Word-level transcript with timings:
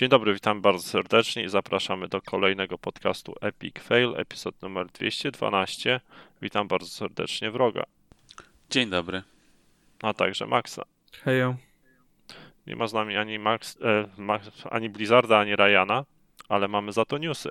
Dzień 0.00 0.08
dobry, 0.08 0.34
witam 0.34 0.60
bardzo 0.60 0.88
serdecznie 0.88 1.42
i 1.42 1.48
zapraszamy 1.48 2.08
do 2.08 2.22
kolejnego 2.22 2.78
podcastu 2.78 3.34
Epic 3.40 3.78
Fail, 3.78 4.14
epizod 4.16 4.62
numer 4.62 4.86
212. 4.86 6.00
Witam 6.42 6.68
bardzo 6.68 6.88
serdecznie 6.88 7.50
wroga. 7.50 7.84
Dzień 8.70 8.90
dobry. 8.90 9.22
A 10.02 10.14
także 10.14 10.46
Maxa. 10.46 10.82
Hejo. 11.24 11.56
Nie 12.66 12.76
ma 12.76 12.86
z 12.86 12.92
nami 12.92 13.16
ani, 13.16 13.38
Max, 13.38 13.78
e, 13.82 14.08
Max, 14.18 14.50
ani 14.70 14.90
Blizzarda, 14.90 15.38
ani 15.38 15.56
Ryana, 15.56 16.04
ale 16.48 16.68
mamy 16.68 16.92
za 16.92 17.04
to 17.04 17.18
newsy. 17.18 17.48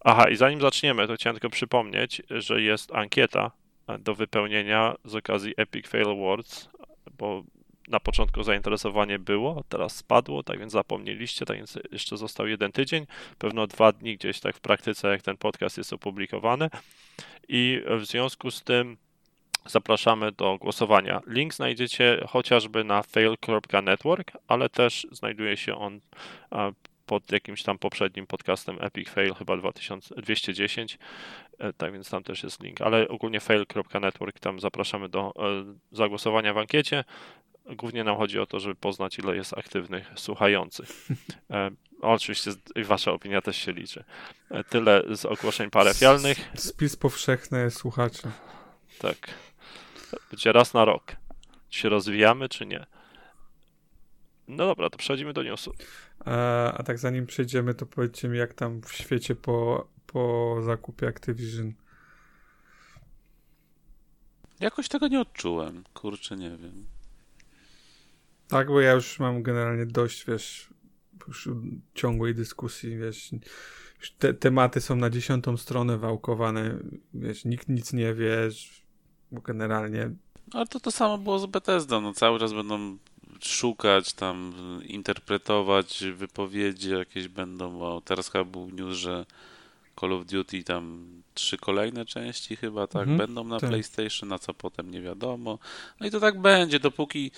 Aha, 0.00 0.28
i 0.28 0.36
zanim 0.36 0.60
zaczniemy, 0.60 1.06
to 1.06 1.14
chciałem 1.14 1.34
tylko 1.34 1.50
przypomnieć, 1.50 2.22
że 2.30 2.62
jest 2.62 2.94
ankieta 2.94 3.50
do 3.98 4.14
wypełnienia 4.14 4.94
z 5.04 5.14
okazji 5.14 5.54
Epic 5.56 5.88
Fail 5.88 6.08
Awards, 6.10 6.68
bo 7.18 7.44
na 7.88 8.00
początku 8.00 8.42
zainteresowanie 8.42 9.18
było, 9.18 9.64
teraz 9.68 9.96
spadło, 9.96 10.42
tak 10.42 10.58
więc 10.58 10.72
zapomnieliście, 10.72 11.46
tak 11.46 11.56
więc 11.56 11.78
jeszcze 11.92 12.16
został 12.16 12.46
jeden 12.46 12.72
tydzień, 12.72 13.06
pewno 13.38 13.66
dwa 13.66 13.92
dni 13.92 14.16
gdzieś 14.16 14.40
tak 14.40 14.56
w 14.56 14.60
praktyce, 14.60 15.08
jak 15.08 15.22
ten 15.22 15.36
podcast 15.36 15.78
jest 15.78 15.92
opublikowany. 15.92 16.70
I 17.48 17.82
w 17.98 18.04
związku 18.04 18.50
z 18.50 18.62
tym 18.62 18.96
zapraszamy 19.66 20.32
do 20.32 20.58
głosowania. 20.58 21.20
Link 21.26 21.54
znajdziecie 21.54 22.24
chociażby 22.28 22.84
na 22.84 23.02
fail.network, 23.02 24.32
ale 24.48 24.68
też 24.68 25.06
znajduje 25.12 25.56
się 25.56 25.76
on 25.76 26.00
pod 27.06 27.32
jakimś 27.32 27.62
tam 27.62 27.78
poprzednim 27.78 28.26
podcastem 28.26 28.78
Epic 28.80 29.08
Fail, 29.08 29.34
chyba 29.34 29.56
2210, 29.56 30.98
e, 31.58 31.72
tak 31.72 31.92
więc 31.92 32.10
tam 32.10 32.22
też 32.22 32.42
jest 32.42 32.62
link, 32.62 32.80
ale 32.80 33.08
ogólnie 33.08 33.40
fail.network, 33.40 34.38
tam 34.38 34.60
zapraszamy 34.60 35.08
do 35.08 35.32
e, 35.36 35.74
zagłosowania 35.92 36.54
w 36.54 36.58
ankiecie. 36.58 37.04
Głównie 37.74 38.04
nam 38.04 38.16
chodzi 38.16 38.38
o 38.38 38.46
to, 38.46 38.60
żeby 38.60 38.74
poznać, 38.74 39.18
ile 39.18 39.36
jest 39.36 39.58
aktywnych 39.58 40.10
słuchających. 40.16 40.88
E, 41.50 41.70
oczywiście 42.00 42.50
wasza 42.84 43.12
opinia 43.12 43.40
też 43.40 43.56
się 43.56 43.72
liczy. 43.72 44.04
E, 44.50 44.64
tyle 44.64 45.02
z 45.10 45.24
ogłoszeń 45.24 45.70
parafialnych. 45.70 46.38
Spis 46.54 46.96
powszechny 46.96 47.70
słuchaczy. 47.70 48.30
Tak. 48.98 49.28
Będzie 50.30 50.52
raz 50.52 50.74
na 50.74 50.84
rok. 50.84 51.16
Czy 51.68 51.80
się 51.80 51.88
rozwijamy, 51.88 52.48
czy 52.48 52.66
nie? 52.66 52.86
No 54.48 54.66
dobra, 54.66 54.90
to 54.90 54.98
przechodzimy 54.98 55.32
do 55.32 55.42
newsu. 55.42 55.72
A, 56.24 56.72
a 56.72 56.82
tak 56.82 56.98
zanim 56.98 57.26
przejdziemy, 57.26 57.74
to 57.74 57.86
powiedzcie 57.86 58.28
mi, 58.28 58.38
jak 58.38 58.54
tam 58.54 58.82
w 58.82 58.92
świecie 58.92 59.34
po, 59.34 59.88
po 60.06 60.56
zakupie 60.62 61.08
Activision. 61.08 61.72
Jakoś 64.60 64.88
tego 64.88 65.08
nie 65.08 65.20
odczułem. 65.20 65.84
Kurczę, 65.94 66.36
nie 66.36 66.50
wiem. 66.50 66.95
Tak, 68.48 68.68
bo 68.68 68.80
ja 68.80 68.92
już 68.92 69.18
mam 69.18 69.42
generalnie 69.42 69.86
dość, 69.86 70.24
wiesz, 70.24 70.68
już 71.28 71.48
ciągłej 71.94 72.34
dyskusji, 72.34 72.96
wiesz, 72.98 73.30
te 74.18 74.34
tematy 74.34 74.80
są 74.80 74.96
na 74.96 75.10
dziesiątą 75.10 75.56
stronę 75.56 75.98
wałkowane, 75.98 76.78
wiesz, 77.14 77.44
nikt 77.44 77.68
nic 77.68 77.92
nie 77.92 78.14
wie, 78.14 78.48
bo 79.32 79.40
generalnie... 79.40 80.10
Ale 80.52 80.66
to 80.66 80.80
to 80.80 80.90
samo 80.90 81.18
było 81.18 81.38
z 81.38 81.46
Bethesda, 81.46 82.00
no 82.00 82.12
cały 82.12 82.38
czas 82.38 82.52
będą 82.52 82.98
szukać, 83.40 84.12
tam 84.12 84.54
interpretować 84.86 86.04
wypowiedzi 86.14 86.90
jakieś 86.90 87.28
będą, 87.28 87.78
bo 87.78 88.00
teraz 88.00 88.30
chyba 88.30 88.44
był 88.44 88.70
news, 88.70 88.96
że 88.96 89.26
Call 90.00 90.12
of 90.12 90.26
Duty 90.26 90.64
tam 90.64 91.08
trzy 91.34 91.58
kolejne 91.58 92.04
części 92.04 92.56
chyba 92.56 92.86
tak 92.86 93.02
mhm, 93.02 93.18
będą 93.18 93.44
na 93.44 93.60
tak. 93.60 93.70
PlayStation, 93.70 94.28
na 94.28 94.38
co 94.38 94.54
potem 94.54 94.90
nie 94.90 95.02
wiadomo. 95.02 95.58
No 96.00 96.06
i 96.06 96.10
to 96.10 96.20
tak 96.20 96.40
będzie, 96.40 96.80
dopóki 96.80 97.30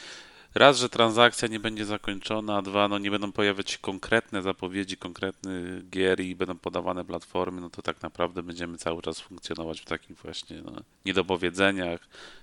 raz, 0.54 0.78
że 0.78 0.88
transakcja 0.88 1.48
nie 1.48 1.60
będzie 1.60 1.84
zakończona, 1.84 2.56
a 2.56 2.62
dwa, 2.62 2.88
no 2.88 2.98
nie 2.98 3.10
będą 3.10 3.32
pojawiać 3.32 3.70
się 3.70 3.78
konkretne 3.78 4.42
zapowiedzi, 4.42 4.96
konkretne 4.96 5.82
gier 5.90 6.20
i 6.20 6.36
będą 6.36 6.58
podawane 6.58 7.04
platformy, 7.04 7.60
no 7.60 7.70
to 7.70 7.82
tak 7.82 8.02
naprawdę 8.02 8.42
będziemy 8.42 8.78
cały 8.78 9.02
czas 9.02 9.20
funkcjonować 9.20 9.80
w 9.80 9.84
takich 9.84 10.16
właśnie 10.16 10.62
no, 10.62 10.72
niedopowiedzeniach, 11.04 12.00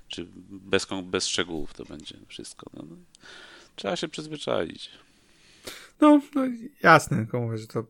czy 0.07 0.27
bez, 0.49 0.87
bez 1.03 1.27
szczegółów 1.27 1.73
to 1.73 1.85
będzie 1.85 2.17
wszystko. 2.27 2.69
No, 2.73 2.83
no. 2.89 2.95
Trzeba 3.75 3.95
się 3.95 4.07
przyzwyczaić. 4.07 4.91
No, 6.01 6.21
no 6.35 6.41
jasne, 6.83 7.17
tylko 7.17 7.41
mówię, 7.41 7.57
że 7.57 7.67
to 7.67 7.85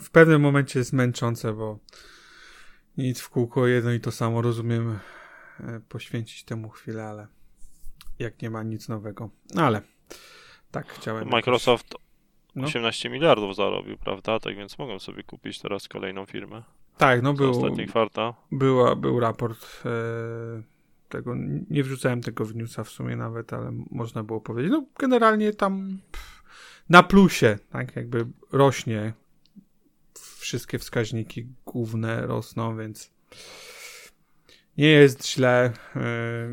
w 0.00 0.10
pewnym 0.10 0.40
momencie 0.40 0.78
jest 0.78 0.92
męczące, 0.92 1.52
bo 1.52 1.78
nic 2.96 3.20
w 3.20 3.28
kółko 3.28 3.66
jedno 3.66 3.92
i 3.92 4.00
to 4.00 4.12
samo, 4.12 4.42
rozumiem, 4.42 4.98
e, 5.60 5.80
poświęcić 5.88 6.44
temu 6.44 6.68
chwilę, 6.68 7.04
ale 7.04 7.26
jak 8.20 8.42
nie 8.42 8.50
ma 8.50 8.62
nic 8.62 8.88
nowego. 8.88 9.30
No 9.54 9.62
ale 9.62 9.82
tak 10.70 10.92
chciałem. 10.92 11.28
Microsoft 11.28 11.94
jakoś... 12.56 12.70
18 12.70 13.08
no. 13.08 13.12
miliardów 13.12 13.56
zarobił, 13.56 13.96
prawda? 13.96 14.40
Tak 14.40 14.56
więc 14.56 14.78
mogą 14.78 14.98
sobie 14.98 15.22
kupić 15.22 15.60
teraz 15.60 15.88
kolejną 15.88 16.26
firmę. 16.26 16.62
Tak, 16.96 17.22
no 17.22 17.32
był. 17.32 17.50
Ostatni 17.50 17.86
kwartał. 17.86 18.34
Była, 18.52 18.96
był 18.96 19.20
raport. 19.20 19.82
E, 19.84 19.90
tego, 21.08 21.34
nie 21.70 21.82
wrzucałem 21.82 22.20
tego 22.20 22.44
w 22.44 22.54
newsa 22.54 22.84
w 22.84 22.88
sumie 22.88 23.16
nawet, 23.16 23.52
ale 23.52 23.72
można 23.90 24.22
było 24.22 24.40
powiedzieć. 24.40 24.72
No 24.72 24.84
generalnie 24.98 25.52
tam 25.52 25.98
pff, 26.12 26.42
na 26.88 27.02
plusie, 27.02 27.58
tak 27.70 27.96
jakby 27.96 28.26
rośnie. 28.52 29.12
Wszystkie 30.38 30.78
wskaźniki 30.78 31.46
główne 31.66 32.26
rosną, 32.26 32.76
więc 32.76 33.10
nie 34.80 34.88
jest 34.88 35.28
źle. 35.28 35.72
E, 35.96 36.02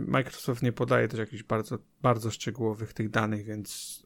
Microsoft 0.08 0.64
nie 0.64 0.72
podaje 0.72 1.08
też 1.08 1.20
jakichś 1.20 1.44
bardzo, 1.44 1.78
bardzo 2.02 2.32
szczegółowych 2.32 2.94
tych 2.94 3.10
danych, 3.10 3.46
więc 3.46 4.02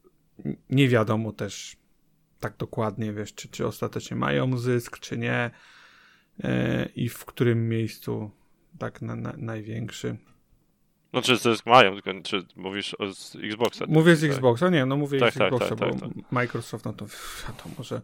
nie 0.70 0.88
wiadomo 0.88 1.32
też 1.32 1.78
tak 2.40 2.58
dokładnie, 2.58 3.14
wiesz, 3.14 3.34
czy, 3.34 3.50
czy 3.50 3.68
ostatecznie 3.68 4.18
mają 4.18 4.58
zysk, 4.58 5.00
czy 5.00 5.18
nie 5.18 5.52
e, 6.44 6.86
i 6.96 7.10
w 7.10 7.26
którym 7.26 7.70
miejscu 7.70 8.32
tak 8.80 9.02
na, 9.02 9.16
na, 9.16 9.34
największy. 9.38 10.18
No 11.14 11.22
czy 11.22 11.38
zysk 11.38 11.66
mają, 11.66 11.94
tylko 11.94 12.22
czy 12.24 12.46
mówisz 12.56 12.96
z 13.14 13.36
Xboxa? 13.36 13.86
Mówię 13.88 14.16
z 14.16 14.22
tak? 14.22 14.30
Xboxa, 14.30 14.70
nie, 14.70 14.86
no 14.86 14.98
mówię 14.98 15.20
tak, 15.20 15.34
z 15.34 15.38
tak, 15.38 15.54
Xboxa, 15.54 15.76
tak, 15.76 15.80
bo 15.80 16.00
tak, 16.00 16.14
tak. 16.16 16.32
Microsoft, 16.32 16.86
no 16.86 16.94
to 16.94 17.06
wiadomo, 17.48 17.84
że 17.84 18.02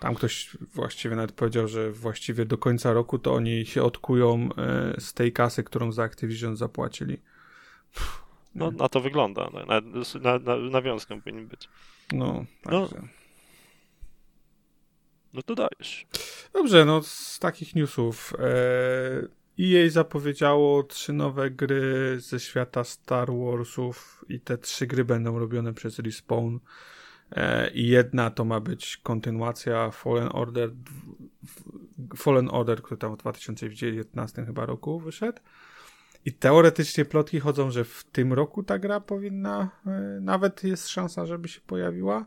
tam 0.00 0.14
ktoś 0.14 0.56
właściwie 0.74 1.16
nawet 1.16 1.32
powiedział, 1.32 1.68
że 1.68 1.92
właściwie 1.92 2.44
do 2.44 2.58
końca 2.58 2.92
roku 2.92 3.18
to 3.18 3.34
oni 3.34 3.66
się 3.66 3.82
odkują 3.82 4.48
e, 4.56 5.00
z 5.00 5.14
tej 5.14 5.32
kasy, 5.32 5.64
którą 5.64 5.92
za 5.92 6.02
Activision 6.02 6.56
zapłacili. 6.56 7.18
No, 8.54 8.70
na 8.70 8.88
to 8.88 9.00
wygląda. 9.00 9.50
Na, 9.50 9.80
na, 10.20 10.38
na, 10.38 10.56
nawiązką 10.56 11.20
powinien 11.20 11.46
być. 11.46 11.68
No, 12.12 12.44
no. 12.66 12.80
także. 12.80 13.00
No, 13.02 13.08
no 15.32 15.42
to 15.42 15.54
dajesz. 15.54 16.06
Dobrze, 16.52 16.84
no 16.84 17.02
z 17.02 17.38
takich 17.38 17.74
newsów. 17.74 18.32
E, 18.38 19.40
EA 19.60 19.90
zapowiedziało 19.90 20.82
trzy 20.82 21.12
nowe 21.12 21.50
gry 21.50 22.16
ze 22.20 22.40
świata 22.40 22.84
Star 22.84 23.28
Warsów 23.32 24.24
i 24.28 24.40
te 24.40 24.58
trzy 24.58 24.86
gry 24.86 25.04
będą 25.04 25.38
robione 25.38 25.74
przez 25.74 25.98
Respawn. 25.98 26.58
E, 27.32 27.70
I 27.70 27.88
jedna 27.88 28.30
to 28.30 28.44
ma 28.44 28.60
być 28.60 28.96
kontynuacja 28.96 29.90
Fallen 29.90 30.28
Order, 30.32 30.70
Fallen 32.16 32.48
Order, 32.52 32.82
który 32.82 32.98
tam 32.98 33.14
w 33.14 33.18
2019 33.18 34.44
chyba 34.44 34.66
roku 34.66 35.00
wyszedł. 35.00 35.40
I 36.24 36.32
teoretycznie 36.32 37.04
plotki 37.04 37.40
chodzą, 37.40 37.70
że 37.70 37.84
w 37.84 38.04
tym 38.04 38.32
roku 38.32 38.62
ta 38.62 38.78
gra 38.78 39.00
powinna, 39.00 39.70
e, 39.86 39.90
nawet 40.20 40.64
jest 40.64 40.88
szansa, 40.88 41.26
żeby 41.26 41.48
się 41.48 41.60
pojawiła. 41.60 42.26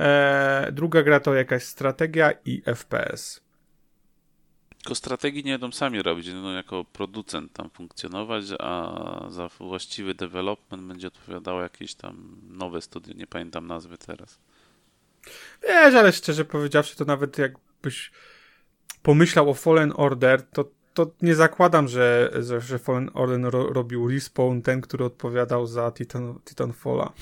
E, 0.00 0.72
druga 0.72 1.02
gra 1.02 1.20
to 1.20 1.34
jakaś 1.34 1.62
strategia 1.62 2.32
i 2.44 2.62
FPS. 2.74 3.45
Tylko 4.86 4.94
strategii 4.94 5.44
nie 5.44 5.52
będą 5.52 5.72
sami 5.72 6.02
robić, 6.02 6.26
no 6.42 6.52
jako 6.52 6.84
producent 6.84 7.52
tam 7.52 7.70
funkcjonować, 7.70 8.44
a 8.58 9.26
za 9.28 9.48
właściwy 9.48 10.14
development 10.14 10.82
będzie 10.82 11.06
odpowiadało 11.06 11.62
jakieś 11.62 11.94
tam 11.94 12.36
nowe 12.48 12.82
studio, 12.82 13.14
nie 13.14 13.26
pamiętam 13.26 13.66
nazwy 13.66 13.98
teraz. 13.98 14.38
Wiesz, 15.62 15.94
ale 15.94 16.12
szczerze 16.12 16.44
powiedziawszy, 16.44 16.96
to 16.96 17.04
nawet 17.04 17.38
jakbyś 17.38 18.10
pomyślał 19.02 19.50
o 19.50 19.54
Fallen 19.54 19.92
Order, 19.96 20.42
to, 20.42 20.64
to 20.94 21.10
nie 21.22 21.34
zakładam, 21.34 21.88
że, 21.88 22.30
że, 22.40 22.60
że 22.60 22.78
Fallen 22.78 23.10
Order 23.14 23.40
ro, 23.40 23.72
robił 23.72 24.08
Respawn, 24.08 24.62
ten, 24.62 24.80
który 24.80 25.04
odpowiadał 25.04 25.66
za 25.66 25.92
Titan, 25.92 26.38
Titanfalla. 26.44 27.12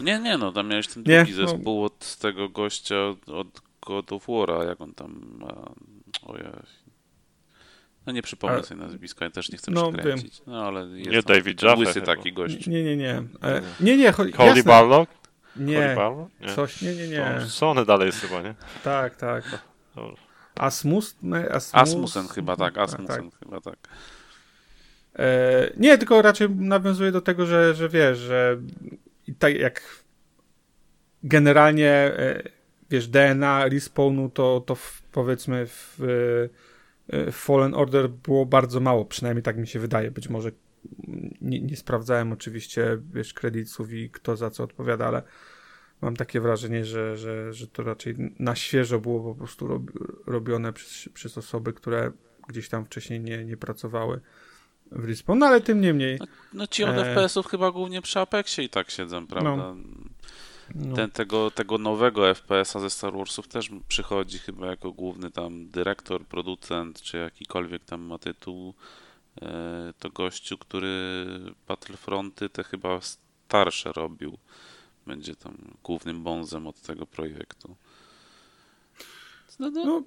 Nie, 0.00 0.20
nie, 0.20 0.38
no 0.38 0.52
tam 0.52 0.68
miałeś 0.68 0.88
ten 0.88 1.02
drugi 1.02 1.32
nie, 1.32 1.36
no. 1.38 1.48
zespół 1.48 1.80
no... 1.80 1.84
od 1.84 2.16
tego 2.16 2.48
gościa, 2.48 2.96
od 3.26 3.60
God 3.86 4.12
of 4.12 4.26
War'a, 4.28 4.68
jak 4.68 4.80
on 4.80 4.94
tam 4.94 5.36
ma... 5.38 5.74
Ojej. 6.22 6.46
No 8.06 8.12
nie 8.12 8.22
przypomnę 8.22 8.62
sobie 8.62 8.80
nazwiska, 8.80 9.24
ja 9.24 9.30
też 9.30 9.52
nie 9.52 9.58
chcę 9.58 9.70
no, 9.70 9.92
przekręcić. 9.92 10.42
No 10.46 10.66
ale 10.66 10.88
jest 10.88 11.10
nie 11.10 11.22
David 11.22 11.62
Jaffe 11.62 11.80
łysy 11.80 12.02
taki 12.02 12.32
gość. 12.32 12.66
Nie, 12.66 12.84
nie, 12.84 12.96
nie. 12.96 13.22
E, 13.42 13.62
nie, 13.80 13.96
nie. 13.96 14.12
Holy 14.12 14.62
Barlock? 14.64 15.10
Nie. 15.56 15.96
nie. 16.40 16.54
Coś, 16.54 16.82
nie, 16.82 16.94
nie, 16.94 17.08
nie. 17.08 17.40
Sony 17.48 17.84
dalej 17.84 18.06
jest 18.06 18.20
chyba, 18.20 18.42
nie? 18.42 18.54
Tak, 18.84 19.16
tak. 19.16 19.44
Asmus? 20.54 21.16
Asmus? 21.50 21.74
Asmusen 21.74 22.28
chyba 22.28 22.56
tak, 22.56 22.78
Asmusen 22.78 23.30
tak. 23.30 23.38
chyba 23.38 23.60
tak. 23.60 23.76
E, 25.18 25.70
nie, 25.76 25.98
tylko 25.98 26.22
raczej 26.22 26.50
nawiązuje 26.50 27.12
do 27.12 27.20
tego, 27.20 27.46
że, 27.46 27.74
że 27.74 27.88
wiesz, 27.88 28.18
że 28.18 28.56
tak 29.38 29.54
jak 29.54 30.04
generalnie 31.22 31.90
e, 31.90 32.42
wiesz, 32.90 33.08
DNA 33.08 33.68
respawnu 33.68 34.30
to, 34.30 34.62
to 34.66 34.74
w, 34.74 35.02
powiedzmy 35.12 35.66
w, 35.66 36.00
e, 37.08 37.32
w 37.32 37.36
Fallen 37.36 37.74
Order 37.74 38.10
było 38.10 38.46
bardzo 38.46 38.80
mało, 38.80 39.04
przynajmniej 39.04 39.42
tak 39.42 39.56
mi 39.56 39.66
się 39.66 39.78
wydaje. 39.78 40.10
Być 40.10 40.28
może 40.28 40.50
nie, 41.40 41.60
nie 41.60 41.76
sprawdzałem 41.76 42.32
oczywiście, 42.32 42.98
wiesz, 43.12 43.34
kredytów 43.34 43.92
i 43.92 44.10
kto 44.10 44.36
za 44.36 44.50
co 44.50 44.64
odpowiada, 44.64 45.06
ale 45.06 45.22
mam 46.00 46.16
takie 46.16 46.40
wrażenie, 46.40 46.84
że, 46.84 47.16
że, 47.16 47.52
że 47.52 47.66
to 47.66 47.82
raczej 47.82 48.14
na 48.38 48.56
świeżo 48.56 48.98
było 48.98 49.34
po 49.34 49.38
prostu 49.38 49.66
rob, 49.66 49.82
robione 50.26 50.72
przez, 50.72 51.08
przez 51.14 51.38
osoby, 51.38 51.72
które 51.72 52.12
gdzieś 52.48 52.68
tam 52.68 52.84
wcześniej 52.84 53.20
nie, 53.20 53.44
nie 53.44 53.56
pracowały 53.56 54.20
w 54.90 55.04
Respawn, 55.04 55.38
no 55.38 55.46
ale 55.46 55.60
tym 55.60 55.80
niemniej. 55.80 56.16
No, 56.20 56.26
no 56.52 56.66
ci 56.66 56.84
od 56.84 56.96
e... 56.96 57.04
FPS-ów 57.04 57.46
chyba 57.46 57.70
głównie 57.70 58.02
przy 58.02 58.20
Apexie 58.20 58.64
i 58.64 58.68
tak 58.68 58.90
siedzą, 58.90 59.26
prawda? 59.26 59.56
No. 59.56 59.76
No. 60.74 60.96
Ten, 60.96 61.10
tego, 61.10 61.50
tego 61.50 61.78
nowego 61.78 62.34
FPS-a 62.34 62.80
ze 62.80 62.90
Star 62.90 63.12
Warsów 63.12 63.48
też 63.48 63.70
przychodzi 63.88 64.38
chyba 64.38 64.66
jako 64.66 64.92
główny 64.92 65.30
tam 65.30 65.68
dyrektor, 65.68 66.26
producent, 66.26 67.02
czy 67.02 67.16
jakikolwiek 67.16 67.84
tam 67.84 68.00
ma 68.00 68.18
tytuł. 68.18 68.74
E, 69.42 69.92
to 69.98 70.10
gościu, 70.10 70.58
który 70.58 71.16
Battlefronty 71.68 72.48
te 72.48 72.64
chyba 72.64 73.00
starsze 73.00 73.92
robił. 73.92 74.38
Będzie 75.06 75.36
tam 75.36 75.56
głównym 75.84 76.22
bonzem 76.22 76.66
od 76.66 76.80
tego 76.80 77.06
projektu. 77.06 77.76
No, 79.58 79.70
no, 79.70 79.84
no 79.84 80.02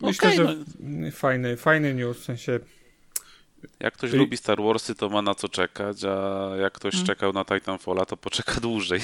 myślę, 0.00 0.28
okay, 0.28 0.36
że 0.36 0.56
no. 0.80 1.10
fajny, 1.10 1.56
fajny 1.56 1.94
news, 1.94 2.18
w 2.18 2.24
sensie 2.24 2.60
jak 3.80 3.94
ktoś 3.94 4.12
I... 4.12 4.16
lubi 4.16 4.36
Star 4.36 4.62
Warsy, 4.62 4.94
to 4.94 5.08
ma 5.08 5.22
na 5.22 5.34
co 5.34 5.48
czekać, 5.48 6.04
a 6.04 6.50
jak 6.56 6.72
ktoś 6.72 6.92
hmm. 6.92 7.06
czekał 7.06 7.32
na 7.32 7.44
Titanfalla, 7.44 8.06
to 8.06 8.16
poczeka 8.16 8.60
dłużej. 8.66 9.00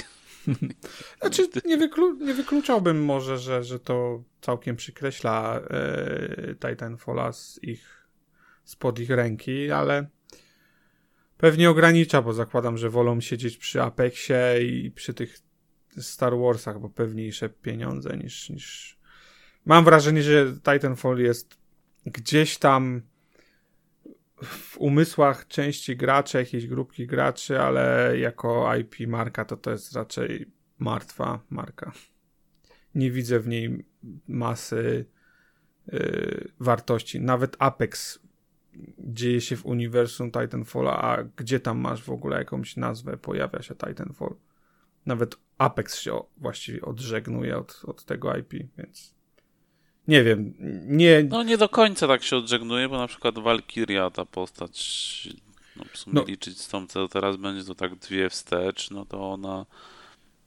Znaczy, 1.21 1.49
nie, 1.65 1.77
wyklu 1.77 2.17
nie 2.17 2.35
wykluczałbym 2.35 3.05
może, 3.05 3.39
że, 3.39 3.65
że 3.65 3.81
to 3.81 4.23
całkiem 4.41 4.77
przykreśla 4.77 5.61
e, 5.71 6.55
Titanfalla 6.55 7.33
z 7.33 7.61
ich, 7.63 8.09
spod 8.65 8.99
ich 8.99 9.11
ręki, 9.11 9.71
ale 9.71 10.07
pewnie 11.39 11.71
ogranicza, 11.71 12.23
bo 12.23 12.33
zakładam, 12.33 12.79
że 12.79 12.91
wolą 12.91 13.21
siedzieć 13.21 13.57
przy 13.57 13.83
Apexie 13.83 14.59
i 14.61 14.91
przy 14.91 15.15
tych 15.15 15.39
Star 15.99 16.39
Warsach, 16.39 16.81
bo 16.81 16.89
pewniejsze 16.89 17.49
pieniądze 17.49 18.17
niż, 18.17 18.51
niż... 18.51 18.99
Mam 19.65 19.85
wrażenie, 19.85 20.23
że 20.23 20.53
Titanfall 20.53 21.19
jest 21.19 21.59
gdzieś 22.07 22.59
tam 22.59 23.03
w 24.45 24.79
umysłach 24.79 25.47
części 25.47 25.97
graczy, 25.97 26.39
jakiejś 26.39 26.67
grupki 26.67 27.07
graczy, 27.07 27.61
ale 27.61 28.15
jako 28.19 28.77
IP 28.77 29.09
marka 29.09 29.45
to 29.45 29.57
to 29.57 29.71
jest 29.71 29.93
raczej 29.93 30.51
martwa 30.79 31.41
marka. 31.51 31.93
Nie 32.95 33.11
widzę 33.11 33.41
w 33.41 33.49
niej 33.49 33.85
masy 34.29 35.07
yy, 35.93 36.49
wartości. 36.61 37.21
Nawet 37.21 37.57
Apex 37.59 38.19
dzieje 38.99 39.41
się 39.41 39.57
w 39.57 39.67
uniwersum 39.67 40.31
Titanfalla, 40.33 41.03
a 41.03 41.23
gdzie 41.37 41.61
tam 41.61 41.79
masz 41.79 42.03
w 42.03 42.11
ogóle 42.11 42.39
jakąś 42.39 42.77
nazwę, 42.77 43.17
pojawia 43.17 43.63
się 43.63 43.75
Titanfall. 43.75 44.35
Nawet 45.07 45.37
Apex 45.59 45.99
się 45.99 46.21
właściwie 46.37 46.83
odżegnuje 46.83 47.57
od, 47.57 47.83
od 47.85 48.05
tego 48.05 48.37
IP, 48.37 48.53
więc 48.79 49.16
nie 50.09 50.25
wiem, 50.25 50.55
nie... 50.87 51.27
No 51.31 51.43
nie 51.43 51.59
do 51.59 51.69
końca 51.69 52.09
tak 52.09 52.23
się 52.23 52.37
odżegnuje, 52.37 52.89
bo 52.89 52.99
na 52.99 53.07
przykład 53.07 53.39
Valkyria, 53.39 54.11
ta 54.11 54.25
postać, 54.25 55.29
no 55.77 55.85
w 55.93 55.99
sumie 55.99 56.15
no. 56.15 56.25
liczyć 56.25 56.61
z 56.61 56.69
tą, 56.69 56.87
co 56.87 57.09
teraz 57.09 57.37
będzie, 57.37 57.65
to 57.65 57.75
tak 57.75 57.95
dwie 57.95 58.31
wstecz, 58.31 58.91
no 58.91 59.05
to 59.05 59.33
ona 59.33 59.67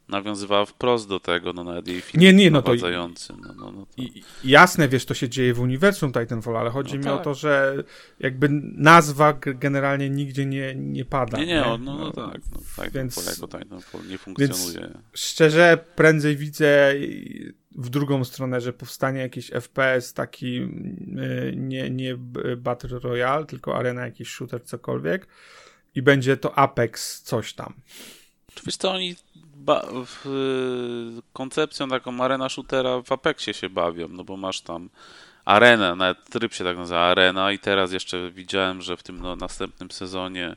nawiązywała 0.09 0.65
wprost 0.65 1.09
do 1.09 1.19
tego, 1.19 1.53
no 1.53 1.63
nawet 1.63 1.87
jej 1.87 2.01
film 2.01 2.23
nie, 2.23 2.33
nie, 2.33 2.51
no 2.51 2.61
to, 2.61 2.73
no, 2.75 3.53
no, 3.57 3.71
no 3.71 3.85
to... 3.85 4.03
Jasne, 4.43 4.87
wiesz, 4.87 5.05
to 5.05 5.13
się 5.13 5.29
dzieje 5.29 5.53
w 5.53 5.59
uniwersum 5.59 6.11
Titanfall, 6.13 6.57
ale 6.57 6.69
chodzi 6.69 6.93
no 6.93 6.97
mi 6.97 7.03
tak. 7.03 7.13
o 7.13 7.17
to, 7.17 7.33
że 7.33 7.83
jakby 8.19 8.49
nazwa 8.75 9.33
generalnie 9.43 10.09
nigdzie 10.09 10.45
nie, 10.45 10.75
nie 10.75 11.05
pada. 11.05 11.37
Nie, 11.37 11.45
nie, 11.45 11.53
nie? 11.53 11.61
No, 11.61 11.77
no, 11.77 12.11
tak, 12.11 12.41
no, 12.51 12.59
Titanfall 12.59 12.91
więc, 12.93 13.39
jako 13.41 13.47
Titanfall 13.47 14.07
nie 14.07 14.17
funkcjonuje. 14.17 14.79
Więc 14.79 14.97
szczerze, 15.13 15.85
prędzej 15.95 16.37
widzę 16.37 16.93
w 17.71 17.89
drugą 17.89 18.23
stronę, 18.23 18.61
że 18.61 18.73
powstanie 18.73 19.19
jakiś 19.19 19.51
FPS 19.51 20.13
taki 20.13 20.57
y, 20.57 21.53
nie, 21.55 21.89
nie 21.89 22.17
Battle 22.57 22.99
Royale, 22.99 23.45
tylko 23.45 23.77
arena, 23.77 24.05
jakiś 24.05 24.29
shooter, 24.29 24.63
cokolwiek 24.63 25.27
i 25.95 26.01
będzie 26.01 26.37
to 26.37 26.57
Apex 26.57 27.21
coś 27.21 27.53
tam. 27.53 27.73
Wiesz 28.65 28.77
to 28.77 28.91
oni 28.91 29.15
w, 30.05 31.21
koncepcją 31.33 31.89
taką 31.89 32.23
arena 32.23 32.49
shootera 32.49 33.01
w 33.01 33.11
Apexie 33.11 33.53
się 33.53 33.69
bawią, 33.69 34.07
no 34.07 34.23
bo 34.23 34.37
masz 34.37 34.61
tam 34.61 34.89
arenę, 35.45 35.95
nawet 35.95 36.29
tryb 36.29 36.53
się 36.53 36.63
tak 36.63 36.77
nazywa 36.77 36.99
arena 36.99 37.51
i 37.51 37.59
teraz 37.59 37.91
jeszcze 37.91 38.31
widziałem, 38.31 38.81
że 38.81 38.97
w 38.97 39.03
tym 39.03 39.21
no, 39.21 39.35
następnym 39.35 39.91
sezonie 39.91 40.55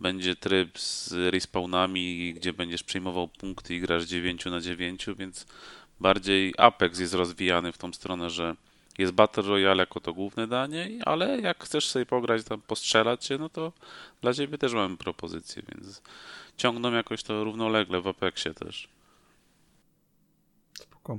będzie 0.00 0.36
tryb 0.36 0.78
z 0.78 1.12
respawnami, 1.12 2.34
gdzie 2.34 2.52
będziesz 2.52 2.82
przejmował 2.82 3.28
punkty 3.28 3.74
i 3.74 3.80
grasz 3.80 4.04
9 4.04 4.44
na 4.44 4.60
9, 4.60 5.06
więc 5.18 5.46
bardziej 6.00 6.54
Apex 6.58 6.98
jest 6.98 7.14
rozwijany 7.14 7.72
w 7.72 7.78
tą 7.78 7.92
stronę, 7.92 8.30
że 8.30 8.56
jest 8.98 9.12
Battle 9.12 9.42
Royale 9.42 9.82
jako 9.82 10.00
to 10.00 10.14
główne 10.14 10.46
danie, 10.46 10.90
ale 11.04 11.40
jak 11.40 11.64
chcesz 11.64 11.88
sobie 11.88 12.06
pograć 12.06 12.44
tam, 12.44 12.60
postrzelać 12.60 13.24
się, 13.24 13.38
no 13.38 13.48
to 13.48 13.72
dla 14.20 14.34
ciebie 14.34 14.58
też 14.58 14.74
mamy 14.74 14.96
propozycję, 14.96 15.62
więc 15.68 16.02
ciągną 16.56 16.92
jakoś 16.92 17.22
to 17.22 17.44
równolegle 17.44 18.00
w 18.00 18.06
Apexie 18.06 18.54
też. 18.54 18.88
Spoko. 20.74 21.18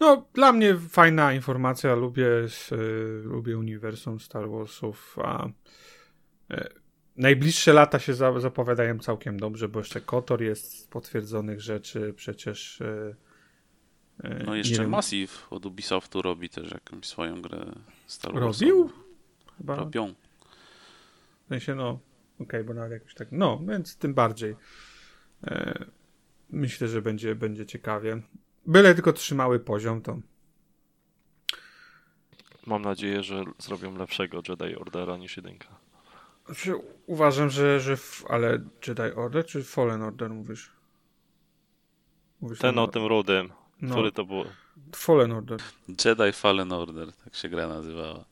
No, 0.00 0.26
dla 0.34 0.52
mnie 0.52 0.76
fajna 0.76 1.32
informacja, 1.32 1.94
lubię, 1.94 2.26
y, 2.72 3.22
lubię 3.24 3.58
uniwersum 3.58 4.20
Star 4.20 4.48
Warsów, 4.50 5.18
a 5.24 5.46
y, 5.46 6.68
najbliższe 7.16 7.72
lata 7.72 7.98
się 7.98 8.14
za, 8.14 8.40
zapowiadają 8.40 8.98
całkiem 8.98 9.40
dobrze, 9.40 9.68
bo 9.68 9.80
jeszcze 9.80 10.00
Kotor 10.00 10.42
jest 10.42 10.78
z 10.78 10.86
potwierdzonych 10.86 11.60
rzeczy, 11.60 12.14
przecież 12.16 12.80
y, 12.80 13.16
no 14.46 14.54
jeszcze 14.54 14.88
Massive 14.88 15.32
od 15.50 15.66
Ubisoftu 15.66 16.22
robi 16.22 16.48
też 16.48 16.70
jakąś 16.70 17.06
swoją 17.06 17.42
grę 17.42 17.72
Star 18.06 18.34
Wars. 18.34 18.60
Robił? 18.60 18.90
Chyba... 19.58 19.76
Robią. 19.76 20.14
W 21.44 21.48
sensie, 21.48 21.74
no, 21.74 21.88
okej, 21.88 22.00
okay, 22.46 22.64
bo 22.64 22.74
nawet 22.74 22.92
jakoś 22.92 23.14
tak, 23.14 23.28
no, 23.32 23.60
więc 23.68 23.96
tym 23.96 24.14
bardziej 24.14 24.56
e, 25.44 25.84
myślę, 26.50 26.88
że 26.88 27.02
będzie, 27.02 27.34
będzie 27.34 27.66
ciekawie. 27.66 28.22
Byle 28.66 28.94
tylko 28.94 29.12
trzymały 29.12 29.60
poziom, 29.60 30.02
to 30.02 30.18
Mam 32.66 32.82
nadzieję, 32.82 33.22
że 33.22 33.44
zrobią 33.58 33.96
lepszego 33.98 34.42
Jedi 34.48 34.76
Ordera 34.76 35.16
niż 35.16 35.36
jedynka. 35.36 35.68
Znaczy, 36.46 36.74
uważam, 37.06 37.50
że, 37.50 37.80
że 37.80 37.96
w, 37.96 38.24
ale 38.28 38.60
Jedi 38.86 39.14
Order 39.16 39.46
czy 39.46 39.64
Fallen 39.64 40.02
Order 40.02 40.30
mówisz? 40.30 40.72
mówisz 42.40 42.58
Ten 42.58 42.78
o 42.78 42.88
tym 42.88 43.06
rudym. 43.06 43.52
No. 43.82 43.94
Który 43.94 44.12
to 44.12 44.24
było? 44.24 44.44
Fallen 44.94 45.32
Order. 45.32 45.60
Jedi 46.04 46.32
Fallen 46.32 46.72
Order, 46.72 47.12
tak 47.12 47.34
się 47.34 47.48
gra 47.48 47.68
nazywała. 47.68 48.24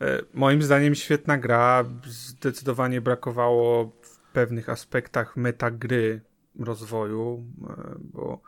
E, 0.00 0.22
moim 0.34 0.62
zdaniem 0.62 0.94
świetna 0.94 1.38
gra. 1.38 1.84
Zdecydowanie 2.04 3.00
brakowało 3.00 3.92
w 4.02 4.18
pewnych 4.32 4.68
aspektach 4.68 5.36
metagry 5.36 6.20
rozwoju, 6.58 7.44
e, 7.68 7.94
bo, 7.98 8.40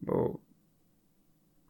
bo 0.00 0.38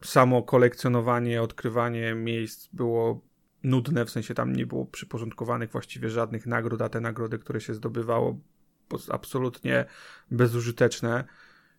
samo 0.01 0.43
kolekcjonowanie, 0.43 1.41
odkrywanie 1.41 2.15
miejsc 2.15 2.69
było 2.73 3.21
nudne, 3.63 4.05
w 4.05 4.09
sensie 4.09 4.33
tam 4.33 4.53
nie 4.53 4.65
było 4.65 4.85
przyporządkowanych 4.85 5.71
właściwie 5.71 6.09
żadnych 6.09 6.45
nagród, 6.47 6.81
a 6.81 6.89
te 6.89 7.01
nagrody, 7.01 7.39
które 7.39 7.61
się 7.61 7.73
zdobywało, 7.73 8.39
absolutnie 9.09 9.85
bezużyteczne. 10.31 11.23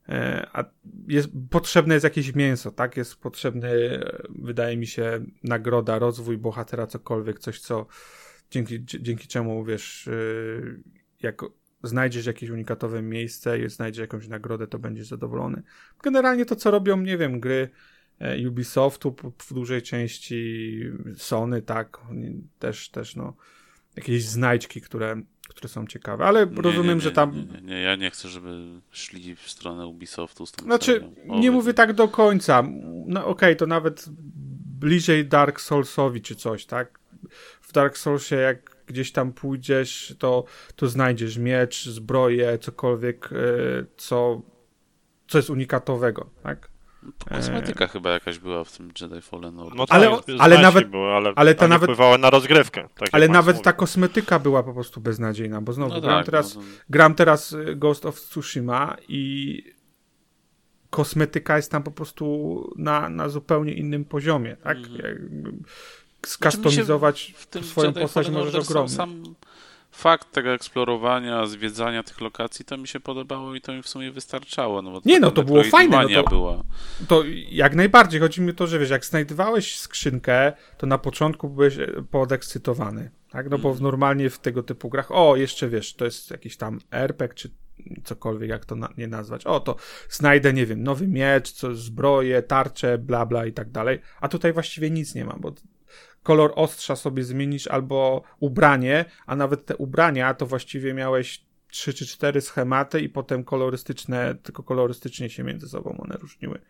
E, 0.09 0.47
a 0.53 0.65
jest, 1.09 1.29
potrzebne 1.51 1.95
jest 1.95 2.05
jakieś 2.05 2.35
mięso, 2.35 2.71
tak? 2.71 2.97
Jest 2.97 3.17
potrzebny, 3.17 4.01
wydaje 4.29 4.77
mi 4.77 4.87
się, 4.87 5.25
nagroda, 5.43 5.99
rozwój 5.99 6.39
bohatera, 6.39 6.87
cokolwiek, 6.87 7.39
coś, 7.39 7.61
co 7.61 7.87
dzięki, 8.51 8.85
dzięki 8.85 9.29
czemu, 9.29 9.65
wiesz, 9.65 10.09
e, 10.09 10.13
jak 11.23 11.43
znajdziesz 11.83 12.27
jakieś 12.27 12.51
unikatowe 12.51 13.03
miejsce 13.03 13.59
i 13.59 13.69
znajdziesz 13.69 14.01
jakąś 14.01 14.29
nagrodę, 14.29 14.67
to 14.67 14.79
będziesz 14.79 15.07
zadowolony. 15.07 15.63
Generalnie 16.03 16.45
to, 16.47 16.57
co 16.57 16.71
robią, 16.71 17.01
nie 17.01 17.19
wiem, 17.19 17.41
gry 17.41 17.69
e, 18.19 18.49
Ubisoftu 18.49 19.17
w 19.39 19.55
dużej 19.55 19.83
części, 19.83 20.81
Sony, 21.17 21.63
tak, 21.63 21.99
też, 22.59 22.91
też, 22.91 23.17
no, 23.17 23.37
jakieś 23.97 24.25
znajdźki, 24.25 24.81
które 24.81 25.23
które 25.55 25.69
są 25.69 25.87
ciekawe, 25.87 26.25
ale 26.25 26.47
nie, 26.47 26.63
rozumiem, 26.63 26.99
nie, 26.99 27.03
że 27.03 27.13
tam... 27.13 27.47
Nie, 27.53 27.61
nie, 27.61 27.81
ja 27.81 27.97
nie 27.97 28.11
chcę, 28.11 28.29
żeby 28.29 28.81
szli 28.91 29.37
w 29.37 29.51
stronę 29.51 29.87
Ubisoftu. 29.87 30.47
Z 30.47 30.53
tą 30.53 30.65
znaczy, 30.65 31.09
nie 31.27 31.51
mówię 31.51 31.75
tak 31.75 31.93
do 31.93 32.09
końca. 32.09 32.63
No 33.07 33.21
okej, 33.21 33.31
okay, 33.31 33.57
to 33.57 33.67
nawet 33.67 34.05
bliżej 34.81 35.27
Dark 35.27 35.61
Soulsowi 35.61 36.23
czy 36.23 36.35
coś, 36.35 36.67
tak? 36.67 36.99
W 37.61 37.73
Dark 37.73 37.99
Soulsie 37.99 38.37
jak 38.37 38.77
gdzieś 38.87 39.13
tam 39.13 39.33
pójdziesz, 39.33 40.15
to, 40.19 40.45
to 40.77 40.89
znajdziesz 40.89 41.39
miecz, 41.39 41.85
zbroję, 41.89 42.59
cokolwiek, 42.59 43.31
e, 43.33 43.37
co 43.97 44.43
co 45.29 45.39
jest 45.39 45.51
unikatowego, 45.51 46.31
tak? 46.43 46.69
Kosmetyka 47.29 47.85
e... 47.85 47.89
chyba 47.89 48.11
jakaś 48.11 48.39
była 48.39 48.65
w 48.65 48.73
tym 48.73 48.93
Jedi 49.01 49.21
Fallen 49.21 49.59
Order. 49.59 49.77
No 49.77 49.87
tak, 49.87 49.97
ale, 49.97 50.19
ale 50.39 50.59
nawet 50.59 50.89
były, 50.89 51.13
ale, 51.13 51.33
ale 51.37 51.55
ta 51.55 51.69
nawet 51.69 51.91
na 52.19 52.31
rozgrywkę. 52.31 52.89
Tak 52.95 53.09
ale 53.13 53.29
nawet 53.29 53.63
ta 53.63 53.73
kosmetyka 53.73 54.39
była 54.39 54.63
po 54.63 54.75
prostu 54.75 55.01
beznadziejna, 55.01 55.61
bo 55.61 55.73
znowu 55.73 55.95
no 55.95 56.01
gram, 56.01 56.17
tak, 56.17 56.27
teraz, 56.27 56.55
no, 56.55 56.61
no. 56.61 56.67
gram 56.91 57.15
teraz 57.15 57.53
y, 57.53 57.77
Ghost 57.77 58.07
of 58.07 58.21
Tsushima 58.21 58.97
i 59.09 59.63
kosmetyka 60.91 61.57
jest 61.57 61.71
tam 61.71 61.83
po 61.83 61.91
prostu 61.91 62.73
na, 62.77 63.09
na 63.09 63.29
zupełnie 63.29 63.73
innym 63.73 64.05
poziomie, 64.05 64.57
tak? 64.57 64.77
Mm. 64.79 65.63
Skustomizować 66.27 67.27
znaczy 67.27 67.43
w 67.43 67.47
tym 67.47 67.65
swoją 67.65 67.87
Jedi 67.89 68.01
postać 68.01 68.31
możesz 68.31 68.55
ogromnie. 68.55 68.89
Sam, 68.89 69.23
fakt 69.95 70.33
tego 70.33 70.51
eksplorowania, 70.51 71.47
zwiedzania 71.47 72.03
tych 72.03 72.21
lokacji, 72.21 72.65
to 72.65 72.77
mi 72.77 72.89
się 72.89 73.01
podobało 73.01 73.55
i 73.55 73.61
to 73.61 73.73
mi 73.73 73.83
w 73.83 73.89
sumie 73.89 74.11
wystarczało. 74.11 74.83
No, 74.83 75.01
nie, 75.05 75.21
no 75.21 75.31
to 75.31 75.43
było 75.43 75.65
fajne. 75.65 76.03
No 76.03 76.23
to, 76.23 76.31
była. 76.31 76.63
to 77.09 77.23
jak 77.49 77.75
najbardziej. 77.75 78.21
Chodzi 78.21 78.41
mi 78.41 78.51
o 78.51 78.55
to, 78.55 78.67
że 78.67 78.79
wiesz, 78.79 78.91
jak 78.91 79.05
znajdowałeś 79.05 79.79
skrzynkę, 79.79 80.53
to 80.79 80.87
na 80.87 80.99
początku 80.99 81.49
byłeś 81.49 81.79
e, 81.79 81.87
podekscytowany. 82.11 83.11
Tak? 83.31 83.51
No 83.51 83.59
bo 83.59 83.71
mm. 83.71 83.83
normalnie 83.83 84.31
w 84.31 84.39
tego 84.39 84.63
typu 84.63 84.89
grach, 84.89 85.13
o, 85.13 85.37
jeszcze 85.37 85.69
wiesz, 85.69 85.95
to 85.95 86.05
jest 86.05 86.31
jakiś 86.31 86.57
tam 86.57 86.81
RPG, 86.91 87.35
czy 87.35 87.51
cokolwiek, 88.05 88.51
jak 88.51 88.65
to 88.65 88.77
na, 88.77 88.89
nie 88.99 89.07
nazwać. 89.07 89.47
O, 89.47 89.61
to 89.61 89.77
znajdę, 90.11 90.53
nie 90.53 90.67
wiem, 90.67 90.83
nowy 90.83 91.09
miecz, 91.09 91.53
co, 91.53 91.75
zbroję, 91.75 92.43
tarczę, 92.43 92.99
bla, 92.99 93.27
bla 93.27 93.47
i 93.47 93.53
tak 93.53 93.71
dalej. 93.71 94.01
A 94.21 94.29
tutaj 94.29 94.53
właściwie 94.53 94.91
nic 94.91 95.15
nie 95.15 95.25
ma, 95.25 95.37
bo 95.39 95.53
kolor 96.25 96.53
ostrza 96.55 96.97
sobie 96.97 97.25
zmienić 97.25 97.69
albo 97.69 98.23
ubranie, 98.41 99.05
a 99.27 99.37
nawet 99.37 99.67
te 99.67 99.77
ubrania 99.77 100.35
to 100.35 100.47
właściwie 100.47 100.95
miałeś 100.95 101.45
trzy 101.69 101.95
czy 101.95 102.07
cztery 102.07 102.41
schematy 102.41 103.01
i 103.01 103.09
potem 103.09 103.45
kolorystyczne, 103.45 104.35
tylko 104.43 104.63
kolorystycznie 104.63 105.31
się 105.31 105.45
między 105.45 105.69
sobą 105.69 105.97
one 105.99 106.17
różniły. 106.17 106.61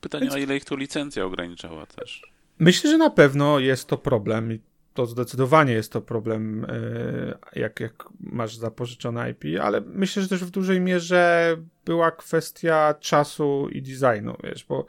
Pytanie, 0.00 0.24
Więc... 0.24 0.34
o 0.34 0.38
ile 0.38 0.56
ich 0.56 0.64
tu 0.64 0.76
licencja 0.76 1.24
ograniczała 1.24 1.86
też? 1.86 2.22
Myślę, 2.58 2.90
że 2.90 2.98
na 2.98 3.10
pewno 3.10 3.58
jest 3.58 3.88
to 3.88 3.98
problem 3.98 4.58
to 4.94 5.06
zdecydowanie 5.06 5.72
jest 5.72 5.92
to 5.92 6.00
problem, 6.00 6.66
e, 6.68 7.60
jak, 7.60 7.80
jak 7.80 8.04
masz 8.20 8.56
zapożyczone 8.56 9.30
IP, 9.30 9.44
ale 9.62 9.80
myślę, 9.80 10.22
że 10.22 10.28
też 10.28 10.44
w 10.44 10.50
dużej 10.50 10.80
mierze 10.80 11.56
była 11.84 12.10
kwestia 12.10 12.94
czasu 13.00 13.68
i 13.72 13.82
designu, 13.82 14.36
wiesz, 14.44 14.64
bo 14.64 14.86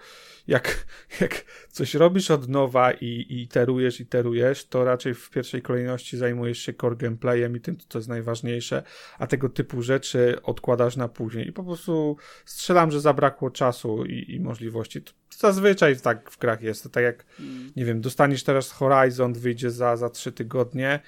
jak, 0.48 0.86
jak 1.22 1.46
coś 1.70 1.94
robisz 1.94 2.32
od 2.32 2.50
nowa 2.50 2.92
i, 2.92 3.06
i 3.06 3.42
iterujesz, 3.42 4.00
iterujesz, 4.00 4.66
to 4.66 4.84
raczej 4.86 5.14
w 5.14 5.30
pierwszej 5.30 5.62
kolejności 5.62 6.18
zajmujesz 6.18 6.60
się 6.60 6.74
core 6.74 6.96
gameplayem 6.96 7.56
i 7.56 7.60
tym, 7.60 7.78
co 7.90 8.00
jest 8.00 8.10
najważniejsze, 8.10 8.84
a 9.20 9.28
tego 9.28 9.50
typu 9.50 9.82
rzeczy 9.82 10.42
odkładasz 10.44 10.96
na 10.96 11.08
później. 11.08 11.48
I 11.48 11.54
po 11.54 11.64
prostu 11.64 12.18
strzelam, 12.46 12.92
że 12.92 13.02
zabrakło 13.02 13.52
czasu 13.52 14.06
i, 14.06 14.36
i 14.36 14.40
możliwości. 14.40 15.02
Zazwyczaj 15.38 16.00
tak 16.00 16.32
w 16.32 16.38
grach 16.38 16.62
jest. 16.62 16.84
To 16.84 16.90
tak 16.90 17.04
jak, 17.04 17.26
mm. 17.40 17.72
nie 17.76 17.86
wiem, 17.86 18.02
dostaniesz 18.02 18.44
teraz 18.44 18.72
Horizon, 18.72 19.34
wyjdzie 19.34 19.72
za, 19.72 19.98
za 19.98 20.10
trzy 20.10 20.32
tygodnie 20.32 21.00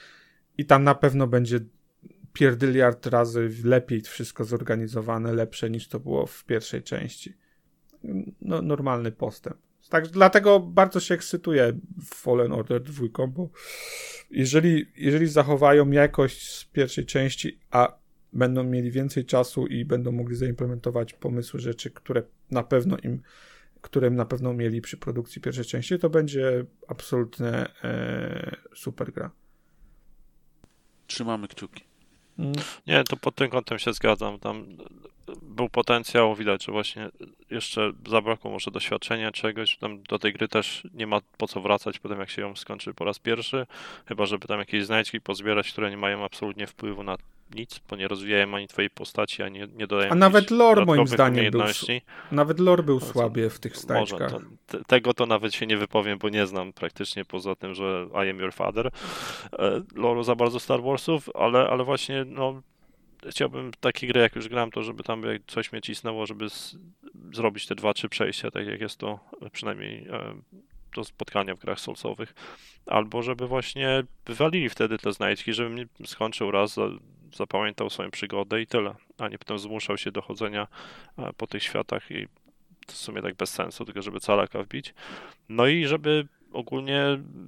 i 0.58 0.66
tam 0.66 0.84
na 0.84 0.96
pewno 0.96 1.28
będzie 1.28 1.60
pierdyliard 2.36 3.06
razy 3.06 3.50
lepiej 3.64 4.02
wszystko 4.02 4.44
zorganizowane, 4.44 5.34
lepsze 5.34 5.70
niż 5.70 5.88
to 5.88 6.00
było 6.00 6.26
w 6.26 6.46
pierwszej 6.46 6.84
części. 6.84 7.34
No, 8.42 8.62
normalny 8.62 9.12
postęp. 9.12 9.58
Tak, 9.90 10.08
dlatego 10.08 10.60
bardzo 10.60 11.00
się 11.00 11.14
ekscytuję 11.14 11.80
Fallen 12.06 12.52
Order 12.52 12.84
2, 12.84 13.28
bo 13.28 13.50
jeżeli, 14.30 14.86
jeżeli 14.96 15.28
zachowają 15.28 15.92
jakość 15.92 16.52
z 16.52 16.66
pierwszej 16.66 17.06
części, 17.06 17.60
a 17.72 17.98
będą 18.34 18.64
mieli 18.64 18.92
więcej 18.92 19.26
czasu 19.26 19.68
i 19.68 19.86
będą 19.86 20.12
mogli 20.12 20.36
zaimplementować 20.36 21.14
pomysły, 21.14 21.60
rzeczy, 21.60 21.92
które 21.92 22.24
na 22.52 22.64
pewno 22.64 22.98
im 22.98 23.22
które 23.86 24.10
na 24.10 24.26
pewno 24.26 24.54
mieli 24.54 24.82
przy 24.82 24.98
produkcji 24.98 25.42
pierwszej 25.42 25.66
części, 25.66 26.00
to 26.00 26.10
będzie 26.10 26.66
absolutnie 26.88 27.48
e, 27.84 28.56
super 28.76 29.14
gra. 29.14 29.32
Trzymamy 31.08 31.48
kciuki. 31.48 31.84
Nie, 32.88 33.04
to 33.04 33.18
pod 33.18 33.36
tym 33.36 33.50
kątem 33.50 33.80
się 33.80 33.94
zgadzam. 33.94 34.40
Tam 34.40 34.66
był 35.42 35.70
potencjał, 35.70 36.36
widać, 36.36 36.66
że 36.66 36.72
właśnie 36.72 37.10
jeszcze 37.50 37.92
zabrakło 38.08 38.52
może 38.52 38.72
doświadczenia 38.72 39.32
czegoś. 39.32 39.78
Tam 39.78 40.04
do 40.04 40.20
tej 40.20 40.34
gry 40.34 40.48
też 40.48 40.88
nie 40.94 41.08
ma 41.08 41.22
po 41.38 41.48
co 41.48 41.62
wracać 41.62 42.00
potem, 42.00 42.20
jak 42.20 42.30
się 42.30 42.42
ją 42.42 42.56
skończy 42.56 42.94
po 42.94 43.06
raz 43.06 43.20
pierwszy. 43.20 43.68
Chyba, 44.06 44.26
żeby 44.26 44.48
tam 44.48 44.60
jakieś 44.60 44.86
znajdźki 44.86 45.22
pozbierać, 45.22 45.72
które 45.72 45.90
nie 45.90 45.98
mają 45.98 46.26
absolutnie 46.26 46.68
wpływu 46.68 47.04
na 47.04 47.18
nic, 47.56 47.80
bo 47.90 47.96
nie 47.96 48.08
rozwijają 48.08 48.56
ani 48.56 48.68
twojej 48.68 48.90
postaci, 48.90 49.44
ani 49.44 49.60
nie 49.76 49.88
dodają 49.88 50.12
A 50.12 50.16
nawet 50.16 50.52
lore 50.52 50.86
moim 50.86 51.08
zdaniem 51.08 51.52
był, 51.52 51.62
nawet 52.32 52.60
lore 52.60 52.84
był 52.84 53.00
no, 53.00 53.06
słabie 53.06 53.50
w 53.50 53.60
tych 53.60 53.78
stajczkach. 53.78 54.32
To, 54.68 54.84
tego 54.84 55.14
to 55.14 55.26
nawet 55.26 55.54
się 55.54 55.68
nie 55.68 55.78
wypowiem, 55.78 56.20
bo 56.20 56.30
nie 56.30 56.48
znam 56.48 56.74
praktycznie 56.74 57.26
poza 57.26 57.56
tym, 57.56 57.76
że 57.76 58.08
I 58.14 58.30
am 58.30 58.40
your 58.40 58.54
father. 58.54 58.88
E, 58.88 59.80
lore'u 59.80 60.24
za 60.24 60.36
bardzo 60.36 60.60
Star 60.60 60.82
Warsów, 60.84 61.30
ale, 61.36 61.68
ale 61.70 61.84
właśnie 61.84 62.26
no 62.28 62.62
chciałbym 63.30 63.72
takie 63.80 64.08
gry, 64.08 64.22
jak 64.22 64.36
już 64.36 64.48
gram, 64.50 64.72
to 64.72 64.84
żeby 64.84 65.04
tam 65.04 65.24
coś 65.48 65.72
mnie 65.72 65.82
cisnęło, 65.82 66.26
żeby 66.26 66.50
z, 66.50 66.78
zrobić 67.34 67.68
te 67.68 67.76
dwa, 67.76 67.94
trzy 67.94 68.10
przejścia, 68.10 68.52
tak 68.52 68.68
jak 68.68 68.82
jest 68.82 68.98
to 68.98 69.20
przynajmniej 69.52 70.08
e, 70.08 70.36
do 70.96 71.04
spotkania 71.04 71.56
w 71.56 71.60
grach 71.60 71.80
solsowych, 71.80 72.34
albo 72.86 73.24
żeby 73.24 73.48
właśnie 73.48 74.04
wywalili 74.26 74.70
wtedy 74.70 74.98
te 74.98 75.14
znajdźki, 75.14 75.54
żebym 75.54 75.90
skończył 76.06 76.52
raz, 76.52 76.76
zapamiętał 77.36 77.90
swoją 77.90 78.12
przygodę 78.12 78.62
i 78.62 78.68
tyle, 78.68 78.96
a 79.18 79.28
nie 79.28 79.38
potem 79.38 79.60
zmuszał 79.60 79.98
się 79.98 80.12
do 80.12 80.22
chodzenia 80.22 80.68
e, 81.18 81.34
po 81.34 81.48
tych 81.48 81.64
światach 81.64 82.12
i 82.12 82.28
w 82.88 82.92
sumie 82.92 83.22
tak 83.22 83.36
bez 83.36 83.50
sensu, 83.50 83.86
tylko 83.86 84.02
żeby 84.02 84.20
calaka 84.20 84.64
wbić. 84.64 84.94
No 85.50 85.68
i 85.68 85.86
żeby 85.86 86.28
ogólnie 86.56 87.04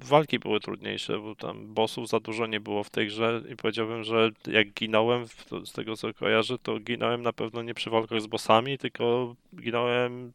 walki 0.05 0.39
były 0.39 0.59
trudniejsze, 0.59 1.19
bo 1.19 1.35
tam 1.35 1.73
bossów 1.73 2.07
za 2.07 2.19
dużo 2.19 2.47
nie 2.47 2.59
było 2.59 2.83
w 2.83 2.89
tej 2.89 3.07
grze 3.07 3.41
i 3.53 3.55
powiedziałbym, 3.55 4.03
że 4.03 4.31
jak 4.47 4.73
ginąłem, 4.73 5.25
z 5.65 5.71
tego 5.71 5.95
co 5.95 6.13
kojarzę, 6.13 6.57
to 6.57 6.79
ginąłem 6.79 7.21
na 7.21 7.33
pewno 7.33 7.61
nie 7.61 7.73
przy 7.73 7.89
walkach 7.89 8.21
z 8.21 8.27
bossami, 8.27 8.77
tylko 8.77 9.35
ginąłem 9.55 10.33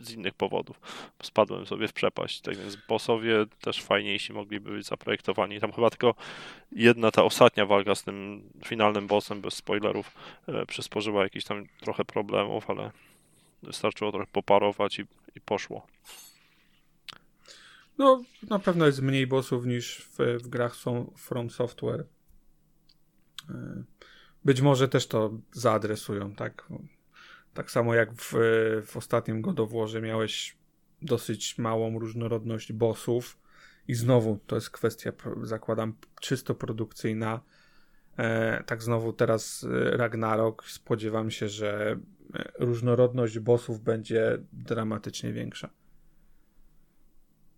z 0.00 0.12
innych 0.12 0.34
powodów. 0.34 0.80
Spadłem 1.22 1.66
sobie 1.66 1.88
w 1.88 1.92
przepaść, 1.92 2.40
tak 2.40 2.56
więc 2.56 2.76
bossowie 2.88 3.44
też 3.60 3.82
fajniejsi 3.82 4.32
mogliby 4.32 4.70
być 4.70 4.86
zaprojektowani. 4.86 5.60
Tam 5.60 5.72
chyba 5.72 5.90
tylko 5.90 6.14
jedna 6.72 7.10
ta 7.10 7.24
ostatnia 7.24 7.66
walka 7.66 7.94
z 7.94 8.02
tym 8.02 8.42
finalnym 8.64 9.06
bossem, 9.06 9.40
bez 9.40 9.54
spoilerów, 9.54 10.14
e, 10.48 10.66
przysporzyła 10.66 11.22
jakiś 11.22 11.44
tam 11.44 11.66
trochę 11.80 12.04
problemów, 12.04 12.70
ale 12.70 12.90
wystarczyło 13.62 14.12
trochę 14.12 14.26
poparować 14.32 14.98
i, 14.98 15.02
i 15.36 15.40
poszło. 15.40 15.86
No, 17.98 18.22
na 18.50 18.58
pewno 18.58 18.86
jest 18.86 19.02
mniej 19.02 19.26
bossów 19.26 19.66
niż 19.66 19.98
w, 19.98 20.42
w 20.42 20.48
grach 20.48 20.76
są 20.76 21.12
From 21.16 21.50
Software. 21.50 22.06
E, 23.50 23.82
być 24.44 24.60
może 24.60 24.88
też 24.88 25.06
to 25.06 25.38
zaadresują, 25.52 26.34
tak? 26.34 26.68
Tak 27.54 27.70
samo 27.70 27.94
jak 27.94 28.12
w, 28.12 28.32
w 28.86 28.96
ostatnim 28.96 29.42
God 29.42 29.60
of 29.60 29.72
Warze 29.72 30.02
miałeś 30.02 30.56
dosyć 31.02 31.58
małą 31.58 31.98
różnorodność 31.98 32.72
bossów 32.72 33.38
i 33.88 33.94
znowu 33.94 34.38
to 34.46 34.54
jest 34.54 34.70
kwestia, 34.70 35.12
zakładam, 35.42 35.94
czysto 36.20 36.54
produkcyjna. 36.54 37.40
E, 38.16 38.64
tak 38.64 38.82
znowu 38.82 39.12
teraz 39.12 39.64
e, 39.64 39.96
Ragnarok. 39.96 40.64
Spodziewam 40.64 41.30
się, 41.30 41.48
że 41.48 41.98
różnorodność 42.58 43.38
bossów 43.38 43.80
będzie 43.80 44.38
dramatycznie 44.52 45.32
większa. 45.32 45.70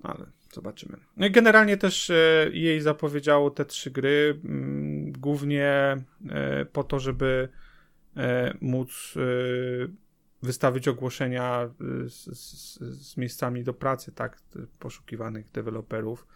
Ale 0.03 0.27
zobaczymy. 0.53 0.97
No 1.17 1.31
generalnie 1.31 1.77
też 1.77 2.11
e, 2.11 2.51
jej 2.53 2.81
zapowiedziało 2.81 3.51
te 3.51 3.65
trzy 3.65 3.91
gry 3.91 4.41
mm, 4.45 5.13
głównie 5.13 5.97
e, 6.31 6.65
po 6.65 6.85
to, 6.85 7.01
żeby 7.01 7.49
E, 8.19 8.55
móc 8.61 9.15
wystawić 10.43 10.89
ogłoszenia 10.89 11.71
z, 12.07 12.39
z, 12.39 12.79
z, 12.81 13.17
miejscami 13.17 13.65
do 13.65 13.75
pracy, 13.75 14.13
tak, 14.13 14.43
poszukiwanych 14.79 15.51
deweloperów. 15.51 16.27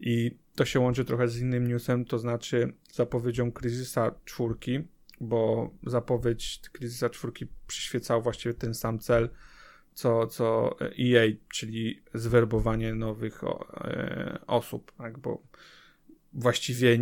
I 0.00 0.38
to 0.54 0.64
się 0.64 0.80
łączy 0.80 1.04
trochę 1.04 1.28
z 1.28 1.40
innym 1.40 1.66
newsem, 1.66 2.04
to 2.04 2.18
znaczy 2.18 2.72
zapowiedzią 2.92 3.52
Kryzysa 3.52 4.14
czwórki, 4.24 4.80
bo 5.20 5.70
zapowiedź 5.86 6.60
Kryzysa 6.72 7.10
czwórki 7.10 7.46
przyświecał 7.66 8.22
właściwie 8.22 8.54
ten 8.54 8.74
sam 8.74 8.98
cel, 8.98 9.28
co, 10.00 10.26
co 10.26 10.76
EA, 10.80 11.26
czyli 11.48 12.02
zwerbowanie 12.14 12.94
nowych 12.94 13.40
osób, 14.46 14.92
tak, 14.98 15.18
bo 15.18 15.42
właściwie 16.32 16.98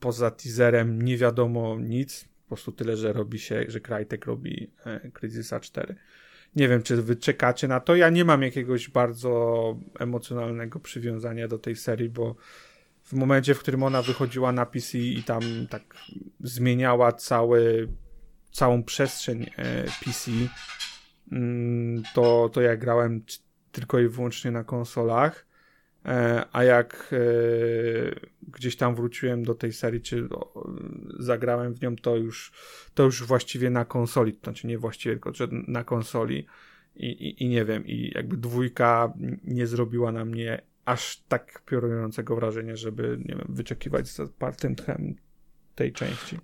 poza 0.00 0.30
teaserem 0.30 1.02
nie 1.02 1.16
wiadomo 1.16 1.76
nic, 1.80 2.28
po 2.44 2.48
prostu 2.48 2.72
tyle, 2.72 2.96
że 2.96 3.12
robi 3.12 3.38
się, 3.38 3.64
że 3.68 3.80
Crytek 3.80 4.26
robi 4.26 4.70
e, 4.86 5.10
Crysis 5.10 5.54
4. 5.60 5.96
Nie 6.56 6.68
wiem, 6.68 6.82
czy 6.82 7.02
wy 7.02 7.16
czekacie 7.16 7.68
na 7.68 7.80
to. 7.80 7.96
Ja 7.96 8.10
nie 8.10 8.24
mam 8.24 8.42
jakiegoś 8.42 8.88
bardzo 8.88 9.76
emocjonalnego 9.98 10.80
przywiązania 10.80 11.48
do 11.48 11.58
tej 11.58 11.76
serii, 11.76 12.08
bo 12.08 12.36
w 13.04 13.12
momencie, 13.12 13.54
w 13.54 13.58
którym 13.58 13.82
ona 13.82 14.02
wychodziła 14.02 14.52
na 14.52 14.66
PC 14.66 14.98
i 14.98 15.22
tam 15.22 15.42
tak 15.70 15.82
zmieniała 16.40 17.12
cały, 17.12 17.88
całą 18.52 18.82
przestrzeń 18.82 19.50
e, 19.56 19.84
PC, 20.04 20.30
to, 22.14 22.50
to 22.52 22.60
ja 22.60 22.76
grałem 22.76 23.22
tylko 23.72 23.98
i 24.00 24.08
wyłącznie 24.08 24.50
na 24.50 24.64
konsolach. 24.64 25.46
E, 26.04 26.44
a 26.52 26.64
jak 26.64 27.10
e, 27.12 27.16
gdzieś 28.48 28.76
tam 28.76 28.94
wróciłem 28.94 29.44
do 29.44 29.54
tej 29.54 29.72
serii, 29.72 30.00
czy 30.00 30.28
zagrałem 31.18 31.74
w 31.74 31.82
nią, 31.82 31.96
to 31.96 32.16
już, 32.16 32.52
to 32.94 33.02
już 33.02 33.24
właściwie 33.24 33.70
na 33.70 33.84
konsoli, 33.84 34.32
to 34.32 34.44
znaczy 34.44 34.66
nie 34.66 34.78
właściwie, 34.78 35.14
tylko 35.14 35.32
na 35.68 35.84
konsoli 35.84 36.46
i, 36.96 37.06
i, 37.06 37.42
i 37.42 37.48
nie 37.48 37.64
wiem, 37.64 37.86
i 37.86 38.12
jakby 38.14 38.36
dwójka 38.36 39.12
nie 39.44 39.66
zrobiła 39.66 40.12
na 40.12 40.24
mnie 40.24 40.62
aż 40.84 41.22
tak 41.28 41.62
piorunującego 41.66 42.36
wrażenia, 42.36 42.76
żeby, 42.76 43.18
nie 43.24 43.36
wiem, 43.36 43.46
wyczekiwać 43.48 44.08
za 44.08 44.26
partym 44.38 44.74
tchem 44.74 45.14
tej 45.74 45.92
części. 45.92 46.38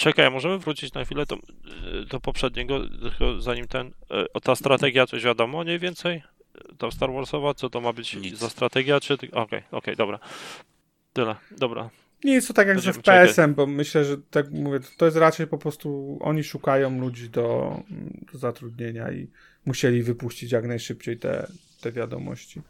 Czekaj, 0.00 0.30
możemy 0.30 0.58
wrócić 0.58 0.94
na 0.94 1.04
chwilę 1.04 1.26
do, 1.26 1.38
do 2.10 2.20
poprzedniego, 2.20 2.80
zanim 3.38 3.68
ten, 3.68 3.90
o 4.34 4.40
ta 4.40 4.56
strategia, 4.56 5.06
coś 5.06 5.24
wiadomo 5.24 5.64
mniej 5.64 5.78
więcej? 5.78 6.22
Ta 6.78 6.90
Star 6.90 7.12
Warsowa, 7.12 7.54
co 7.54 7.70
to 7.70 7.80
ma 7.80 7.92
być 7.92 8.14
Nic. 8.14 8.38
za 8.38 8.50
strategia, 8.50 9.00
czy... 9.00 9.14
Okej, 9.14 9.30
okej, 9.32 9.62
okay, 9.70 9.96
dobra. 9.96 10.18
Tyle, 11.12 11.36
dobra. 11.58 11.90
Nie 12.24 12.32
jest 12.32 12.48
to 12.48 12.54
tak 12.54 12.68
jak 12.68 12.80
z 12.80 12.84
FPS-em, 12.84 13.54
bo 13.54 13.66
myślę, 13.66 14.04
że 14.04 14.16
tak 14.30 14.50
mówię, 14.50 14.80
to 14.96 15.04
jest 15.04 15.16
raczej 15.16 15.46
po 15.46 15.58
prostu 15.58 16.18
oni 16.20 16.44
szukają 16.44 17.00
ludzi 17.00 17.30
do, 17.30 17.76
do 18.32 18.38
zatrudnienia 18.38 19.12
i 19.12 19.28
musieli 19.66 20.02
wypuścić 20.02 20.52
jak 20.52 20.66
najszybciej 20.66 21.18
te, 21.18 21.46
te 21.80 21.92
wiadomości. 21.92 22.62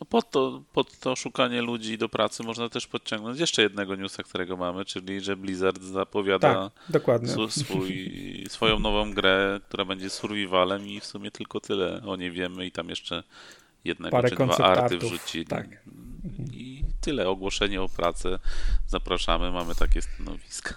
No 0.00 0.06
pod, 0.06 0.30
to, 0.30 0.62
pod 0.72 0.98
to 0.98 1.16
szukanie 1.16 1.62
ludzi 1.62 1.98
do 1.98 2.08
pracy 2.08 2.42
można 2.42 2.68
też 2.68 2.86
podciągnąć 2.86 3.40
jeszcze 3.40 3.62
jednego 3.62 3.96
newsa, 3.96 4.22
którego 4.22 4.56
mamy, 4.56 4.84
czyli 4.84 5.20
że 5.20 5.36
Blizzard 5.36 5.82
zapowiada 5.82 6.70
tak. 6.70 6.92
Swój, 7.50 8.46
swoją 8.48 8.78
nową 8.78 9.14
grę, 9.14 9.60
która 9.68 9.84
będzie 9.84 10.10
survivalem 10.10 10.88
i 10.88 11.00
w 11.00 11.04
sumie 11.06 11.30
tylko 11.30 11.60
tyle 11.60 12.02
o 12.06 12.16
niej 12.16 12.30
wiemy 12.30 12.66
i 12.66 12.72
tam 12.72 12.88
jeszcze 12.88 13.22
jednego 13.84 14.10
Parę 14.10 14.28
czy 14.28 14.36
dwa 14.36 14.56
arty 14.56 14.98
wrzucili. 14.98 15.46
Tak. 15.46 15.68
I 16.52 16.84
tyle, 17.00 17.28
ogłoszenie 17.28 17.82
o 17.82 17.88
pracę. 17.88 18.38
Zapraszamy, 18.86 19.50
mamy 19.50 19.74
takie 19.74 20.02
stanowiska. 20.02 20.74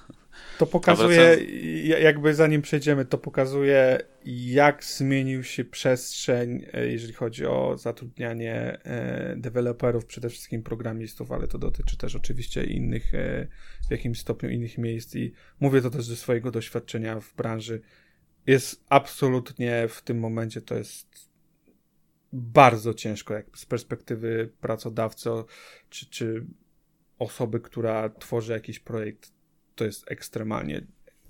To 0.57 0.65
pokazuje, 0.65 1.37
jakby 1.83 2.33
zanim 2.33 2.61
przejdziemy, 2.61 3.05
to 3.05 3.17
pokazuje, 3.17 3.99
jak 4.25 4.83
zmienił 4.83 5.43
się 5.43 5.65
przestrzeń, 5.65 6.65
e, 6.73 6.87
jeżeli 6.87 7.13
chodzi 7.13 7.45
o 7.45 7.77
zatrudnianie 7.77 8.53
e, 8.83 9.35
deweloperów, 9.37 10.05
przede 10.05 10.29
wszystkim 10.29 10.63
programistów, 10.63 11.31
ale 11.31 11.47
to 11.47 11.57
dotyczy 11.57 11.97
też 11.97 12.15
oczywiście 12.15 12.63
innych, 12.63 13.15
e, 13.15 13.47
w 13.87 13.91
jakimś 13.91 14.19
stopniu 14.19 14.49
innych 14.49 14.77
miejsc 14.77 15.15
i 15.15 15.33
mówię 15.59 15.81
to 15.81 15.89
też 15.89 16.05
ze 16.05 16.15
swojego 16.15 16.51
doświadczenia 16.51 17.19
w 17.19 17.33
branży. 17.35 17.81
Jest 18.47 18.83
absolutnie 18.89 19.87
w 19.89 20.01
tym 20.01 20.19
momencie 20.19 20.61
to 20.61 20.75
jest 20.75 21.31
bardzo 22.33 22.93
ciężko, 22.93 23.33
jak 23.33 23.57
z 23.57 23.65
perspektywy 23.65 24.49
pracodawcy, 24.61 25.29
czy, 25.89 26.09
czy 26.09 26.45
osoby, 27.19 27.59
która 27.59 28.09
tworzy 28.09 28.53
jakiś 28.53 28.79
projekt 28.79 29.31
to 29.81 29.85
jest 29.85 30.11
ekstremalnie 30.11 30.81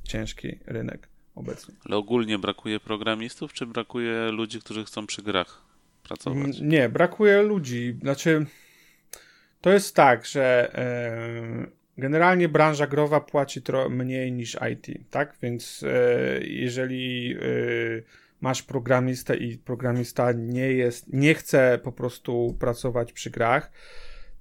ciężki 0.04 0.60
rynek 0.66 1.08
obecnie. 1.36 1.76
Ale 1.86 1.98
ogólnie 1.98 2.40
brakuje 2.40 2.80
programistów, 2.80 3.54
czy 3.54 3.66
brakuje 3.66 4.32
ludzi, 4.32 4.60
którzy 4.60 4.86
chcą 4.86 5.08
przy 5.08 5.22
grach 5.22 5.62
pracować? 6.04 6.60
Nie, 6.62 6.90
brakuje 6.90 7.42
ludzi. 7.42 7.98
Znaczy, 8.02 8.46
to 9.62 9.70
jest 9.70 9.96
tak, 9.96 10.26
że 10.26 10.76
e, 10.76 11.68
generalnie 11.98 12.50
branża 12.50 12.88
growa 12.88 13.22
płaci 13.22 13.62
mniej 13.90 14.32
niż 14.32 14.58
IT, 14.72 15.10
tak? 15.10 15.38
Więc 15.42 15.84
e, 15.84 16.44
jeżeli 16.44 17.36
e, 17.36 17.38
masz 18.42 18.64
programistę 18.64 19.38
i 19.38 19.58
programista 19.58 20.32
nie 20.32 20.72
jest, 20.72 21.14
nie 21.14 21.34
chce 21.34 21.80
po 21.84 21.92
prostu 21.92 22.58
pracować 22.60 23.14
przy 23.14 23.30
grach, 23.30 23.72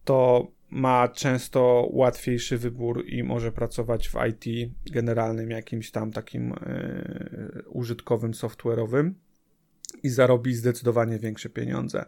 to 0.04 0.46
ma 0.70 1.08
często 1.08 1.88
łatwiejszy 1.92 2.58
wybór 2.58 3.06
i 3.06 3.22
może 3.22 3.52
pracować 3.52 4.08
w 4.08 4.14
IT 4.28 4.70
generalnym, 4.92 5.50
jakimś 5.50 5.90
tam 5.90 6.12
takim 6.12 6.48
yy, 6.48 7.62
użytkowym, 7.68 8.32
software'owym 8.32 9.12
i 10.02 10.08
zarobi 10.08 10.54
zdecydowanie 10.54 11.18
większe 11.18 11.48
pieniądze. 11.48 12.04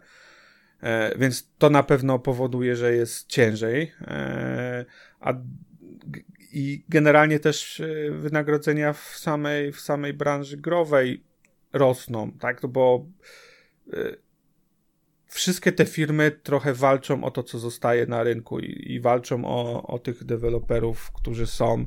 E, 0.83 1.17
więc 1.17 1.49
to 1.57 1.69
na 1.69 1.83
pewno 1.83 2.19
powoduje, 2.19 2.75
że 2.75 2.93
jest 2.93 3.27
ciężej. 3.27 3.91
E, 4.01 4.85
a 5.19 5.33
i 6.51 6.83
generalnie 6.89 7.39
też 7.39 7.81
wynagrodzenia 8.11 8.93
w 8.93 8.99
samej, 8.99 9.71
w 9.71 9.79
samej 9.79 10.13
branży 10.13 10.57
growej 10.57 11.23
rosną, 11.73 12.31
tak? 12.31 12.65
Bo 12.67 13.05
wszystkie 15.33 15.71
te 15.71 15.85
firmy 15.85 16.31
trochę 16.31 16.73
walczą 16.73 17.23
o 17.23 17.31
to, 17.31 17.43
co 17.43 17.59
zostaje 17.59 18.05
na 18.05 18.23
rynku 18.23 18.59
i, 18.59 18.93
i 18.93 18.99
walczą 18.99 19.45
o, 19.45 19.87
o 19.87 19.99
tych 19.99 20.23
deweloperów, 20.23 21.11
którzy 21.11 21.47
są. 21.47 21.85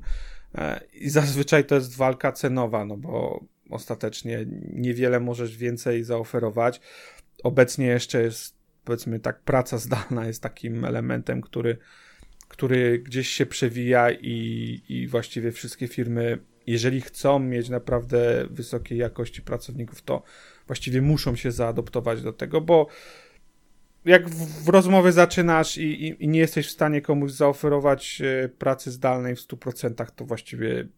E, 0.55 0.81
I 0.95 1.11
zazwyczaj 1.11 1.65
to 1.65 1.75
jest 1.75 1.97
walka 1.97 2.33
cenowa, 2.33 2.85
no 2.85 2.97
bo 2.97 3.45
ostatecznie 3.71 4.47
niewiele 4.73 5.21
możesz 5.21 5.57
więcej 5.57 6.05
zaoferować. 6.05 6.81
Obecnie 7.43 7.87
jeszcze 7.87 8.23
jest, 8.23 8.57
powiedzmy 8.85 9.21
tak, 9.21 9.41
praca 9.41 9.79
zdalna 9.79 10.27
jest 10.27 10.43
takim 10.43 10.85
elementem, 10.85 11.41
który, 11.41 11.79
który 12.49 12.99
gdzieś 12.99 13.29
się 13.29 13.47
przewija 13.47 14.11
i, 14.11 14.81
i 14.89 15.07
właściwie 15.07 15.53
wszystkie 15.53 15.89
firmy, 15.89 16.39
jeżeli 16.67 17.01
chcą 17.01 17.39
mieć 17.39 17.69
naprawdę 17.69 18.47
wysokiej 18.51 18.99
jakości 18.99 19.43
pracowników, 19.43 20.03
to 20.03 20.23
właściwie 20.67 21.03
muszą 21.03 21.37
się 21.37 21.53
zaadoptować 21.53 22.23
do 22.23 22.33
tego, 22.33 22.61
bo 22.61 22.87
jak 24.07 24.29
w, 24.29 24.69
rozmowie 24.69 25.13
zaczynasz 25.13 25.77
i, 25.77 26.07
i, 26.07 26.25
i, 26.25 26.29
nie 26.29 26.41
jesteś 26.41 26.69
w 26.69 26.71
stanie 26.71 27.01
komuś 27.01 27.33
zaoferować 27.33 28.23
e, 28.23 28.49
pracy 28.49 28.91
zdalnej 28.91 29.37
w 29.37 29.41
100%, 29.41 30.07
to 30.17 30.25
właściwie 30.25 30.89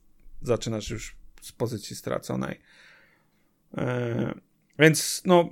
zaczynasz 0.42 0.90
już 0.90 1.16
z 1.40 1.52
pozycji 1.52 1.96
straconej. 1.96 2.60
E, 3.76 4.34
więc 4.78 5.22
no, 5.24 5.48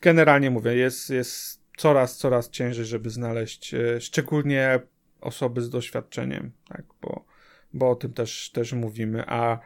generalnie 0.00 0.50
mówię, 0.50 0.74
jest, 0.76 1.10
jest 1.10 1.64
coraz, 1.76 2.16
coraz 2.16 2.50
ciężej, 2.50 2.84
żeby 2.84 3.10
znaleźć 3.10 3.74
e, 3.74 4.00
szczególnie 4.00 4.80
osoby 5.20 5.62
z 5.62 5.70
doświadczeniem, 5.70 6.52
tak, 6.68 6.84
bo, 7.02 7.24
bo 7.72 7.90
o 7.90 7.94
tym 7.94 8.12
też, 8.12 8.50
też 8.50 8.72
mówimy, 8.72 9.24
a 9.26 9.58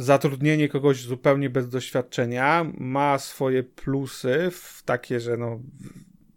zatrudnienie 0.00 0.68
kogoś 0.68 1.02
zupełnie 1.02 1.50
bez 1.50 1.68
doświadczenia 1.68 2.72
ma 2.78 3.18
swoje 3.18 3.62
plusy, 3.62 4.48
w 4.52 4.82
takie, 4.82 5.20
że 5.20 5.36
no 5.36 5.60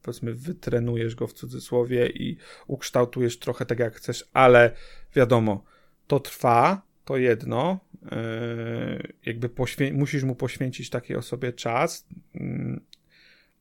powiedzmy 0.01 0.33
wytrenujesz 0.33 1.15
go 1.15 1.27
w 1.27 1.33
cudzysłowie 1.33 2.07
i 2.07 2.37
ukształtujesz 2.67 3.39
trochę 3.39 3.65
tak 3.65 3.79
jak 3.79 3.95
chcesz, 3.95 4.29
ale 4.33 4.71
wiadomo, 5.15 5.63
to 6.07 6.19
trwa, 6.19 6.81
to 7.05 7.17
jedno, 7.17 7.79
yy, 8.01 9.13
jakby 9.25 9.49
musisz 9.93 10.23
mu 10.23 10.35
poświęcić 10.35 10.89
takiej 10.89 11.17
osobie 11.17 11.53
czas, 11.53 12.07
yy, 12.33 12.79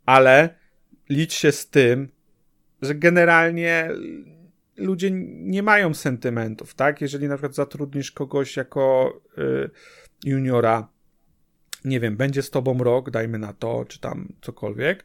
ale 0.06 0.54
licz 1.08 1.32
się 1.32 1.52
z 1.52 1.70
tym, 1.70 2.08
że 2.82 2.94
generalnie 2.94 3.88
ludzie 4.76 5.10
nie 5.32 5.62
mają 5.62 5.94
sentymentów, 5.94 6.74
tak? 6.74 7.00
Jeżeli 7.00 7.28
na 7.28 7.34
przykład 7.34 7.54
zatrudnisz 7.54 8.12
kogoś 8.12 8.56
jako 8.56 9.14
y, 9.38 9.70
juniora, 10.24 10.88
nie 11.84 12.00
wiem, 12.00 12.16
będzie 12.16 12.42
z 12.42 12.50
tobą 12.50 12.78
rok, 12.78 13.10
dajmy 13.10 13.38
na 13.38 13.52
to, 13.52 13.84
czy 13.88 14.00
tam 14.00 14.32
cokolwiek, 14.40 15.04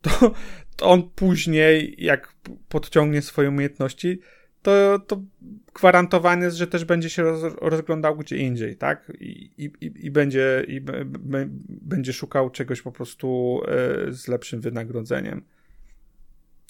to, 0.00 0.34
to 0.76 0.86
on 0.86 1.10
później, 1.10 1.94
jak 1.98 2.34
podciągnie 2.68 3.22
swoje 3.22 3.48
umiejętności, 3.48 4.20
to, 4.62 4.98
to 5.06 5.22
gwarantowane 5.74 6.44
jest, 6.44 6.56
że 6.56 6.66
też 6.66 6.84
będzie 6.84 7.10
się 7.10 7.22
roz, 7.22 7.54
rozglądał 7.60 8.16
gdzie 8.16 8.36
indziej, 8.36 8.76
tak? 8.76 9.12
I, 9.20 9.50
i, 9.58 9.72
i 9.80 10.10
będzie, 10.10 10.64
i 10.68 10.80
b, 10.80 11.04
b, 11.04 11.46
będzie 11.68 12.12
szukał 12.12 12.50
czegoś 12.50 12.82
po 12.82 12.92
prostu 12.92 13.60
y, 14.08 14.12
z 14.12 14.28
lepszym 14.28 14.60
wynagrodzeniem 14.60 15.42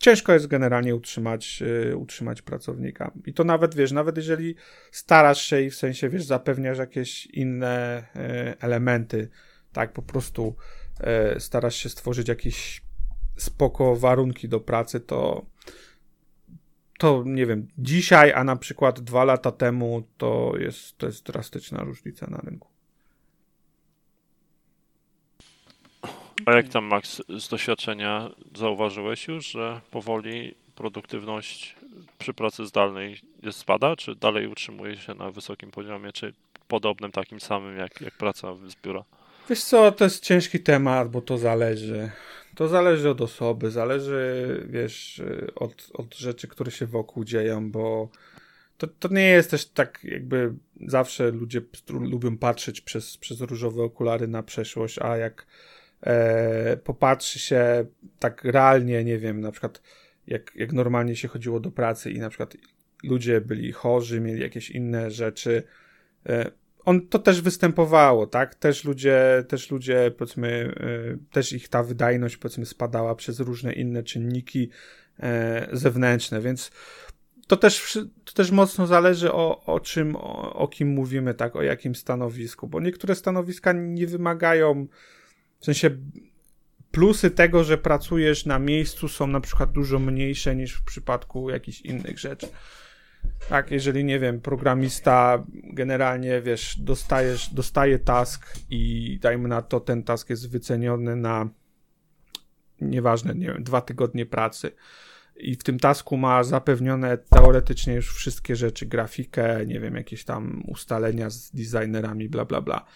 ciężko 0.01 0.33
jest 0.33 0.47
generalnie 0.47 0.95
utrzymać, 0.95 1.61
yy, 1.61 1.97
utrzymać 1.97 2.43
pracownika. 2.43 3.13
I 3.27 3.35
to 3.35 3.45
nawet, 3.45 3.75
wiesz, 3.75 3.93
nawet 3.93 4.17
jeżeli 4.17 4.55
starasz 4.93 5.43
się 5.43 5.61
i 5.61 5.71
w 5.71 5.75
sensie, 5.75 6.09
wiesz, 6.09 6.25
zapewniasz 6.25 6.79
jakieś 6.79 7.27
inne 7.27 8.05
yy, 8.15 8.59
elementy, 8.61 9.29
tak, 9.73 9.93
po 9.93 10.03
prostu 10.03 10.57
yy, 11.35 11.41
starasz 11.41 11.77
się 11.77 11.89
stworzyć 11.89 12.29
jakieś 12.29 12.83
spoko 13.37 13.97
warunki 13.97 14.49
do 14.49 14.61
pracy, 14.61 15.01
to 15.01 15.47
to 16.99 17.23
nie 17.27 17.47
wiem, 17.47 17.69
dzisiaj, 17.79 18.33
a 18.33 18.45
na 18.45 18.57
przykład 18.57 19.01
dwa 19.01 19.25
lata 19.25 19.53
temu, 19.53 20.03
to 20.17 20.53
jest, 20.59 20.99
to 20.99 21.07
jest 21.07 21.27
drastyczna 21.27 21.85
różnica 21.85 22.27
na 22.31 22.39
rynku. 22.39 22.70
A 26.47 26.53
jak 26.53 26.69
tam, 26.69 26.85
Max, 26.85 27.23
z 27.39 27.49
doświadczenia 27.49 28.31
zauważyłeś 28.57 29.29
już, 29.29 29.47
że 29.47 29.81
powoli 29.91 30.55
produktywność 30.75 31.77
przy 32.19 32.35
pracy 32.35 32.67
zdalnej 32.67 33.21
jest 33.43 33.59
spada, 33.59 33.97
czy 33.97 34.15
dalej 34.15 34.47
utrzymuje 34.47 34.97
się 34.97 35.15
na 35.15 35.31
wysokim 35.31 35.71
poziomie, 35.71 36.13
czy 36.13 36.33
podobnym, 36.69 37.13
takim 37.13 37.41
samym 37.41 37.77
jak, 37.79 38.01
jak 38.01 38.15
praca 38.15 38.55
z 38.55 38.75
biura? 38.85 39.05
Wiesz 39.51 39.65
co, 39.65 39.93
to 39.93 40.05
jest 40.05 40.25
ciężki 40.25 40.61
temat, 40.61 41.11
bo 41.11 41.21
to 41.21 41.39
zależy. 41.39 42.11
To 42.55 42.69
zależy 42.69 43.11
od 43.11 43.21
osoby, 43.21 43.71
zależy, 43.71 44.67
wiesz, 44.69 45.23
od, 45.55 45.91
od 45.95 46.15
rzeczy, 46.15 46.49
które 46.49 46.71
się 46.71 46.87
wokół 46.87 47.25
dzieją, 47.25 47.71
bo 47.71 48.09
to, 48.79 48.87
to 48.87 49.09
nie 49.09 49.29
jest 49.29 49.51
też 49.51 49.67
tak, 49.67 50.01
jakby 50.05 50.53
zawsze 50.87 51.31
ludzie 51.31 51.61
lubią 51.89 52.39
patrzeć 52.39 52.81
przez, 52.81 53.17
przez 53.17 53.41
różowe 53.41 53.83
okulary 53.83 54.29
na 54.29 54.43
przeszłość, 54.43 54.99
a 54.99 55.17
jak 55.17 55.47
e, 56.03 56.77
popatrzy 56.77 57.39
się 57.39 57.85
tak 58.19 58.45
realnie, 58.45 59.05
nie 59.05 59.19
wiem, 59.19 59.41
na 59.41 59.53
przykład 59.53 59.83
jak, 60.27 60.53
jak 60.57 60.73
normalnie 60.73 61.17
się 61.17 61.29
chodziło 61.29 61.61
do 61.61 61.71
pracy 61.71 62.11
i 62.11 62.19
na 62.19 62.29
przykład 62.29 62.57
ludzie 63.05 63.41
byli 63.41 63.73
chorzy, 63.73 64.21
mieli 64.21 64.41
jakieś 64.41 64.71
inne 64.71 65.11
rzeczy, 65.11 65.63
e, 66.29 66.51
on 66.85 67.09
to 67.09 67.19
też 67.19 67.41
występowało, 67.41 68.27
tak? 68.27 68.55
Też 68.55 68.85
ludzie, 68.85 69.45
też 69.49 69.71
ludzie, 69.71 70.11
powiedzmy, 70.19 70.75
e, 70.81 71.33
też 71.33 71.53
ich 71.53 71.69
ta 71.69 71.83
wydajność, 71.83 72.37
powiedzmy, 72.37 72.67
spadała 72.67 73.15
przez 73.15 73.41
różne 73.41 73.73
inne 73.73 74.03
czynniki 74.03 74.71
e, 75.21 75.69
zewnętrzne, 75.73 76.41
więc 76.41 76.71
to 77.47 77.57
też, 77.57 77.99
to 78.25 78.33
też 78.33 78.51
mocno 78.51 78.87
zależy 78.87 79.33
o, 79.33 79.65
o 79.65 79.81
czym, 79.81 80.17
o, 80.17 80.55
o 80.55 80.69
kim 80.69 80.89
mówimy, 80.89 81.35
tak? 81.35 81.57
O 81.57 81.63
jakim 81.63 81.95
stanowisku, 81.95 82.69
bo 82.69 82.81
niektóre 82.81 83.15
stanowiska 83.15 83.73
nie 83.73 84.07
wymagają, 84.07 84.87
w 85.61 85.65
sensie 85.65 85.91
plusy 86.91 87.31
tego, 87.31 87.65
że 87.65 87.79
pracujesz 87.79 88.47
na 88.47 88.59
miejscu 88.59 89.09
są 89.09 89.27
na 89.27 89.41
przykład 89.41 89.73
dużo 89.73 89.99
mniejsze 89.99 90.57
niż 90.57 90.75
w 90.75 90.85
przypadku 90.85 91.51
jakichś 91.51 91.81
innych 91.81 92.19
rzeczy. 92.19 92.49
Tak, 93.49 93.71
jeżeli 93.71 94.05
nie 94.05 94.21
wiem, 94.21 94.41
programista 94.41 95.45
generalnie 95.53 96.43
wiesz, 96.43 96.79
dostajesz, 96.79 97.55
dostaje 97.55 97.99
task 97.99 98.57
i 98.71 99.19
dajmy 99.23 99.49
na 99.49 99.63
to, 99.63 99.81
ten 99.81 100.03
task 100.03 100.31
jest 100.31 100.51
wyceniony 100.51 101.17
na 101.17 101.49
nieważne, 102.81 103.35
nie 103.35 103.47
wiem, 103.47 103.63
dwa 103.63 103.81
tygodnie 103.81 104.27
pracy 104.27 104.73
i 105.37 105.55
w 105.55 105.63
tym 105.63 105.79
tasku 105.79 106.17
ma 106.17 106.45
zapewnione 106.45 107.19
teoretycznie 107.19 107.95
już 107.95 108.15
wszystkie 108.15 108.57
rzeczy, 108.57 108.87
grafikę, 108.87 109.67
nie 109.67 109.81
wiem, 109.81 109.97
jakieś 109.97 110.25
tam 110.25 110.63
ustalenia 110.67 111.31
z 111.31 111.51
designerami, 111.51 112.29
bla, 112.29 112.45
bla, 112.45 112.61
bla 112.61 112.87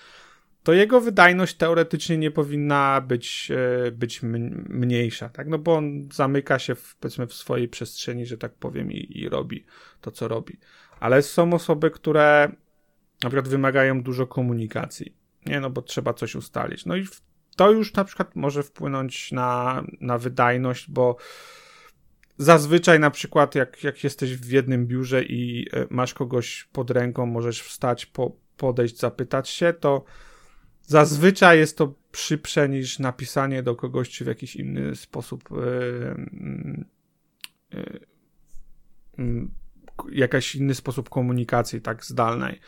to 0.64 0.72
jego 0.72 1.00
wydajność 1.00 1.56
teoretycznie 1.56 2.18
nie 2.18 2.30
powinna 2.30 3.00
być, 3.00 3.50
e, 3.86 3.90
być 3.90 4.22
mniejsza, 4.68 5.28
tak? 5.28 5.48
No 5.48 5.58
bo 5.58 5.74
on 5.74 6.08
zamyka 6.12 6.58
się 6.58 6.74
w, 6.74 6.96
powiedzmy 6.96 7.26
w 7.26 7.34
swojej 7.34 7.68
przestrzeni, 7.68 8.26
że 8.26 8.38
tak 8.38 8.54
powiem, 8.54 8.92
i, 8.92 9.18
i 9.18 9.28
robi 9.28 9.64
to, 10.00 10.10
co 10.10 10.28
robi. 10.28 10.58
Ale 11.00 11.22
są 11.22 11.52
osoby, 11.52 11.90
które 11.90 12.52
na 13.22 13.30
przykład 13.30 13.48
wymagają 13.48 14.02
dużo 14.02 14.26
komunikacji, 14.26 15.16
nie? 15.46 15.60
No 15.60 15.70
bo 15.70 15.82
trzeba 15.82 16.14
coś 16.14 16.34
ustalić. 16.34 16.86
No 16.86 16.96
i 16.96 17.06
to 17.56 17.70
już 17.70 17.94
na 17.94 18.04
przykład 18.04 18.36
może 18.36 18.62
wpłynąć 18.62 19.32
na, 19.32 19.84
na 20.00 20.18
wydajność, 20.18 20.90
bo 20.90 21.16
zazwyczaj 22.38 23.00
na 23.00 23.10
przykład 23.10 23.54
jak, 23.54 23.84
jak 23.84 24.04
jesteś 24.04 24.36
w 24.36 24.50
jednym 24.50 24.86
biurze 24.86 25.22
i 25.22 25.66
e, 25.72 25.86
masz 25.90 26.14
kogoś 26.14 26.68
pod 26.72 26.90
ręką, 26.90 27.26
możesz 27.26 27.62
wstać, 27.62 28.06
po, 28.06 28.36
podejść, 28.56 28.98
zapytać 28.98 29.48
się, 29.48 29.72
to 29.72 30.04
Zazwyczaj 30.86 31.58
jest 31.58 31.78
to 31.78 31.94
szybsze 32.12 32.68
niż 32.68 32.98
napisanie 32.98 33.62
do 33.62 33.76
kogoś, 33.76 34.10
czy 34.10 34.24
w 34.24 34.28
jakiś 34.28 34.56
inny 34.56 34.96
sposób 34.96 35.48
yy, 35.50 36.26
yy, 37.70 38.00
yy, 39.18 39.48
jakaś 40.12 40.54
inny 40.54 40.74
sposób 40.74 41.08
komunikacji, 41.08 41.80
tak, 41.80 42.04
zdalnej. 42.04 42.60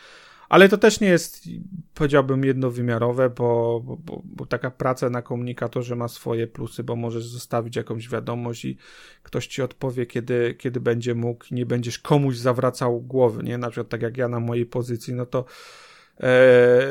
Ale 0.49 0.69
to 0.69 0.77
też 0.77 0.99
nie 0.99 1.07
jest, 1.07 1.43
powiedziałbym, 1.93 2.43
jednowymiarowe, 2.43 3.29
bo, 3.29 3.81
bo, 3.83 4.21
bo, 4.25 4.45
taka 4.45 4.71
praca 4.71 5.09
na 5.09 5.21
komunikatorze 5.21 5.95
ma 5.95 6.07
swoje 6.07 6.47
plusy, 6.47 6.83
bo 6.83 6.95
możesz 6.95 7.25
zostawić 7.25 7.75
jakąś 7.75 8.09
wiadomość 8.09 8.65
i 8.65 8.77
ktoś 9.23 9.47
ci 9.47 9.61
odpowie, 9.61 10.05
kiedy, 10.05 10.55
kiedy 10.59 10.79
będzie 10.79 11.15
mógł, 11.15 11.45
nie 11.51 11.65
będziesz 11.65 11.99
komuś 11.99 12.37
zawracał 12.37 13.01
głowy, 13.01 13.43
nie? 13.43 13.57
Na 13.57 13.69
przykład 13.69 13.89
tak 13.89 14.01
jak 14.01 14.17
ja 14.17 14.27
na 14.27 14.39
mojej 14.39 14.65
pozycji, 14.65 15.13
no 15.13 15.25
to 15.25 15.45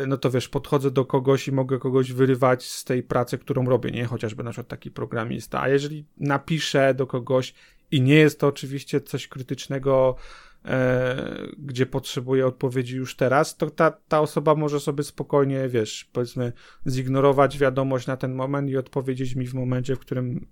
no 0.06 0.16
to 0.16 0.30
wiesz, 0.30 0.48
podchodzę 0.48 0.90
do 0.90 1.04
kogoś 1.04 1.48
i 1.48 1.52
mogę 1.52 1.78
kogoś 1.78 2.12
wyrywać 2.12 2.64
z 2.64 2.84
tej 2.84 3.02
pracy, 3.02 3.38
którą 3.38 3.64
robię, 3.64 3.90
nie? 3.90 4.04
Chociażby 4.04 4.42
na 4.42 4.50
przykład 4.50 4.68
taki 4.68 4.90
programista. 4.90 5.62
A 5.62 5.68
jeżeli 5.68 6.04
napiszę 6.18 6.94
do 6.94 7.06
kogoś 7.06 7.54
i 7.90 8.00
nie 8.00 8.14
jest 8.14 8.40
to 8.40 8.46
oczywiście 8.46 9.00
coś 9.00 9.28
krytycznego, 9.28 10.16
e, 10.64 11.16
gdzie 11.58 11.86
potrzebuję 11.86 12.46
odpowiedzi 12.46 12.96
już 12.96 13.16
teraz, 13.16 13.56
to 13.56 13.70
ta, 13.70 13.90
ta 13.90 14.20
osoba 14.20 14.54
może 14.54 14.80
sobie 14.80 15.04
spokojnie, 15.04 15.68
wiesz, 15.68 16.10
powiedzmy, 16.12 16.52
zignorować 16.86 17.58
wiadomość 17.58 18.06
na 18.06 18.16
ten 18.16 18.34
moment 18.34 18.70
i 18.70 18.76
odpowiedzieć 18.76 19.34
mi 19.34 19.46
w 19.46 19.54
momencie, 19.54 19.96
w 19.96 19.98
którym 19.98 20.46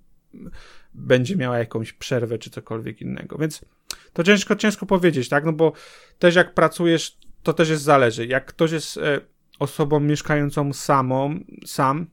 będzie 0.95 1.37
miała 1.37 1.59
jakąś 1.59 1.93
przerwę 1.93 2.39
czy 2.39 2.51
cokolwiek 2.51 3.01
innego. 3.01 3.39
Więc 3.39 3.65
to 4.13 4.23
ciężko, 4.23 4.57
ciężko 4.57 4.87
powiedzieć, 4.87 5.29
tak? 5.29 5.45
No 5.45 5.53
bo 5.53 5.73
też 6.19 6.35
jak 6.35 6.55
pracujesz 6.55 7.19
to 7.45 7.53
też 7.53 7.69
jest 7.69 7.83
zależy. 7.83 8.27
Jak 8.27 8.47
ktoś 8.47 8.73
jest 8.73 8.97
e, 8.97 9.21
osobą 9.59 10.01
mieszkającą 10.01 10.73
samą, 10.73 11.41
sam 11.67 12.07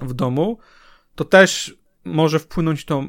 w 0.00 0.14
domu, 0.14 0.58
to 1.14 1.24
też 1.24 1.78
może 2.04 2.38
wpłynąć 2.38 2.84
to 2.84 3.04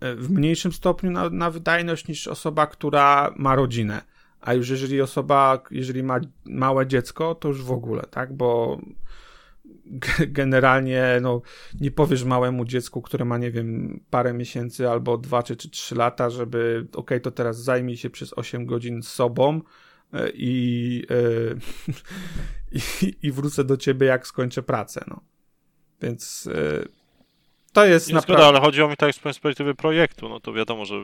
e, 0.00 0.14
w 0.14 0.30
mniejszym 0.30 0.72
stopniu 0.72 1.10
na, 1.10 1.30
na 1.30 1.50
wydajność 1.50 2.08
niż 2.08 2.28
osoba, 2.28 2.66
która 2.66 3.34
ma 3.36 3.54
rodzinę. 3.54 4.02
A 4.40 4.54
już 4.54 4.68
jeżeli 4.68 5.00
osoba, 5.00 5.62
jeżeli 5.70 6.02
ma 6.02 6.20
małe 6.44 6.86
dziecko, 6.86 7.34
to 7.34 7.48
już 7.48 7.62
w 7.62 7.72
ogóle, 7.72 8.02
tak? 8.02 8.36
Bo 8.36 8.80
generalnie 10.28 11.18
no, 11.22 11.42
nie 11.80 11.90
powiesz 11.90 12.24
małemu 12.24 12.64
dziecku, 12.64 13.02
które 13.02 13.24
ma, 13.24 13.38
nie 13.38 13.50
wiem, 13.50 14.00
parę 14.10 14.32
miesięcy 14.32 14.90
albo 14.90 15.18
dwa 15.18 15.42
czy, 15.42 15.56
czy 15.56 15.70
trzy 15.70 15.94
lata, 15.94 16.30
żeby 16.30 16.86
ok, 16.94 17.10
to 17.22 17.30
teraz 17.30 17.62
zajmij 17.62 17.96
się 17.96 18.10
przez 18.10 18.32
8 18.32 18.66
godzin 18.66 19.02
sobą, 19.02 19.60
i, 20.34 21.02
e, 21.10 21.56
i, 23.06 23.14
i 23.22 23.32
wrócę 23.32 23.64
do 23.64 23.76
ciebie, 23.76 24.06
jak 24.06 24.26
skończę 24.26 24.62
pracę. 24.62 25.04
No. 25.08 25.20
Więc 26.02 26.48
e, 26.54 26.84
to 27.72 27.86
jest 27.86 28.12
naprawdę... 28.12 28.46
ale 28.46 28.60
chodziło 28.60 28.88
mi 28.88 28.96
tak 28.96 29.14
z 29.14 29.18
perspektywy 29.18 29.74
projektu, 29.74 30.28
no 30.28 30.40
to 30.40 30.52
wiadomo, 30.52 30.84
że 30.84 30.94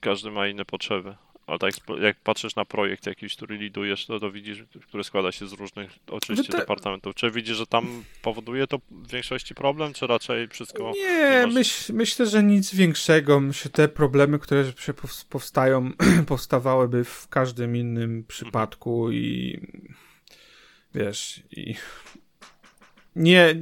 każdy 0.00 0.30
ma 0.30 0.48
inne 0.48 0.64
potrzeby. 0.64 1.14
Ale 1.50 1.58
tak 1.58 1.74
jak 2.02 2.16
patrzysz 2.20 2.56
na 2.56 2.64
projekt 2.64 3.06
jakiś, 3.06 3.36
który 3.36 3.56
lidujesz, 3.56 4.06
to, 4.06 4.20
to 4.20 4.32
widzisz, 4.32 4.64
który 4.88 5.04
składa 5.04 5.32
się 5.32 5.48
z 5.48 5.52
różnych 5.52 5.90
oczywiście 6.06 6.52
te... 6.52 6.58
departamentów. 6.58 7.14
Czy 7.14 7.30
widzisz, 7.30 7.56
że 7.56 7.66
tam 7.66 8.04
powoduje 8.22 8.66
to 8.66 8.78
w 8.90 9.10
większości 9.10 9.54
problem, 9.54 9.92
czy 9.92 10.06
raczej 10.06 10.48
wszystko... 10.48 10.92
Nie, 10.96 11.46
myśl, 11.46 11.92
myślę, 11.92 12.26
że 12.26 12.42
nic 12.42 12.74
większego. 12.74 13.40
Myślę, 13.40 13.70
te 13.70 13.88
problemy, 13.88 14.38
które 14.38 14.64
powstają, 15.28 15.92
powstawałyby 16.26 17.04
w 17.04 17.28
każdym 17.28 17.76
innym 17.76 18.24
przypadku 18.28 19.06
mhm. 19.06 19.14
i 19.14 19.60
wiesz, 20.94 21.42
i 21.50 21.74
nie, 23.16 23.54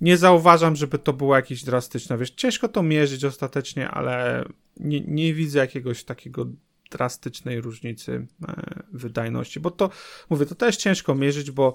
nie 0.00 0.16
zauważam, 0.16 0.76
żeby 0.76 0.98
to 0.98 1.12
było 1.12 1.36
jakieś 1.36 1.64
drastyczne. 1.64 2.18
Wiesz, 2.18 2.30
ciężko 2.30 2.68
to 2.68 2.82
mierzyć 2.82 3.24
ostatecznie, 3.24 3.88
ale 3.88 4.44
nie, 4.76 5.00
nie 5.00 5.34
widzę 5.34 5.58
jakiegoś 5.58 6.04
takiego 6.04 6.46
drastycznej 6.90 7.60
różnicy 7.60 8.26
e, 8.48 8.82
wydajności, 8.92 9.60
bo 9.60 9.70
to, 9.70 9.90
mówię, 10.30 10.46
to 10.46 10.54
też 10.54 10.76
ciężko 10.76 11.14
mierzyć, 11.14 11.50
bo 11.50 11.74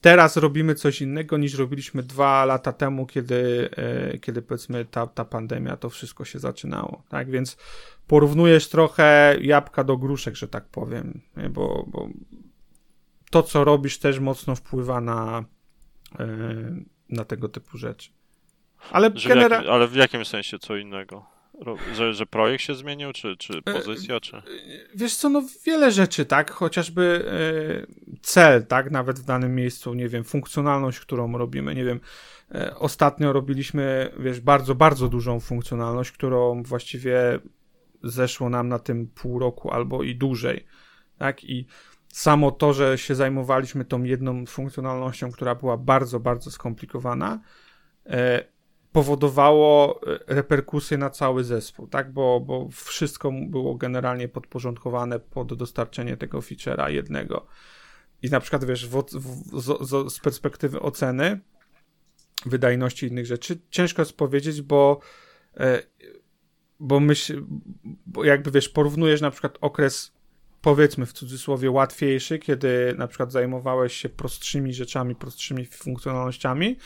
teraz 0.00 0.36
robimy 0.36 0.74
coś 0.74 1.02
innego 1.02 1.36
niż 1.38 1.54
robiliśmy 1.54 2.02
dwa 2.02 2.44
lata 2.44 2.72
temu, 2.72 3.06
kiedy, 3.06 3.70
e, 3.76 4.18
kiedy 4.18 4.42
powiedzmy 4.42 4.84
ta, 4.84 5.06
ta 5.06 5.24
pandemia, 5.24 5.76
to 5.76 5.90
wszystko 5.90 6.24
się 6.24 6.38
zaczynało, 6.38 7.02
tak, 7.08 7.30
więc 7.30 7.56
porównujesz 8.06 8.68
trochę 8.68 9.36
jabłka 9.40 9.84
do 9.84 9.96
gruszek, 9.96 10.36
że 10.36 10.48
tak 10.48 10.68
powiem, 10.68 11.20
bo, 11.50 11.84
bo 11.88 12.08
to, 13.30 13.42
co 13.42 13.64
robisz 13.64 13.98
też 13.98 14.18
mocno 14.18 14.54
wpływa 14.56 15.00
na, 15.00 15.44
e, 16.18 16.26
na 17.08 17.24
tego 17.24 17.48
typu 17.48 17.78
rzeczy. 17.78 18.10
Ale, 18.90 19.10
genera- 19.10 19.68
ale 19.70 19.88
w 19.88 19.94
jakim 19.94 20.24
sensie 20.24 20.58
co 20.58 20.76
innego? 20.76 21.33
Że, 21.94 22.14
że 22.14 22.26
projekt 22.26 22.64
się 22.64 22.74
zmienił, 22.74 23.12
czy, 23.12 23.36
czy 23.36 23.58
e, 23.58 23.72
pozycja, 23.72 24.20
czy... 24.20 24.42
Wiesz 24.94 25.16
co, 25.16 25.28
no 25.28 25.42
wiele 25.66 25.92
rzeczy, 25.92 26.26
tak? 26.26 26.50
Chociażby 26.50 27.24
e, 27.28 28.16
cel, 28.22 28.66
tak? 28.66 28.90
Nawet 28.90 29.18
w 29.18 29.24
danym 29.24 29.54
miejscu, 29.54 29.94
nie 29.94 30.08
wiem, 30.08 30.24
funkcjonalność, 30.24 31.00
którą 31.00 31.38
robimy, 31.38 31.74
nie 31.74 31.84
wiem. 31.84 32.00
E, 32.54 32.76
ostatnio 32.76 33.32
robiliśmy, 33.32 34.12
wiesz, 34.18 34.40
bardzo, 34.40 34.74
bardzo 34.74 35.08
dużą 35.08 35.40
funkcjonalność, 35.40 36.12
którą 36.12 36.62
właściwie 36.62 37.38
zeszło 38.02 38.50
nam 38.50 38.68
na 38.68 38.78
tym 38.78 39.06
pół 39.06 39.38
roku 39.38 39.70
albo 39.70 40.02
i 40.02 40.14
dłużej, 40.14 40.66
tak? 41.18 41.44
I 41.44 41.66
samo 42.08 42.50
to, 42.50 42.72
że 42.72 42.98
się 42.98 43.14
zajmowaliśmy 43.14 43.84
tą 43.84 44.02
jedną 44.02 44.46
funkcjonalnością, 44.46 45.32
która 45.32 45.54
była 45.54 45.76
bardzo, 45.76 46.20
bardzo 46.20 46.50
skomplikowana, 46.50 47.40
powodowało 48.94 50.00
e, 50.06 50.18
reperkusje 50.26 50.98
na 50.98 51.10
cały 51.10 51.44
zespół, 51.44 51.86
tak? 51.86 52.12
Bo, 52.12 52.40
bo 52.40 52.68
wszystko 52.68 53.32
było 53.46 53.74
generalnie 53.74 54.28
podporządkowane 54.28 55.20
pod 55.20 55.54
dostarczenie 55.54 56.16
tego 56.16 56.38
feature'a 56.38 56.90
jednego. 56.90 57.46
i 58.22 58.30
na 58.30 58.40
przykład 58.40 58.64
wiesz, 58.64 58.88
w, 58.88 59.02
w, 59.12 59.60
z, 59.60 60.12
z 60.12 60.20
perspektywy 60.20 60.80
oceny 60.80 61.40
wydajności 62.46 63.06
innych 63.06 63.26
rzeczy, 63.26 63.58
ciężko 63.70 64.02
jest 64.02 64.16
powiedzieć, 64.16 64.62
bo 64.62 65.00
e, 65.56 65.82
bo 66.80 67.00
myśl, 67.00 67.44
bo 68.06 68.24
jakby 68.24 68.50
wiesz, 68.50 68.68
porównujesz 68.68 69.20
na 69.20 69.30
przykład 69.30 69.58
okres 69.60 70.12
powiedzmy 70.60 71.06
w 71.06 71.12
cudzysłowie 71.12 71.70
łatwiejszy, 71.70 72.38
kiedy 72.38 72.94
na 72.98 73.06
przykład 73.06 73.32
zajmowałeś 73.32 73.96
się 73.96 74.08
prostszymi 74.08 74.74
rzeczami, 74.74 75.14
prostszymi 75.14 75.66
funkcjonalnościami, 75.66 76.76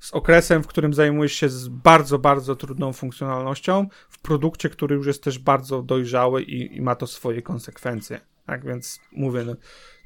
z 0.00 0.12
okresem, 0.12 0.62
w 0.62 0.66
którym 0.66 0.94
zajmujesz 0.94 1.32
się 1.32 1.48
z 1.48 1.68
bardzo, 1.68 2.18
bardzo 2.18 2.56
trudną 2.56 2.92
funkcjonalnością 2.92 3.88
w 4.08 4.18
produkcie, 4.18 4.68
który 4.68 4.96
już 4.96 5.06
jest 5.06 5.22
też 5.22 5.38
bardzo 5.38 5.82
dojrzały 5.82 6.42
i, 6.42 6.76
i 6.76 6.80
ma 6.80 6.94
to 6.94 7.06
swoje 7.06 7.42
konsekwencje. 7.42 8.20
Tak 8.46 8.64
więc 8.64 9.00
mówię, 9.12 9.44
no, 9.44 9.56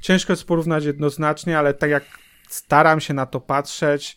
ciężko 0.00 0.32
jest 0.32 0.44
porównać 0.44 0.84
jednoznacznie, 0.84 1.58
ale 1.58 1.74
tak 1.74 1.90
jak 1.90 2.04
staram 2.48 3.00
się 3.00 3.14
na 3.14 3.26
to 3.26 3.40
patrzeć, 3.40 4.16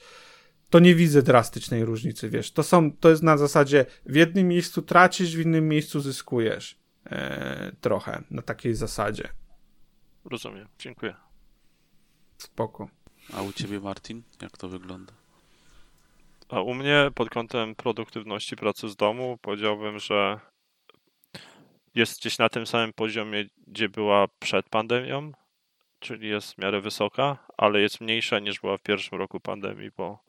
to 0.69 0.79
nie 0.79 0.95
widzę 0.95 1.21
drastycznej 1.21 1.85
różnicy, 1.85 2.29
wiesz. 2.29 2.51
To 2.51 2.63
są, 2.63 2.91
to 2.91 3.09
jest 3.09 3.23
na 3.23 3.37
zasadzie 3.37 3.85
w 4.05 4.15
jednym 4.15 4.47
miejscu 4.47 4.81
tracisz, 4.81 5.35
w 5.35 5.39
innym 5.39 5.67
miejscu 5.67 5.99
zyskujesz. 5.99 6.79
E, 7.05 7.71
trochę 7.81 8.23
na 8.31 8.41
takiej 8.41 8.75
zasadzie. 8.75 9.29
Rozumiem, 10.25 10.67
dziękuję. 10.79 11.15
Spoko. 12.37 12.89
A 13.33 13.41
u 13.41 13.53
ciebie, 13.53 13.79
Martin, 13.79 14.23
jak 14.41 14.57
to 14.57 14.69
wygląda? 14.69 15.13
A 16.49 16.61
u 16.61 16.73
mnie 16.73 17.11
pod 17.15 17.29
kątem 17.29 17.75
produktywności 17.75 18.55
pracy 18.55 18.89
z 18.89 18.95
domu 18.95 19.37
powiedziałbym, 19.41 19.99
że 19.99 20.39
jest 21.95 22.19
gdzieś 22.19 22.37
na 22.37 22.49
tym 22.49 22.67
samym 22.67 22.93
poziomie, 22.93 23.45
gdzie 23.67 23.89
była 23.89 24.25
przed 24.39 24.69
pandemią, 24.69 25.31
czyli 25.99 26.29
jest 26.29 26.53
w 26.53 26.57
miarę 26.57 26.81
wysoka, 26.81 27.37
ale 27.57 27.81
jest 27.81 28.01
mniejsza 28.01 28.39
niż 28.39 28.59
była 28.59 28.77
w 28.77 28.81
pierwszym 28.81 29.17
roku 29.17 29.39
pandemii, 29.39 29.89
bo 29.97 30.19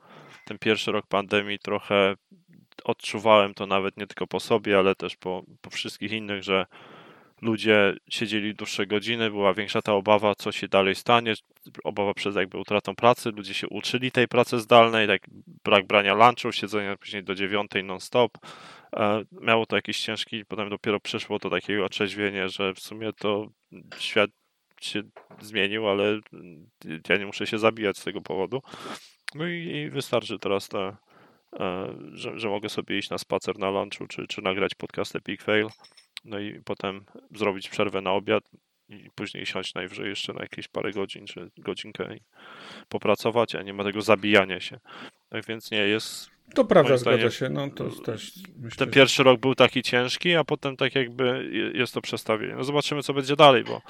ten 0.44 0.58
pierwszy 0.58 0.92
rok 0.92 1.06
pandemii 1.06 1.58
trochę 1.58 2.14
odczuwałem 2.84 3.54
to 3.54 3.66
nawet 3.66 3.96
nie 3.96 4.06
tylko 4.06 4.26
po 4.26 4.40
sobie, 4.40 4.78
ale 4.78 4.94
też 4.94 5.16
po, 5.16 5.42
po 5.60 5.70
wszystkich 5.70 6.12
innych, 6.12 6.42
że 6.42 6.66
ludzie 7.42 7.94
siedzieli 8.10 8.54
dłuższe 8.54 8.86
godziny, 8.86 9.30
była 9.30 9.54
większa 9.54 9.82
ta 9.82 9.92
obawa, 9.92 10.34
co 10.34 10.52
się 10.52 10.68
dalej 10.68 10.94
stanie, 10.94 11.34
obawa 11.84 12.14
przed 12.14 12.36
jakby 12.36 12.58
utratą 12.58 12.94
pracy, 12.94 13.30
ludzie 13.30 13.54
się 13.54 13.68
uczyli 13.68 14.10
tej 14.10 14.28
pracy 14.28 14.60
zdalnej, 14.60 15.06
tak 15.06 15.22
brak 15.64 15.86
brania 15.86 16.14
lunchu, 16.14 16.52
siedzenia 16.52 16.96
później 16.96 17.24
do 17.24 17.34
dziewiątej 17.34 17.84
non-stop. 17.84 18.32
E, 18.96 19.24
miało 19.32 19.66
to 19.66 19.76
jakiś 19.76 20.00
ciężki, 20.00 20.44
potem 20.44 20.70
dopiero 20.70 21.00
przyszło 21.00 21.38
to 21.38 21.50
takiego 21.50 21.84
otrzeźwienie, 21.84 22.48
że 22.48 22.74
w 22.74 22.80
sumie 22.80 23.12
to 23.12 23.48
świat 23.98 24.30
się 24.80 25.02
zmienił, 25.40 25.88
ale 25.88 26.20
ja 27.08 27.16
nie 27.16 27.26
muszę 27.26 27.46
się 27.46 27.58
zabijać 27.58 27.98
z 27.98 28.04
tego 28.04 28.20
powodu. 28.20 28.62
No 29.34 29.48
i, 29.48 29.54
i 29.54 29.90
wystarczy 29.90 30.38
teraz 30.38 30.68
te 30.68 30.96
E, 31.60 31.94
że, 32.12 32.38
że 32.38 32.48
mogę 32.48 32.68
sobie 32.68 32.98
iść 32.98 33.10
na 33.10 33.18
spacer 33.18 33.58
na 33.58 33.70
lunchu, 33.70 34.06
czy, 34.06 34.26
czy 34.26 34.42
nagrać 34.42 34.74
podcast 34.74 35.16
Epic 35.16 35.42
Fail, 35.42 35.68
no 36.26 36.38
i 36.38 36.60
potem 36.64 37.04
zrobić 37.34 37.68
przerwę 37.68 38.00
na 38.00 38.12
obiad 38.12 38.44
i 38.88 39.10
później 39.14 39.46
siąść 39.46 39.74
najwyżej 39.74 40.08
jeszcze 40.08 40.32
na 40.32 40.42
jakieś 40.42 40.68
parę 40.68 40.92
godzin, 40.92 41.26
czy 41.26 41.50
godzinkę 41.58 42.16
i 42.16 42.20
popracować, 42.88 43.54
a 43.54 43.62
nie 43.62 43.72
ma 43.72 43.84
tego 43.84 44.02
zabijania 44.02 44.60
się. 44.60 44.80
Tak 45.28 45.46
więc 45.46 45.70
nie 45.70 45.78
jest... 45.78 46.30
To 46.54 46.64
prawda, 46.64 46.96
zgadza 46.96 47.30
się, 47.30 47.48
no 47.48 47.70
to 47.70 47.90
też 47.90 48.32
myślę, 48.56 48.78
Ten 48.78 48.90
pierwszy 48.90 49.22
rok 49.22 49.40
był 49.40 49.54
taki 49.54 49.82
ciężki, 49.82 50.34
a 50.34 50.44
potem 50.44 50.76
tak 50.76 50.94
jakby 50.94 51.50
jest 51.74 51.94
to 51.94 52.00
przestawienie. 52.00 52.54
No 52.54 52.64
zobaczymy, 52.64 53.02
co 53.02 53.14
będzie 53.14 53.36
dalej, 53.36 53.64
bo 53.64 53.82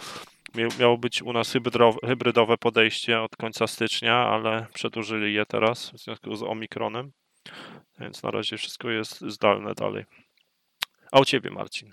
miało 0.81 0.99
być 0.99 1.23
u 1.23 1.33
nas 1.33 1.55
hybrydowe 2.07 2.57
podejście 2.59 3.21
od 3.21 3.37
końca 3.37 3.67
stycznia, 3.67 4.15
ale 4.15 4.67
przedłużyli 4.75 5.35
je 5.35 5.47
teraz 5.47 5.91
w 5.91 5.99
związku 5.99 6.37
z 6.37 6.43
Omikronem. 6.43 7.13
Więc 8.01 8.23
na 8.23 8.31
razie 8.31 8.57
wszystko 8.57 8.91
jest 8.91 9.21
zdalne 9.21 9.75
dalej. 9.75 10.05
A 11.13 11.21
u 11.21 11.25
ciebie, 11.25 11.51
Marcin? 11.51 11.93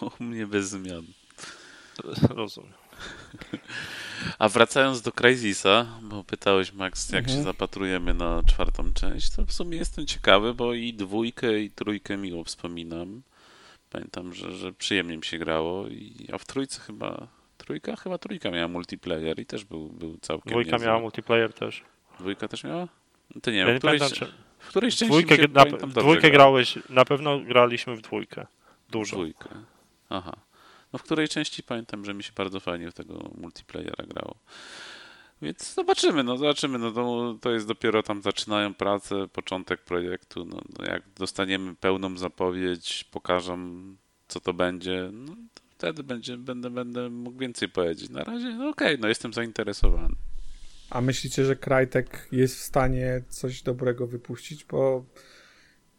U 0.00 0.24
mnie 0.24 0.46
bez 0.46 0.68
zmian. 0.68 1.04
Rozumiem. 2.30 2.72
A 4.38 4.48
wracając 4.48 5.02
do 5.02 5.12
Crysisa, 5.12 5.86
bo 6.02 6.24
pytałeś 6.24 6.72
Max, 6.72 7.10
jak 7.10 7.24
mhm. 7.24 7.38
się 7.38 7.44
zapatrujemy 7.44 8.14
na 8.14 8.42
czwartą 8.42 8.92
część, 8.92 9.30
to 9.30 9.46
w 9.46 9.52
sumie 9.52 9.78
jestem 9.78 10.06
ciekawy, 10.06 10.54
bo 10.54 10.74
i 10.74 10.94
dwójkę, 10.94 11.60
i 11.60 11.70
trójkę 11.70 12.16
miło 12.16 12.44
wspominam. 12.44 13.22
Pamiętam, 13.90 14.34
że, 14.34 14.52
że 14.52 14.72
przyjemnie 14.72 15.16
mi 15.16 15.24
się 15.24 15.38
grało, 15.38 15.88
i, 15.88 16.28
a 16.32 16.38
w 16.38 16.44
trójce 16.44 16.80
chyba, 16.80 17.26
trójka? 17.58 17.96
Chyba 17.96 18.18
trójka 18.18 18.50
miała 18.50 18.68
multiplayer 18.68 19.38
i 19.40 19.46
też 19.46 19.64
był, 19.64 19.88
był 19.88 20.18
całkiem 20.20 20.50
Dwójka 20.50 20.72
niezły. 20.72 20.86
miała 20.86 21.00
multiplayer 21.00 21.52
też. 21.52 21.82
Dwójka 22.20 22.48
też 22.48 22.64
miała? 22.64 22.88
To 23.42 23.50
nie 23.50 23.56
wiem, 23.56 23.68
ja 23.68 23.78
którejś, 23.78 24.00
pamiętam, 24.00 24.28
czy... 24.28 24.34
w 24.58 24.68
którejś 24.68 24.96
części 24.96 25.06
dwójkę, 25.06 25.36
się, 25.36 25.48
na, 25.52 25.64
dwójkę 25.86 26.30
grałeś, 26.30 26.78
na 26.88 27.04
pewno 27.04 27.40
graliśmy 27.40 27.96
w 27.96 28.00
dwójkę. 28.00 28.46
Dużo. 28.90 29.16
Dwójkę. 29.16 29.48
Aha. 30.12 30.36
No 30.92 30.98
w 30.98 31.02
której 31.02 31.28
części 31.28 31.62
pamiętam, 31.62 32.04
że 32.04 32.14
mi 32.14 32.22
się 32.22 32.32
bardzo 32.36 32.60
fajnie 32.60 32.90
w 32.90 32.94
tego 32.94 33.30
multiplayera 33.38 34.04
grało. 34.08 34.36
Więc 35.42 35.74
zobaczymy, 35.74 36.24
no 36.24 36.36
zobaczymy. 36.36 36.78
No 36.78 36.92
to, 36.92 37.36
to 37.40 37.50
jest 37.50 37.66
dopiero 37.66 38.02
tam 38.02 38.22
zaczynają 38.22 38.74
pracę, 38.74 39.28
początek 39.28 39.80
projektu. 39.80 40.44
No, 40.44 40.60
no 40.78 40.84
jak 40.84 41.02
dostaniemy 41.16 41.74
pełną 41.74 42.18
zapowiedź, 42.18 43.04
pokażą 43.04 43.84
co 44.28 44.40
to 44.40 44.54
będzie, 44.54 45.10
no 45.12 45.36
to 45.54 45.62
wtedy 45.70 46.02
będzie, 46.02 46.36
będę, 46.36 46.70
będę 46.70 47.10
mógł 47.10 47.38
więcej 47.38 47.68
powiedzieć. 47.68 48.10
Na 48.10 48.24
razie, 48.24 48.54
no 48.54 48.68
okej, 48.68 48.88
okay, 48.88 48.98
no 48.98 49.08
jestem 49.08 49.32
zainteresowany. 49.32 50.14
A 50.90 51.00
myślicie, 51.00 51.44
że 51.44 51.56
Krajtek 51.56 52.28
jest 52.32 52.56
w 52.56 52.62
stanie 52.62 53.22
coś 53.28 53.62
dobrego 53.62 54.06
wypuścić? 54.06 54.64
Bo 54.64 55.04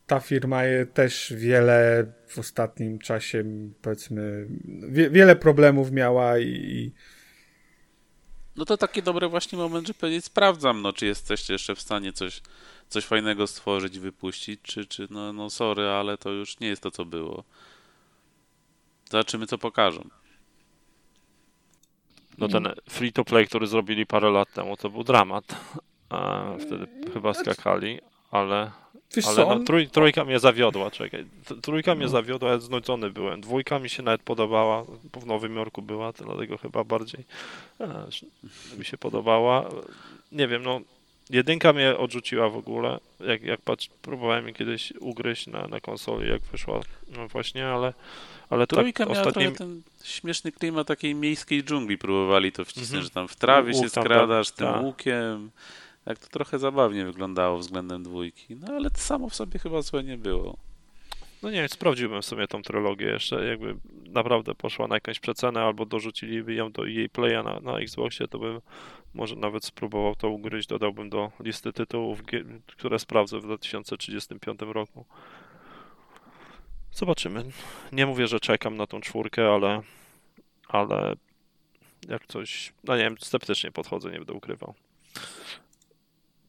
ta 0.07 0.19
firma 0.19 0.63
je 0.63 0.85
też 0.85 1.33
wiele 1.37 2.05
w 2.27 2.39
ostatnim 2.39 2.99
czasie, 2.99 3.43
powiedzmy, 3.81 4.47
wie, 4.89 5.09
wiele 5.09 5.35
problemów 5.35 5.91
miała 5.91 6.39
i. 6.39 6.91
No 8.55 8.65
to 8.65 8.77
taki 8.77 9.03
dobry 9.03 9.27
właśnie 9.27 9.57
moment, 9.57 9.87
że 9.87 9.93
powiedzieć, 9.93 10.25
sprawdzam, 10.25 10.81
no, 10.81 10.93
czy 10.93 11.05
jesteście 11.05 11.53
jeszcze 11.53 11.75
w 11.75 11.81
stanie 11.81 12.13
coś, 12.13 12.41
coś 12.89 13.05
fajnego 13.05 13.47
stworzyć 13.47 13.95
i 13.95 13.99
wypuścić, 13.99 14.59
czy, 14.63 14.85
czy 14.85 15.07
no, 15.09 15.33
no 15.33 15.49
sorry, 15.49 15.83
ale 15.83 16.17
to 16.17 16.29
już 16.29 16.59
nie 16.59 16.67
jest 16.67 16.83
to, 16.83 16.91
co 16.91 17.05
było. 17.05 17.43
Zobaczymy, 19.11 19.47
co 19.47 19.57
pokażą. 19.57 20.09
No 22.37 22.47
ten 22.47 22.67
free 22.89 23.13
to 23.13 23.25
play, 23.25 23.47
który 23.47 23.67
zrobili 23.67 24.05
parę 24.05 24.29
lat 24.29 24.53
temu, 24.53 24.77
to 24.77 24.89
był 24.89 25.03
dramat. 25.03 25.45
A 26.09 26.43
wtedy 26.59 26.87
chyba 27.13 27.33
skakali, 27.33 27.99
ale, 28.33 28.71
Wiesz 29.15 29.25
ale 29.25 29.45
no, 29.45 29.59
trój, 29.59 29.87
trójka 29.87 30.25
mnie 30.25 30.39
zawiodła, 30.39 30.91
czekaj. 30.91 31.25
Trójka 31.61 31.95
mnie 31.95 32.07
zawiodła, 32.07 32.49
ja 32.49 32.59
znudzony 32.59 33.09
byłem. 33.09 33.41
Dwójka 33.41 33.79
mi 33.79 33.89
się 33.89 34.03
nawet 34.03 34.21
podobała, 34.21 34.85
bo 35.13 35.19
w 35.19 35.25
Nowym 35.25 35.55
Jorku 35.55 35.81
była, 35.81 36.11
dlatego 36.11 36.57
chyba 36.57 36.83
bardziej 36.83 37.25
e, 37.79 38.05
mi 38.77 38.85
się 38.85 38.97
podobała. 38.97 39.69
Nie 40.31 40.47
wiem, 40.47 40.63
no 40.63 40.81
jedynka 41.29 41.73
mnie 41.73 41.97
odrzuciła 41.97 42.49
w 42.49 42.57
ogóle, 42.57 42.99
jak, 43.19 43.43
jak 43.43 43.61
patrz, 43.61 43.89
próbowałem 44.01 44.47
je 44.47 44.53
kiedyś 44.53 44.93
ugryźć 44.99 45.47
na, 45.47 45.67
na 45.67 45.79
konsoli, 45.79 46.29
jak 46.29 46.41
wyszła, 46.41 46.81
no 47.17 47.27
właśnie, 47.27 47.67
ale 47.67 47.93
ale 48.49 48.67
tak 48.67 48.79
Trójka 48.79 49.05
tak 49.05 49.13
miała 49.13 49.27
ostatnim... 49.27 49.55
ten 49.55 49.81
śmieszny 50.03 50.51
klimat 50.51 50.87
takiej 50.87 51.15
miejskiej 51.15 51.63
dżungli, 51.63 51.97
próbowali 51.97 52.51
to 52.51 52.65
wcisnąć, 52.65 52.91
mm 52.91 53.01
-hmm. 53.01 53.03
że 53.03 53.09
tam 53.09 53.27
w 53.27 53.35
trawie 53.35 53.73
się 53.73 53.89
skradasz 53.89 54.51
tym 54.51 54.67
ta. 54.67 54.79
łukiem. 54.79 55.51
Tak 56.05 56.19
to 56.19 56.27
trochę 56.27 56.59
zabawnie 56.59 57.05
wyglądało 57.05 57.57
względem 57.57 58.03
dwójki, 58.03 58.55
no 58.55 58.73
ale 58.73 58.91
to 58.91 58.97
samo 58.97 59.29
w 59.29 59.35
sobie 59.35 59.59
chyba 59.59 59.81
złe 59.81 60.03
nie 60.03 60.17
było. 60.17 60.57
No 61.43 61.51
nie, 61.51 61.69
sprawdziłbym 61.69 62.23
sobie 62.23 62.47
tą 62.47 62.61
trylogię 62.61 63.05
jeszcze, 63.05 63.45
jakby 63.45 63.75
naprawdę 64.05 64.55
poszła 64.55 64.87
na 64.87 64.95
jakąś 64.95 65.19
przecenę 65.19 65.61
albo 65.61 65.85
dorzucili 65.85 66.55
ją 66.55 66.71
do 66.71 66.85
jej 66.85 67.09
playa 67.09 67.43
na, 67.43 67.59
na 67.59 67.79
Xboxie, 67.79 68.27
to 68.27 68.39
bym 68.39 68.61
może 69.13 69.35
nawet 69.35 69.65
spróbował 69.65 70.15
to 70.15 70.29
ugryźć, 70.29 70.67
dodałbym 70.67 71.09
do 71.09 71.31
listy 71.39 71.73
tytułów, 71.73 72.23
które 72.67 72.99
sprawdzę 72.99 73.39
w 73.39 73.43
2035 73.43 74.59
roku. 74.61 75.05
Zobaczymy. 76.91 77.43
Nie 77.91 78.05
mówię, 78.05 78.27
że 78.27 78.39
czekam 78.39 78.77
na 78.77 78.87
tą 78.87 79.01
czwórkę, 79.01 79.53
ale, 79.53 79.81
ale 80.67 81.15
jak 82.07 82.27
coś, 82.27 82.73
no 82.83 82.97
nie 82.97 83.03
wiem, 83.03 83.15
sceptycznie 83.19 83.71
podchodzę, 83.71 84.11
nie 84.11 84.17
będę 84.17 84.33
ukrywał. 84.33 84.73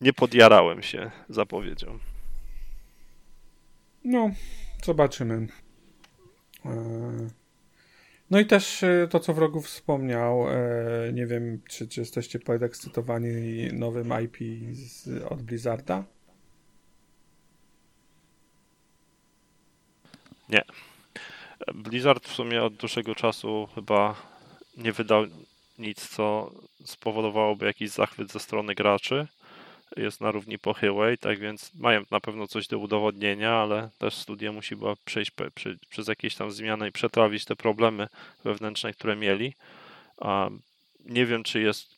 Nie 0.05 0.13
podjarałem 0.13 0.83
się 0.83 1.11
zapowiedzią. 1.29 1.99
No, 4.05 4.31
zobaczymy. 4.85 5.47
E, 6.65 6.71
no 8.31 8.41
i 8.41 8.47
też 8.47 8.83
e, 8.83 9.09
to, 9.11 9.21
co 9.21 9.35
wrogów 9.35 9.67
wspomniał, 9.67 10.49
e, 10.49 11.13
nie 11.13 11.27
wiem, 11.27 11.61
czy, 11.69 11.89
czy 11.89 12.01
jesteście 12.01 12.39
podekscytowani 12.39 13.33
nowym 13.73 14.13
IP 14.25 14.37
z, 14.73 15.23
od 15.23 15.43
Blizzarda? 15.43 16.05
Nie. 20.49 20.63
Blizzard 21.75 22.29
w 22.29 22.35
sumie 22.35 22.63
od 22.63 22.75
dłuższego 22.75 23.15
czasu 23.15 23.69
chyba 23.75 24.23
nie 24.77 24.93
wydał 24.93 25.25
nic, 25.79 26.09
co 26.09 26.53
spowodowałoby 26.85 27.67
jakiś 27.67 27.91
zachwyt 27.91 28.33
ze 28.33 28.41
strony 28.41 28.75
graczy. 28.75 29.27
Jest 29.97 30.21
na 30.21 30.31
równi 30.31 30.59
pochyłej, 30.59 31.19
tak 31.19 31.39
więc 31.39 31.75
mają 31.75 32.03
na 32.11 32.21
pewno 32.21 32.47
coś 32.47 32.67
do 32.67 32.79
udowodnienia, 32.79 33.53
ale 33.53 33.91
też 33.99 34.15
studia 34.15 34.53
musi 34.53 34.77
była 34.77 34.95
przejść 35.05 35.33
przez 35.89 36.09
jakieś 36.09 36.35
tam 36.35 36.51
zmiany 36.51 36.89
i 36.89 36.93
przetrawić 36.93 37.45
te 37.45 37.57
problemy 37.57 38.09
wewnętrzne, 38.45 38.93
które 38.93 39.17
mieli. 39.17 39.55
A 40.19 40.51
nie 41.05 41.27
wiem, 41.27 41.43
czy 41.43 41.61
jest 41.61 41.95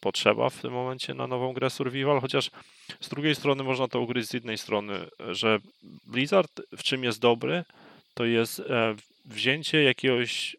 potrzeba 0.00 0.50
w 0.50 0.60
tym 0.60 0.72
momencie 0.72 1.14
na 1.14 1.26
nową 1.26 1.52
grę 1.52 1.70
Survival, 1.70 2.20
chociaż 2.20 2.50
z 3.00 3.08
drugiej 3.08 3.34
strony 3.34 3.62
można 3.62 3.88
to 3.88 4.00
ugryźć 4.00 4.28
z 4.28 4.34
jednej 4.34 4.58
strony, 4.58 5.06
że 5.30 5.58
Blizzard 6.06 6.60
w 6.76 6.82
czym 6.82 7.04
jest 7.04 7.20
dobry, 7.20 7.64
to 8.14 8.24
jest 8.24 8.60
e, 8.60 8.94
wzięcie 9.24 9.82
jakiegoś 9.82 10.56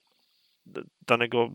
danego 1.07 1.49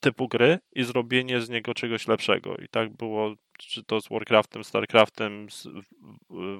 typu 0.00 0.28
gry 0.28 0.58
i 0.72 0.84
zrobienie 0.84 1.40
z 1.40 1.48
niego 1.48 1.74
czegoś 1.74 2.08
lepszego. 2.08 2.56
I 2.56 2.68
tak 2.68 2.96
było, 2.96 3.34
czy 3.58 3.84
to 3.84 4.00
z 4.00 4.08
Warcraftem, 4.08 4.64
Starcraftem, 4.64 5.50
z 5.50 5.68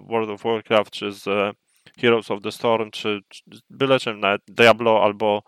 World 0.01 0.31
of 0.31 0.43
Warcraft, 0.43 0.91
czy 0.91 1.13
z 1.13 1.29
e, 1.29 1.53
Heroes 2.01 2.31
of 2.31 2.43
the 2.43 2.53
Storm, 2.53 2.91
czy, 2.91 3.21
czy 3.29 3.43
byle 3.71 4.01
czym, 4.01 4.21
nawet 4.21 4.43
Diablo 4.49 5.05
albo 5.05 5.43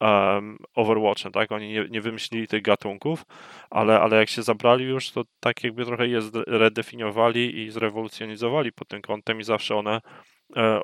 um, 0.00 0.58
Overwatchem, 0.74 1.32
tak? 1.32 1.52
Oni 1.52 1.68
nie, 1.68 1.86
nie 1.90 2.00
wymyślili 2.00 2.48
tych 2.48 2.62
gatunków, 2.62 3.24
ale, 3.70 4.00
ale 4.00 4.16
jak 4.16 4.28
się 4.28 4.42
zabrali 4.42 4.84
już, 4.84 5.10
to 5.10 5.22
tak 5.40 5.64
jakby 5.64 5.84
trochę 5.84 6.08
je 6.08 6.20
redefiniowali 6.46 7.58
i 7.58 7.70
zrewolucjonizowali 7.70 8.72
pod 8.72 8.88
tym 8.88 9.02
kątem 9.02 9.40
i 9.40 9.44
zawsze 9.44 9.76
one 9.76 10.00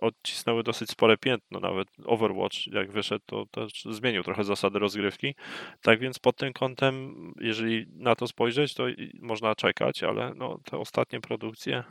odcisnęły 0.00 0.62
dosyć 0.62 0.90
spore 0.90 1.16
piętno. 1.16 1.61
Nawet 1.61 1.88
Overwatch, 2.04 2.66
jak 2.66 2.90
wyszedł, 2.92 3.24
to 3.26 3.46
też 3.46 3.85
zmienił 3.90 4.22
trochę 4.22 4.44
zasady 4.44 4.78
rozgrywki. 4.78 5.35
Tak 5.83 6.00
więc 6.00 6.18
pod 6.18 6.37
tym 6.37 6.52
kątem, 6.52 7.14
jeżeli 7.40 7.87
na 7.92 8.16
to 8.16 8.26
spojrzeć, 8.26 8.74
to 8.74 8.85
można 9.20 9.54
czekać, 9.54 10.02
ale 10.02 10.33
no, 10.37 10.59
te 10.64 10.78
ostatnie 10.78 11.20
produkcje. 11.20 11.85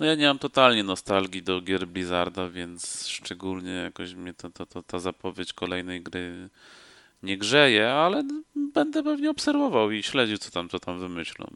No 0.00 0.06
ja 0.06 0.14
nie 0.14 0.26
mam 0.26 0.38
totalnie 0.38 0.82
nostalgii 0.82 1.42
do 1.42 1.60
gier 1.60 1.88
Blizzarda, 1.88 2.48
więc 2.48 3.08
szczególnie 3.08 3.70
jakoś 3.72 4.14
mnie 4.14 4.34
to, 4.34 4.50
to, 4.50 4.66
to, 4.66 4.82
ta 4.82 4.98
zapowiedź 4.98 5.52
kolejnej 5.52 6.02
gry 6.02 6.48
nie 7.22 7.38
grzeje, 7.38 7.90
ale 7.90 8.24
będę 8.74 9.02
pewnie 9.02 9.30
obserwował 9.30 9.90
i 9.90 10.02
śledził, 10.02 10.38
co 10.38 10.50
tam, 10.50 10.68
co 10.68 10.80
tam 10.80 11.00
wymyślą. 11.00 11.46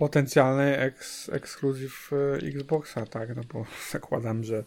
Potencjalny 0.00 0.78
eks, 0.78 1.28
ekskluzyw 1.28 2.10
e, 2.12 2.46
Xboxa, 2.46 3.06
tak? 3.06 3.36
No 3.36 3.42
bo 3.52 3.66
zakładam, 3.92 4.44
że 4.44 4.64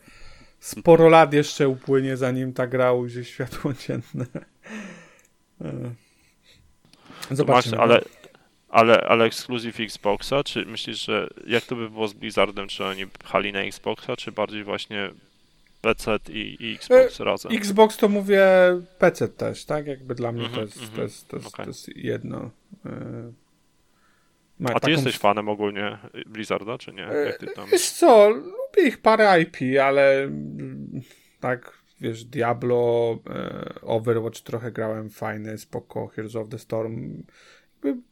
sporo 0.60 1.10
lat 1.10 1.34
jeszcze 1.34 1.67
upłynie, 1.67 2.17
zanim 2.17 2.54
ta 2.54 2.67
gra 2.67 2.93
ujrzy 2.93 3.26
światło 3.26 3.74
dzienne. 3.88 4.26
E, 5.62 5.93
Zobaczymy. 7.32 7.78
Masz, 7.78 7.84
ale, 7.89 8.02
ale, 8.69 9.02
ale 9.02 9.26
ekskluzyw 9.26 9.80
Xboxa, 9.80 10.43
czy 10.43 10.65
myślisz, 10.65 11.06
że 11.06 11.30
jak 11.48 11.63
to 11.63 11.76
by 11.76 11.89
było 11.89 12.08
z 12.08 12.13
Blizzardem, 12.13 12.67
czy 12.67 12.86
oni 12.86 13.08
pchali 13.08 13.52
na 13.52 13.60
Xboxa, 13.62 14.15
czy 14.17 14.32
bardziej 14.32 14.63
właśnie 14.63 15.10
PC 15.82 16.19
i, 16.30 16.58
i 16.60 16.76
Xbox 16.76 17.19
razem? 17.19 17.52
Xbox 17.52 17.98
to 17.98 18.10
mówię 18.10 18.48
PC 19.00 19.28
też, 19.28 19.65
tak? 19.65 19.88
Jakby 19.88 20.15
dla 20.15 20.32
mnie 20.32 20.50
to, 20.50 20.62
Mhm, 20.62 20.65
jest, 20.65 20.78
to, 20.78 20.84
mhm. 20.84 21.04
jest, 21.04 21.28
to, 21.28 21.38
jest, 21.38 21.48
Okej. 21.48 21.65
to 21.65 21.69
jest 21.69 21.98
jedno. 21.98 22.50
E, 22.86 23.42
ma 24.63 24.69
A 24.69 24.73
ty 24.73 24.80
taką- 24.80 24.91
jesteś 24.91 25.17
fanem 25.17 25.49
ogólnie 25.49 25.97
Blizzarda, 26.26 26.78
czy 26.78 26.93
nie? 26.93 27.02
Jak 27.02 27.38
ty 27.38 27.47
tam... 27.47 27.69
Wiesz 27.69 27.89
co, 27.89 28.30
lubię 28.30 28.88
ich 28.88 29.02
parę 29.02 29.41
IP, 29.41 29.58
ale 29.82 30.23
mm, 30.23 31.02
tak, 31.39 31.78
wiesz, 32.02 32.26
Diablo, 32.26 33.19
e, 33.30 33.76
Overwatch 33.82 34.41
trochę 34.41 34.71
grałem, 34.71 35.10
fajny, 35.10 35.58
spoko, 35.58 36.08
Heroes 36.08 36.36
of 36.36 36.49
the 36.49 36.60
Storm, 36.60 37.23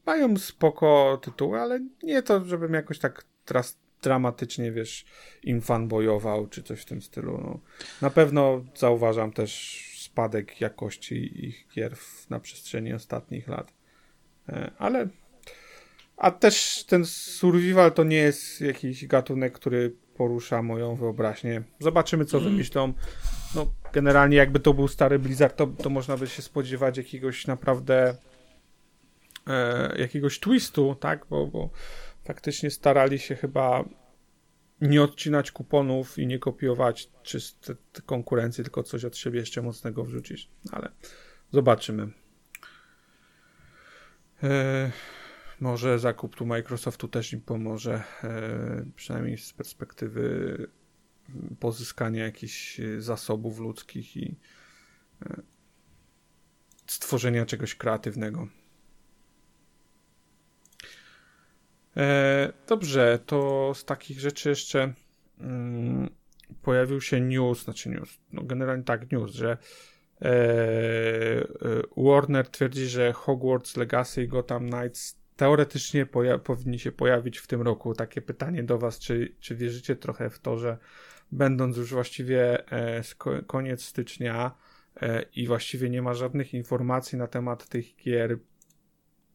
mają 0.06 0.38
spoko 0.38 1.20
tytuły, 1.24 1.60
ale 1.62 1.80
nie 2.04 2.22
to, 2.22 2.46
żebym 2.46 2.74
jakoś 2.74 3.00
tak 3.00 3.26
dras- 3.48 3.78
dramatycznie, 4.02 4.72
wiesz, 4.72 5.06
im 5.44 5.62
fanboyował, 5.62 6.48
czy 6.48 6.64
coś 6.64 6.82
w 6.82 6.86
tym 6.86 7.02
stylu. 7.02 7.38
No. 7.44 7.60
Na 8.02 8.10
pewno 8.10 8.66
zauważam 8.76 9.32
też 9.32 9.82
spadek 9.98 10.62
jakości 10.62 11.46
ich 11.46 11.68
gier 11.76 11.96
w, 11.96 12.30
na 12.30 12.40
przestrzeni 12.40 12.94
ostatnich 12.94 13.48
lat. 13.48 13.74
E, 14.50 14.72
ale 14.78 15.08
a 16.22 16.32
też 16.32 16.86
ten 16.88 17.06
survival 17.06 17.92
to 17.92 18.04
nie 18.04 18.18
jest 18.18 18.62
jakiś 18.62 19.08
gatunek, 19.08 19.54
który 19.54 19.96
porusza 20.16 20.62
moją 20.62 20.96
wyobraźnię. 20.96 21.64
Zobaczymy, 21.80 22.26
co 22.26 22.40
wymyślą. 22.40 22.94
No, 23.56 23.74
generalnie 23.94 24.38
jakby 24.38 24.60
to 24.60 24.74
był 24.74 24.88
stary 24.88 25.20
Blizzard, 25.20 25.56
to, 25.56 25.68
to 25.68 25.90
można 25.90 26.18
by 26.18 26.28
się 26.28 26.42
spodziewać 26.42 26.98
jakiegoś 26.98 27.48
naprawdę 27.48 28.16
e, 29.48 29.96
jakiegoś 30.00 30.40
twistu, 30.40 30.96
tak? 31.00 31.26
Bo, 31.30 31.48
bo 31.48 31.70
faktycznie 32.24 32.72
starali 32.72 33.20
się 33.20 33.36
chyba 33.36 33.86
nie 34.82 35.04
odcinać 35.04 35.52
kuponów 35.52 36.20
i 36.20 36.28
nie 36.28 36.40
kopiować 36.40 37.10
czyste 37.24 37.76
te 37.92 38.02
konkurencji, 38.02 38.64
tylko 38.64 38.84
coś 38.84 39.06
od 39.06 39.18
siebie 39.18 39.40
jeszcze 39.40 39.62
mocnego 39.62 40.04
wrzucić. 40.04 40.50
Ale 40.72 40.92
zobaczymy. 41.52 42.08
E, 44.44 44.92
może 45.62 46.00
zakup 46.00 46.36
tu 46.36 46.46
Microsoftu 46.46 47.08
też 47.08 47.34
im 47.34 47.42
pomoże, 47.42 48.04
e, 48.24 48.86
przynajmniej 48.96 49.38
z 49.38 49.54
perspektywy 49.54 50.22
mm, 51.30 51.56
pozyskania 51.60 52.24
jakichś 52.24 52.80
e, 52.80 53.02
zasobów 53.02 53.60
ludzkich 53.60 54.18
i 54.18 54.36
e, 55.26 55.42
stworzenia 56.88 57.46
czegoś 57.46 57.76
kreatywnego. 57.76 58.48
Dobrze, 62.68 63.20
to 63.26 63.72
z 63.76 63.86
takich 63.86 64.20
rzeczy 64.20 64.50
jeszcze 64.50 64.94
mm, 65.40 66.10
pojawił 66.62 67.02
się 67.02 67.22
news, 67.22 67.64
znaczy 67.64 67.90
news, 67.90 68.20
no 68.32 68.44
generalnie 68.44 68.84
tak, 68.84 69.12
news, 69.12 69.32
że 69.32 69.58
Warner 71.98 72.50
twierdzi, 72.50 72.88
że 72.88 73.14
Hogwarts 73.14 73.78
Legacy 73.78 74.24
i 74.24 74.28
Gotham 74.28 74.70
Knights 74.70 75.21
teoretycznie 75.42 76.06
poja- 76.06 76.40
powinni 76.40 76.80
się 76.80 76.92
pojawić 76.92 77.38
w 77.38 77.48
tym 77.48 77.62
roku. 77.62 77.94
Takie 77.94 78.22
pytanie 78.22 78.64
do 78.64 78.78
Was, 78.78 79.00
czy, 79.00 79.36
czy 79.40 79.56
wierzycie 79.56 79.96
trochę 79.96 80.30
w 80.30 80.40
to, 80.40 80.58
że 80.58 80.78
będąc 81.32 81.78
już 81.78 81.94
właściwie 81.94 82.72
e, 82.72 83.02
sko- 83.04 83.46
koniec 83.48 83.84
stycznia 83.84 84.52
e, 85.02 85.22
i 85.36 85.48
właściwie 85.48 85.90
nie 85.90 86.02
ma 86.02 86.14
żadnych 86.14 86.54
informacji 86.54 87.18
na 87.18 87.28
temat 87.28 87.70
tych 87.70 87.96
gier, 87.96 88.40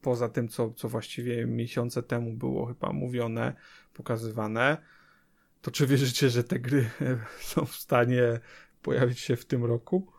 poza 0.02 0.28
tym, 0.28 0.48
co, 0.48 0.70
co 0.70 0.88
właściwie 0.88 1.46
miesiące 1.46 2.02
temu 2.02 2.32
było 2.32 2.66
chyba 2.66 2.92
mówione, 2.92 3.54
pokazywane, 3.94 4.76
to 5.62 5.70
czy 5.70 5.86
wierzycie, 5.86 6.30
że 6.30 6.44
te 6.44 6.58
gry 6.58 6.90
e, 7.00 7.18
są 7.52 7.64
w 7.64 7.76
stanie 7.76 8.40
pojawić 8.82 9.18
się 9.18 9.36
w 9.36 9.44
tym 9.44 9.64
roku? 9.64 10.12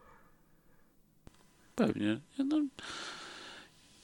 Pewnie. 1.76 2.22
Nie, 2.40 2.46
No, 2.46 2.62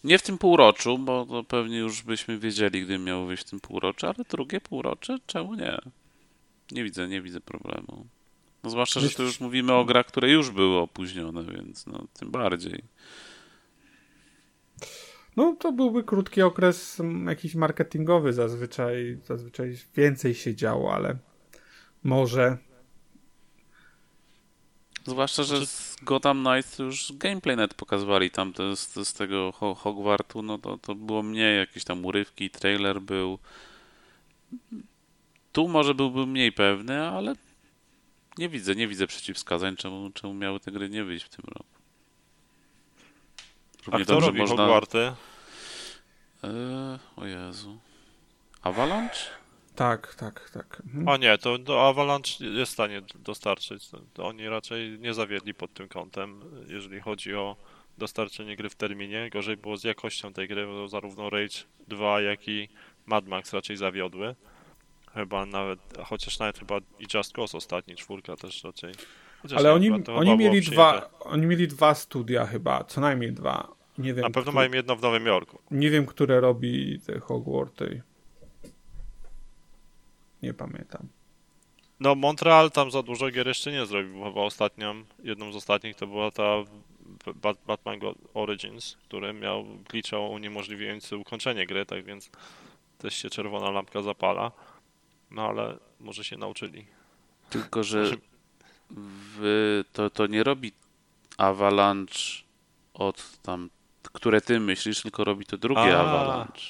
nie 0.04 0.18
w 0.18 0.22
tym 0.22 0.38
półroczu, 0.38 0.98
bo 0.98 1.26
to 1.26 1.44
pewnie 1.44 1.78
już 1.78 2.04
byśmy 2.04 2.40
wiedzieli, 2.40 2.86
gdy 2.86 3.00
miało 3.00 3.26
wyjść 3.26 3.48
w 3.48 3.50
tym 3.50 3.60
półroczu, 3.60 4.06
ale 4.06 4.16
drugie 4.30 4.62
półrocze, 4.62 5.18
czemu 5.26 5.56
nie? 5.56 5.78
Nie 6.72 6.84
widzę, 6.84 7.08
nie 7.08 7.22
widzę 7.22 7.42
problemu. 7.42 8.06
No 8.64 8.70
zwłaszcza, 8.70 9.00
że 9.00 9.10
tu 9.10 9.24
już 9.24 9.40
mówimy 9.40 9.74
o 9.74 9.86
grach, 9.86 10.06
które 10.06 10.30
już 10.32 10.52
były 10.52 10.78
opóźnione, 10.78 11.44
więc 11.44 11.88
no, 11.88 12.08
tym 12.20 12.32
bardziej. 12.32 12.84
No 15.38 15.56
to 15.60 15.72
byłby 15.72 16.04
krótki 16.04 16.42
okres 16.42 17.02
jakiś 17.26 17.56
marketingowy 17.56 18.34
zazwyczaj, 18.34 19.18
zazwyczaj 19.26 19.78
więcej 19.96 20.36
się 20.36 20.56
działo, 20.56 20.94
ale 20.94 21.18
może 22.04 22.58
Zwłaszcza, 25.06 25.44
że 25.44 25.66
z 25.66 25.96
Gotham 26.02 26.44
Knights 26.44 26.80
już 26.80 27.14
gameplay 27.14 27.56
net 27.58 27.74
pokazywali 27.74 28.32
tam 28.32 28.54
te, 28.54 28.76
z, 28.76 28.94
z 29.08 29.14
tego 29.14 29.52
Ho- 29.52 29.76
Hogwartu, 29.76 30.42
no 30.42 30.58
to, 30.58 30.78
to 30.78 30.96
było 30.96 31.24
mniej, 31.24 31.58
jakieś 31.58 31.84
tam 31.84 32.06
urywki, 32.06 32.50
trailer 32.50 33.02
był. 33.02 33.40
Tu 35.52 35.68
może 35.68 35.96
byłby 35.96 36.26
mniej 36.26 36.52
pewny, 36.52 37.08
ale 37.08 37.36
nie 38.38 38.50
widzę, 38.50 38.76
nie 38.76 38.88
widzę 38.88 39.08
przeciwwskazań, 39.08 39.76
czemu, 39.76 40.10
czemu 40.12 40.34
miały 40.34 40.60
te 40.60 40.72
gry 40.72 40.90
nie 40.90 41.04
wyjść 41.04 41.26
w 41.26 41.30
tym 41.30 41.46
roku. 41.48 41.66
A 43.82 43.86
Równie 43.86 44.06
kto 44.06 44.14
dobrze 44.14 44.28
robi 44.28 44.40
można... 44.40 44.56
Hogwarty? 44.56 45.14
Eee, 46.44 47.00
o 47.16 47.26
Jezu. 47.26 47.78
Avalanche? 48.62 49.20
Tak, 49.76 50.16
tak, 50.16 50.50
tak. 50.50 50.82
Mhm. 50.86 51.08
O 51.08 51.18
nie, 51.18 51.38
to 51.38 51.58
do 51.58 51.88
Avalanche 51.88 52.46
jest 52.46 52.72
w 52.72 52.74
stanie 52.74 53.02
dostarczyć. 53.16 53.90
To 54.14 54.26
oni 54.28 54.50
raczej 54.50 55.00
nie 55.00 55.14
zawiedli 55.14 55.54
pod 55.54 55.74
tym 55.74 55.88
kątem, 55.88 56.40
jeżeli 56.68 57.00
chodzi 57.00 57.36
o 57.36 57.56
dostarczenie 57.98 58.56
gry 58.56 58.70
w 58.70 58.76
terminie. 58.76 59.30
Gorzej 59.30 59.58
było 59.58 59.78
z 59.78 59.84
jakością 59.84 60.34
tej 60.34 60.48
gry, 60.48 60.66
bo 60.66 60.88
zarówno 60.88 61.30
Rage 61.30 61.58
2, 61.88 62.22
jak 62.22 62.48
i 62.48 62.70
Mad 63.06 63.28
Max 63.28 63.54
raczej 63.54 63.78
zawiodły. 63.78 64.36
Chyba 65.14 65.46
nawet, 65.46 65.80
chociaż 66.06 66.40
nawet 66.40 66.60
chyba 66.60 66.78
i 67.00 67.06
Just 67.14 67.34
Cause 67.34 67.58
ostatni, 67.58 67.96
czwórka 67.96 68.36
też 68.36 68.64
raczej. 68.64 68.94
Chociaż 69.42 69.60
Ale 69.60 69.74
oni, 69.74 70.04
to 70.04 70.16
oni, 70.16 70.38
mieli 70.38 70.62
przyjęte. 70.62 70.72
dwa, 71.00 71.10
oni 71.20 71.46
mieli 71.46 71.68
dwa 71.68 71.96
studia 71.96 72.46
chyba, 72.46 72.84
co 72.84 73.02
najmniej 73.02 73.34
dwa. 73.34 73.68
Nie 73.98 74.14
wiem, 74.14 74.22
Na 74.24 74.30
pewno 74.30 74.42
któ- 74.42 74.56
mają 74.56 74.72
jedno 74.72 74.96
w 74.96 75.02
Nowym 75.02 75.26
Jorku. 75.26 75.60
nie 75.72 75.90
wiem, 75.90 76.06
które 76.06 76.40
robi 76.40 77.00
te 77.06 77.20
Hogwarty. 77.20 78.02
Nie 80.44 80.54
pamiętam. 80.54 81.08
No 82.00 82.16
Montreal 82.16 82.72
tam 82.72 82.92
za 82.92 83.04
dużo 83.04 83.32
gier 83.32 83.48
jeszcze 83.48 83.72
nie 83.72 83.86
zrobił, 83.86 84.20
bo 84.20 84.26
chyba 84.26 84.42
ostatnią, 84.42 85.04
jedną 85.24 85.52
z 85.52 85.56
ostatnich 85.56 85.96
to 85.96 86.08
była 86.08 86.32
ta 86.32 86.44
Bat- 87.36 87.66
Batman 87.68 88.00
Origins, 88.34 88.98
który 89.08 89.34
miał 89.34 89.66
glitcha 89.90 90.20
uniemożliwiający 90.20 91.18
ukończenie 91.18 91.66
gry, 91.68 91.86
tak 91.86 92.06
więc 92.06 92.30
też 92.98 93.16
się 93.16 93.30
czerwona 93.30 93.72
lampka 93.72 94.02
zapala. 94.02 94.52
No 95.32 95.48
ale 95.48 95.78
może 96.00 96.24
się 96.24 96.38
nauczyli. 96.38 96.86
Tylko, 97.50 97.84
że 97.84 98.06
w, 98.90 99.84
to, 99.94 100.10
to 100.10 100.28
nie 100.28 100.44
robi 100.44 100.72
Avalanche 101.38 102.44
od 102.94 103.38
tam, 103.42 103.70
które 104.04 104.42
ty 104.42 104.60
myślisz, 104.60 105.02
tylko 105.02 105.24
robi 105.24 105.46
to 105.46 105.58
drugie 105.58 105.98
A. 105.98 106.02
Avalanche. 106.02 106.62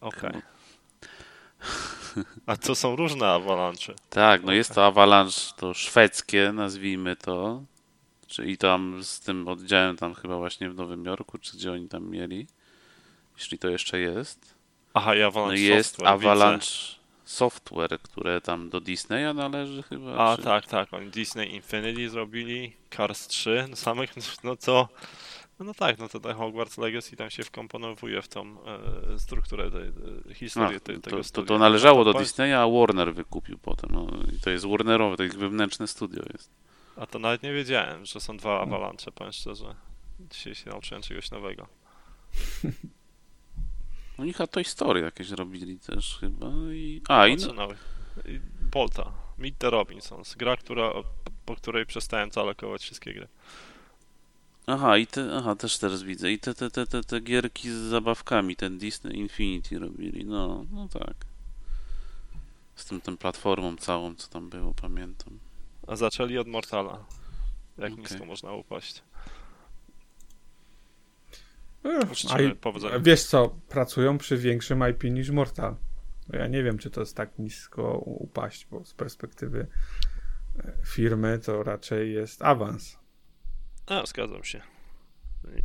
Okej. 0.00 0.42
A 2.46 2.56
to 2.56 2.74
są 2.74 2.96
różne 2.96 3.26
avalanche. 3.26 3.94
Tak, 4.10 4.42
no 4.44 4.52
jest 4.52 4.74
to 4.74 4.86
Avalanche, 4.86 5.40
to 5.56 5.74
szwedzkie, 5.74 6.52
nazwijmy 6.52 7.16
to. 7.16 7.62
Czyli 8.26 8.58
tam 8.58 9.04
z 9.04 9.20
tym 9.20 9.48
oddziałem 9.48 9.96
tam 9.96 10.14
chyba 10.14 10.36
właśnie 10.36 10.70
w 10.70 10.74
Nowym 10.74 11.04
Jorku, 11.04 11.38
czy 11.38 11.56
gdzie 11.56 11.72
oni 11.72 11.88
tam 11.88 12.10
mieli. 12.10 12.46
Jeśli 13.38 13.58
to 13.58 13.68
jeszcze 13.68 13.98
jest. 13.98 14.54
Aha, 14.94 15.14
i 15.14 15.20
No 15.20 15.26
Avalanche 15.26 15.58
i 15.58 15.64
jest 15.64 15.90
Software, 15.90 16.18
widzę. 16.18 16.30
Avalanche 16.30 16.66
Software, 17.24 17.98
które 18.02 18.40
tam 18.40 18.70
do 18.70 18.80
Disneya 18.80 19.34
należy 19.34 19.82
chyba. 19.82 20.16
A 20.16 20.36
czy... 20.36 20.42
tak, 20.42 20.66
tak, 20.66 20.94
oni 20.94 21.10
Disney 21.10 21.54
Infinity 21.54 22.10
zrobili, 22.10 22.72
Cars 22.96 23.26
3, 23.26 23.66
no 23.70 23.76
samych, 23.76 24.14
no 24.44 24.56
to, 24.56 24.88
no 25.60 25.74
tak, 25.74 25.98
no 25.98 26.08
to 26.08 26.20
ten 26.20 26.36
Hogwarts 26.36 26.78
Legacy 26.78 27.16
tam 27.16 27.30
się 27.30 27.42
wkomponowuje 27.42 28.22
w 28.22 28.28
tą 28.28 28.56
e, 28.64 29.18
strukturę 29.18 29.70
tej 29.70 29.88
e, 30.30 30.34
historii 30.34 30.76
A, 30.76 30.80
tej, 30.80 30.96
to, 30.96 31.02
tego 31.02 31.16
to, 31.16 31.22
to, 31.22 31.28
studia. 31.28 31.48
to 31.48 31.58
należało 31.58 32.04
do 32.04 32.12
To- 32.12 32.18
Disneya, 32.18 32.52
a 32.54 32.68
Warner 32.68 33.14
wykupił 33.14 33.58
potem. 33.58 33.90
No, 33.92 34.06
i 34.36 34.40
to 34.40 34.50
jest 34.50 34.66
Warnerowe, 34.66 35.16
to 35.16 35.24
ich 35.24 35.34
wewnętrzne 35.34 35.86
studio 35.86 36.22
jest. 36.32 36.50
A 36.96 37.06
to 37.06 37.18
nawet 37.18 37.42
nie 37.42 37.52
wiedziałem, 37.52 38.04
że 38.06 38.20
są 38.20 38.36
dwa 38.36 38.60
Avalanche, 38.60 39.12
powiem 39.12 39.32
szczerze. 39.32 39.74
Dzisiaj 40.30 40.54
się 40.54 40.70
nauczyłem 40.70 41.02
czegoś 41.02 41.30
nowego. 41.30 41.66
Oni 44.18 44.32
chyba 44.32 44.46
to 44.46 44.64
historię 44.64 45.02
jakieś 45.04 45.30
robili 45.30 45.78
też 45.78 46.18
chyba. 46.20 46.46
I... 46.72 47.02
A, 47.08 47.26
i 47.26 47.36
No? 47.36 47.68
I 48.28 48.40
Bolta, 48.72 49.12
Meet 49.38 49.58
the 49.58 49.70
Robinsons, 49.70 50.34
gra, 50.34 50.56
która, 50.56 50.92
po 51.44 51.56
której 51.56 51.86
przestałem 51.86 52.30
zalokować 52.32 52.82
wszystkie 52.82 53.14
gry. 53.14 53.28
Aha, 54.66 54.98
i 54.98 55.06
te, 55.06 55.36
aha, 55.36 55.56
też 55.56 55.78
teraz 55.78 56.02
widzę. 56.02 56.32
I 56.32 56.38
te, 56.38 56.54
te, 56.54 56.70
te, 56.70 56.86
te, 56.86 57.04
te 57.04 57.20
gierki 57.20 57.70
z 57.70 57.74
zabawkami, 57.74 58.56
ten 58.56 58.78
Disney 58.78 59.16
Infinity 59.16 59.78
robili. 59.78 60.24
No, 60.24 60.64
no 60.72 60.88
tak. 60.88 61.14
Z 62.76 62.84
tym, 62.84 63.00
tą 63.00 63.16
platformą 63.16 63.76
całą, 63.76 64.14
co 64.14 64.28
tam 64.28 64.50
było, 64.50 64.74
pamiętam. 64.74 65.38
A 65.86 65.96
zaczęli 65.96 66.38
od 66.38 66.46
Mortala. 66.48 67.04
Jak 67.78 67.92
Okej. 67.92 68.04
nisko 68.04 68.24
można 68.24 68.52
upaść. 68.52 69.02
Ech, 71.84 72.58
powodzenia. 72.60 72.98
wiesz 72.98 73.24
co, 73.24 73.56
pracują 73.68 74.18
przy 74.18 74.38
większym 74.38 74.88
IP 74.90 75.04
niż 75.04 75.30
Mortal. 75.30 75.76
No 76.28 76.38
Ja 76.38 76.46
nie 76.46 76.62
wiem, 76.62 76.78
czy 76.78 76.90
to 76.90 77.00
jest 77.00 77.16
tak 77.16 77.38
nisko 77.38 77.98
upaść, 77.98 78.66
bo 78.70 78.84
z 78.84 78.94
perspektywy 78.94 79.66
e, 80.58 80.72
firmy 80.84 81.38
to 81.38 81.62
raczej 81.62 82.12
jest 82.14 82.42
awans. 82.42 82.98
A, 83.86 84.06
zgadzam 84.06 84.44
się. 84.44 84.60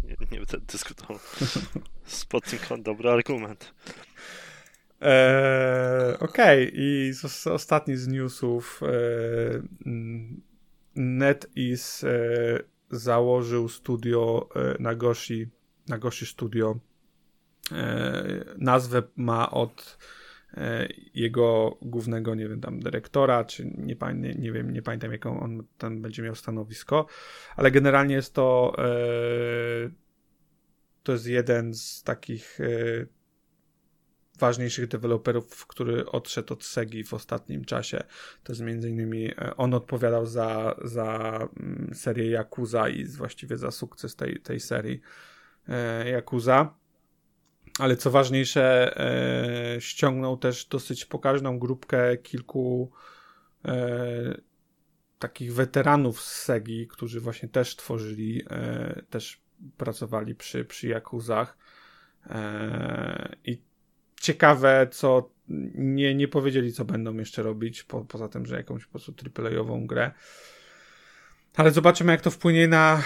Nie, 0.04 0.16
nie, 0.32 0.38
będę 0.38 0.58
dyskutował. 0.68 1.20
Kąt 2.70 2.84
dobry 2.84 3.10
argument. 3.10 3.74
Eee, 5.02 6.20
Okej, 6.20 6.72
i 6.74 7.14
z, 7.14 7.48
ostatni 7.48 7.98
z 7.98 8.08
newsów. 8.08 8.82
E, 8.84 8.88
mm, 9.86 10.42
NetEase 10.96 12.04
e, 12.04 12.08
założył 12.92 13.70
studio 13.70 14.50
e, 14.56 14.76
Nagoshi, 14.80 15.48
Nagoshi 15.88 16.26
Studio. 16.26 16.80
E, 17.72 18.46
nazwę 18.58 19.04
ma 19.16 19.52
od 19.52 19.98
jego 21.14 21.78
głównego, 21.82 22.36
nie 22.36 22.50
wiem, 22.50 22.62
tam 22.62 22.80
dyrektora, 22.80 23.46
czy 23.46 23.66
nie, 23.66 23.96
nie, 24.36 24.52
wiem, 24.52 24.74
nie 24.74 24.82
pamiętam 24.82 25.12
jaką 25.12 25.40
on 25.40 25.64
tam 25.78 26.02
będzie 26.02 26.24
miał 26.24 26.36
stanowisko, 26.36 27.06
ale 27.56 27.72
generalnie 27.72 28.16
jest 28.16 28.34
to 28.34 28.76
e, 28.78 29.90
to 31.04 31.12
jest 31.12 31.28
jeden 31.28 31.74
z 31.74 32.04
takich 32.04 32.60
e, 32.62 32.66
ważniejszych 34.40 34.88
deweloperów, 34.88 35.68
który 35.68 36.06
odszedł 36.06 36.54
od 36.54 36.66
Segi 36.66 37.04
w 37.04 37.14
ostatnim 37.14 37.66
czasie. 37.66 38.04
To 38.44 38.54
jest 38.54 38.62
między 38.62 38.90
innymi 38.90 39.32
e, 39.32 39.58
on 39.58 39.74
odpowiadał 39.74 40.26
za, 40.26 40.76
za 40.84 41.40
mm, 41.60 41.92
serię 41.94 42.40
Yakuza 42.40 42.90
i 42.90 43.06
właściwie 43.06 43.58
za 43.58 43.72
sukces 43.72 44.16
tej, 44.16 44.40
tej 44.40 44.60
serii 44.60 45.02
e, 45.68 46.10
Yakuza. 46.10 46.74
Ale 47.80 47.96
co 47.96 48.12
ważniejsze, 48.12 48.98
e, 48.98 49.82
ściągnął 49.82 50.38
też 50.38 50.66
dosyć 50.66 51.06
pokaźną 51.06 51.60
grupkę 51.60 52.18
kilku 52.18 52.92
e, 53.66 54.42
takich 55.20 55.54
weteranów 55.54 56.22
z 56.22 56.42
Segi, 56.42 56.88
którzy 56.88 57.22
właśnie 57.22 57.50
też 57.50 57.76
tworzyli, 57.76 58.44
e, 58.50 59.02
też 59.10 59.42
pracowali 59.78 60.36
przy, 60.36 60.66
przy 60.66 60.88
Yakuzach. 60.88 61.58
E, 62.26 63.36
I 63.46 63.62
ciekawe, 64.22 64.88
co 64.92 65.30
nie, 65.76 66.16
nie 66.16 66.28
powiedzieli, 66.28 66.74
co 66.74 66.86
będą 66.86 67.18
jeszcze 67.18 67.44
robić, 67.44 67.84
po, 67.84 68.06
poza 68.06 68.30
tym, 68.30 68.46
że 68.46 68.56
jakąś 68.56 68.86
po 68.86 68.92
prostu 68.92 69.14
AAA-ową 69.38 69.88
grę. 69.88 70.12
Ale 71.56 71.72
zobaczymy, 71.72 72.12
jak 72.12 72.22
to 72.22 72.32
wpłynie 72.32 72.68
na, 72.68 73.04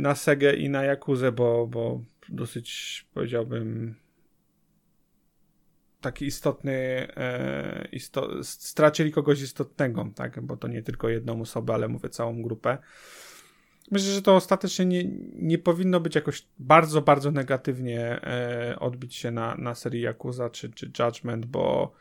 na 0.00 0.14
Segę 0.14 0.52
i 0.52 0.68
na 0.68 0.82
Jakuzę, 0.84 1.32
bo, 1.32 1.66
bo 1.66 2.00
dosyć 2.28 3.06
powiedziałbym 3.14 3.94
taki 6.00 6.26
istotny, 6.26 6.72
e, 7.16 7.88
isto, 7.92 8.44
stracili 8.44 9.12
kogoś 9.12 9.42
istotnego, 9.42 10.10
tak? 10.14 10.40
bo 10.40 10.56
to 10.56 10.68
nie 10.68 10.82
tylko 10.82 11.08
jedną 11.08 11.40
osobę, 11.40 11.74
ale 11.74 11.88
mówię 11.88 12.08
całą 12.08 12.42
grupę. 12.42 12.78
Myślę, 13.90 14.12
że 14.12 14.22
to 14.22 14.36
ostatecznie 14.36 14.86
nie, 14.86 15.04
nie 15.34 15.58
powinno 15.58 16.00
być 16.00 16.14
jakoś 16.14 16.46
bardzo, 16.58 17.02
bardzo 17.02 17.30
negatywnie 17.30 18.00
e, 18.00 18.76
odbić 18.80 19.14
się 19.14 19.30
na, 19.30 19.54
na 19.54 19.74
serii 19.74 20.02
Yakuza 20.02 20.50
czy, 20.50 20.70
czy 20.70 20.92
Judgment, 20.98 21.46
bo 21.46 21.92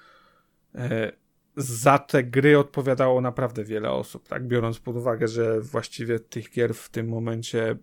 e, 0.75 1.11
za 1.55 1.99
te 1.99 2.23
gry 2.23 2.59
odpowiadało 2.59 3.21
naprawdę 3.21 3.63
wiele 3.63 3.91
osób, 3.91 4.27
tak? 4.27 4.47
Biorąc 4.47 4.79
pod 4.79 4.95
uwagę, 4.95 5.27
że 5.27 5.61
właściwie 5.61 6.19
tych 6.19 6.51
gier 6.51 6.73
w 6.73 6.89
tym 6.89 7.07
momencie 7.07 7.77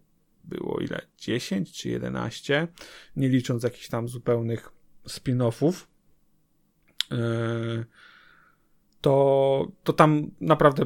było 0.45 0.81
ile? 0.81 1.01
10 1.19 1.73
czy 1.73 1.89
11, 1.89 2.69
nie 3.17 3.29
licząc 3.29 3.63
jakichś 3.63 3.89
tam 3.89 4.09
zupełnych 4.09 4.73
spin-offów. 5.09 5.87
E, 7.13 7.85
to, 9.01 9.69
to 9.85 9.93
tam 9.93 10.31
naprawdę 10.41 10.85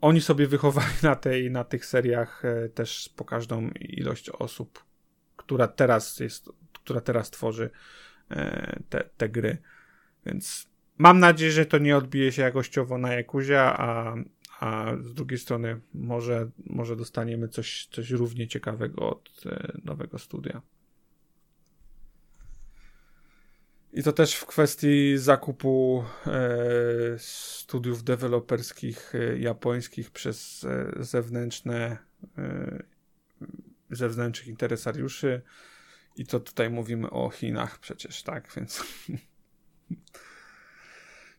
oni 0.00 0.20
sobie 0.20 0.46
wychowali 0.46 0.92
na, 1.02 1.16
tej, 1.16 1.50
na 1.50 1.64
tych 1.64 1.86
seriach 1.86 2.44
e, 2.44 2.68
też 2.68 3.10
pokaźną 3.16 3.70
ilość 3.80 4.30
osób, 4.30 4.84
która 5.36 5.68
teraz 5.68 6.20
jest, 6.20 6.48
która 6.72 7.00
teraz 7.00 7.30
tworzy 7.30 7.70
e, 8.30 8.80
te, 8.88 9.04
te 9.16 9.28
gry. 9.28 9.58
Więc 10.26 10.70
mam 10.98 11.18
nadzieję, 11.18 11.52
że 11.52 11.66
to 11.66 11.78
nie 11.78 11.96
odbije 11.96 12.32
się 12.32 12.42
jakościowo 12.42 12.98
na 12.98 13.12
Jakuzia, 13.12 13.76
a, 13.78 14.14
a 14.60 14.92
z 15.00 15.14
drugiej 15.14 15.38
strony 15.38 15.80
może, 15.94 16.50
może 16.66 16.96
dostaniemy 16.96 17.48
coś, 17.48 17.88
coś 17.92 18.10
równie 18.10 18.48
ciekawego 18.48 19.10
od 19.10 19.42
e, 19.46 19.72
nowego 19.84 20.18
studia. 20.18 20.62
I 23.92 24.02
to 24.02 24.12
też 24.12 24.34
w 24.34 24.46
kwestii 24.46 25.18
zakupu 25.18 26.04
e, 26.26 26.38
studiów 27.18 28.04
deweloperskich 28.04 29.14
e, 29.14 29.38
japońskich 29.38 30.10
przez 30.10 30.66
zewnętrzne 30.96 31.98
zewnętrznych 33.90 34.48
interesariuszy. 34.48 35.42
I 36.16 36.26
to 36.26 36.40
tutaj 36.40 36.70
mówimy 36.70 37.10
o 37.10 37.30
Chinach 37.30 37.78
przecież, 37.78 38.22
tak? 38.22 38.52
Więc 38.56 38.82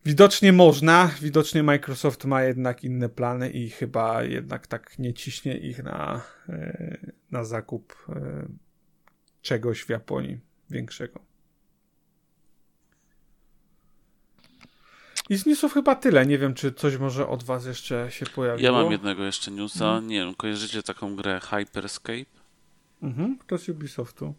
widocznie 0.05 0.53
można, 0.53 1.11
widocznie 1.21 1.63
Microsoft 1.63 2.25
ma 2.25 2.43
jednak 2.43 2.83
inne 2.83 3.09
plany 3.09 3.49
i 3.49 3.69
chyba 3.69 4.23
jednak 4.23 4.67
tak 4.67 4.99
nie 4.99 5.13
ciśnie 5.13 5.57
ich 5.57 5.83
na, 5.83 6.21
e, 6.49 6.97
na 7.31 7.43
zakup 7.43 7.95
e, 8.09 8.47
czegoś 9.41 9.81
w 9.81 9.89
Japonii 9.89 10.39
większego. 10.69 11.19
I 15.29 15.37
z 15.37 15.45
newsów 15.45 15.73
chyba 15.73 15.95
tyle. 15.95 16.25
Nie 16.25 16.37
wiem, 16.37 16.53
czy 16.53 16.71
coś 16.73 16.97
może 16.97 17.27
od 17.27 17.43
was 17.43 17.65
jeszcze 17.65 18.11
się 18.11 18.25
pojawiło. 18.25 18.65
Ja 18.65 18.83
mam 18.83 18.91
jednego 18.91 19.23
jeszcze 19.23 19.51
newsa. 19.51 19.85
Hmm. 19.85 20.07
Nie 20.07 20.19
wiem, 20.19 20.35
kojarzycie 20.35 20.83
taką 20.83 21.15
grę 21.15 21.39
Hyperscape? 21.39 22.25
Mhm, 23.01 23.37
to 23.47 23.57
z 23.57 23.69
Ubisoftu. 23.69 24.33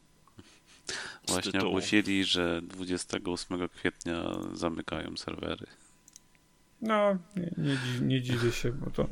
Właśnie 1.28 1.61
ogłosili, 1.61 2.24
że 2.24 2.62
28 2.62 3.68
kwietnia 3.68 4.39
zamykają 4.53 5.16
serwery. 5.16 5.66
No, 6.82 7.18
nie, 7.37 7.51
nie, 7.59 8.07
nie 8.07 8.22
dziwię 8.22 8.53
się, 8.53 8.72
bo 8.72 8.91
to 8.91 9.09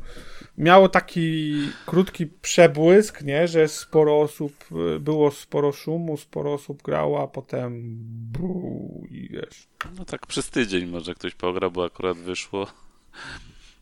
miało 0.59 0.89
taki 0.89 1.55
krótki 1.87 2.27
przebłysk, 2.27 3.23
nie, 3.23 3.49
że 3.49 3.69
sporo 3.69 4.21
osób, 4.21 4.65
było 5.01 5.31
sporo 5.31 5.73
szumu, 5.73 6.17
sporo 6.17 6.53
osób 6.53 6.83
grało, 6.83 7.23
a 7.23 7.27
potem 7.27 7.97
buu, 8.33 9.07
i 9.11 9.29
wiesz. 9.29 9.69
No 9.99 10.05
tak 10.05 10.27
przez 10.27 10.51
tydzień 10.51 10.87
może 10.87 11.15
ktoś 11.15 11.35
pograł, 11.35 11.71
bo 11.71 11.85
akurat 11.85 12.17
wyszło. 12.17 12.67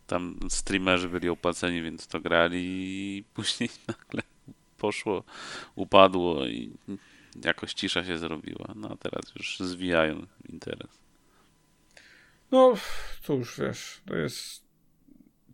Tam 0.07 0.39
streamerzy 0.49 1.09
byli 1.09 1.29
opłaceni, 1.29 1.83
więc 1.83 2.07
to 2.07 2.21
grali 2.21 2.61
i 2.65 3.25
później 3.35 3.69
nagle 3.89 4.23
poszło, 4.79 5.25
upadło 5.75 6.47
i 6.47 6.73
jakoś 7.45 7.75
cisza 7.75 8.05
się 8.05 8.19
zrobiła. 8.19 8.75
No 8.77 8.89
a 8.91 8.97
teraz 8.97 9.23
już 9.37 9.61
zwijają 9.61 10.27
interes. 10.49 11.03
No, 12.51 12.75
cóż, 13.23 13.61
wiesz, 13.61 14.03
to 14.07 14.17
jest. 14.17 14.63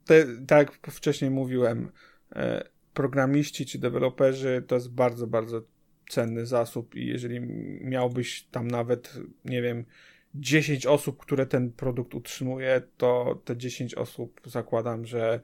Te, 0.04 0.26
tak 0.46 0.72
jak 0.72 0.94
wcześniej 0.94 1.30
mówiłem, 1.30 1.90
e, 2.36 2.68
programiści 2.94 3.66
czy 3.66 3.78
deweloperzy 3.78 4.64
to 4.66 4.74
jest 4.74 4.92
bardzo, 4.92 5.26
bardzo 5.26 5.62
cenny 6.08 6.46
zasób 6.46 6.94
i 6.94 7.06
jeżeli 7.06 7.40
miałbyś 7.80 8.42
tam 8.50 8.68
nawet, 8.68 9.14
nie 9.44 9.62
wiem, 9.62 9.84
10 10.34 10.86
osób, 10.86 11.20
które 11.20 11.46
ten 11.46 11.72
produkt 11.72 12.14
utrzymuje, 12.14 12.82
to 12.96 13.42
te 13.44 13.56
10 13.56 13.94
osób 13.94 14.40
zakładam, 14.44 15.06
że 15.06 15.40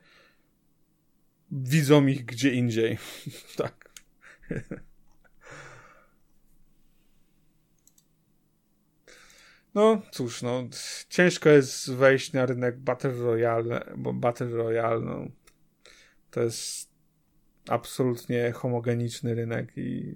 widzą 1.51 2.07
ich 2.07 2.25
gdzie 2.25 2.51
indziej. 2.53 2.99
tak. 3.57 3.91
No 9.75 10.03
cóż, 10.11 10.43
no 10.43 10.65
ciężko 11.09 11.49
jest 11.49 11.93
wejść 11.93 12.33
na 12.33 12.47
rynek 12.47 12.79
Battle 12.79 13.13
Royale, 13.13 13.95
bo 13.97 14.13
Battle 14.13 14.47
Royale 14.47 15.01
no, 15.01 15.27
to 16.31 16.41
jest 16.41 16.91
absolutnie 17.69 18.53
homogeniczny 18.53 19.35
rynek 19.35 19.73
i 19.77 20.15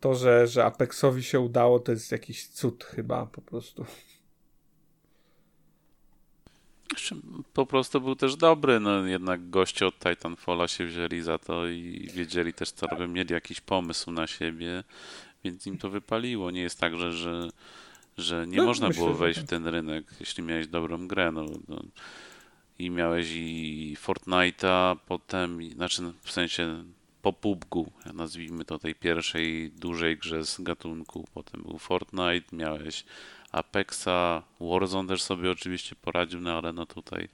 to, 0.00 0.14
że, 0.14 0.46
że 0.46 0.64
Apexowi 0.64 1.22
się 1.22 1.40
udało, 1.40 1.80
to 1.80 1.92
jest 1.92 2.12
jakiś 2.12 2.46
cud 2.46 2.84
chyba 2.84 3.26
po 3.26 3.42
prostu. 3.42 3.86
Po 7.52 7.66
prostu 7.66 8.00
był 8.00 8.16
też 8.16 8.36
dobry, 8.36 8.80
no 8.80 9.06
jednak 9.06 9.50
goście 9.50 9.86
od 9.86 9.98
Titanfalla 9.98 10.68
się 10.68 10.86
wzięli 10.86 11.20
za 11.20 11.38
to 11.38 11.66
i 11.68 12.08
wiedzieli 12.14 12.52
też 12.52 12.70
co 12.70 12.86
robią, 12.86 13.08
mieli 13.08 13.34
jakiś 13.34 13.60
pomysł 13.60 14.10
na 14.12 14.26
siebie, 14.26 14.84
więc 15.44 15.66
im 15.66 15.78
to 15.78 15.90
wypaliło. 15.90 16.50
Nie 16.50 16.62
jest 16.62 16.80
tak, 16.80 16.96
że, 16.96 17.12
że 17.12 17.48
że 18.18 18.46
nie 18.46 18.56
no, 18.56 18.64
można 18.64 18.88
myślę, 18.88 19.02
było 19.02 19.14
wejść 19.14 19.38
tak. 19.38 19.46
w 19.46 19.50
ten 19.50 19.66
rynek, 19.66 20.04
jeśli 20.20 20.42
miałeś 20.42 20.66
dobrą 20.66 21.08
grę. 21.08 21.32
No, 21.32 21.46
no. 21.68 21.82
I 22.78 22.90
miałeś 22.90 23.28
i 23.34 23.96
Fortnite'a, 24.06 24.96
potem, 25.06 25.70
znaczy 25.70 26.02
no, 26.02 26.12
w 26.22 26.32
sensie 26.32 26.84
po 27.22 27.32
PUBG, 27.32 27.74
nazwijmy 28.14 28.64
to 28.64 28.78
tej 28.78 28.94
pierwszej 28.94 29.70
dużej 29.70 30.18
grze 30.18 30.44
z 30.44 30.60
gatunku. 30.60 31.28
Potem 31.34 31.62
był 31.62 31.78
Fortnite, 31.78 32.56
miałeś 32.56 33.04
Apexa, 33.52 34.42
Warzone 34.60 35.08
też 35.08 35.22
sobie 35.22 35.50
oczywiście 35.50 35.96
poradził, 35.96 36.40
no 36.40 36.58
ale 36.58 36.72
no 36.72 36.86
tutaj 36.86 37.28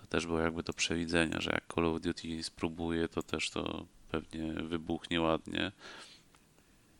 to 0.00 0.06
też 0.06 0.26
było 0.26 0.40
jakby 0.40 0.62
do 0.62 0.72
przewidzenia, 0.72 1.40
że 1.40 1.50
jak 1.50 1.74
Call 1.74 1.86
of 1.86 2.00
Duty 2.00 2.42
spróbuje, 2.42 3.08
to 3.08 3.22
też 3.22 3.50
to 3.50 3.86
pewnie 4.10 4.52
wybuchnie 4.52 5.20
ładnie. 5.20 5.72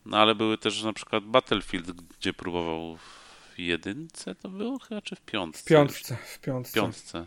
No 0.05 0.17
ale 0.17 0.35
były 0.35 0.57
też 0.57 0.83
na 0.83 0.93
przykład 0.93 1.23
Battlefield, 1.23 1.91
gdzie 1.91 2.33
próbował 2.33 2.97
w 2.97 3.59
jedynce 3.59 4.35
to 4.35 4.49
było 4.49 4.79
chyba, 4.79 5.01
czy 5.01 5.15
w 5.15 5.21
piątce? 5.21 5.61
W 5.61 5.67
piątce, 5.67 6.17
w 6.25 6.39
piątce. 6.39 6.71
W 6.71 6.73
piątce. 6.73 7.25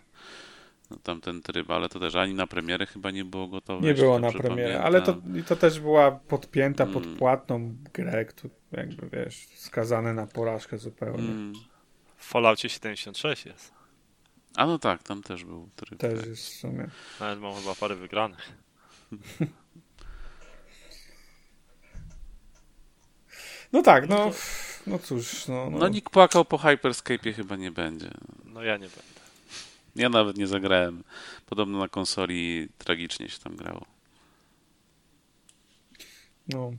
No, 0.91 0.97
tam 1.03 1.21
ten 1.21 1.43
tryb, 1.43 1.71
ale 1.71 1.89
to 1.89 2.01
też 2.01 2.15
ani 2.15 2.35
na 2.35 2.47
premierę 2.47 2.87
chyba 2.87 3.11
nie 3.11 3.25
było 3.25 3.49
gotowe. 3.49 3.87
Nie 3.87 3.95
było 3.95 4.19
na 4.19 4.33
premierę, 4.33 4.83
ale 4.83 5.03
to, 5.03 5.17
i 5.39 5.43
to 5.43 5.57
też 5.57 5.81
była 5.81 6.11
podpięta 6.11 6.85
mm. 6.85 6.95
pod 6.95 7.19
płatną 7.19 7.77
grę, 7.93 8.25
która 8.25 8.55
jakby 8.73 9.09
wiesz, 9.09 9.47
skazane 9.55 10.15
na 10.15 10.27
porażkę 10.27 10.79
zupełnie. 10.79 11.29
Mm. 11.29 11.53
W 12.17 12.27
Falloutie 12.27 12.69
76 12.69 13.47
jest. 13.47 13.73
A 14.57 14.67
no 14.67 14.79
tak, 14.79 15.03
tam 15.03 15.23
też 15.23 15.45
był 15.45 15.69
tryb. 15.77 16.01
Też 16.01 16.19
tak. 16.19 16.29
jest 16.29 16.47
w 16.47 16.59
sumie. 16.59 16.89
Nawet 17.21 17.41
mam 17.41 17.55
chyba 17.55 17.75
parę 17.75 17.95
wygranych. 17.95 18.53
No 23.73 23.83
tak, 23.83 24.09
no, 24.09 24.31
no 24.87 24.99
cóż. 24.99 25.49
No, 25.49 25.71
no. 25.71 25.79
no 25.79 25.89
nikt 25.89 26.13
płakał 26.13 26.45
po 26.45 26.59
Hyperscape 26.59 27.33
chyba 27.33 27.57
nie 27.57 27.71
będzie. 27.71 28.11
No 28.45 28.63
ja 28.63 28.77
nie 28.77 28.89
będę. 28.89 29.21
Ja 29.97 30.09
nawet 30.09 30.37
nie 30.37 30.47
zagrałem. 30.47 31.05
Podobno 31.47 31.79
na 31.79 31.89
konsoli 31.89 32.69
tragicznie 32.79 33.29
się 33.29 33.39
tam 33.39 33.57
grało. 33.57 33.87
No. 36.49 36.73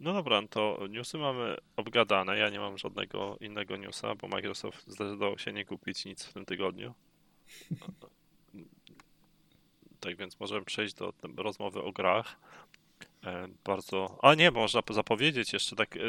No 0.00 0.12
dobra, 0.12 0.40
no 0.40 0.48
to 0.48 0.78
newsy 0.90 1.18
mamy 1.18 1.56
obgadane. 1.76 2.38
Ja 2.38 2.50
nie 2.50 2.60
mam 2.60 2.78
żadnego 2.78 3.36
innego 3.40 3.76
newsa, 3.76 4.14
bo 4.14 4.28
Microsoft 4.28 4.86
zdecydował 4.86 5.38
się 5.38 5.52
nie 5.52 5.64
kupić 5.64 6.04
nic 6.04 6.24
w 6.24 6.32
tym 6.32 6.44
tygodniu. 6.44 6.94
Tak 10.00 10.16
więc 10.16 10.40
możemy 10.40 10.64
przejść 10.64 10.94
do 10.94 11.12
rozmowy 11.36 11.82
o 11.82 11.92
grach. 11.92 12.36
E, 13.28 13.48
bardzo. 13.64 14.18
A 14.22 14.34
nie, 14.34 14.50
można 14.50 14.80
zapowiedzieć 14.90 15.52
jeszcze 15.52 15.76
tak, 15.76 15.96
e, 15.96 16.00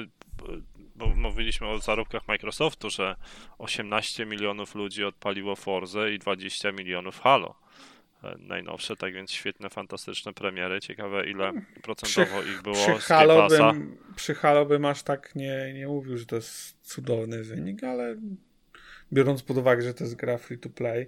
bo 0.95 1.07
mówiliśmy 1.07 1.67
o 1.67 1.79
zarobkach 1.79 2.27
Microsoftu, 2.27 2.89
że 2.89 3.15
18 3.57 4.25
milionów 4.25 4.75
ludzi 4.75 5.03
odpaliło 5.03 5.55
Forze 5.55 6.13
i 6.13 6.19
20 6.19 6.71
milionów 6.71 7.19
Halo. 7.19 7.55
E, 8.23 8.35
najnowsze, 8.39 8.95
tak 8.95 9.13
więc 9.13 9.31
świetne, 9.31 9.69
fantastyczne 9.69 10.33
premiery. 10.33 10.79
Ciekawe, 10.81 11.29
ile 11.29 11.51
procentowo 11.83 12.41
przy, 12.41 12.49
ich 12.51 12.61
było 12.61 12.75
przy 12.75 12.93
Halo, 12.93 13.47
bym, 13.47 13.97
przy 14.15 14.35
Halo 14.35 14.65
bym 14.65 14.85
aż 14.85 15.03
tak 15.03 15.35
nie, 15.35 15.73
nie 15.73 15.87
mówił, 15.87 16.17
że 16.17 16.25
to 16.25 16.35
jest 16.35 16.77
cudowny 16.81 17.43
wynik, 17.43 17.83
ale 17.83 18.15
biorąc 19.13 19.43
pod 19.43 19.57
uwagę, 19.57 19.81
że 19.81 19.93
to 19.93 20.03
jest 20.03 20.15
gra 20.15 20.37
free 20.37 20.59
to 20.59 20.69
play, 20.69 21.07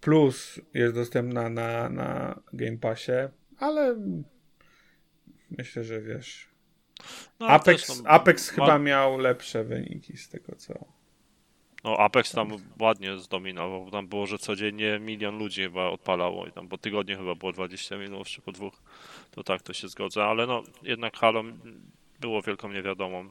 plus 0.00 0.60
jest 0.74 0.94
dostępna 0.94 1.48
na, 1.48 1.88
na 1.88 2.40
Game 2.52 2.78
Passie, 2.78 3.12
ale 3.58 3.96
Myślę, 5.58 5.84
że 5.84 6.00
wiesz. 6.00 6.48
No, 7.40 7.46
Apex, 7.46 8.02
Apex 8.04 8.48
chyba 8.48 8.78
miał 8.78 9.18
lepsze 9.18 9.64
wyniki 9.64 10.16
z 10.16 10.28
tego 10.28 10.56
co. 10.56 10.74
No, 11.84 11.96
Apex 11.96 12.32
tam 12.32 12.48
ładnie 12.80 13.18
zdominował. 13.18 13.90
Tam 13.90 14.08
było, 14.08 14.26
że 14.26 14.38
codziennie 14.38 14.98
milion 14.98 15.38
ludzi 15.38 15.62
chyba 15.62 15.88
odpalało 15.88 16.46
i 16.46 16.52
tam 16.52 16.68
po 16.68 16.78
tygodniu 16.78 17.18
chyba 17.18 17.34
było 17.34 17.52
20 17.52 17.96
milionów 17.96 18.28
czy 18.28 18.40
po 18.40 18.52
dwóch. 18.52 18.82
To 19.30 19.44
tak, 19.44 19.62
to 19.62 19.72
się 19.72 19.88
zgodzę, 19.88 20.24
ale 20.24 20.46
no 20.46 20.62
jednak 20.82 21.16
Halo 21.16 21.44
było 22.22 22.42
wielką 22.42 22.72
niewiadomą, 22.72 23.30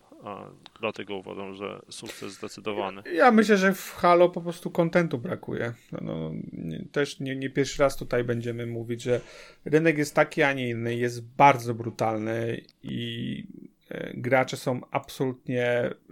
dlatego 0.79 1.15
uważam, 1.15 1.53
że 1.53 1.81
sukces 1.89 2.33
zdecydowany. 2.33 3.01
Ja, 3.05 3.11
ja 3.13 3.31
myślę, 3.31 3.57
że 3.57 3.73
w 3.73 3.91
Halo 3.91 4.29
po 4.29 4.41
prostu 4.41 4.71
kontentu 4.71 5.17
brakuje. 5.17 5.73
No, 5.91 5.99
no 6.01 6.31
nie, 6.53 6.85
też 6.91 7.19
nie, 7.19 7.35
nie, 7.35 7.49
pierwszy 7.49 7.83
raz 7.83 7.97
tutaj 7.97 8.23
będziemy 8.23 8.65
mówić, 8.65 9.01
że 9.01 9.21
rynek 9.65 9.97
jest 9.97 10.15
taki, 10.15 10.43
a 10.43 10.53
nie 10.53 10.69
inny, 10.69 10.95
jest 10.95 11.35
bardzo 11.35 11.73
brutalny 11.73 12.61
i 12.83 13.47
e, 13.89 14.11
gracze 14.13 14.57
są 14.57 14.81
absolutnie 14.91 15.65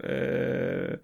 e, 0.04 1.00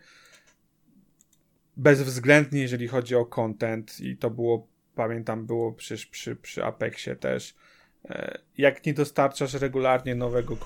bezwzględni, 1.78 2.62
jeżeli 2.62 2.88
chodzi 2.88 3.16
o 3.16 3.26
content 3.26 4.00
i 4.02 4.18
to 4.18 4.30
było, 4.30 4.68
pamiętam, 4.96 5.46
było 5.46 5.74
przecież 5.74 6.06
przy, 6.06 6.36
przy 6.36 6.66
Apexie 6.66 7.16
też 7.16 7.56
jak 8.58 8.86
nie 8.86 8.94
dostarczasz 8.94 9.54
regularnie 9.54 10.16
nowego 10.16 10.58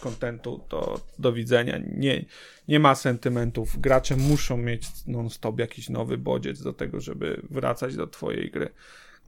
kontentu, 0.00 0.64
to 0.68 1.00
do 1.18 1.32
widzenia. 1.32 1.80
Nie, 1.96 2.24
nie 2.68 2.80
ma 2.80 2.94
sentymentów. 2.94 3.80
Gracze 3.80 4.16
muszą 4.16 4.56
mieć 4.56 4.86
non-stop 5.06 5.58
jakiś 5.58 5.88
nowy 5.88 6.18
bodziec 6.18 6.62
do 6.62 6.72
tego, 6.72 7.00
żeby 7.00 7.42
wracać 7.50 7.96
do 7.96 8.06
twojej 8.06 8.50
gry. 8.50 8.68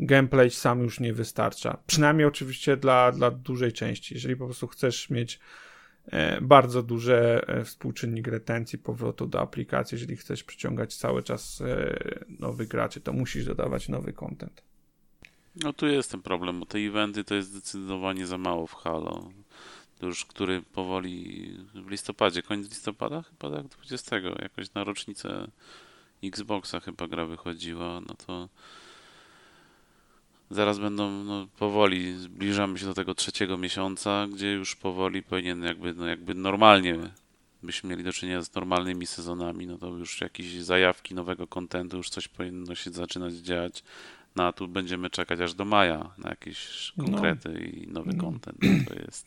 Gameplay 0.00 0.50
sam 0.50 0.80
już 0.80 1.00
nie 1.00 1.12
wystarcza. 1.12 1.78
Przynajmniej 1.86 2.26
oczywiście 2.26 2.76
dla, 2.76 3.12
dla 3.12 3.30
dużej 3.30 3.72
części. 3.72 4.14
Jeżeli 4.14 4.36
po 4.36 4.44
prostu 4.44 4.66
chcesz 4.66 5.10
mieć 5.10 5.40
e, 6.06 6.40
bardzo 6.40 6.82
duży 6.82 7.14
e, 7.46 7.64
współczynnik 7.64 8.26
retencji 8.26 8.78
powrotu 8.78 9.26
do 9.26 9.40
aplikacji, 9.40 9.96
jeżeli 9.96 10.16
chcesz 10.16 10.44
przyciągać 10.44 10.96
cały 10.96 11.22
czas 11.22 11.62
nowych 12.38 12.68
graczy, 12.68 13.00
to 13.00 13.12
musisz 13.12 13.44
dodawać 13.44 13.88
nowy 13.88 14.12
content. 14.12 14.73
No 15.56 15.72
tu 15.72 15.86
jest 15.86 16.10
ten 16.10 16.22
problem, 16.22 16.60
bo 16.60 16.66
te 16.66 16.78
eventy 16.78 17.24
to 17.24 17.34
jest 17.34 17.48
zdecydowanie 17.48 18.26
za 18.26 18.38
mało 18.38 18.66
w 18.66 18.74
Halo. 18.74 19.30
już 20.02 20.24
który 20.24 20.62
powoli 20.62 21.48
w 21.74 21.90
listopadzie, 21.90 22.42
koniec 22.42 22.68
listopada 22.68 23.22
chyba 23.22 23.56
tak, 23.56 23.66
20, 23.66 24.16
jakoś 24.16 24.74
na 24.74 24.84
rocznicę 24.84 25.48
Xboxa 26.24 26.80
chyba 26.80 27.08
gra 27.08 27.26
wychodziła, 27.26 28.00
no 28.08 28.14
to 28.26 28.48
zaraz 30.50 30.78
będą 30.78 31.10
no, 31.10 31.46
powoli, 31.58 32.18
zbliżamy 32.18 32.78
się 32.78 32.86
do 32.86 32.94
tego 32.94 33.14
trzeciego 33.14 33.58
miesiąca, 33.58 34.26
gdzie 34.26 34.52
już 34.52 34.76
powoli 34.76 35.22
powinien 35.22 35.62
jakby, 35.62 35.94
no, 35.94 36.06
jakby 36.06 36.34
normalnie 36.34 36.98
byśmy 37.62 37.90
mieli 37.90 38.04
do 38.04 38.12
czynienia 38.12 38.42
z 38.42 38.54
normalnymi 38.54 39.06
sezonami, 39.06 39.66
no 39.66 39.78
to 39.78 39.86
już 39.86 40.20
jakieś 40.20 40.54
zajawki 40.54 41.14
nowego 41.14 41.46
kontentu, 41.46 41.96
już 41.96 42.10
coś 42.10 42.28
powinno 42.28 42.74
się 42.74 42.90
zaczynać 42.90 43.34
dziać. 43.34 43.82
No 44.36 44.46
a 44.46 44.52
tu 44.52 44.68
będziemy 44.68 45.10
czekać 45.10 45.40
aż 45.40 45.54
do 45.54 45.64
maja 45.64 46.10
na 46.18 46.30
jakieś 46.30 46.92
No. 46.96 47.04
konkrety 47.04 47.52
i 47.60 47.86
nowy 47.88 48.12
No. 48.14 48.22
kontent. 48.24 48.58
To 48.88 48.94
jest 49.06 49.26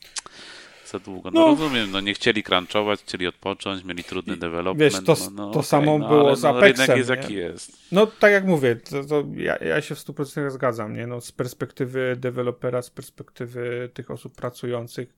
za 0.86 0.98
długo. 0.98 1.30
No, 1.30 1.40
No. 1.40 1.46
rozumiem, 1.46 1.90
no 1.90 2.00
nie 2.00 2.14
chcieli 2.14 2.42
crunchować, 2.42 3.00
chcieli 3.00 3.26
odpocząć, 3.26 3.84
mieli 3.84 4.04
trudny 4.04 4.36
development. 4.36 4.80
wiesz, 4.94 5.04
to- 5.04 5.24
no, 5.24 5.30
no, 5.30 5.44
to 5.44 5.50
okej, 5.50 5.62
samo 5.64 5.98
no, 5.98 6.08
było 6.08 6.26
ale, 6.26 6.36
z 6.36 6.42
no, 6.42 6.60
rynek 6.60 6.74
Apexem, 6.74 6.98
jest 6.98 7.10
nie? 7.10 7.16
jaki 7.16 7.34
jest. 7.34 7.92
No, 7.92 8.06
tak 8.06 8.32
jak 8.32 8.44
mówię, 8.46 8.76
to, 8.76 9.04
to 9.04 9.24
ja, 9.36 9.56
ja 9.56 9.80
się 9.82 9.94
w 9.94 9.98
100% 9.98 10.50
zgadzam, 10.50 10.96
nie? 10.96 11.06
No, 11.06 11.20
z 11.20 11.32
perspektywy 11.32 12.16
dewelopera, 12.18 12.82
z 12.82 12.90
perspektywy 12.90 13.90
tych 13.94 14.10
osób 14.10 14.34
pracujących, 14.34 15.14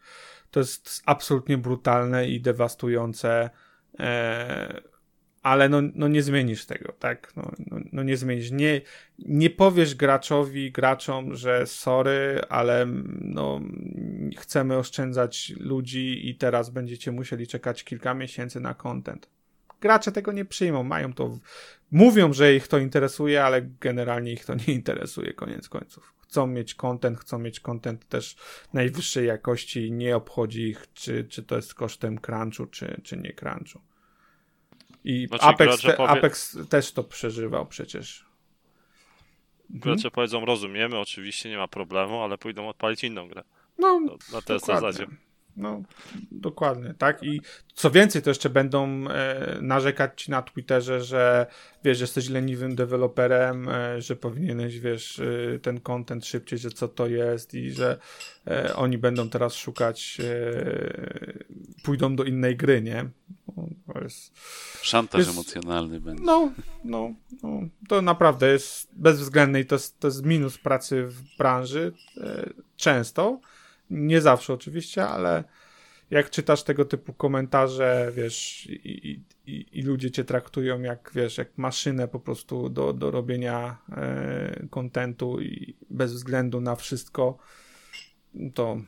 to 0.51 0.61
jest 0.61 1.03
absolutnie 1.07 1.59
brutalne 1.59 2.28
i 2.28 2.41
dewastujące, 2.41 3.51
e, 4.01 4.80
ale 5.43 5.68
no, 5.68 5.80
no 5.95 6.09
nie 6.09 6.22
zmienisz 6.22 6.66
tego, 6.66 6.93
tak? 6.93 7.32
No, 7.36 7.53
no, 7.59 7.78
no 7.93 8.03
nie 8.03 8.16
zmienisz. 8.16 8.51
Nie, 8.51 8.80
nie 9.18 9.51
powiesz 9.51 9.95
graczowi, 9.95 10.72
graczom, 10.72 11.34
że 11.34 11.66
sorry, 11.66 12.41
ale 12.49 12.86
no, 13.20 13.61
chcemy 14.38 14.76
oszczędzać 14.76 15.53
ludzi 15.61 16.28
i 16.28 16.34
teraz 16.34 16.70
będziecie 16.70 17.12
musieli 17.12 17.47
czekać 17.47 17.84
kilka 17.84 18.14
miesięcy 18.14 18.61
na 18.61 18.74
content. 18.74 19.28
Gracze 19.80 20.12
tego 20.12 20.32
nie 20.32 20.45
przyjmą, 20.45 20.82
mają 20.82 21.12
to 21.12 21.28
w, 21.28 21.41
Mówią, 21.91 22.32
że 22.32 22.55
ich 22.55 22.68
to 22.68 22.78
interesuje, 22.78 23.45
ale 23.45 23.62
generalnie 23.62 24.32
ich 24.32 24.45
to 24.45 24.55
nie 24.55 24.74
interesuje, 24.74 25.32
koniec 25.32 25.68
końców. 25.68 26.14
Chcą 26.18 26.47
mieć 26.47 26.74
content, 26.74 27.18
chcą 27.18 27.38
mieć 27.38 27.61
content 27.61 28.09
też 28.09 28.36
najwyższej 28.72 29.26
jakości 29.26 29.93
nie 29.93 30.16
obchodzi 30.16 30.62
ich, 30.62 30.93
czy, 30.95 31.24
czy 31.24 31.43
to 31.43 31.57
jest 31.57 31.74
kosztem 31.74 32.18
crunchu, 32.18 32.66
czy, 32.66 33.01
czy 33.05 33.16
nie 33.16 33.32
crunchu. 33.32 33.80
I 35.05 35.26
Znaczy, 35.26 35.44
Apex, 35.44 35.82
te, 35.82 35.92
powie- 35.92 36.09
Apex 36.11 36.59
też 36.68 36.92
to 36.92 37.05
przeżywał 37.05 37.66
przecież. 37.66 38.24
Mhm. 39.70 39.80
Gracze 39.80 40.11
powiedzą, 40.11 40.44
rozumiemy, 40.44 40.98
oczywiście 40.98 41.48
nie 41.51 41.57
ma 41.57 41.68
problemu, 41.68 42.22
ale 42.22 42.38
pójdą 42.38 42.68
odpalić 42.68 43.05
inną 43.05 43.28
grę. 43.28 43.44
No, 43.78 44.01
na 44.32 44.42
tej 44.42 44.59
zasadzie. 44.61 45.07
No, 45.57 45.82
dokładnie, 46.32 46.94
tak. 46.98 47.22
I 47.22 47.40
co 47.74 47.90
więcej, 47.90 48.22
to 48.22 48.30
jeszcze 48.30 48.51
będą 48.51 49.09
e, 49.09 49.59
narzekać 49.61 50.22
ci 50.22 50.30
na 50.30 50.42
Twitterze, 50.42 51.01
że 51.05 51.46
wiesz, 51.84 52.01
jesteś 52.01 52.28
leniwym 52.28 52.74
deweloperem, 52.74 53.68
e, 53.68 54.03
że 54.03 54.16
powinieneś, 54.16 54.78
wiesz, 54.78 55.20
e, 55.20 55.59
ten 55.59 55.80
content 55.80 56.26
szybciej, 56.26 56.59
że 56.59 56.70
co 56.70 56.88
to 56.88 57.07
jest 57.07 57.55
i 57.55 57.70
że 57.70 57.98
e, 58.46 58.76
oni 58.76 58.98
będą 58.98 59.30
teraz 59.30 59.55
szukać, 59.55 60.18
e, 60.20 61.32
pójdą 61.82 62.16
do 62.16 62.24
innej 62.24 62.57
gry, 62.57 62.82
nie? 62.82 63.11
No, 63.57 63.68
to 63.94 64.01
jest, 64.01 64.32
Szantaż 64.82 65.18
Jest- 65.18 65.30
emocjonalny 65.30 66.01
będzie. 66.01 66.24
no, 66.24 66.53
no, 66.84 67.14
no, 67.42 67.61
to 67.88 68.03
naprawdę 68.03 68.53
jest 68.53 68.88
bezwzględny 68.92 69.61
i 69.61 69.64
to 69.64 69.74
jest, 69.74 70.01
to 70.01 70.09
jest 70.09 70.24
minus 70.24 70.59
pracy 70.59 71.07
w 71.07 71.36
branży 71.36 71.92
e, 72.16 72.51
często. 72.76 73.40
Nie 73.91 74.20
zawsze 74.20 74.53
oczywiście, 74.53 75.07
ale 75.07 75.45
jak 76.11 76.30
czytasz 76.30 76.62
tego 76.62 76.84
typu 76.84 77.12
komentarze, 77.12 78.12
wiesz, 78.14 78.66
i, 78.66 79.24
i, 79.47 79.78
i, 79.78 79.82
ludzie 79.82 80.11
cię 80.11 80.24
traktują 80.24 80.82
jak, 80.82 81.11
wiesz, 81.14 81.38
jak 81.38 81.59
maszynę 81.59 82.09
po 82.09 82.20
prostu 82.20 82.68
do, 82.68 82.93
do 82.93 83.11
robienia 83.11 83.78
e, 83.93 84.66
kontentu 84.70 85.41
i 85.41 85.76
bez 85.91 86.12
względu 86.12 86.61
na 86.61 86.76
wszystko, 86.76 87.38
to 88.55 88.80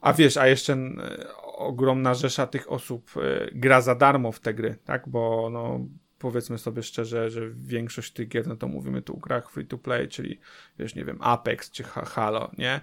a 0.00 0.12
wiesz, 0.12 0.36
a 0.36 0.46
jeszcze 0.46 0.72
e, 0.72 1.36
ogromna 1.44 2.14
rzesza 2.14 2.46
tych 2.46 2.72
osób 2.72 3.10
e, 3.16 3.48
gra 3.52 3.80
za 3.80 3.94
darmo 3.94 4.32
w 4.32 4.40
te 4.40 4.54
gry, 4.54 4.78
tak? 4.84 5.08
Bo 5.08 5.50
no, 5.50 5.80
powiedzmy 6.26 6.58
sobie 6.58 6.82
szczerze, 6.82 7.30
że 7.30 7.50
większość 7.50 8.12
tych 8.12 8.28
gier, 8.28 8.46
no 8.46 8.56
to 8.56 8.68
mówimy 8.68 9.02
tu 9.02 9.16
o 9.16 9.16
grach 9.16 9.50
free 9.50 9.66
to 9.66 9.78
play, 9.78 10.08
czyli 10.08 10.40
wiesz, 10.78 10.94
nie 10.94 11.04
wiem, 11.04 11.18
Apex 11.20 11.70
czy 11.70 11.82
Ha- 11.82 12.04
Halo, 12.04 12.50
nie? 12.58 12.80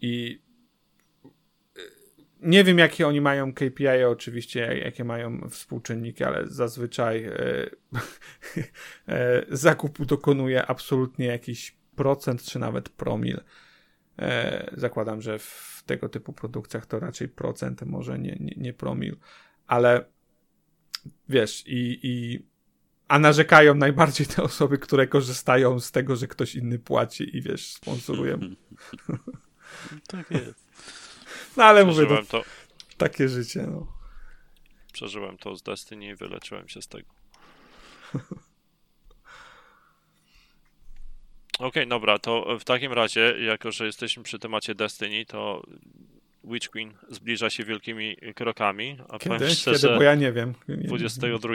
I 0.00 0.42
e, 1.24 1.80
nie 2.40 2.64
wiem, 2.64 2.78
jakie 2.78 3.06
oni 3.06 3.20
mają 3.20 3.52
KPI, 3.54 4.04
oczywiście, 4.06 4.78
jakie 4.78 5.04
mają 5.04 5.48
współczynniki, 5.50 6.24
ale 6.24 6.46
zazwyczaj 6.46 7.24
e, 7.24 7.36
e, 9.08 9.44
zakupu 9.66 10.04
dokonuje 10.04 10.66
absolutnie 10.66 11.26
jakiś 11.26 11.76
procent, 11.96 12.42
czy 12.42 12.58
nawet 12.58 12.88
promil. 12.88 13.40
Zakładam, 14.72 15.22
że 15.22 15.38
w 15.38 15.82
tego 15.86 16.08
typu 16.08 16.32
produkcjach 16.32 16.86
to 16.86 17.00
raczej 17.00 17.28
procent, 17.28 17.82
może 17.82 18.18
nie, 18.18 18.36
nie, 18.40 18.54
nie 18.56 18.72
promil, 18.72 19.16
ale 19.66 20.04
wiesz, 21.28 21.64
i, 21.66 22.00
i 22.02 22.46
a 23.12 23.18
narzekają 23.18 23.74
najbardziej 23.74 24.26
te 24.26 24.42
osoby, 24.42 24.78
które 24.78 25.06
korzystają 25.06 25.80
z 25.80 25.92
tego, 25.92 26.16
że 26.16 26.26
ktoś 26.26 26.54
inny 26.54 26.78
płaci 26.78 27.36
i 27.36 27.42
wiesz, 27.42 27.66
sponsorują. 27.66 28.38
Tak 30.06 30.30
jest. 30.30 30.66
No 31.56 31.64
ale 31.64 31.84
mówię, 31.84 32.06
to 32.06 32.06
Przeżyłem 32.06 32.26
to, 32.26 32.44
takie 32.96 33.28
życie, 33.28 33.66
no. 33.70 33.86
przeżyłem 34.92 35.38
to 35.38 35.56
z 35.56 35.62
Destiny 35.62 36.06
i 36.06 36.14
wyleczyłem 36.14 36.68
się 36.68 36.82
z 36.82 36.88
tego. 36.88 37.08
Okej, 41.58 41.88
dobra, 41.88 42.18
to 42.18 42.58
w 42.58 42.64
takim 42.64 42.92
razie, 42.92 43.34
jako 43.38 43.72
że 43.72 43.86
jesteśmy 43.86 44.22
przy 44.22 44.38
temacie 44.38 44.74
Destiny, 44.74 45.26
to 45.26 45.62
Witch 46.44 46.68
Queen 46.68 46.92
zbliża 47.08 47.50
się 47.50 47.64
wielkimi 47.64 48.16
krokami, 48.34 48.96
a 49.08 49.18
Kiedy? 49.18 49.24
powiem 49.24 49.38
Kiedy? 49.40 49.54
szczerze, 49.54 49.96
Bo 49.96 50.02
ja 50.02 50.14
nie 50.14 50.32
wiem. 50.32 50.54
Nie, 50.68 50.76
22, 50.76 51.54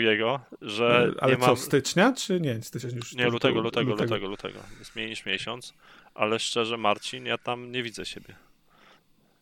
że 0.62 1.12
Ale 1.20 1.34
nie 1.34 1.40
co, 1.42 1.48
mam... 1.48 1.58
stycznia, 1.58 2.14
czy 2.14 2.42
nie? 2.42 2.62
Stycznia 2.62 2.90
już 2.96 3.16
Nie, 3.16 3.26
lutego, 3.30 3.62
lutego, 3.62 3.96
lutego, 3.96 4.28
lutego. 4.28 4.60
Jest 4.80 4.96
mniej 4.96 5.10
niż 5.10 5.26
miesiąc, 5.26 5.74
ale 6.16 6.40
szczerze, 6.40 6.78
Marcin, 6.78 7.26
ja 7.26 7.38
tam 7.38 7.72
nie 7.72 7.84
widzę 7.84 8.06
siebie. 8.06 8.36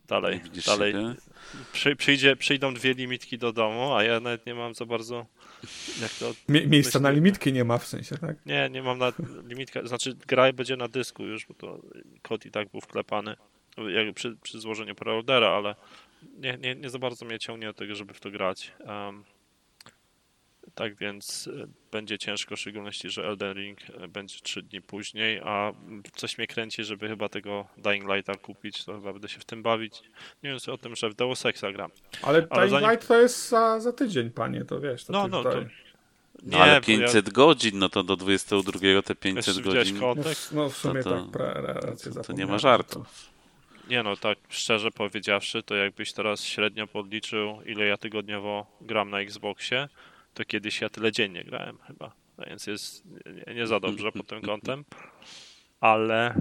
Dalej, 0.08 0.42
Widzisz 0.44 0.66
dalej. 0.66 0.94
Przy, 1.74 1.96
przyjdzie, 1.96 2.36
przyjdą 2.36 2.74
dwie 2.74 2.94
limitki 2.94 3.38
do 3.38 3.54
domu, 3.54 3.94
a 3.94 4.04
ja 4.04 4.20
nawet 4.20 4.46
nie 4.46 4.56
mam 4.56 4.76
za 4.76 4.86
bardzo. 4.86 5.26
Jak 6.02 6.12
to. 6.12 6.34
Mie- 6.54 6.68
miejsca 6.68 7.00
na 7.00 7.10
Myślę- 7.10 7.16
limitki 7.16 7.54
nie 7.54 7.64
ma 7.64 7.78
w 7.78 7.88
sensie, 7.88 8.18
tak? 8.18 8.46
Nie, 8.46 8.70
nie 8.70 8.84
mam 8.84 8.98
na 8.98 9.14
limitkę. 9.48 9.88
Znaczy, 9.88 10.16
gra 10.28 10.54
będzie 10.54 10.78
na 10.78 10.88
dysku 10.88 11.26
już, 11.26 11.46
bo 11.46 11.54
to 11.54 11.82
kod 12.22 12.46
i 12.46 12.52
tak 12.52 12.70
był 12.70 12.82
wklepany 12.82 13.36
jakby 13.78 14.14
przy, 14.14 14.38
przy 14.42 14.60
złożeniu 14.60 14.96
preordera, 14.96 15.48
ale 15.50 15.76
nie, 16.38 16.58
nie, 16.58 16.76
nie 16.76 16.90
za 16.90 17.00
bardzo 17.00 17.26
mnie 17.26 17.40
ciągnie 17.40 17.68
do 17.68 17.74
tego, 17.74 17.96
żeby 17.96 18.14
w 18.14 18.20
to 18.20 18.32
grać. 18.32 18.72
Um, 18.80 19.24
tak 20.76 20.96
więc 20.96 21.50
e, 21.64 21.68
będzie 21.92 22.18
ciężko, 22.18 22.56
w 22.56 22.60
szczególności, 22.60 23.10
że 23.10 23.28
Elden 23.28 23.58
Ring 23.58 23.80
e, 23.90 24.08
będzie 24.08 24.40
3 24.44 24.62
dni 24.62 24.82
później, 24.82 25.42
a 25.44 25.72
coś 26.16 26.38
mnie 26.38 26.48
kręci, 26.48 26.84
żeby 26.84 27.08
chyba 27.08 27.30
tego 27.30 27.68
Dying 27.78 28.10
Lighta 28.14 28.36
kupić, 28.36 28.86
to 28.86 28.94
chyba 28.94 29.14
będę 29.14 29.30
się 29.30 29.40
w 29.40 29.46
tym 29.46 29.64
bawić. 29.64 30.02
Nie 30.44 30.50
mówiąc 30.50 30.70
o 30.70 30.78
tym, 30.78 30.96
że 30.96 31.10
w 31.10 31.14
Deus 31.16 31.46
Exa 31.46 31.72
gram. 31.72 31.92
Ale, 32.22 32.48
Ale 32.50 32.62
Dying 32.68 32.72
zanim- 32.72 32.90
Light 32.92 33.08
to 33.08 33.22
jest 33.22 33.50
za, 33.50 33.80
za 33.80 33.94
tydzień, 33.94 34.32
panie, 34.32 34.66
to 34.66 34.80
wiesz. 34.80 35.06
To 35.06 35.14
No, 35.14 35.28
no, 35.28 35.44
to- 35.44 35.64
No 36.44 36.58
ale 36.58 36.68
bo 36.68 36.74
ja- 36.74 36.82
500 36.82 37.30
godzin, 37.30 37.80
no 37.80 37.90
to 37.90 38.04
do 38.04 38.16
22 38.16 39.02
te 39.02 39.16
500 39.16 39.48
Jeszcze 39.48 39.64
widziałeś 39.64 39.94
godzin. 39.94 40.24
No, 40.52 40.62
no 40.64 40.70
w 40.70 40.78
sumie 40.78 40.94
No 40.94 41.04
to- 41.04 41.22
tak, 41.22 41.32
pra, 41.32 41.54
ra, 41.54 41.74
rację 41.74 42.12
To 42.12 42.34
nie 42.34 42.46
ma 42.46 42.60
żartów. 42.60 43.35
Nie 43.90 44.04
no, 44.04 44.16
tak 44.16 44.38
szczerze 44.50 44.92
powiedziawszy, 44.92 45.64
to 45.64 45.76
jakbyś 45.76 46.14
teraz 46.14 46.44
średnio 46.44 46.88
podliczył, 46.88 47.62
ile 47.66 47.86
ja 47.86 47.98
tygodniowo 47.98 48.78
gram 48.82 49.10
na 49.10 49.20
Xboxie, 49.20 49.90
to 50.34 50.46
kiedyś 50.46 50.82
ja 50.82 50.90
tyle 50.90 51.12
dziennie 51.12 51.44
grałem 51.44 51.78
chyba. 51.88 52.12
A 52.38 52.46
Więc 52.46 52.68
jest 52.68 53.04
nie, 53.56 53.68
za 53.68 53.80
dobrze 53.80 54.12
pod 54.12 54.28
tym 54.28 54.42
kątem. 54.42 54.86
Ale, 55.80 56.36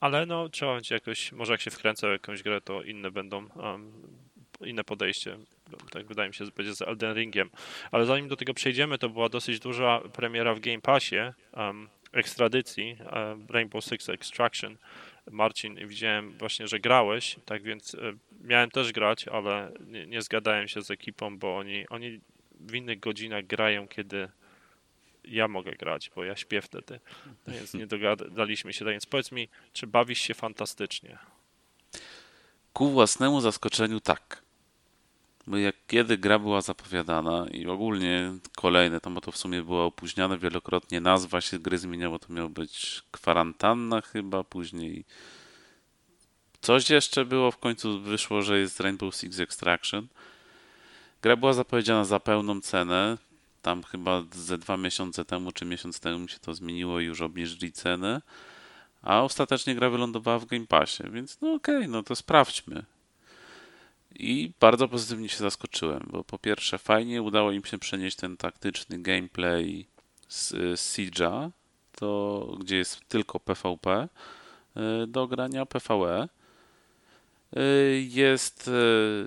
ale 0.00 0.26
no 0.26 0.48
trzeba 0.48 0.74
będzie 0.74 0.94
jakoś, 0.94 1.32
może 1.32 1.52
jak 1.52 1.60
się 1.60 1.70
wkręcę 1.70 2.08
w 2.08 2.12
jakąś 2.12 2.42
grę, 2.42 2.60
to 2.60 2.82
inne 2.82 3.10
będą, 3.10 3.48
um, 3.48 3.92
inne 4.60 4.84
podejście. 4.84 5.38
Tak 5.90 6.06
wydaje 6.06 6.28
mi 6.28 6.34
się, 6.34 6.44
będzie 6.56 6.74
z 6.74 6.82
Elden 6.82 7.14
Ringiem. 7.16 7.50
Ale 7.90 8.06
zanim 8.06 8.28
do 8.28 8.36
tego 8.36 8.54
przejdziemy, 8.54 8.98
to 8.98 9.08
była 9.08 9.28
dosyć 9.28 9.60
duża 9.60 10.00
premiera 10.12 10.54
w 10.54 10.60
Game 10.60 10.80
Passie, 10.80 11.16
um, 11.52 11.88
ekstradycji 12.12 12.96
um, 13.12 13.46
Rainbow 13.48 13.84
Six 13.84 14.08
Extraction. 14.08 14.76
Marcin, 15.30 15.88
widziałem 15.88 16.38
właśnie, 16.38 16.68
że 16.68 16.80
grałeś, 16.80 17.36
tak 17.44 17.62
więc 17.62 17.94
e, 17.94 17.98
miałem 18.40 18.70
też 18.70 18.92
grać, 18.92 19.28
ale 19.28 19.72
nie, 19.86 20.06
nie 20.06 20.22
zgadałem 20.22 20.68
się 20.68 20.82
z 20.82 20.90
ekipą, 20.90 21.38
bo 21.38 21.56
oni, 21.56 21.88
oni 21.88 22.20
w 22.60 22.74
innych 22.74 23.00
godzinach 23.00 23.46
grają, 23.46 23.88
kiedy 23.88 24.28
ja 25.24 25.48
mogę 25.48 25.72
grać, 25.72 26.10
bo 26.16 26.24
ja 26.24 26.36
śpię 26.36 26.62
wtedy. 26.62 27.00
Tak 27.44 27.54
więc 27.54 27.74
nie 27.74 27.86
dogadaliśmy 27.86 28.72
się. 28.72 28.84
Tak 28.84 28.94
więc 28.94 29.06
powiedz 29.06 29.32
mi, 29.32 29.48
czy 29.72 29.86
bawisz 29.86 30.20
się 30.20 30.34
fantastycznie? 30.34 31.18
ku 32.72 32.90
własnemu 32.90 33.40
zaskoczeniu 33.40 34.00
tak. 34.00 34.42
Bo 35.46 35.56
jak 35.56 35.76
kiedy 35.86 36.18
gra 36.18 36.38
była 36.38 36.60
zapowiadana 36.60 37.46
i 37.52 37.66
ogólnie 37.66 38.32
kolejne, 38.56 39.00
tam 39.00 39.20
to 39.20 39.32
w 39.32 39.36
sumie 39.36 39.62
było 39.62 39.84
opóźniane 39.84 40.38
wielokrotnie, 40.38 41.00
nazwa 41.00 41.40
się 41.40 41.58
gry 41.58 41.78
zmieniała, 41.78 42.18
to 42.18 42.32
miało 42.32 42.48
być 42.48 43.02
kwarantanna 43.10 44.00
chyba, 44.00 44.44
później 44.44 45.04
coś 46.60 46.90
jeszcze 46.90 47.24
było, 47.24 47.50
w 47.50 47.58
końcu 47.58 48.00
wyszło, 48.00 48.42
że 48.42 48.58
jest 48.58 48.80
Rainbow 48.80 49.16
Six 49.16 49.40
Extraction. 49.40 50.06
Gra 51.22 51.36
była 51.36 51.52
zapowiedziana 51.52 52.04
za 52.04 52.20
pełną 52.20 52.60
cenę, 52.60 53.18
tam 53.62 53.82
chyba 53.82 54.22
ze 54.32 54.58
dwa 54.58 54.76
miesiące 54.76 55.24
temu 55.24 55.52
czy 55.52 55.64
miesiąc 55.64 56.00
temu 56.00 56.28
się 56.28 56.38
to 56.38 56.54
zmieniło 56.54 57.00
i 57.00 57.04
już 57.04 57.20
obniżyli 57.20 57.72
cenę, 57.72 58.22
a 59.02 59.22
ostatecznie 59.22 59.74
gra 59.74 59.90
wylądowała 59.90 60.38
w 60.38 60.46
Game 60.46 60.66
Passie, 60.66 61.02
więc 61.10 61.40
no 61.40 61.54
okej, 61.54 61.76
okay, 61.76 61.88
no 61.88 62.02
to 62.02 62.16
sprawdźmy. 62.16 62.84
I 64.14 64.52
bardzo 64.60 64.88
pozytywnie 64.88 65.28
się 65.28 65.38
zaskoczyłem, 65.38 66.08
bo 66.10 66.24
po 66.24 66.38
pierwsze 66.38 66.78
fajnie 66.78 67.22
udało 67.22 67.52
im 67.52 67.64
się 67.64 67.78
przenieść 67.78 68.16
ten 68.16 68.36
taktyczny 68.36 68.98
gameplay 68.98 69.86
z, 70.28 70.52
Siege'a, 70.80 71.50
to 71.96 72.46
gdzie 72.60 72.76
jest 72.76 73.08
tylko 73.08 73.40
PvP, 73.40 74.08
y, 74.76 75.06
do 75.06 75.26
grania 75.26 75.66
PvE. 75.66 76.28
Y, 77.56 78.06
jest 78.08 78.68
y, 78.68 79.26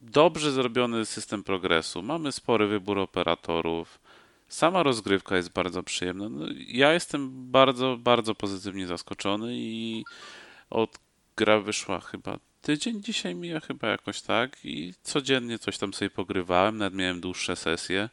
dobrze 0.00 0.52
zrobiony 0.52 1.06
system 1.06 1.44
progresu. 1.44 2.02
Mamy 2.02 2.32
spory 2.32 2.66
wybór 2.66 2.98
operatorów. 2.98 4.00
Sama 4.48 4.82
rozgrywka 4.82 5.36
jest 5.36 5.52
bardzo 5.52 5.82
przyjemna. 5.82 6.28
No, 6.28 6.46
ja 6.68 6.92
jestem 6.92 7.50
bardzo, 7.50 7.96
bardzo 7.96 8.34
pozytywnie 8.34 8.86
zaskoczony 8.86 9.48
i 9.56 10.04
od 10.70 10.98
gra 11.36 11.60
wyszła 11.60 12.00
chyba 12.00 12.38
tydzień 12.62 13.02
dzisiaj 13.02 13.34
mija 13.34 13.60
chyba 13.60 13.88
jakoś 13.88 14.20
tak 14.20 14.64
i 14.64 14.94
codziennie 15.02 15.58
coś 15.58 15.78
tam 15.78 15.94
sobie 15.94 16.10
pogrywałem, 16.10 16.78
nawet 16.78 16.94
miałem 16.94 17.20
dłuższe 17.20 17.56
sesje. 17.56 18.08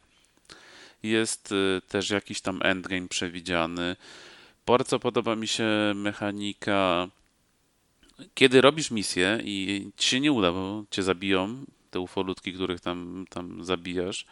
Jest 1.02 1.52
y, 1.52 1.80
też 1.88 2.10
jakiś 2.10 2.40
tam 2.40 2.60
endgame 2.62 3.08
przewidziany. 3.08 3.96
Bardzo 4.66 4.98
podoba 4.98 5.36
mi 5.36 5.48
się 5.48 5.92
mechanika 5.94 7.08
kiedy 8.34 8.60
robisz 8.60 8.90
misję 8.90 9.40
i 9.44 9.86
ci 9.96 10.08
się 10.08 10.20
nie 10.20 10.32
uda, 10.32 10.52
bo 10.52 10.84
cię 10.90 11.02
zabiją, 11.02 11.64
te 11.90 12.00
ufolutki, 12.00 12.52
których 12.52 12.80
tam, 12.80 13.24
tam 13.30 13.64
zabijasz 13.64 14.26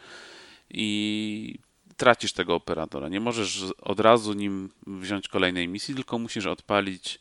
i 0.70 1.58
tracisz 1.96 2.32
tego 2.32 2.54
operatora. 2.54 3.08
Nie 3.08 3.20
możesz 3.20 3.64
od 3.82 4.00
razu 4.00 4.32
nim 4.32 4.70
wziąć 4.86 5.28
kolejnej 5.28 5.68
misji, 5.68 5.94
tylko 5.94 6.18
musisz 6.18 6.46
odpalić, 6.46 7.18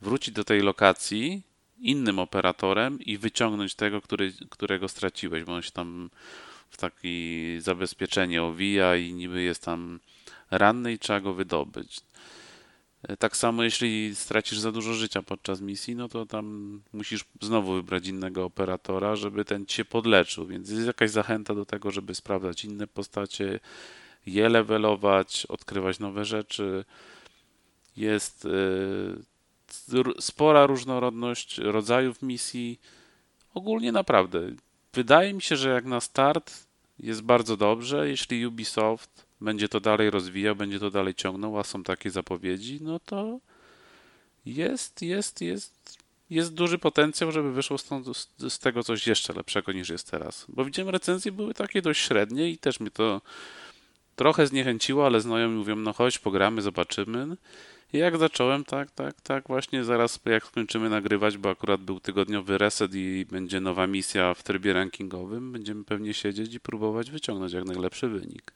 wrócić 0.00 0.34
do 0.34 0.44
tej 0.44 0.60
lokacji 0.60 1.42
innym 1.84 2.18
operatorem 2.18 3.00
i 3.00 3.18
wyciągnąć 3.18 3.74
tego, 3.74 4.00
który, 4.00 4.32
którego 4.50 4.88
straciłeś, 4.88 5.44
bo 5.44 5.54
on 5.54 5.62
się 5.62 5.70
tam 5.70 6.10
w 6.70 6.76
takie 6.76 7.60
zabezpieczenie 7.60 8.42
owija 8.42 8.96
i 8.96 9.12
niby 9.12 9.42
jest 9.42 9.64
tam 9.64 10.00
ranny 10.50 10.92
i 10.92 10.98
trzeba 10.98 11.20
go 11.20 11.34
wydobyć. 11.34 12.00
Tak 13.18 13.36
samo 13.36 13.62
jeśli 13.62 14.14
stracisz 14.14 14.58
za 14.58 14.72
dużo 14.72 14.92
życia 14.92 15.22
podczas 15.22 15.60
misji, 15.60 15.96
no 15.96 16.08
to 16.08 16.26
tam 16.26 16.80
musisz 16.92 17.24
znowu 17.40 17.74
wybrać 17.74 18.06
innego 18.06 18.44
operatora, 18.44 19.16
żeby 19.16 19.44
ten 19.44 19.66
cię 19.66 19.84
podleczył, 19.84 20.46
więc 20.46 20.70
jest 20.70 20.86
jakaś 20.86 21.10
zachęta 21.10 21.54
do 21.54 21.64
tego, 21.64 21.90
żeby 21.90 22.14
sprawdzać 22.14 22.64
inne 22.64 22.86
postacie, 22.86 23.60
je 24.26 24.48
levelować, 24.48 25.46
odkrywać 25.46 25.98
nowe 25.98 26.24
rzeczy. 26.24 26.84
Jest 27.96 28.48
spora 30.20 30.66
różnorodność 30.66 31.58
rodzajów 31.58 32.22
misji. 32.22 32.80
Ogólnie 33.54 33.92
naprawdę. 33.92 34.40
Wydaje 34.92 35.34
mi 35.34 35.42
się, 35.42 35.56
że 35.56 35.68
jak 35.68 35.84
na 35.84 36.00
start 36.00 36.66
jest 36.98 37.22
bardzo 37.22 37.56
dobrze, 37.56 38.08
jeśli 38.08 38.46
Ubisoft 38.46 39.26
będzie 39.40 39.68
to 39.68 39.80
dalej 39.80 40.10
rozwijał, 40.10 40.56
będzie 40.56 40.80
to 40.80 40.90
dalej 40.90 41.14
ciągnął, 41.14 41.58
a 41.58 41.64
są 41.64 41.82
takie 41.82 42.10
zapowiedzi, 42.10 42.78
no 42.82 43.00
to 43.00 43.38
jest, 44.46 45.02
jest, 45.02 45.40
jest, 45.40 45.98
jest 46.30 46.54
duży 46.54 46.78
potencjał, 46.78 47.32
żeby 47.32 47.52
wyszło 47.52 47.76
z 48.48 48.58
tego 48.58 48.82
coś 48.82 49.06
jeszcze 49.06 49.32
lepszego 49.32 49.72
niż 49.72 49.88
jest 49.88 50.10
teraz. 50.10 50.44
Bo 50.48 50.64
widziałem 50.64 50.88
recenzje 50.88 51.32
były 51.32 51.54
takie 51.54 51.82
dość 51.82 52.00
średnie 52.00 52.50
i 52.50 52.58
też 52.58 52.80
mnie 52.80 52.90
to 52.90 53.20
trochę 54.16 54.46
zniechęciło, 54.46 55.06
ale 55.06 55.20
znajomi 55.20 55.54
mówią, 55.56 55.76
no 55.76 55.92
chodź, 55.92 56.18
pogramy, 56.18 56.62
zobaczymy. 56.62 57.36
I 57.92 57.98
jak 57.98 58.18
zacząłem, 58.18 58.64
tak, 58.64 58.90
tak, 58.90 59.20
tak, 59.20 59.48
właśnie 59.48 59.84
zaraz 59.84 60.20
jak 60.24 60.46
skończymy 60.46 60.88
nagrywać, 60.88 61.38
bo 61.38 61.50
akurat 61.50 61.80
był 61.80 62.00
tygodniowy 62.00 62.58
reset 62.58 62.94
i 62.94 63.26
będzie 63.30 63.60
nowa 63.60 63.86
misja 63.86 64.34
w 64.34 64.42
trybie 64.42 64.72
rankingowym, 64.72 65.52
będziemy 65.52 65.84
pewnie 65.84 66.14
siedzieć 66.14 66.54
i 66.54 66.60
próbować 66.60 67.10
wyciągnąć 67.10 67.52
jak 67.52 67.64
najlepszy 67.64 68.08
wynik. 68.08 68.52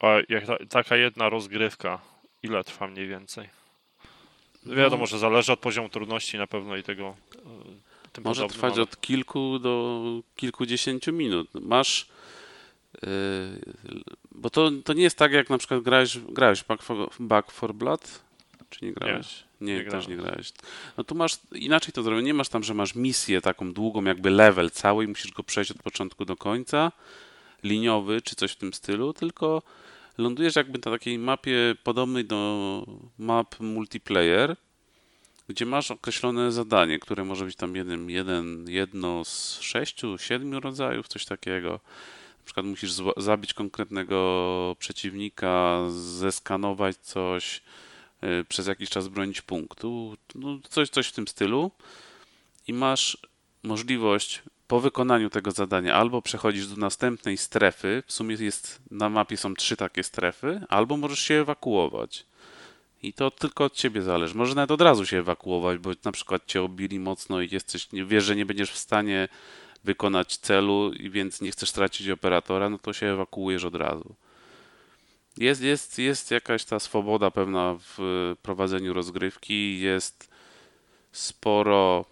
A 0.00 0.06
jak 0.28 0.46
ta, 0.46 0.56
taka 0.68 0.96
jedna 0.96 1.28
rozgrywka, 1.28 2.00
ile 2.42 2.64
trwa 2.64 2.86
mniej 2.86 3.08
więcej? 3.08 3.48
Wiadomo, 4.66 5.02
no, 5.02 5.06
że 5.06 5.18
zależy 5.18 5.52
od 5.52 5.60
poziomu 5.60 5.88
trudności 5.88 6.38
na 6.38 6.46
pewno 6.46 6.76
i 6.76 6.82
tego. 6.82 7.16
E, 7.36 8.08
tym 8.12 8.24
może 8.24 8.46
trwać 8.46 8.72
ale... 8.72 8.82
od 8.82 9.00
kilku 9.00 9.58
do 9.58 10.02
kilkudziesięciu 10.36 11.12
minut. 11.12 11.48
Masz. 11.54 12.08
Yy, 13.02 13.08
bo 14.38 14.50
to, 14.50 14.70
to 14.84 14.92
nie 14.92 15.02
jest 15.02 15.18
tak, 15.18 15.32
jak 15.32 15.50
na 15.50 15.58
przykład 15.58 15.80
grałeś, 15.80 16.18
grałeś 16.18 16.64
Back, 16.64 16.82
for, 16.82 17.10
Back 17.20 17.50
for 17.50 17.74
Blood? 17.74 18.20
Czy 18.70 18.84
nie 18.84 18.92
grałeś? 18.92 19.44
Nie, 19.60 19.74
nie, 19.74 19.84
nie 19.84 19.90
też 19.90 20.08
nie 20.08 20.16
grałeś. 20.16 20.52
No 20.96 21.04
tu 21.04 21.14
masz 21.14 21.38
inaczej 21.52 21.92
to 21.92 22.02
zrobione. 22.02 22.26
Nie 22.26 22.34
masz 22.34 22.48
tam, 22.48 22.62
że 22.62 22.74
masz 22.74 22.94
misję 22.94 23.40
taką 23.40 23.72
długą, 23.72 24.04
jakby 24.04 24.30
level 24.30 24.70
cały 24.70 25.04
i 25.04 25.08
musisz 25.08 25.32
go 25.32 25.42
przejść 25.42 25.70
od 25.70 25.82
początku 25.82 26.24
do 26.24 26.36
końca, 26.36 26.92
liniowy 27.64 28.22
czy 28.22 28.36
coś 28.36 28.52
w 28.52 28.56
tym 28.56 28.72
stylu, 28.74 29.12
tylko 29.12 29.62
lądujesz 30.18 30.56
jakby 30.56 30.78
na 30.78 30.92
takiej 30.92 31.18
mapie 31.18 31.74
podobnej 31.84 32.24
do 32.24 32.86
map 33.18 33.60
multiplayer, 33.60 34.56
gdzie 35.48 35.66
masz 35.66 35.90
określone 35.90 36.52
zadanie, 36.52 36.98
które 36.98 37.24
może 37.24 37.44
być 37.44 37.56
tam 37.56 37.76
jeden, 37.76 38.10
jeden, 38.10 38.64
jedno 38.68 39.24
z 39.24 39.60
sześciu, 39.60 40.18
siedmiu 40.18 40.60
rodzajów, 40.60 41.08
coś 41.08 41.24
takiego. 41.24 41.80
Przykład 42.48 42.66
musisz 42.66 42.92
zabić 43.16 43.54
konkretnego 43.54 44.76
przeciwnika, 44.78 45.80
zeskanować 45.90 46.96
coś, 46.96 47.62
yy, 48.22 48.44
przez 48.48 48.66
jakiś 48.66 48.90
czas 48.90 49.08
bronić 49.08 49.42
punktu, 49.42 50.16
no 50.34 50.58
coś, 50.68 50.88
coś 50.88 51.08
w 51.08 51.12
tym 51.12 51.28
stylu. 51.28 51.70
I 52.68 52.72
masz 52.72 53.18
możliwość 53.62 54.42
po 54.68 54.80
wykonaniu 54.80 55.30
tego 55.30 55.50
zadania 55.50 55.94
albo 55.94 56.22
przechodzisz 56.22 56.66
do 56.66 56.76
następnej 56.76 57.36
strefy, 57.36 58.02
w 58.06 58.12
sumie 58.12 58.36
jest 58.40 58.80
na 58.90 59.08
mapie 59.08 59.36
są 59.36 59.54
trzy 59.54 59.76
takie 59.76 60.02
strefy, 60.02 60.60
albo 60.68 60.96
możesz 60.96 61.20
się 61.20 61.34
ewakuować. 61.34 62.26
I 63.02 63.12
to 63.12 63.30
tylko 63.30 63.64
od 63.64 63.74
ciebie 63.74 64.02
zależy. 64.02 64.34
Może 64.34 64.54
nawet 64.54 64.70
od 64.70 64.80
razu 64.80 65.06
się 65.06 65.18
ewakuować, 65.18 65.78
bo 65.78 65.90
na 66.04 66.12
przykład 66.12 66.46
cię 66.46 66.62
obili 66.62 67.00
mocno 67.00 67.40
i 67.40 67.48
jesteś, 67.50 67.88
wiesz, 67.92 68.24
że 68.24 68.36
nie 68.36 68.46
będziesz 68.46 68.70
w 68.70 68.78
stanie 68.78 69.28
wykonać 69.84 70.36
celu, 70.36 70.92
i 70.92 71.10
więc 71.10 71.40
nie 71.40 71.50
chcesz 71.50 71.70
stracić 71.70 72.08
operatora, 72.08 72.70
no 72.70 72.78
to 72.78 72.92
się 72.92 73.06
ewakuujesz 73.06 73.64
od 73.64 73.74
razu. 73.74 74.14
Jest, 75.36 75.62
jest, 75.62 75.98
jest 75.98 76.30
jakaś 76.30 76.64
ta 76.64 76.80
swoboda 76.80 77.30
pewna 77.30 77.76
w 77.80 78.34
prowadzeniu 78.42 78.92
rozgrywki, 78.92 79.80
jest 79.80 80.30
sporo 81.12 82.04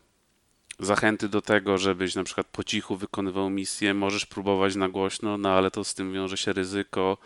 zachęty 0.79 1.29
do 1.29 1.43
tego, 1.43 1.79
żebyś 1.79 2.14
na 2.14 2.25
przykład 2.25 2.47
po 2.47 2.64
cichu 2.64 2.97
wykonywał 2.97 3.51
misję, 3.51 3.95
możesz 3.95 4.27
próbować 4.27 4.75
na 4.75 4.89
głośno, 4.89 5.39
no 5.39 5.49
ale 5.49 5.71
to 5.71 5.85
z 5.85 5.95
tym 5.95 6.12
wiąże 6.12 6.37
się 6.37 6.53
ryzyko. 6.53 7.19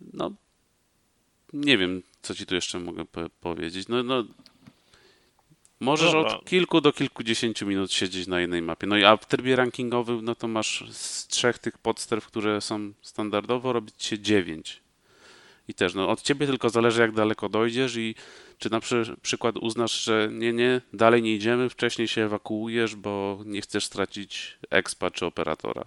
No, 0.00 0.30
nie 1.52 1.78
wiem, 1.78 2.02
co 2.22 2.34
ci 2.34 2.46
tu 2.46 2.54
jeszcze 2.54 2.78
mogę 2.78 3.04
po 3.04 3.20
powiedzieć. 3.40 3.88
No, 3.88 4.02
no, 4.02 4.24
możesz 5.80 6.12
Dobra. 6.12 6.36
od 6.36 6.44
kilku 6.44 6.80
do 6.80 6.92
kilkudziesięciu 6.92 7.66
minut 7.66 7.92
siedzieć 7.92 8.26
na 8.26 8.40
jednej 8.40 8.62
mapie. 8.62 8.86
No 8.86 8.96
i 8.96 9.04
a 9.04 9.16
w 9.16 9.26
trybie 9.26 9.56
rankingowym, 9.56 10.24
no 10.24 10.34
to 10.34 10.48
masz 10.48 10.84
z 10.90 11.26
trzech 11.26 11.58
tych 11.58 11.78
podsterw, 11.78 12.26
które 12.26 12.60
są 12.60 12.92
standardowo, 13.02 13.72
robić 13.72 14.02
się 14.04 14.18
dziewięć. 14.18 14.80
I 15.68 15.74
też, 15.74 15.94
no 15.94 16.08
od 16.08 16.22
ciebie 16.22 16.46
tylko 16.46 16.70
zależy, 16.70 17.00
jak 17.00 17.12
daleko 17.12 17.48
dojdziesz 17.48 17.96
i 17.96 18.14
czy 18.58 18.70
na 18.70 18.80
przykład 19.22 19.56
uznasz, 19.56 20.04
że 20.04 20.28
nie, 20.32 20.52
nie, 20.52 20.80
dalej 20.92 21.22
nie 21.22 21.34
idziemy, 21.34 21.68
wcześniej 21.68 22.08
się 22.08 22.24
ewakuujesz, 22.24 22.96
bo 22.96 23.38
nie 23.44 23.60
chcesz 23.60 23.84
stracić 23.84 24.58
expa 24.70 25.10
czy 25.10 25.26
operatora? 25.26 25.84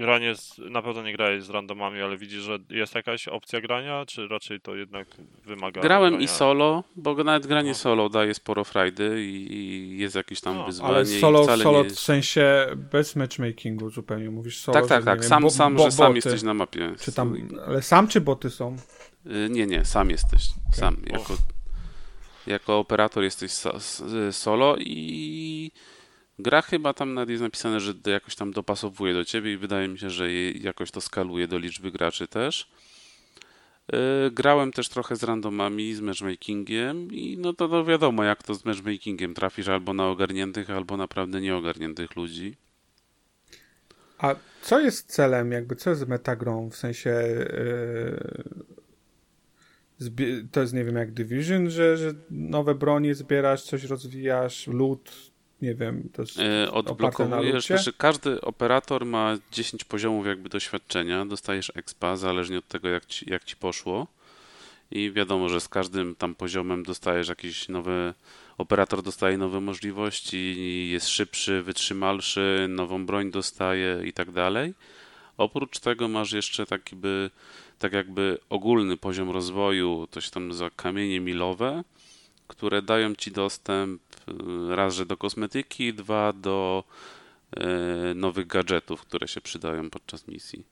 Granie 0.00 0.34
z, 0.34 0.58
na 0.58 0.82
pewno 0.82 1.02
nie 1.02 1.12
grałeś 1.12 1.44
z 1.44 1.50
randomami, 1.50 2.00
ale 2.00 2.16
widzisz, 2.16 2.42
że 2.42 2.58
jest 2.70 2.94
jakaś 2.94 3.28
opcja 3.28 3.60
grania, 3.60 4.04
czy 4.06 4.28
raczej 4.28 4.60
to 4.60 4.76
jednak 4.76 5.08
wymaga. 5.44 5.80
Grałem 5.80 6.10
grania? 6.12 6.24
i 6.24 6.28
solo, 6.28 6.84
bo 6.96 7.24
nawet 7.24 7.46
granie 7.46 7.68
no. 7.68 7.74
solo 7.74 8.08
daje 8.08 8.34
sporo 8.34 8.64
frajdy 8.64 9.24
i, 9.24 9.98
jest 9.98 10.14
jakieś 10.14 10.40
tam 10.40 10.54
no, 10.54 10.66
wyzwanie. 10.66 10.94
Ale 10.94 11.06
solo, 11.06 11.56
solo 11.56 11.84
w 11.84 12.00
sensie 12.00 12.66
bez 12.92 13.16
matchmakingu 13.16 13.90
zupełnie 13.90 14.30
mówisz 14.30 14.60
solo. 14.60 14.80
Tak, 14.80 14.88
tak, 14.88 15.04
tak. 15.04 15.24
Sam, 15.24 15.42
wiem, 15.42 15.50
sam, 15.50 15.76
bo, 15.76 15.84
że 15.84 15.92
sam 15.92 16.16
jesteś 16.16 16.42
na 16.42 16.54
mapie. 16.54 16.92
Czy 17.00 17.12
tam, 17.12 17.48
ale 17.66 17.82
sam 17.82 18.08
czy 18.08 18.20
boty 18.20 18.50
są? 18.50 18.76
Y, 19.26 19.48
nie, 19.50 19.66
nie, 19.66 19.84
sam 19.84 20.10
jesteś. 20.10 20.42
Okay. 20.68 20.80
Sam. 20.80 20.96
Jako... 21.06 21.36
jako 22.46 22.78
operator 22.78 23.22
jesteś 23.22 23.52
solo 24.30 24.76
i 24.78 25.70
gra 26.42 26.62
chyba 26.62 26.94
tam 26.94 27.14
nawet 27.14 27.30
jest 27.30 27.42
napisane, 27.42 27.80
że 27.80 27.94
jakoś 28.06 28.36
tam 28.36 28.52
dopasowuje 28.52 29.14
do 29.14 29.24
ciebie 29.24 29.52
i 29.52 29.56
wydaje 29.56 29.88
mi 29.88 29.98
się, 29.98 30.10
że 30.10 30.32
jakoś 30.32 30.90
to 30.90 31.00
skaluje 31.00 31.48
do 31.48 31.58
liczby 31.58 31.90
graczy 31.90 32.28
też. 32.28 32.70
E, 33.92 34.30
grałem 34.30 34.72
też 34.72 34.88
trochę 34.88 35.16
z 35.16 35.22
randomami, 35.22 35.94
z 35.94 36.00
matchmakingiem 36.00 37.12
i 37.12 37.38
no 37.38 37.52
to 37.52 37.84
wiadomo, 37.84 38.24
jak 38.24 38.42
to 38.42 38.54
z 38.54 38.64
matchmakingiem 38.64 39.34
trafisz 39.34 39.68
albo 39.68 39.94
na 39.94 40.08
ogarniętych, 40.08 40.70
albo 40.70 40.96
naprawdę 40.96 41.40
nieogarniętych 41.40 42.16
ludzi. 42.16 42.56
A 44.18 44.34
co 44.62 44.80
jest 44.80 45.12
celem, 45.12 45.52
jakby 45.52 45.76
co 45.76 45.90
jest 45.90 46.08
metagrą, 46.08 46.70
w 46.70 46.76
sensie 46.76 47.10
yy, 47.10 48.50
to 50.52 50.60
jest, 50.60 50.72
nie 50.72 50.84
wiem, 50.84 50.96
jak 50.96 51.12
Division, 51.12 51.70
że, 51.70 51.96
że 51.96 52.14
nowe 52.30 52.74
bronie 52.74 53.14
zbierasz, 53.14 53.62
coś 53.62 53.84
rozwijasz, 53.84 54.66
loot, 54.66 55.29
nie 55.62 55.74
wiem, 55.74 56.08
to 56.12 56.22
jest 56.22 56.36
yy, 56.36 56.72
Odblokowujesz, 56.72 57.66
znaczy 57.66 57.92
każdy 57.92 58.40
operator 58.40 59.06
ma 59.06 59.38
10 59.52 59.84
poziomów 59.84 60.26
jakby 60.26 60.48
doświadczenia, 60.48 61.26
dostajesz 61.26 61.72
expa, 61.74 62.16
zależnie 62.16 62.58
od 62.58 62.68
tego, 62.68 62.88
jak 62.88 63.06
ci, 63.06 63.30
jak 63.30 63.44
ci 63.44 63.56
poszło. 63.56 64.06
I 64.90 65.12
wiadomo, 65.12 65.48
że 65.48 65.60
z 65.60 65.68
każdym 65.68 66.14
tam 66.14 66.34
poziomem 66.34 66.82
dostajesz 66.82 67.28
jakieś 67.28 67.68
nowe 67.68 68.14
operator 68.58 69.02
dostaje 69.02 69.38
nowe 69.38 69.60
możliwości, 69.60 70.88
jest 70.90 71.08
szybszy, 71.08 71.62
wytrzymalszy, 71.62 72.66
nową 72.68 73.06
broń 73.06 73.30
dostaje 73.30 74.02
i 74.04 74.12
tak 74.12 74.30
dalej. 74.30 74.74
Oprócz 75.36 75.78
tego 75.78 76.08
masz 76.08 76.32
jeszcze 76.32 76.66
taki 76.66 76.96
by, 76.96 77.30
tak 77.78 77.92
jakby 77.92 78.38
ogólny 78.48 78.96
poziom 78.96 79.30
rozwoju, 79.30 80.08
to 80.10 80.20
się 80.20 80.30
tam 80.30 80.52
za 80.52 80.70
kamienie 80.70 81.20
milowe, 81.20 81.82
które 82.50 82.82
dają 82.82 83.14
ci 83.14 83.30
dostęp 83.30 84.02
y, 84.72 84.76
raz, 84.76 84.94
że 84.94 85.06
do 85.06 85.16
kosmetyki, 85.16 85.94
dwa 85.94 86.32
do 86.32 86.84
e, 87.56 88.14
nowych 88.14 88.46
gadżetów, 88.46 89.00
które 89.00 89.28
się 89.28 89.40
przydają 89.40 89.90
podczas 89.90 90.28
misji. 90.28 90.66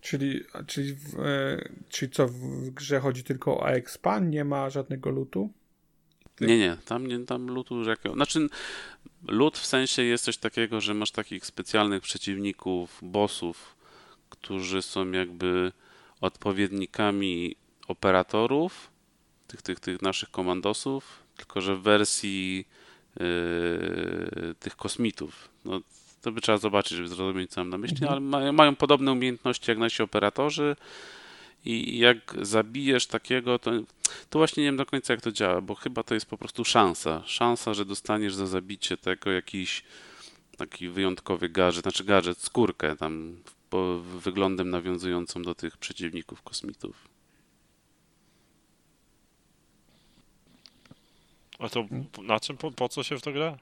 Czyli, 0.00 0.44
czyli, 0.66 0.94
w, 0.94 1.18
e, 1.18 1.68
czyli 1.88 2.12
co, 2.12 2.28
w 2.28 2.70
grze 2.70 3.00
chodzi 3.00 3.24
tylko 3.24 3.60
o 3.60 3.68
expan, 3.70 4.30
nie 4.30 4.44
ma 4.44 4.70
żadnego 4.70 5.10
lutu? 5.10 5.52
Nie, 6.40 6.58
nie, 6.58 6.76
tam, 6.84 7.06
nie, 7.06 7.18
tam 7.18 7.46
lutu 7.46 7.82
jakiego. 7.82 8.14
Znaczy, 8.14 8.48
lód 9.28 9.58
w 9.58 9.66
sensie 9.66 10.02
jest 10.02 10.24
coś 10.24 10.36
takiego, 10.36 10.80
że 10.80 10.94
masz 10.94 11.10
takich 11.10 11.46
specjalnych 11.46 12.02
przeciwników, 12.02 12.98
bossów, 13.02 13.76
którzy 14.30 14.82
są 14.82 15.10
jakby 15.10 15.72
odpowiednikami 16.20 17.56
operatorów, 17.88 18.95
tych, 19.46 19.62
tych, 19.62 19.80
tych 19.80 20.02
naszych 20.02 20.30
komandosów, 20.30 21.22
tylko 21.36 21.60
że 21.60 21.76
w 21.76 21.82
wersji 21.82 22.64
yy, 23.20 24.54
tych 24.60 24.76
kosmitów. 24.76 25.48
No, 25.64 25.80
to 26.22 26.32
by 26.32 26.40
trzeba 26.40 26.58
zobaczyć, 26.58 26.96
żeby 26.96 27.08
zrozumieć, 27.08 27.50
co 27.50 27.60
mam 27.60 27.70
na 27.70 27.78
myśli, 27.78 27.96
mhm. 27.96 28.12
ale 28.12 28.20
mają, 28.20 28.52
mają 28.52 28.76
podobne 28.76 29.12
umiejętności 29.12 29.70
jak 29.70 29.78
nasi 29.78 30.02
operatorzy 30.02 30.76
i 31.64 31.98
jak 31.98 32.36
zabijesz 32.42 33.06
takiego, 33.06 33.58
to, 33.58 33.70
to 34.30 34.38
właśnie 34.38 34.62
nie 34.62 34.68
wiem 34.68 34.76
do 34.76 34.86
końca 34.86 35.12
jak 35.12 35.22
to 35.22 35.32
działa, 35.32 35.60
bo 35.60 35.74
chyba 35.74 36.02
to 36.02 36.14
jest 36.14 36.26
po 36.26 36.38
prostu 36.38 36.64
szansa. 36.64 37.22
Szansa, 37.26 37.74
że 37.74 37.84
dostaniesz 37.84 38.34
za 38.34 38.46
zabicie 38.46 38.96
tego 38.96 39.30
jakiś 39.30 39.84
taki 40.56 40.88
wyjątkowy 40.88 41.48
gadżet, 41.48 41.82
znaczy 41.82 42.04
gadżet, 42.04 42.38
skórkę 42.38 42.96
tam 42.96 43.36
wyglądem 44.18 44.70
nawiązującą 44.70 45.42
do 45.42 45.54
tych 45.54 45.76
przeciwników 45.76 46.42
kosmitów. 46.42 47.15
A 51.58 51.68
to 51.68 51.84
na 52.22 52.40
czym, 52.40 52.56
po, 52.56 52.70
po 52.70 52.88
co 52.88 53.02
się 53.02 53.18
w 53.18 53.22
to 53.22 53.32
gra? 53.32 53.56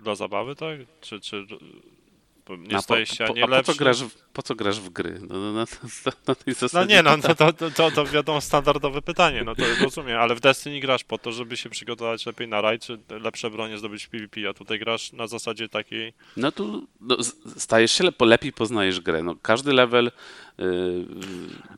Dla 0.00 0.14
zabawy, 0.14 0.54
tak? 0.54 0.78
Czy, 1.00 1.20
czy 1.20 1.46
nie 2.58 2.82
staje 2.82 3.06
się 3.06 3.24
ani 3.24 3.40
lepszy. 3.40 3.56
Po 3.56 3.72
co, 3.72 3.78
grasz 3.78 4.02
w, 4.02 4.14
po 4.32 4.42
co 4.42 4.54
grasz 4.54 4.80
w 4.80 4.88
gry? 4.88 5.20
No, 5.28 5.38
no, 5.38 5.52
no, 5.52 5.64
na 6.26 6.34
tej 6.34 6.54
no 6.72 6.84
nie, 6.84 7.02
no 7.02 7.18
to, 7.18 7.52
to, 7.52 7.70
to, 7.70 7.90
to 7.90 8.04
wiadomo 8.04 8.40
standardowe 8.40 9.02
pytanie, 9.02 9.42
no 9.44 9.54
to 9.54 9.62
rozumiem, 9.82 10.18
ale 10.18 10.34
w 10.34 10.40
Destiny 10.40 10.80
grasz 10.80 11.04
po 11.04 11.18
to, 11.18 11.32
żeby 11.32 11.56
się 11.56 11.70
przygotować 11.70 12.26
lepiej 12.26 12.48
na 12.48 12.60
rajd, 12.60 12.82
czy 12.82 12.98
lepsze 13.20 13.50
bronie 13.50 13.78
zdobyć 13.78 14.04
w 14.04 14.08
PvP, 14.08 14.48
a 14.50 14.54
tutaj 14.54 14.78
grasz 14.78 15.12
na 15.12 15.26
zasadzie 15.26 15.68
takiej... 15.68 16.12
No 16.36 16.52
tu 16.52 16.86
no, 17.00 17.16
stajesz 17.56 17.92
się 17.92 18.10
lepiej, 18.20 18.52
poznajesz 18.52 19.00
grę, 19.00 19.22
no 19.22 19.36
każdy 19.42 19.72
level 19.72 20.10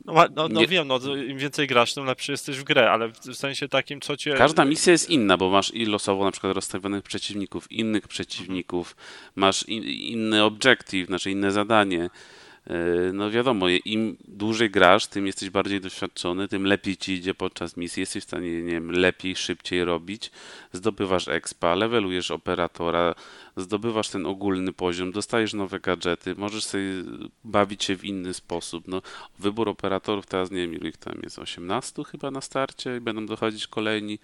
no, 0.05 0.13
no, 0.13 0.27
no 0.35 0.47
nie... 0.47 0.67
wiem, 0.67 0.87
no, 0.87 0.99
im 1.15 1.37
więcej 1.37 1.67
grasz, 1.67 1.93
tym 1.93 2.05
lepszy 2.05 2.31
jesteś 2.31 2.57
w 2.57 2.63
grę, 2.63 2.91
ale 2.91 3.07
w 3.07 3.35
sensie 3.35 3.67
takim, 3.67 4.01
co 4.01 4.17
cię... 4.17 4.33
Każda 4.33 4.65
misja 4.65 4.91
jest 4.91 5.09
inna, 5.09 5.37
bo 5.37 5.49
masz 5.49 5.73
i 5.73 5.85
losowo 5.85 6.25
na 6.25 6.31
przykład 6.31 6.55
rozstawionych 6.55 7.03
przeciwników, 7.03 7.71
innych 7.71 8.07
przeciwników, 8.07 8.95
masz 9.35 9.63
in, 9.67 9.83
inny 9.83 10.43
objective, 10.43 11.07
znaczy 11.07 11.31
inne 11.31 11.51
zadanie. 11.51 12.09
E, 12.67 12.73
no 13.13 13.31
wiadomo, 13.31 13.65
im 13.85 14.17
dłużej 14.27 14.69
grasz, 14.69 15.07
tym 15.07 15.27
jesteś 15.27 15.49
bardziej 15.49 15.81
doświadczony, 15.81 16.47
tym 16.47 16.65
lepiej 16.65 16.97
ci 16.97 17.13
idzie 17.13 17.33
podczas 17.33 17.77
misji, 17.77 17.99
jesteś 17.99 18.23
w 18.23 18.27
stanie, 18.27 18.61
nie 18.61 18.71
wiem, 18.71 18.91
lepiej, 18.91 19.35
szybciej 19.35 19.85
robić, 19.85 20.31
zdobywasz 20.73 21.27
expa, 21.27 21.75
levelujesz 21.75 22.31
operatora, 22.31 23.15
zdobywasz 23.57 24.09
ten 24.09 24.25
ogólny 24.25 24.73
poziom, 24.73 25.11
dostajesz 25.11 25.53
nowe 25.53 25.79
gadżety, 25.79 26.35
możesz 26.37 26.63
sobie 26.63 26.83
bawić 27.43 27.83
się 27.83 27.95
w 27.95 28.05
inny 28.05 28.33
sposób. 28.33 28.87
No, 28.87 29.01
wybór 29.39 29.69
operatorów 29.69 30.25
teraz 30.25 30.51
nie 30.51 30.57
wiem, 30.57 30.73
ilu 30.73 30.87
ich 30.87 30.97
tam 30.97 31.19
jest, 31.23 31.39
18 31.39 32.03
chyba 32.03 32.31
na 32.31 32.41
starcie 32.41 32.97
i 32.97 32.99
będą 32.99 33.25
dochodzić 33.25 33.67
kolejni, 33.67 34.19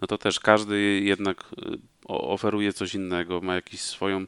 no 0.00 0.06
to 0.06 0.18
też 0.18 0.40
każdy 0.40 1.00
jednak 1.04 1.44
e, 1.62 1.76
oferuje 2.08 2.72
coś 2.72 2.94
innego, 2.94 3.40
ma 3.40 3.54
jakąś 3.54 3.80
swoją 3.80 4.26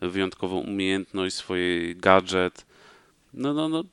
wyjątkową 0.00 0.58
umiejętność, 0.58 1.34
swój 1.34 1.96
gadżet, 1.96 2.67
no, 3.38 3.54
no, 3.54 3.68
no. 3.68 3.84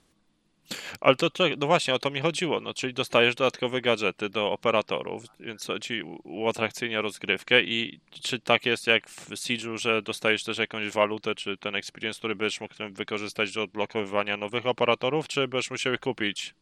Ale 1.02 1.16
to, 1.16 1.30
no 1.58 1.68
właśnie, 1.68 1.94
o 1.96 2.00
to 2.00 2.10
mi 2.10 2.22
chodziło, 2.22 2.60
no, 2.60 2.74
czyli 2.74 2.94
dostajesz 2.94 3.36
dodatkowe 3.36 3.82
gadżety 3.82 4.30
do 4.30 4.52
operatorów, 4.52 5.24
więc 5.40 5.68
ci 5.82 6.02
uatrakcyjnia 6.24 7.02
rozgrywkę 7.02 7.64
i 7.64 8.00
czy 8.12 8.40
tak 8.40 8.66
jest 8.66 8.88
jak 8.88 9.10
w 9.10 9.30
Siege'u, 9.30 9.78
że 9.78 10.02
dostajesz 10.02 10.44
też 10.44 10.58
jakąś 10.58 10.90
walutę, 10.90 11.36
czy 11.36 11.58
ten 11.58 11.76
experience, 11.76 12.18
który 12.18 12.36
będziesz 12.36 12.62
mógł 12.62 12.74
wykorzystać 12.92 13.52
do 13.52 13.64
odblokowywania 13.64 14.38
nowych 14.38 14.66
operatorów, 14.66 15.28
czy 15.28 15.48
będziesz 15.48 15.72
musiał 15.72 15.94
ich 15.94 16.00
kupić? 16.00 16.54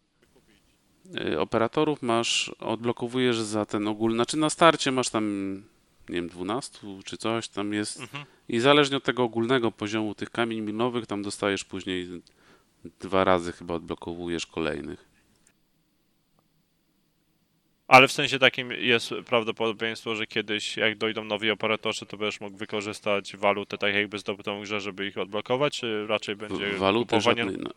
Y, 1.19 1.39
operatorów 1.39 2.01
masz, 2.01 2.51
odblokowujesz 2.59 3.37
za 3.37 3.65
ten 3.65 3.87
ogólny, 3.87 4.15
znaczy 4.15 4.37
na 4.37 4.49
starcie 4.49 4.91
masz 4.91 5.09
tam 5.09 5.55
nie 6.09 6.15
wiem, 6.15 6.29
12 6.29 6.79
czy 7.05 7.17
coś 7.17 7.47
tam 7.47 7.73
jest 7.73 7.99
mhm. 7.99 8.25
i 8.49 8.59
zależnie 8.59 8.97
od 8.97 9.03
tego 9.03 9.23
ogólnego 9.23 9.71
poziomu 9.71 10.15
tych 10.15 10.29
kamieni 10.29 10.61
minowych 10.61 11.07
tam 11.07 11.21
dostajesz 11.21 11.63
później 11.63 12.21
dwa 12.99 13.23
razy 13.23 13.51
chyba 13.51 13.73
odblokowujesz 13.73 14.45
kolejnych. 14.45 15.13
Ale 17.87 18.07
w 18.07 18.11
sensie 18.11 18.39
takim 18.39 18.71
jest 18.71 19.13
prawdopodobieństwo, 19.25 20.15
że 20.15 20.27
kiedyś 20.27 20.77
jak 20.77 20.97
dojdą 20.97 21.23
nowi 21.23 21.51
operatorzy, 21.51 22.05
to 22.05 22.17
będziesz 22.17 22.41
mógł 22.41 22.57
wykorzystać 22.57 23.37
walutę 23.37 23.77
tak 23.77 23.93
jakby 23.93 24.19
zdobytą 24.19 24.59
w 24.59 24.63
grze, 24.63 24.81
żeby 24.81 25.07
ich 25.07 25.17
odblokować, 25.17 25.79
czy 25.79 26.07
raczej 26.07 26.35
będzie 26.35 26.71
Walutę 26.71 27.17
kupowanie... 27.17 27.43
żadnej, 27.43 27.61
no. 27.63 27.69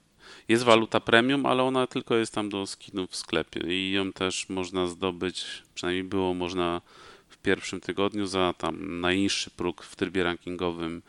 Jest 0.49 0.65
waluta 0.65 1.01
premium, 1.01 1.47
ale 1.47 1.63
ona 1.63 1.87
tylko 1.87 2.17
jest 2.17 2.35
tam 2.35 2.49
do 2.49 2.67
skinów 2.67 3.11
w 3.11 3.17
sklepie 3.17 3.61
i 3.61 3.93
ją 3.93 4.13
też 4.13 4.49
można 4.49 4.87
zdobyć, 4.87 5.45
przynajmniej 5.75 6.05
było 6.05 6.35
można 6.35 6.81
w 7.29 7.37
pierwszym 7.37 7.81
tygodniu 7.81 8.27
za 8.27 8.55
tam 8.59 9.01
najniższy 9.01 9.51
próg 9.51 9.83
w 9.83 9.97
trybie 9.97 10.23
rankingowym 10.23 11.03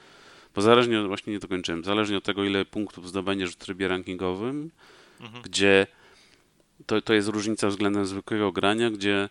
bo 0.57 0.61
zależnie, 0.61 0.99
od, 0.99 1.07
właśnie 1.07 1.33
nie 1.33 1.39
dokończyłem, 1.39 1.83
zależnie 1.83 2.17
od 2.17 2.23
tego, 2.23 2.43
ile 2.43 2.65
punktów 2.65 3.09
zdobędziesz 3.09 3.51
w 3.51 3.55
trybie 3.55 3.87
rankingowym, 3.87 4.71
mhm. 5.21 5.43
gdzie 5.43 5.87
to, 6.85 7.01
to 7.01 7.13
jest 7.13 7.27
różnica 7.27 7.67
względem 7.67 8.05
zwykłego 8.05 8.51
grania, 8.51 8.91
gdzie 8.91 9.29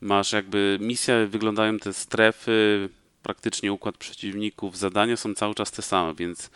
masz 0.00 0.32
jakby 0.32 0.78
misja, 0.80 1.26
wyglądają 1.26 1.78
te 1.78 1.92
strefy, 1.92 2.88
praktycznie 3.22 3.72
układ 3.72 3.96
przeciwników, 3.96 4.78
zadania 4.78 5.16
są 5.16 5.34
cały 5.34 5.54
czas 5.54 5.70
te 5.70 5.82
same, 5.82 6.14
więc 6.14 6.50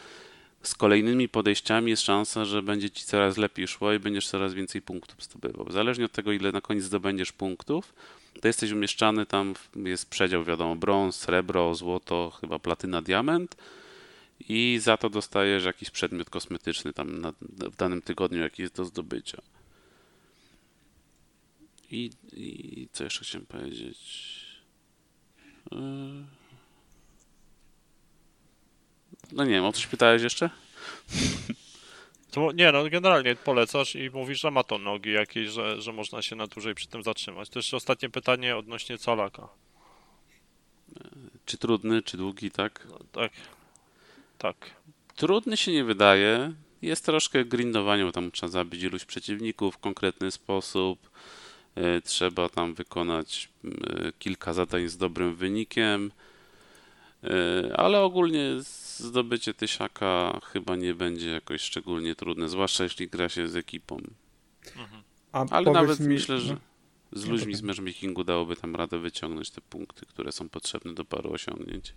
z 0.63 0.75
kolejnymi 0.75 1.29
podejściami 1.29 1.91
jest 1.91 2.03
szansa, 2.03 2.45
że 2.45 2.63
będzie 2.63 2.91
ci 2.91 3.05
coraz 3.05 3.37
lepiej 3.37 3.69
szło 3.69 3.93
i 3.93 3.99
będziesz 3.99 4.29
coraz 4.29 4.55
więcej 4.55 4.83
punktów 4.83 5.23
zdobywał. 5.25 5.73
Zależnie 5.73 6.05
od 6.05 6.13
tego, 6.13 6.33
ile 6.33 6.53
na 6.53 6.61
koniec 6.61 6.85
zdobędziesz 6.85 7.33
punktów, 7.33 7.95
to 8.41 8.49
jesteś 8.49 8.71
umieszczany 8.71 9.27
tam, 9.27 9.55
jest 9.77 10.11
przedział, 10.11 10.45
wiadomo, 10.45 10.77
brąz, 10.77 11.17
srebro, 11.17 11.75
złoto, 11.75 12.33
chyba 12.41 12.59
platyna, 12.59 13.03
diament 13.03 13.57
i 14.41 14.79
za 14.83 14.97
to 14.97 15.11
dostajesz 15.11 15.65
jakiś 15.65 15.91
przedmiot 15.91 16.31
kosmetyczny 16.31 16.93
tam 16.93 17.21
na, 17.21 17.33
w 17.41 17.77
danym 17.77 18.03
tygodniu, 18.03 18.41
jaki 18.41 18.63
jest 18.63 18.75
do 18.75 18.85
zdobycia. 18.85 19.43
I, 21.91 22.11
I 22.33 22.89
co 22.93 23.05
jeszcze 23.05 23.25
chciałem 23.25 23.47
powiedzieć? 23.47 23.99
E, 25.73 25.77
no 29.33 29.45
nie 29.45 29.51
wiem, 29.51 29.65
o 29.65 29.73
coś 29.73 29.87
pytałeś 29.87 30.23
jeszcze? 30.23 30.51
Nie, 32.55 32.73
no 32.73 32.91
generalnie 32.91 33.37
polecasz 33.37 33.97
i 33.97 34.11
mówisz, 34.11 34.41
że 34.41 34.51
ma 34.51 34.63
to 34.63 34.79
nogi 34.79 35.13
jakieś, 35.13 35.49
że, 35.49 35.83
że 35.83 35.93
można 35.93 36.23
się 36.23 36.37
na 36.37 36.47
dłużej 36.47 36.75
przy 36.75 36.89
tym 36.89 37.03
zatrzymać. 37.03 37.49
To 37.49 37.59
jeszcze 37.59 37.77
ostatnie 37.77 38.11
pytanie 38.11 38.57
odnośnie 38.57 38.99
calaka. 38.99 39.49
Czy 41.47 41.59
trudny, 41.59 42.03
czy 42.03 42.17
długi, 42.17 42.51
tak? 42.51 42.87
No, 42.91 42.99
tak. 43.13 43.33
Tak. 44.39 44.57
Trudny 45.17 45.57
się 45.57 45.73
nie 45.73 45.85
wydaje. 45.85 46.53
Jest 46.83 47.05
troszkę 47.05 47.45
grindowania, 47.45 48.05
bo 48.05 48.13
tam 48.13 48.31
trzeba 48.31 48.51
zabić 48.51 48.83
iluś 48.83 49.05
przeciwników 49.05 49.75
w 49.75 49.79
konkretny 49.79 50.31
sposób. 50.31 51.11
E, 51.75 52.01
Trzeba 52.01 52.49
tam 52.49 52.75
wykonać 52.75 53.49
e, 53.65 54.13
kilka 54.19 54.53
zadań 54.55 54.89
z 54.89 54.97
dobrym 54.97 55.35
wynikiem. 55.35 56.13
E, 57.25 57.77
Ale 57.77 58.01
ogólnie 58.01 58.55
zdobycie 58.97 59.55
tysiaka 59.55 60.41
chyba 60.45 60.77
nie 60.77 60.95
będzie 60.95 61.31
jakoś 61.31 61.61
szczególnie 61.63 62.15
trudne, 62.15 62.49
zwłaszcza 62.49 62.85
jeśli 62.85 63.09
gra 63.09 63.29
się 63.29 63.49
z 63.49 63.57
ekipą. 63.57 64.01
A 65.33 65.47
Ale 65.51 65.73
nawet 65.73 66.01
mi, 66.01 66.09
myślę, 66.09 66.41
że 66.41 66.55
no, 66.55 66.61
z 67.13 67.25
No 67.27 67.33
ludźmi 67.33 67.55
z 67.55 67.63
matchmakingu 67.63 68.25
dałoby 68.25 68.57
tam 68.57 68.77
radę 68.77 68.99
wyciągnąć 68.99 69.51
te 69.51 69.61
punkty, 69.61 70.07
które 70.07 70.33
są 70.33 70.49
potrzebne 70.49 70.95
do 70.95 71.05
paru 71.05 71.33
osiągnięć. 71.33 71.95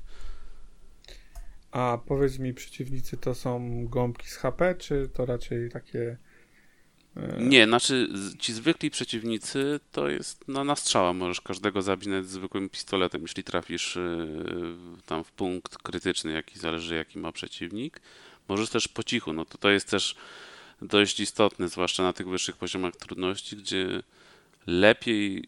A 1.71 1.97
powiedz 2.05 2.39
mi, 2.39 2.53
przeciwnicy 2.53 3.17
to 3.17 3.35
są 3.35 3.85
gąbki 3.87 4.27
z 4.27 4.35
HP, 4.35 4.75
czy 4.75 5.09
to 5.13 5.25
raczej 5.25 5.69
takie... 5.69 6.17
e, 7.15 7.37
Nie, 7.39 7.65
znaczy 7.65 8.07
ci 8.39 8.53
zwykli 8.53 8.89
przeciwnicy 8.89 9.79
to 9.91 10.09
jest 10.09 10.47
na, 10.47 10.63
na 10.63 10.75
strzała. 10.75 11.13
Możesz 11.13 11.41
każdego 11.41 11.81
zabić 11.81 12.07
nawet 12.07 12.27
zwykłym 12.29 12.69
pistoletem, 12.69 13.21
jeśli 13.21 13.43
trafisz 13.43 13.95
yy, 13.95 15.01
tam 15.05 15.23
w 15.23 15.31
punkt 15.31 15.77
krytyczny, 15.77 16.31
jaki 16.31 16.59
zależy 16.59 16.95
jaki 16.95 17.19
ma 17.19 17.31
przeciwnik. 17.31 18.01
Możesz 18.47 18.69
też 18.69 18.87
po 18.87 19.03
cichu, 19.03 19.33
no 19.33 19.45
to 19.45 19.57
to 19.57 19.69
jest 19.69 19.89
też 19.89 20.15
dość 20.81 21.19
istotne, 21.19 21.67
zwłaszcza 21.69 22.03
na 22.03 22.13
tych 22.13 22.27
wyższych 22.27 22.57
poziomach 22.57 22.95
trudności, 22.95 23.57
gdzie 23.57 24.03
lepiej 24.67 25.47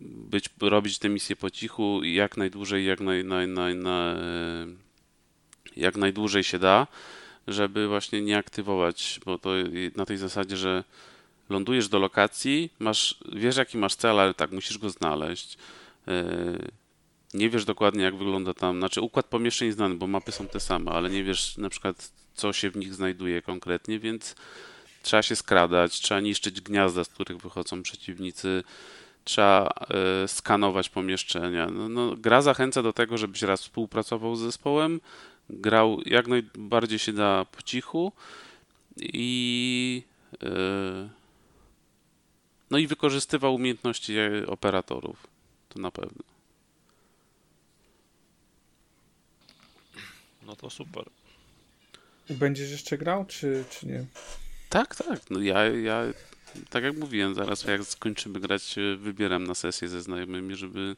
być, 0.00 0.50
robić 0.60 0.98
te 0.98 1.08
misje 1.08 1.36
po 1.36 1.50
cichu 1.50 2.02
i 2.04 2.14
jak 2.14 2.36
najdłużej, 2.36 2.86
jak, 2.86 3.00
naj, 3.00 3.24
naj, 3.24 3.48
naj, 3.48 3.74
na, 3.74 4.16
jak 5.76 5.96
najdłużej 5.96 6.44
się 6.44 6.58
da, 6.58 6.86
żeby 7.48 7.88
właśnie 7.88 8.22
nie 8.22 8.38
aktywować, 8.38 9.20
bo 9.26 9.38
to 9.38 9.50
na 9.96 10.06
tej 10.06 10.16
zasadzie, 10.16 10.56
że 10.56 10.84
lądujesz 11.50 11.88
do 11.88 11.98
lokacji, 11.98 12.70
masz, 12.78 13.18
wiesz 13.32 13.56
jaki 13.56 13.78
masz 13.78 13.94
cel, 13.94 14.20
ale 14.20 14.34
tak, 14.34 14.52
musisz 14.52 14.78
go 14.78 14.90
znaleźć. 14.90 15.58
Yy, 16.06 16.12
Nie 17.34 17.50
wiesz 17.50 17.64
dokładnie 17.64 18.04
jak 18.04 18.16
wygląda 18.16 18.54
tam, 18.54 18.78
znaczy 18.78 19.00
układ 19.00 19.26
pomieszczeń 19.26 19.72
znany, 19.72 19.94
bo 19.94 20.06
mapy 20.06 20.32
są 20.32 20.48
te 20.48 20.60
same, 20.60 20.90
ale 20.90 21.10
nie 21.10 21.24
wiesz 21.24 21.56
na 21.58 21.68
przykład 21.68 22.12
co 22.34 22.52
się 22.52 22.70
w 22.70 22.76
nich 22.76 22.94
znajduje 22.94 23.42
konkretnie, 23.42 23.98
więc 23.98 24.34
trzeba 25.02 25.22
się 25.22 25.36
skradać, 25.36 26.00
trzeba 26.00 26.20
niszczyć 26.20 26.60
gniazda, 26.60 27.04
z 27.04 27.08
których 27.08 27.38
wychodzą 27.38 27.82
przeciwnicy, 27.82 28.64
trzeba 29.24 29.70
e, 30.24 30.28
skanować 30.28 30.88
pomieszczenia. 30.88 31.66
No, 31.66 31.88
no, 31.88 32.16
gra 32.16 32.42
zachęca 32.42 32.82
do 32.82 32.92
tego, 32.92 33.18
żebyś 33.18 33.42
raz 33.42 33.62
współpracował 33.62 34.36
z 34.36 34.40
zespołem, 34.40 35.00
grał 35.50 36.00
jak 36.06 36.26
najbardziej 36.26 36.98
się 36.98 37.12
da 37.12 37.44
po 37.44 37.62
cichu 37.62 38.12
i 38.96 40.02
e, 40.42 41.08
no 42.70 42.78
i 42.78 42.86
wykorzystywał 42.86 43.54
umiejętności 43.54 44.16
operatorów. 44.46 45.26
To 45.68 45.80
na 45.80 45.90
pewno. 45.90 46.22
No 50.46 50.56
to 50.56 50.70
super. 50.70 51.04
Będziesz 52.30 52.70
jeszcze 52.70 52.98
grał, 52.98 53.24
czy, 53.24 53.64
czy 53.70 53.86
nie? 53.86 54.04
Tak, 54.68 54.94
tak. 54.96 55.30
No 55.30 55.40
ja, 55.40 55.64
ja, 55.64 56.02
tak 56.70 56.84
jak 56.84 56.96
mówiłem, 56.96 57.34
zaraz 57.34 57.64
jak 57.64 57.84
skończymy 57.84 58.40
grać, 58.40 58.78
e, 58.78 58.96
wybieram 58.96 59.44
na 59.44 59.54
sesję 59.54 59.88
ze 59.88 60.02
znajomymi, 60.02 60.56
żeby 60.56 60.96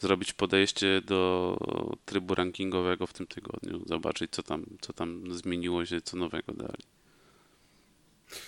zrobić 0.00 0.32
podejście 0.32 1.00
do 1.00 1.56
trybu 2.04 2.34
rankingowego 2.34 3.06
w 3.06 3.12
tym 3.12 3.26
tygodniu. 3.26 3.82
Zobaczyć, 3.86 4.30
co 4.30 4.42
tam, 4.42 4.64
co 4.80 4.92
tam 4.92 5.34
zmieniło 5.34 5.86
się, 5.86 6.00
co 6.00 6.16
nowego 6.16 6.52
dali. 6.52 6.84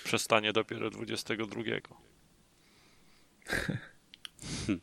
Przestanie 0.05 0.53
dopiero 0.53 0.90
22. 0.90 1.62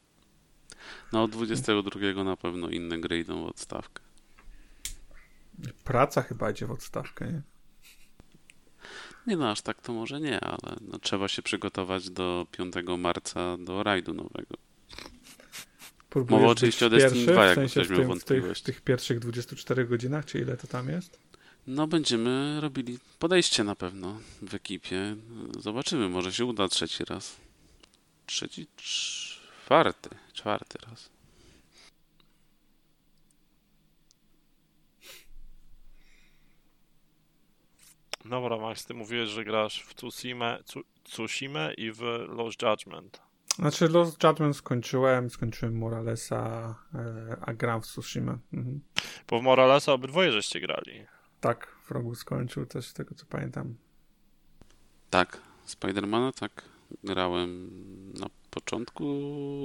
No, 1.14 1.24
od 1.24 1.32
22 1.32 2.24
na 2.24 2.38
pewno 2.38 2.70
inne 2.70 3.00
gry 3.00 3.20
idą 3.20 3.44
w 3.44 3.48
odstawkę. 3.48 4.04
Praca 5.84 6.22
chyba 6.22 6.52
idzie 6.52 6.66
w 6.66 6.72
odstawkę, 6.72 7.32
nie? 7.32 7.42
Nie 9.28 9.38
no, 9.38 9.52
aż 9.52 9.62
tak 9.62 9.82
to 9.82 9.94
może 9.94 10.20
nie, 10.20 10.40
ale 10.40 10.76
no, 10.82 11.00
trzeba 11.00 11.28
się 11.28 11.42
przygotować 11.42 12.10
do 12.10 12.48
5 12.52 12.74
marca 12.98 13.58
do 13.58 13.84
rajdu 13.84 14.14
nowego. 14.14 14.56
Próbujesz 16.10 16.42
Mowa 16.42 16.52
oczywiście 16.52 16.86
o 16.86 16.90
pierwszy, 16.90 17.08
Destiny 17.10 17.34
2, 17.34 17.44
w 17.44 17.48
jak 17.48 17.56
sensie 17.56 17.74
ktoś 17.74 17.88
w, 17.88 17.92
miał 17.92 18.10
tym, 18.10 18.20
w, 18.20 18.24
tych, 18.24 18.58
w 18.58 18.62
tych 18.62 18.82
pierwszych 18.82 19.20
24 19.20 19.86
godzinach, 19.86 20.26
czy 20.26 20.40
ile 20.40 20.58
to 20.58 20.68
tam 20.68 20.90
jest? 20.90 21.20
No, 21.68 21.88
będziemy 21.88 22.62
robili 22.62 23.00
podejście 23.20 23.64
na 23.64 23.76
pewno 23.76 24.20
w 24.42 24.54
ekipie. 24.56 25.16
Zobaczymy, 25.60 26.10
może 26.10 26.34
się 26.34 26.46
uda 26.46 26.68
trzeci 26.68 27.06
raz. 27.06 27.38
Trzeci, 28.26 28.68
czwarty, 28.78 30.10
czwarty 30.34 30.78
raz. 30.90 31.10
Dobra, 38.26 38.58
Max, 38.58 38.86
ty 38.86 38.94
mówiłeś, 38.94 39.30
że 39.30 39.44
grasz 39.44 39.82
w 39.82 39.94
Tsushima, 39.94 40.58
Tsu- 40.58 40.84
Tsushima 41.04 41.72
i 41.74 41.92
w 41.92 42.02
Lost 42.28 42.62
Judgment. 42.62 43.22
Znaczy 43.60 43.88
Lost 43.88 44.24
Judgment 44.24 44.56
skończyłem, 44.56 45.30
skończyłem 45.30 45.78
Moralesa, 45.78 46.76
e, 46.96 47.38
a 47.42 47.54
gram 47.54 47.82
w 47.82 47.86
Tsushima. 47.86 48.38
Mhm. 48.54 48.82
Bo 49.28 49.40
w 49.40 49.44
Moralesa 49.44 49.94
obydwoje 49.94 50.32
żeście 50.32 50.60
grali. 50.60 51.06
Tak, 51.42 51.76
Frogu 51.84 52.16
skończył 52.16 52.66
też 52.66 52.88
z 52.88 52.94
tego 52.94 53.16
co 53.16 53.26
pamiętam. 53.26 53.76
Tak, 55.10 55.42
Spidermana 55.66 56.32
tak 56.32 56.64
grałem 57.04 57.70
na 58.20 58.28
początku 58.50 59.04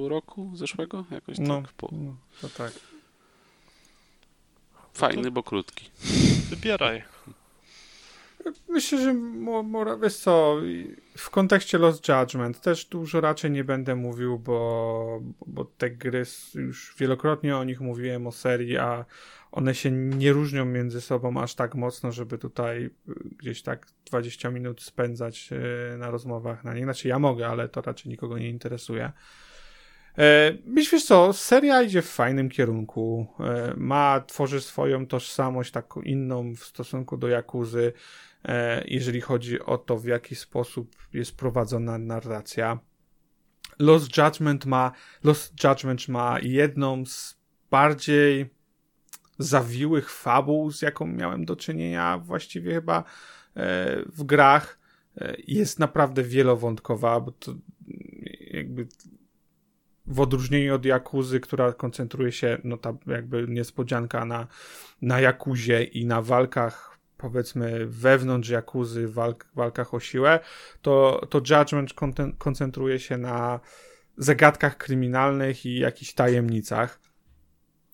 roku 0.09 0.51
zeszłego, 0.55 1.05
jakoś 1.11 1.39
No, 1.39 1.63
tak. 1.63 1.73
Po... 1.73 1.89
no 1.93 2.17
to 2.41 2.49
tak. 2.49 2.73
Fajny, 4.95 5.31
bo 5.31 5.43
krótki. 5.43 5.91
Wybieraj. 6.51 7.03
Myślę, 8.69 8.99
że 8.99 9.15
mo, 9.15 9.99
wiesz 10.03 10.17
co, 10.17 10.57
w 11.17 11.31
kontekście 11.31 11.79
Lost 11.79 12.09
Judgment 12.09 12.61
też 12.61 12.85
dużo 12.85 13.21
raczej 13.21 13.51
nie 13.51 13.65
będę 13.65 13.95
mówił, 13.95 14.39
bo, 14.39 15.21
bo 15.47 15.65
te 15.65 15.91
gry 15.91 16.25
już 16.55 16.95
wielokrotnie 16.99 17.57
o 17.57 17.65
nich 17.65 17.81
mówiłem, 17.81 18.27
o 18.27 18.33
serii, 18.33 18.79
a 18.79 19.05
one 19.53 19.75
się 19.75 19.91
nie 19.91 20.33
różnią 20.33 20.65
między 20.65 21.01
sobą 21.01 21.43
aż 21.43 21.55
tak 21.55 21.75
mocno, 21.75 22.13
żeby 22.13 22.39
tutaj 22.39 22.85
y, 22.85 22.91
gdzieś 23.39 23.63
tak 23.63 23.87
20 24.07 24.51
minut 24.51 24.83
spędzać 24.83 25.51
y, 25.95 25.99
na 25.99 26.11
rozmowach 26.11 26.65
na 26.65 26.75
nich. 26.75 26.85
Znaczy 26.85 27.09
ja 27.09 27.19
mogę, 27.19 27.49
ale 27.49 27.69
to 27.69 27.83
raczej 27.83 28.11
nikogo 28.11 28.39
nie 28.39 28.49
interesuje. 28.49 29.13
E, 30.19 30.53
Wiesz, 30.67 30.91
wiesz 30.91 31.05
co, 31.05 31.33
seria 31.33 31.83
idzie 31.83 32.03
w 32.03 32.11
fajnym 32.11 32.49
kierunku. 32.49 33.27
E, 33.41 33.75
Ma, 33.77 34.21
tworzy 34.21 34.61
swoją 34.61 35.07
tożsamość 35.07 35.71
taką 35.73 36.01
inną 36.03 36.55
w 36.55 36.65
stosunku 36.65 37.17
do 37.17 37.29
Jakuzy, 37.29 37.93
e, 38.45 38.85
jeżeli 38.87 39.21
chodzi 39.21 39.61
o 39.61 39.79
to, 39.79 39.97
w 39.97 40.05
jaki 40.07 40.35
sposób 40.35 40.97
jest 41.13 41.37
prowadzona 41.37 41.99
narracja. 41.99 42.79
Lost 43.79 44.17
Judgment 44.17 44.67
ma, 44.67 44.93
Lost 45.25 45.65
Judgment 45.65 46.09
ma 46.09 46.39
jedną 46.43 47.07
z 47.07 47.37
bardziej 47.71 48.51
zawiłych 49.39 50.11
fabuł, 50.11 50.71
z 50.71 50.83
jaką 50.83 51.07
miałem 51.07 51.45
do 51.45 51.57
czynienia 51.57 52.19
właściwie 52.19 52.75
chyba 52.75 53.05
w 54.07 54.25
grach. 54.25 54.79
Jest 55.47 55.79
naprawdę 55.79 56.23
wielowątkowa, 56.23 57.21
bo 57.21 57.33
to 57.33 57.55
jakby 58.51 58.87
w 60.07 60.21
odróżnieniu 60.21 60.75
od 60.75 60.85
Jakuzy, 60.85 61.41
która 61.41 61.73
koncentruje 61.73 62.33
się, 62.33 62.59
no 62.65 62.77
ta 62.77 62.95
jakby 63.07 63.47
niespodzianka 63.49 64.25
na, 64.25 64.47
na 65.03 65.21
Jakuzie 65.21 65.85
i 65.85 66.07
na 66.07 66.23
walkach 66.23 66.95
powiedzmy 67.17 67.87
wewnątrz 67.87 68.49
Jakuzy, 68.49 69.09
walk, 69.09 69.47
walkach 69.55 69.95
o 69.95 70.01
siłę, 70.01 70.41
to, 70.83 71.27
to 71.31 71.39
Judgment 71.39 71.95
koncentruje 72.39 73.01
się 73.01 73.17
na 73.17 73.61
zagadkach 74.17 74.77
kryminalnych 74.77 75.67
i 75.67 75.79
jakichś 75.79 76.13
tajemnicach. 76.13 77.01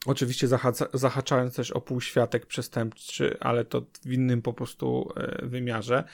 Oczywiście 0.06 0.48
zahacza, 0.48 0.86
zahaczając 0.94 1.56
też 1.56 1.70
o 1.70 1.80
półświatek 1.80 2.46
przestępczy, 2.46 3.36
ale 3.40 3.64
to 3.64 3.82
w 4.04 4.12
innym 4.12 4.42
po 4.42 4.52
prostu 4.52 5.12
e, 5.16 5.46
wymiarze. 5.46 6.04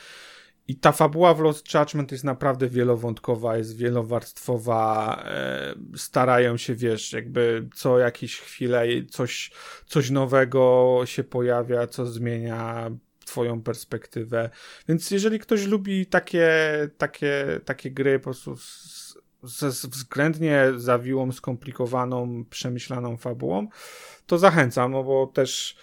I 0.68 0.76
ta 0.76 0.92
fabuła 0.92 1.34
w 1.34 1.40
Lost 1.40 1.74
Judgment 1.74 2.12
jest 2.12 2.24
naprawdę 2.24 2.68
wielowątkowa, 2.68 3.56
jest 3.56 3.76
wielowarstwowa. 3.76 5.22
E, 5.24 5.74
starają 5.96 6.56
się, 6.56 6.74
wiesz, 6.74 7.12
jakby 7.12 7.68
co 7.74 7.98
jakieś 7.98 8.40
chwile 8.40 8.84
coś, 9.10 9.50
coś 9.86 10.10
nowego 10.10 11.00
się 11.04 11.24
pojawia, 11.24 11.86
co 11.86 12.06
zmienia 12.06 12.90
twoją 13.24 13.62
perspektywę. 13.62 14.50
Więc 14.88 15.10
jeżeli 15.10 15.38
ktoś 15.38 15.66
lubi 15.66 16.06
takie, 16.06 16.50
takie, 16.98 17.60
takie 17.64 17.90
gry 17.90 18.18
po 18.18 18.24
prostu 18.24 18.56
ze 19.42 19.68
względnie 19.70 20.66
zawiłą, 20.76 21.32
skomplikowaną, 21.32 22.44
przemyślaną 22.50 23.16
fabułą, 23.16 23.68
to 24.26 24.38
zachęcam, 24.38 24.92
no 24.92 25.04
bo 25.04 25.26
też 25.26 25.76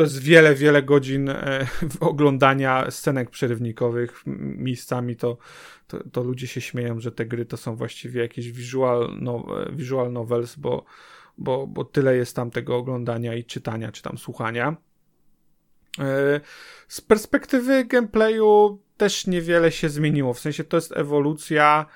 to 0.00 0.04
jest 0.04 0.22
wiele, 0.22 0.54
wiele 0.54 0.82
godzin 0.82 1.28
e, 1.28 1.66
oglądania 2.00 2.90
scenek 2.90 3.30
przerywnikowych. 3.30 4.22
Miejscami 4.56 5.16
to, 5.16 5.38
to, 5.86 6.10
to, 6.12 6.22
ludzie 6.22 6.46
się 6.46 6.60
śmieją, 6.60 7.00
że 7.00 7.12
te 7.12 7.26
gry 7.26 7.46
to 7.46 7.56
są 7.56 7.76
właściwie 7.76 8.20
jakieś 8.20 8.52
visual, 8.52 9.16
no, 9.20 9.46
visual 9.72 10.12
novels, 10.12 10.56
bo, 10.56 10.84
bo, 11.38 11.66
bo 11.66 11.84
tyle 11.84 12.16
jest 12.16 12.36
tam 12.36 12.50
tego 12.50 12.76
oglądania 12.76 13.34
i 13.34 13.44
czytania, 13.44 13.92
czy 13.92 14.02
tam 14.02 14.18
słuchania. 14.18 14.76
E, 15.98 16.40
z 16.88 17.00
perspektywy 17.00 17.84
gameplayu 17.84 18.78
też 18.96 19.26
niewiele 19.26 19.72
się 19.72 19.88
zmieniło. 19.88 20.34
W 20.34 20.40
sensie 20.40 20.64
to 20.64 20.76
jest 20.76 20.92
ewolucja. 20.96 21.86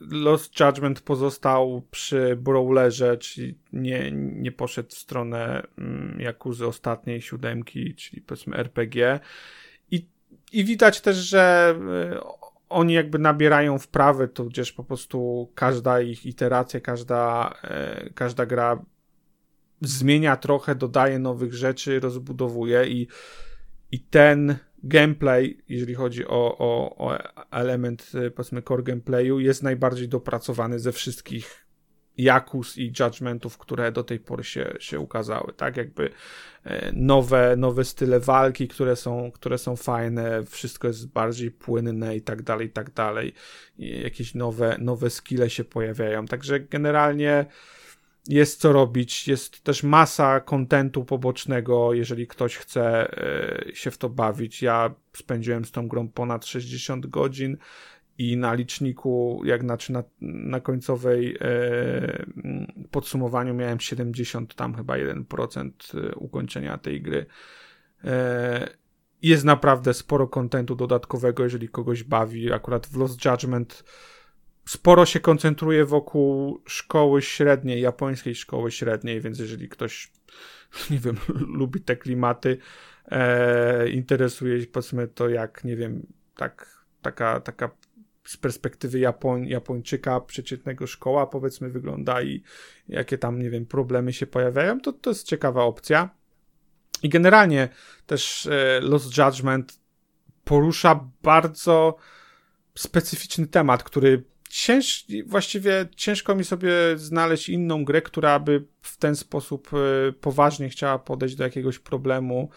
Lost 0.00 0.60
Judgment 0.60 1.00
pozostał 1.00 1.82
przy 1.90 2.36
Brawlerze, 2.36 3.16
czyli 3.16 3.58
nie, 3.72 4.12
nie 4.12 4.52
poszedł 4.52 4.90
w 4.90 4.98
stronę 4.98 5.66
mm, 5.78 6.20
Jakuzy 6.20 6.66
ostatniej 6.66 7.22
siódemki, 7.22 7.94
czyli 7.94 8.22
powiedzmy 8.22 8.56
RPG. 8.56 9.20
I, 9.90 10.06
i 10.52 10.64
widać 10.64 11.00
też, 11.00 11.16
że 11.16 11.74
e, 12.14 12.20
oni 12.68 12.94
jakby 12.94 13.18
nabierają 13.18 13.78
wprawy, 13.78 14.28
tudzież 14.28 14.72
po 14.72 14.84
prostu 14.84 15.48
każda 15.54 16.00
ich 16.00 16.26
iteracja, 16.26 16.80
każda, 16.80 17.54
każda 18.14 18.46
gra 18.46 18.84
zmienia 19.80 20.36
trochę, 20.36 20.74
dodaje 20.74 21.18
nowych 21.18 21.54
rzeczy, 21.54 22.00
rozbudowuje 22.00 22.86
i, 22.86 23.08
i 23.92 24.00
ten 24.00 24.58
gameplay, 24.82 25.58
jeżeli 25.68 25.94
chodzi 25.94 26.26
o, 26.26 26.58
o, 26.58 26.96
o 26.96 27.18
element, 27.50 28.12
y, 28.14 28.30
powiedzmy, 28.30 28.62
core 28.62 28.82
gameplayu, 28.82 29.40
jest 29.40 29.62
najbardziej 29.62 30.08
dopracowany 30.08 30.78
ze 30.78 30.92
wszystkich 30.92 31.68
Jakus 32.18 32.78
i 32.78 32.92
Judgmentów, 33.00 33.58
które 33.58 33.92
do 33.92 34.04
tej 34.04 34.20
pory 34.20 34.44
się, 34.44 34.74
się 34.80 35.00
ukazały, 35.00 35.52
tak? 35.56 35.76
Jakby 35.76 36.10
e, 36.64 36.92
nowe, 36.92 37.56
nowe 37.56 37.84
style 37.84 38.20
walki, 38.20 38.68
które 38.68 38.96
są, 38.96 39.32
które 39.32 39.58
są 39.58 39.76
fajne, 39.76 40.44
wszystko 40.44 40.88
jest 40.88 41.08
bardziej 41.08 41.50
płynne 41.50 42.16
i 42.16 42.22
tak 42.22 42.42
dalej, 42.42 42.66
i 42.66 42.70
tak 42.70 42.90
dalej. 42.90 43.32
I 43.78 44.02
jakieś 44.02 44.34
nowe, 44.34 44.76
nowe 44.78 45.10
skille 45.10 45.50
się 45.50 45.64
pojawiają. 45.64 46.26
Także 46.26 46.60
generalnie 46.60 47.46
jest 48.28 48.60
co 48.60 48.72
robić, 48.72 49.28
jest 49.28 49.64
też 49.64 49.82
masa 49.82 50.40
kontentu 50.40 51.04
pobocznego, 51.04 51.94
jeżeli 51.94 52.26
ktoś 52.26 52.56
chce 52.56 53.12
e, 53.68 53.74
się 53.74 53.90
w 53.90 53.98
to 53.98 54.08
bawić. 54.08 54.62
Ja 54.62 54.94
spędziłem 55.12 55.64
z 55.64 55.70
tą 55.70 55.88
grą 55.88 56.08
ponad 56.08 56.46
60 56.46 57.06
godzin 57.06 57.56
i 58.18 58.36
na 58.36 58.54
liczniku, 58.54 59.42
jak 59.44 59.62
znaczy 59.62 59.92
na, 59.92 60.04
na 60.20 60.60
końcowej 60.60 61.36
e, 61.40 62.26
podsumowaniu 62.90 63.54
miałem 63.54 63.80
70 63.80 64.54
tam 64.54 64.74
chyba 64.74 64.94
1% 64.94 65.70
e, 65.94 66.14
ukończenia 66.14 66.78
tej 66.78 67.02
gry. 67.02 67.26
Jest 69.22 69.44
naprawdę 69.44 69.94
sporo 69.94 70.28
kontentu 70.28 70.76
dodatkowego, 70.76 71.44
jeżeli 71.44 71.68
kogoś 71.68 72.02
bawi. 72.04 72.52
Akurat 72.52 72.86
w 72.86 72.96
Lost 72.96 73.24
Judgment 73.24 73.84
sporo 74.68 75.06
się 75.06 75.20
koncentruje 75.20 75.84
wokół 75.84 76.60
szkoły 76.66 77.22
średniej, 77.22 77.80
japońskiej 77.80 78.34
szkoły 78.34 78.70
średniej, 78.70 79.20
więc 79.20 79.38
jeżeli 79.38 79.68
ktoś, 79.68 80.12
nie 80.90 80.98
wiem, 80.98 81.16
lubi 81.58 81.80
te 81.80 81.96
klimaty, 81.96 82.58
e, 83.10 83.88
interesuje 83.88 84.60
się, 84.60 84.66
powiedzmy 84.66 85.08
to 85.08 85.28
jak, 85.28 85.64
nie 85.64 85.76
wiem, 85.76 86.06
tak, 86.36 86.84
taka, 87.02 87.40
taka 87.40 87.70
z 88.24 88.36
perspektywy 88.36 88.98
Japoń, 88.98 89.48
Japończyka 89.48 90.20
przeciętnego 90.20 90.86
szkoła, 90.86 91.26
powiedzmy, 91.26 91.70
wygląda 91.70 92.22
i 92.22 92.42
jakie 92.88 93.18
tam, 93.18 93.38
nie 93.38 93.50
wiem, 93.50 93.66
problemy 93.66 94.12
się 94.12 94.26
pojawiają, 94.26 94.80
to 94.80 94.92
to 94.92 95.10
jest 95.10 95.26
ciekawa 95.26 95.62
opcja. 95.62 96.10
I 97.02 97.08
generalnie 97.08 97.68
też 98.06 98.46
e, 98.46 98.80
Lost 98.80 99.18
Judgment 99.18 99.80
porusza 100.44 101.08
bardzo 101.22 101.96
specyficzny 102.74 103.46
temat, 103.46 103.82
który 103.82 104.24
cięż, 104.48 105.06
właściwie 105.26 105.86
ciężko 105.96 106.34
mi 106.34 106.44
sobie 106.44 106.70
znaleźć 106.96 107.48
inną 107.48 107.84
grę, 107.84 108.02
która 108.02 108.38
by 108.40 108.64
w 108.82 108.96
ten 108.96 109.16
sposób 109.16 109.70
e, 109.72 110.12
poważnie 110.12 110.68
chciała 110.68 110.98
podejść 110.98 111.34
do 111.34 111.44
jakiegoś 111.44 111.78
problemu 111.78 112.48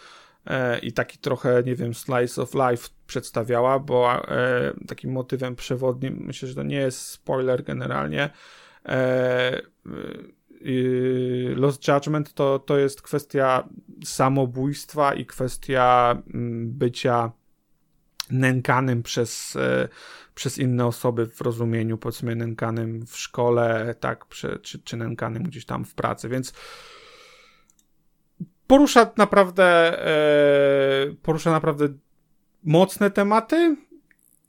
e, 0.45 0.79
i 0.79 0.91
taki 0.91 1.17
trochę, 1.17 1.63
nie 1.65 1.75
wiem, 1.75 1.93
slice 1.93 2.41
of 2.41 2.53
life 2.53 2.89
przedstawiała, 3.07 3.79
bo 3.79 4.27
e, 4.27 4.73
takim 4.87 5.11
motywem 5.11 5.55
przewodnim, 5.55 6.17
myślę, 6.25 6.47
że 6.49 6.55
to 6.55 6.63
nie 6.63 6.77
jest 6.77 7.01
spoiler 7.01 7.63
generalnie, 7.63 8.29
Lost 11.55 11.87
Judgment 11.87 12.33
to, 12.33 12.59
to 12.59 12.77
jest 12.77 13.01
kwestia 13.01 13.69
samobójstwa 14.03 15.13
i 15.13 15.25
kwestia 15.25 16.17
mm, 16.33 16.71
bycia 16.71 17.31
nękanym 18.31 19.03
przez 19.03 19.57
przez 20.35 20.57
inne 20.57 20.85
osoby 20.85 21.27
w 21.27 21.41
rozumieniu, 21.41 21.97
powiedzmy, 21.97 22.35
nękanym 22.35 23.05
w 23.05 23.17
szkole, 23.17 23.95
tak, 23.99 24.27
czy, 24.61 24.79
czy 24.79 24.97
nękanym 24.97 25.43
gdzieś 25.43 25.65
tam 25.65 25.85
w 25.85 25.93
pracy, 25.93 26.29
więc 26.29 26.53
porusza 28.67 29.11
naprawdę, 29.17 29.65
e, 30.07 31.13
porusza 31.21 31.51
naprawdę 31.51 31.87
mocne 32.63 33.11
tematy 33.11 33.77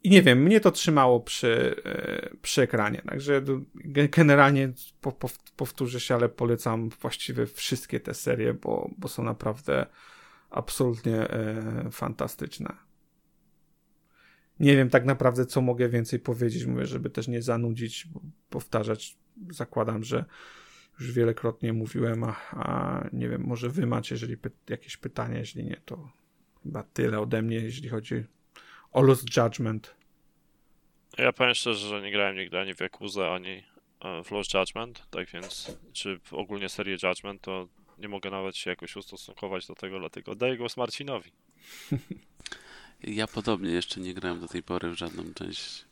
i 0.02 0.10
nie 0.10 0.22
wiem, 0.22 0.42
mnie 0.42 0.60
to 0.60 0.70
trzymało 0.70 1.20
przy, 1.20 1.76
e, 1.84 2.36
przy 2.42 2.62
ekranie, 2.62 3.02
także 3.08 3.42
generalnie 3.74 4.72
po, 5.00 5.12
po, 5.12 5.28
powtórzę 5.56 6.00
się, 6.00 6.14
ale 6.14 6.28
polecam 6.28 6.88
właściwie 6.88 7.46
wszystkie 7.46 8.00
te 8.00 8.14
serie, 8.14 8.54
bo, 8.54 8.90
bo 8.98 9.08
są 9.08 9.24
naprawdę 9.24 9.86
absolutnie 10.50 11.30
e, 11.30 11.88
fantastyczne 11.90 12.91
nie 14.62 14.76
wiem 14.76 14.90
tak 14.90 15.04
naprawdę, 15.04 15.46
co 15.46 15.60
mogę 15.60 15.88
więcej 15.88 16.18
powiedzieć. 16.18 16.66
Mówię, 16.66 16.86
żeby 16.86 17.10
też 17.10 17.28
nie 17.28 17.42
zanudzić, 17.42 18.08
powtarzać. 18.50 19.16
Zakładam, 19.50 20.04
że 20.04 20.24
już 21.00 21.12
wielokrotnie 21.12 21.72
mówiłem, 21.72 22.24
a, 22.24 22.36
a 22.50 23.04
nie 23.12 23.28
wiem, 23.28 23.42
może 23.46 23.68
wy 23.68 23.86
macie, 23.86 24.14
jeżeli 24.14 24.36
py 24.36 24.50
jakieś 24.68 24.96
pytania, 24.96 25.38
jeśli 25.38 25.64
nie, 25.64 25.76
to 25.84 26.10
chyba 26.62 26.82
tyle 26.82 27.20
ode 27.20 27.42
mnie, 27.42 27.56
jeśli 27.56 27.88
chodzi 27.88 28.24
o 28.92 29.02
Lost 29.02 29.36
Judgment. 29.36 29.94
Ja 31.18 31.32
powiem 31.32 31.54
szczerze, 31.54 31.88
że 31.88 32.02
nie 32.02 32.12
grałem 32.12 32.36
nigdy 32.36 32.58
ani 32.58 32.74
w 32.74 32.80
Yakuza, 32.80 33.34
ani 33.34 33.64
e, 34.00 34.24
w 34.24 34.30
Lost 34.30 34.54
Judgment, 34.54 35.06
tak 35.10 35.30
więc, 35.30 35.78
czy 35.92 36.20
ogólnie 36.30 36.68
serię 36.68 36.96
Judgment, 37.02 37.42
to 37.42 37.68
nie 37.98 38.08
mogę 38.08 38.30
nawet 38.30 38.56
się 38.56 38.70
jakoś 38.70 38.96
ustosunkować 38.96 39.66
do 39.66 39.74
tego, 39.74 39.98
dlatego 39.98 40.34
daję 40.34 40.56
głos 40.56 40.76
Marcinowi. 40.76 41.32
Ja 43.04 43.26
podobnie 43.26 43.70
jeszcze 43.70 44.00
nie 44.00 44.14
grałem 44.14 44.40
do 44.40 44.48
tej 44.48 44.62
pory 44.62 44.90
w 44.90 44.94
żadną 44.94 45.22
część. 45.34 45.84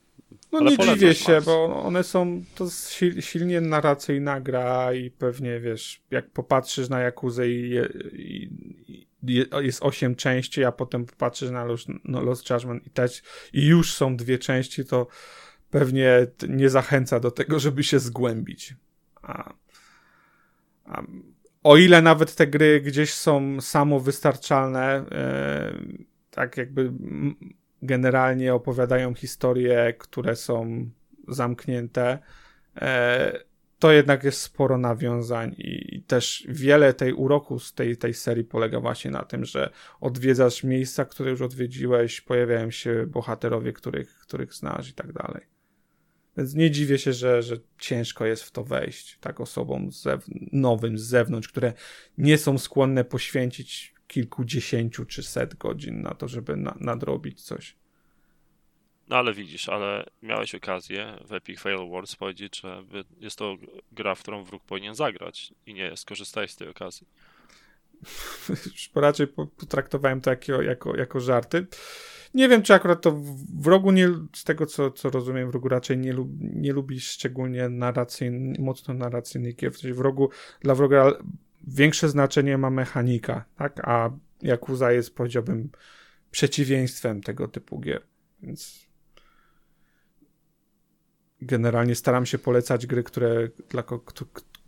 No 0.52 0.58
Ale 0.58 0.70
nie 0.70 0.78
dziwię 0.78 1.14
się, 1.14 1.40
bo 1.44 1.82
one 1.82 2.04
są, 2.04 2.44
to 2.54 2.66
silnie 3.20 3.60
narracyjna 3.60 4.40
gra 4.40 4.94
i 4.94 5.10
pewnie, 5.10 5.60
wiesz, 5.60 6.02
jak 6.10 6.30
popatrzysz 6.30 6.88
na 6.88 7.00
Jakuzę 7.00 7.48
i, 7.48 7.74
i, 8.12 8.50
i 9.26 9.46
jest 9.60 9.82
osiem 9.82 10.16
części, 10.16 10.64
a 10.64 10.72
potem 10.72 11.06
popatrzysz 11.06 11.50
na 11.50 11.64
Lost, 11.64 11.88
no 12.04 12.20
Lost 12.20 12.50
Judgment 12.50 12.86
i, 12.86 12.90
też, 12.90 13.22
i 13.52 13.66
już 13.66 13.94
są 13.94 14.16
dwie 14.16 14.38
części, 14.38 14.84
to 14.84 15.06
pewnie 15.70 16.26
nie 16.48 16.70
zachęca 16.70 17.20
do 17.20 17.30
tego, 17.30 17.58
żeby 17.58 17.82
się 17.82 17.98
zgłębić. 17.98 18.74
A, 19.22 19.54
a 20.84 21.02
o 21.62 21.76
ile 21.76 22.02
nawet 22.02 22.34
te 22.34 22.46
gry 22.46 22.80
gdzieś 22.80 23.14
są 23.14 23.60
samowystarczalne, 23.60 25.04
yy, 25.10 26.09
tak 26.30 26.56
jakby 26.56 26.92
generalnie 27.82 28.54
opowiadają 28.54 29.14
historie, 29.14 29.94
które 29.98 30.36
są 30.36 30.86
zamknięte, 31.28 32.18
e, 32.76 33.50
to 33.78 33.92
jednak 33.92 34.24
jest 34.24 34.40
sporo 34.40 34.78
nawiązań 34.78 35.54
i 35.58 36.02
też 36.06 36.46
wiele 36.48 36.94
tej 36.94 37.12
uroku 37.12 37.58
z 37.58 37.74
tej, 37.74 37.96
tej 37.96 38.14
serii 38.14 38.44
polega 38.44 38.80
właśnie 38.80 39.10
na 39.10 39.24
tym, 39.24 39.44
że 39.44 39.70
odwiedzasz 40.00 40.64
miejsca, 40.64 41.04
które 41.04 41.30
już 41.30 41.42
odwiedziłeś, 41.42 42.20
pojawiają 42.20 42.70
się 42.70 43.06
bohaterowie, 43.06 43.72
których, 43.72 44.18
których 44.18 44.54
znasz 44.54 44.88
i 44.88 44.94
tak 44.94 45.12
dalej. 45.12 45.42
Więc 46.36 46.54
nie 46.54 46.70
dziwię 46.70 46.98
się, 46.98 47.12
że, 47.12 47.42
że 47.42 47.56
ciężko 47.78 48.26
jest 48.26 48.42
w 48.42 48.50
to 48.50 48.64
wejść 48.64 49.18
tak 49.20 49.40
osobom 49.40 49.92
z 49.92 50.04
nowym 50.52 50.98
z 50.98 51.02
zewnątrz, 51.02 51.48
które 51.48 51.72
nie 52.18 52.38
są 52.38 52.58
skłonne 52.58 53.04
poświęcić 53.04 53.94
kilkudziesięciu 54.10 55.04
czy 55.06 55.22
set 55.22 55.54
godzin 55.54 56.02
na 56.02 56.14
to, 56.14 56.28
żeby 56.28 56.56
na, 56.56 56.74
nadrobić 56.80 57.42
coś. 57.42 57.76
No 59.08 59.16
ale 59.16 59.34
widzisz, 59.34 59.68
ale 59.68 60.06
miałeś 60.22 60.54
okazję 60.54 61.18
w 61.26 61.32
Epic 61.32 61.60
Fail 61.60 61.80
Awards 61.80 62.16
powiedzieć, 62.16 62.60
że 62.60 62.84
jest 63.20 63.38
to 63.38 63.56
gra, 63.92 64.14
w 64.14 64.22
którą 64.22 64.44
wróg 64.44 64.64
powinien 64.64 64.94
zagrać 64.94 65.54
i 65.66 65.74
nie 65.74 65.96
skorzystałeś 65.96 66.50
z 66.50 66.56
tej 66.56 66.68
okazji. 66.68 67.06
raczej 68.94 69.26
potraktowałem 69.26 70.20
to 70.20 70.30
jako, 70.30 70.62
jako, 70.62 70.96
jako 70.96 71.20
żarty. 71.20 71.66
Nie 72.34 72.48
wiem, 72.48 72.62
czy 72.62 72.74
akurat 72.74 73.00
to 73.00 73.20
w 73.60 73.66
rogu 73.66 73.90
nie, 73.90 74.08
z 74.36 74.44
tego 74.44 74.66
co, 74.66 74.90
co 74.90 75.10
rozumiem, 75.10 75.50
w 75.50 75.54
rogu 75.54 75.68
raczej 75.68 75.98
nie, 75.98 76.12
lub, 76.12 76.28
nie 76.40 76.72
lubi 76.72 77.00
szczególnie 77.00 77.68
narracyjny, 77.68 78.58
mocno 78.58 78.94
narracyjnych 78.94 79.56
gier. 79.56 79.72
W 79.72 80.00
rogu, 80.00 80.30
dla 80.60 80.74
wroga 80.74 81.12
większe 81.66 82.08
znaczenie 82.08 82.58
ma 82.58 82.70
mechanika, 82.70 83.44
tak? 83.56 83.88
A 83.88 84.10
Yakuza 84.42 84.92
jest, 84.92 85.14
powiedziałbym, 85.14 85.70
przeciwieństwem 86.30 87.20
tego 87.20 87.48
typu 87.48 87.80
gier. 87.80 88.02
Więc 88.42 88.86
generalnie 91.42 91.94
staram 91.94 92.26
się 92.26 92.38
polecać 92.38 92.86
gry, 92.86 93.02
które 93.02 93.48
dla, 93.68 93.84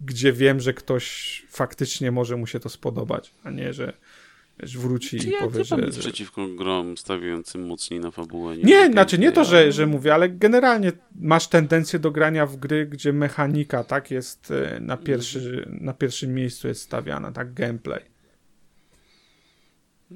gdzie 0.00 0.32
wiem, 0.32 0.60
że 0.60 0.74
ktoś 0.74 1.46
faktycznie 1.48 2.12
może 2.12 2.36
mu 2.36 2.46
się 2.46 2.60
to 2.60 2.68
spodobać, 2.68 3.34
a 3.42 3.50
nie, 3.50 3.72
że 3.72 3.92
wiesz, 4.62 4.78
wróci 4.78 5.16
i 5.16 5.30
ja 5.30 5.40
powie, 5.40 5.64
że, 5.64 5.92
że... 5.92 6.00
przeciwko 6.00 6.46
grom 6.46 6.96
stawiającym 6.96 7.66
mocniej 7.66 8.00
na 8.00 8.10
fabułę. 8.10 8.56
Nie, 8.56 8.62
nie 8.62 8.86
znaczy 8.86 9.18
nie 9.18 9.32
to, 9.32 9.44
że, 9.44 9.72
że 9.72 9.86
mówię, 9.86 10.14
ale 10.14 10.28
generalnie 10.28 10.92
masz 11.20 11.48
tendencję 11.48 11.98
do 11.98 12.10
grania 12.10 12.46
w 12.46 12.56
gry, 12.56 12.86
gdzie 12.86 13.12
mechanika 13.12 13.84
tak 13.84 14.10
jest 14.10 14.50
e, 14.50 14.80
na, 14.80 14.96
pierwszy, 14.96 15.68
na 15.80 15.92
pierwszym 15.92 16.34
miejscu 16.34 16.68
jest 16.68 16.82
stawiana, 16.82 17.32
tak 17.32 17.54
gameplay. 17.54 18.02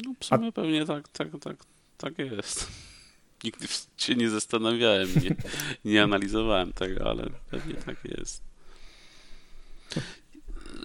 No 0.04 0.14
w 0.20 0.24
sumie 0.24 0.48
a... 0.48 0.52
pewnie 0.52 0.86
tak, 0.86 1.08
tak, 1.08 1.28
tak, 1.40 1.56
tak 1.98 2.18
jest. 2.18 2.68
Nigdy 3.44 3.66
się 3.96 4.14
nie 4.14 4.30
zastanawiałem, 4.30 5.08
nie, 5.22 5.36
nie 5.92 6.02
analizowałem 6.02 6.72
tego, 6.72 7.10
ale 7.10 7.30
pewnie 7.50 7.74
tak 7.74 7.96
jest. 8.04 8.42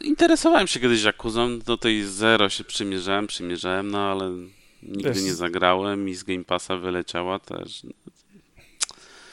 Interesowałem 0.01 0.67
się 0.67 0.79
kiedyś 0.79 1.03
Jakuzą, 1.03 1.59
do 1.59 1.77
tej 1.77 2.03
Zero 2.03 2.49
się 2.49 2.63
przymierzałem, 2.63 3.27
przymierzałem, 3.27 3.91
no 3.91 3.99
ale 3.99 4.31
nigdy 4.83 5.21
nie 5.21 5.33
zagrałem 5.33 6.09
i 6.09 6.15
z 6.15 6.23
Game 6.23 6.43
Passa 6.43 6.77
wyleciała 6.77 7.39
też. 7.39 7.81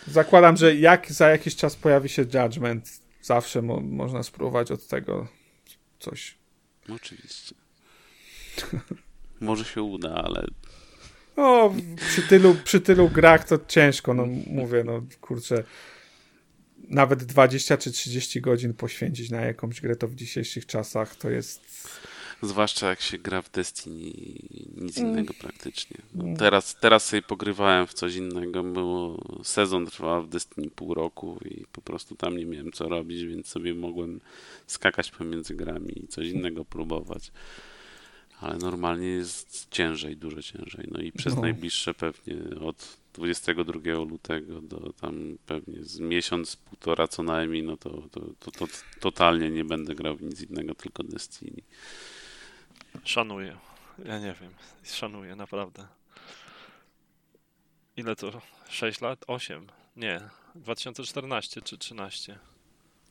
Zakładam, 0.07 0.57
że 0.57 0.77
jak 0.77 1.13
za 1.13 1.29
jakiś 1.29 1.57
czas 1.57 1.77
pojawi 1.77 2.09
się 2.09 2.23
Judgment, 2.23 3.01
zawsze 3.23 3.63
mo 3.63 3.81
można 3.81 4.23
spróbować 4.23 4.71
od 4.71 4.87
tego 4.87 5.29
coś. 5.99 6.35
Oczywiście. 6.95 7.55
Może 9.41 9.65
się 9.65 9.83
uda, 9.83 10.15
ale 10.15 10.47
no, 11.37 11.75
przy 11.97 12.23
tylu, 12.23 12.57
przy 12.65 12.81
tylu 12.81 13.09
grach 13.09 13.45
to 13.45 13.59
ciężko, 13.69 14.15
no 14.15 14.27
mówię, 14.47 14.85
no 14.85 15.03
kurczę. 15.21 15.65
Nawet 16.89 17.25
20 17.25 17.77
czy 17.77 17.93
30 17.93 18.41
godzin 18.41 18.75
poświęcić 18.75 19.31
na 19.31 19.41
jakąś 19.41 19.81
grę 19.81 19.97
to 19.97 20.09
w 20.09 20.15
dzisiejszych 20.15 20.67
czasach 20.67 21.17
to 21.17 21.31
jest. 21.31 21.89
Zwłaszcza 22.43 22.89
jak 22.89 23.01
się 23.01 23.19
gra 23.19 23.43
w 23.43 23.51
Destiny, 23.51 24.13
nic 24.77 24.99
mm. 24.99 25.13
innego 25.13 25.35
praktycznie. 25.35 25.97
No, 26.15 26.37
teraz, 26.37 26.77
teraz 26.81 27.07
sobie 27.07 27.23
pogrywałem 27.23 27.87
w 27.87 27.95
coś 27.95 28.15
innego, 28.15 28.65
bo 28.65 29.17
sezon 29.45 29.87
trwał 29.87 30.23
w 30.23 30.29
Destiny 30.29 30.71
pół 30.71 30.95
roku 30.95 31.39
i 31.45 31.65
po 31.73 31.81
prostu 31.81 32.15
tam 32.15 32.37
nie 32.37 32.47
miałem 32.47 32.73
co 32.73 32.89
robić, 32.89 33.25
więc 33.25 33.47
sobie 33.47 33.75
mogłem 33.75 34.21
skakać 34.67 35.11
pomiędzy 35.11 35.55
grami 35.55 36.05
i 36.05 36.09
coś 36.09 36.27
innego 36.27 36.65
próbować 36.65 37.33
ale 38.41 38.59
normalnie 38.59 39.07
jest 39.07 39.67
ciężej, 39.71 40.17
dużo 40.17 40.43
ciężej. 40.43 40.89
No 40.91 41.01
i 41.01 41.13
przez 41.13 41.35
no. 41.35 41.41
najbliższe 41.41 41.95
pewnie 41.95 42.37
od 42.61 42.97
22 43.19 43.81
lutego 43.93 44.61
do 44.61 44.93
tam 44.93 45.39
pewnie 45.47 45.85
z 45.85 46.01
miesiąc, 46.01 46.57
półtora 46.57 47.09
co 47.09 47.23
najmniej, 47.23 47.63
no 47.63 47.77
to, 47.77 47.91
to, 48.11 48.21
to, 48.39 48.51
to 48.51 48.67
totalnie 49.01 49.51
nie 49.51 49.65
będę 49.65 49.95
grał 49.95 50.17
w 50.17 50.23
nic 50.23 50.43
innego, 50.43 50.75
tylko 50.75 51.03
Destiny. 51.03 51.63
Szanuję. 53.05 53.57
Ja 54.05 54.19
nie 54.19 54.35
wiem. 54.41 54.53
Szanuję, 54.83 55.37
naprawdę. 55.37 55.87
Ile 57.97 58.17
to? 58.17 58.43
6 58.69 59.01
lat? 59.01 59.25
8? 59.27 59.67
Nie. 59.97 60.21
2014 60.55 61.63
czy 61.63 61.79
13? 61.79 62.39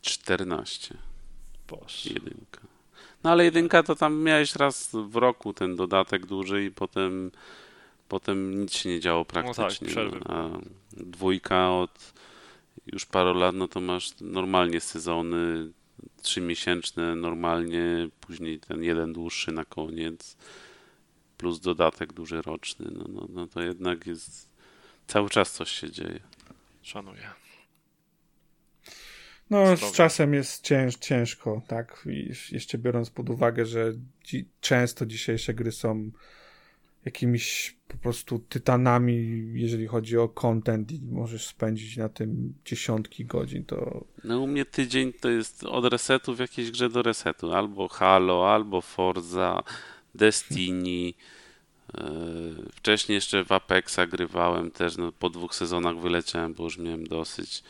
14. 0.01 0.97
Boże. 1.67 2.09
Jedynka. 2.09 2.61
No 3.23 3.31
ale 3.31 3.43
jedynka 3.43 3.83
to 3.83 3.95
tam 3.95 4.23
miałeś 4.23 4.55
raz 4.55 4.89
w 5.09 5.15
roku 5.15 5.53
ten 5.53 5.75
dodatek 5.75 6.25
duży 6.25 6.65
i 6.65 6.71
potem 6.71 7.31
potem 8.07 8.61
nic 8.61 8.73
się 8.73 8.89
nie 8.89 8.99
działo 8.99 9.25
praktycznie. 9.25 9.87
No 10.05 10.11
tak, 10.11 10.21
A 10.25 10.49
dwójka 10.91 11.71
od 11.71 12.13
już 12.85 13.05
paru 13.05 13.33
lat, 13.33 13.55
no 13.55 13.67
to 13.67 13.79
masz 13.79 14.11
normalnie 14.21 14.79
sezony 14.81 15.71
trzymiesięczne 16.21 17.15
normalnie, 17.15 18.09
później 18.21 18.59
ten 18.59 18.83
jeden 18.83 19.13
dłuższy 19.13 19.51
na 19.51 19.65
koniec, 19.65 20.37
plus 21.37 21.59
dodatek 21.59 22.13
duży 22.13 22.41
roczny. 22.41 22.85
No, 22.91 23.05
no, 23.09 23.27
no 23.29 23.47
to 23.47 23.61
jednak 23.61 24.07
jest 24.07 24.49
cały 25.07 25.29
czas 25.29 25.51
coś 25.51 25.71
się 25.71 25.91
dzieje. 25.91 26.19
Szanuję. 26.81 27.29
No, 29.49 29.77
z 29.77 29.91
czasem 29.91 30.33
jest 30.33 30.63
cięż, 30.63 30.95
ciężko, 30.95 31.61
tak? 31.67 32.07
I 32.09 32.33
jeszcze 32.51 32.77
biorąc 32.77 33.09
pod 33.09 33.29
uwagę, 33.29 33.65
że 33.65 33.93
dzi 34.23 34.45
często 34.61 35.05
dzisiejsze 35.05 35.53
gry 35.53 35.71
są 35.71 36.11
jakimiś 37.07 37.77
po 37.87 37.97
prostu 37.97 38.39
tytanami, 38.39 39.43
jeżeli 39.53 39.87
chodzi 39.87 40.17
o 40.17 40.29
content 40.29 40.91
i 40.91 41.01
możesz 41.01 41.45
spędzić 41.45 41.97
na 41.97 42.09
tym 42.09 42.53
dziesiątki 42.65 43.25
godzin, 43.25 43.65
to... 43.65 44.05
No 44.23 44.39
u 44.39 44.47
mnie 44.47 44.65
tydzień 44.65 45.13
to 45.13 45.29
jest 45.29 45.63
od 45.63 45.85
resetu 45.85 46.35
w 46.35 46.39
jakiejś 46.39 46.71
grze 46.71 46.89
do 46.89 47.01
resetu. 47.01 47.53
Albo 47.53 47.87
Halo, 47.87 48.53
albo 48.53 48.81
Forza, 48.81 49.63
Destiny. 50.15 51.13
E, 51.93 52.11
wcześniej 52.75 53.15
jeszcze 53.15 53.45
w 53.45 53.51
Apexa 53.51 53.99
grywałem 54.11 54.71
też, 54.71 54.97
no, 54.97 55.11
po 55.11 55.29
dwóch 55.29 55.55
sezonach 55.55 55.97
wyleciałem, 55.97 56.53
bo 56.53 56.63
już 56.63 56.77
miałem 56.77 57.07
dosyć. 57.07 57.63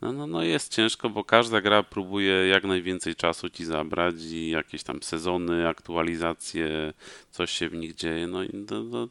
No, 0.00 0.12
no, 0.12 0.26
no 0.26 0.42
jest 0.42 0.74
ciężko, 0.74 1.10
bo 1.10 1.24
każda 1.24 1.60
gra 1.60 1.82
próbuje 1.82 2.32
jak 2.48 2.64
najwięcej 2.64 3.14
czasu 3.14 3.50
ci 3.50 3.64
zabrać 3.64 4.14
i 4.22 4.50
jakieś 4.50 4.82
tam 4.82 5.02
sezony, 5.02 5.68
aktualizacje, 5.68 6.92
coś 7.30 7.50
się 7.50 7.68
w 7.68 7.74
nich 7.74 7.94
dzieje. 7.94 8.26
No 8.26 8.42
i 8.42 8.64
to, 8.66 8.84
to 8.84 9.08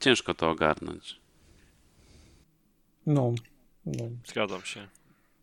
ciężko 0.00 0.34
to 0.34 0.50
ogarnąć. 0.50 1.20
No, 3.06 3.34
no. 3.86 4.04
Zgadzam 4.26 4.62
się. 4.62 4.88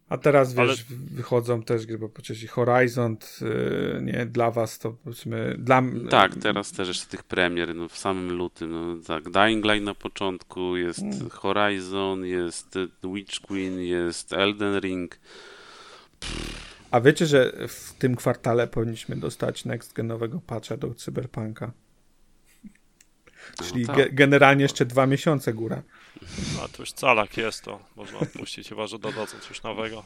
A 0.10 0.18
teraz 0.18 0.53
wiesz, 0.53 0.86
Ale... 0.90 0.99
wychodzą 1.11 1.64
też 1.64 1.86
gry, 1.86 1.98
bo 1.98 2.10
przecież 2.10 2.52
Horizon, 2.52 3.18
yy, 3.41 4.02
nie, 4.02 4.26
dla 4.26 4.52
was 4.52 4.80
to 4.80 4.91
powiedzmy, 4.91 5.56
dla 5.60 5.82
Tak, 6.10 6.36
teraz 6.36 6.72
też 6.72 6.88
jeszcze 6.88 7.07
tych 7.07 7.23
premier, 7.23 7.76
no 7.76 7.90
w 7.90 7.98
samym 7.98 8.32
lutym, 8.32 8.72
no 8.72 8.98
tak, 9.07 9.23
Dying 9.30 9.65
Light 9.65 9.86
na 9.86 9.95
początku, 9.95 10.77
jest 10.77 10.99
hmm. 10.99 11.30
Horizon, 11.30 12.26
jest 12.26 12.76
Witch 13.03 13.40
Queen, 13.40 13.80
jest 13.80 14.34
Elden 14.34 14.80
Ring. 14.80 15.19
A 16.91 17.02
wiecie, 17.02 17.26
że 17.26 17.52
w 17.68 17.94
tym 17.94 18.15
kwartale 18.15 18.68
powinniśmy 18.68 19.15
dostać 19.15 19.65
next 19.65 19.94
genowego 19.94 20.41
patcha 20.48 20.77
do 20.77 20.94
Cyberpunka? 20.94 21.72
Czyli 23.64 23.82
no 23.82 23.88
tak. 23.88 23.98
ge 23.98 24.10
generalnie 24.11 24.64
jeszcze 24.64 24.86
dwa 24.86 25.07
miesiące 25.07 25.53
góra. 25.53 25.84
A 26.64 26.68
to 26.68 26.82
już 26.82 26.92
calak 26.92 27.38
jest, 27.38 27.64
to 27.64 27.80
można 27.96 28.20
odpuścić, 28.20 28.70
chyba 28.70 28.88
że 28.88 29.00
dodadzą 29.00 29.40
coś 29.40 29.64
nowego. 29.64 30.04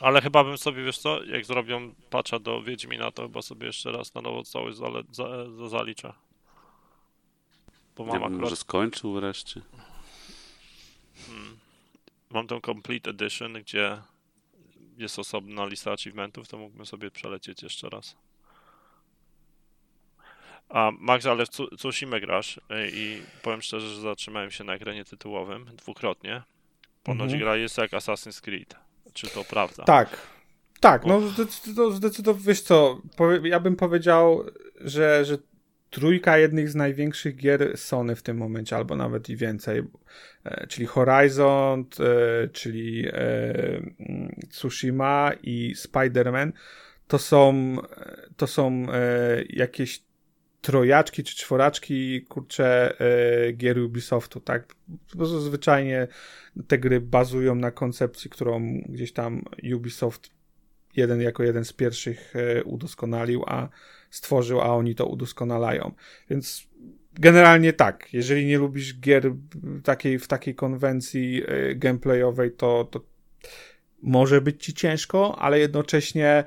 Ale 0.00 0.22
chyba 0.22 0.44
bym 0.44 0.58
sobie, 0.58 0.84
wiesz 0.84 0.98
co, 0.98 1.24
jak 1.24 1.44
zrobią 1.44 1.94
patcha 2.10 2.38
do 2.38 2.62
Wiedźmina, 2.62 3.10
to 3.10 3.22
chyba 3.22 3.42
sobie 3.42 3.66
jeszcze 3.66 3.92
raz 3.92 4.14
na 4.14 4.20
nowo 4.20 4.42
cały 4.42 4.72
zale, 4.72 5.02
za, 5.10 5.50
za, 5.50 5.68
zaliczę. 5.68 6.12
Bo 7.96 8.04
mam 8.04 8.20
ja 8.20 8.26
akurat... 8.26 8.40
może 8.40 8.56
skończył 8.56 9.14
wreszcie. 9.14 9.60
Hmm. 11.26 11.58
Mam 12.30 12.46
tą 12.46 12.60
Complete 12.60 13.10
Edition, 13.10 13.52
gdzie 13.52 14.02
jest 14.98 15.18
osobna 15.18 15.66
lista 15.66 15.92
achievementów, 15.92 16.48
to 16.48 16.58
mógłbym 16.58 16.86
sobie 16.86 17.10
przelecieć 17.10 17.62
jeszcze 17.62 17.88
raz. 17.88 18.16
A 20.70 20.90
Max, 20.98 21.26
ale 21.26 21.46
w 21.46 21.48
Tsushima 21.78 22.20
grasz 22.20 22.60
e, 22.70 22.88
i 22.88 23.22
powiem 23.42 23.62
szczerze, 23.62 23.88
że 23.88 24.00
zatrzymałem 24.00 24.50
się 24.50 24.64
na 24.64 24.74
ekranie 24.74 25.04
tytułowym 25.04 25.64
dwukrotnie. 25.64 26.42
Ponoć 27.02 27.24
mhm. 27.24 27.40
gra 27.40 27.56
jest 27.56 27.78
jak 27.78 27.90
Assassin's 27.90 28.40
Creed. 28.40 28.74
Czy 29.12 29.26
to 29.26 29.44
prawda? 29.44 29.84
Tak. 29.84 30.16
Tak, 30.80 31.06
no 31.06 31.20
zdecydowanie, 31.20 31.96
zdecydowanie 31.96 32.44
wiesz 32.44 32.60
co, 32.60 33.02
ja 33.42 33.60
bym 33.60 33.76
powiedział, 33.76 34.44
że, 34.80 35.24
że 35.24 35.38
trójka 35.90 36.38
jednych 36.38 36.68
z 36.68 36.74
największych 36.74 37.36
gier 37.36 37.78
Sony 37.78 38.16
w 38.16 38.22
tym 38.22 38.36
momencie, 38.36 38.76
albo 38.76 38.96
nawet 38.96 39.28
i 39.28 39.36
więcej, 39.36 39.82
e, 40.44 40.66
czyli 40.66 40.86
Horizon, 40.86 41.84
e, 42.00 42.48
czyli 42.48 43.06
Tsushima 44.50 45.32
i 45.42 45.74
Spider-Man, 45.76 46.52
to 47.08 47.18
są, 47.18 47.76
to 48.36 48.46
są 48.46 48.86
jakieś 49.48 50.02
trojaczki 50.60 51.24
czy 51.24 51.36
czworaczki, 51.36 52.22
kurcze, 52.22 53.00
e, 53.00 53.52
gier 53.52 53.78
Ubisoftu, 53.78 54.40
tak? 54.40 54.74
Bo 55.14 55.26
zwyczajnie 55.26 56.08
te 56.68 56.78
gry 56.78 57.00
bazują 57.00 57.54
na 57.54 57.70
koncepcji, 57.70 58.30
którą 58.30 58.80
gdzieś 58.88 59.12
tam 59.12 59.42
Ubisoft 59.74 60.30
jeden 60.96 61.20
jako 61.20 61.42
jeden 61.42 61.64
z 61.64 61.72
pierwszych 61.72 62.36
e, 62.36 62.64
udoskonalił, 62.64 63.44
a 63.46 63.68
stworzył, 64.10 64.60
a 64.60 64.76
oni 64.76 64.94
to 64.94 65.06
udoskonalają. 65.06 65.92
Więc 66.30 66.68
generalnie 67.12 67.72
tak, 67.72 68.08
jeżeli 68.12 68.46
nie 68.46 68.58
lubisz 68.58 69.00
gier 69.00 69.32
takiej, 69.84 70.18
w 70.18 70.28
takiej 70.28 70.54
konwencji 70.54 71.42
e, 71.46 71.74
gameplayowej, 71.74 72.52
to, 72.52 72.84
to 72.84 73.00
może 74.02 74.40
być 74.40 74.64
ci 74.64 74.74
ciężko, 74.74 75.38
ale 75.38 75.58
jednocześnie 75.58 76.44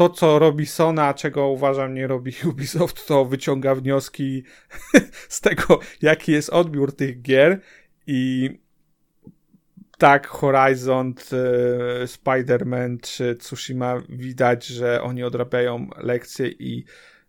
to, 0.00 0.08
co 0.08 0.38
robi 0.38 0.66
Sona, 0.66 1.14
czego 1.14 1.48
uważam 1.48 1.94
nie 1.94 2.06
robi 2.06 2.32
Ubisoft, 2.50 3.06
to 3.06 3.24
wyciąga 3.24 3.74
wnioski 3.74 4.42
z 5.28 5.40
tego, 5.40 5.80
jaki 6.02 6.32
jest 6.32 6.50
odbiór 6.50 6.96
tych 6.96 7.22
gier 7.22 7.60
i 8.06 8.50
tak 9.98 10.26
Horizon, 10.26 11.14
e, 11.32 12.06
Spider-Man 12.06 13.00
czy 13.00 13.36
Tsushima 13.36 14.02
widać, 14.08 14.66
że 14.66 15.02
oni 15.02 15.22
odrabiają 15.22 15.88
lekcje 15.96 16.48
i 16.48 16.84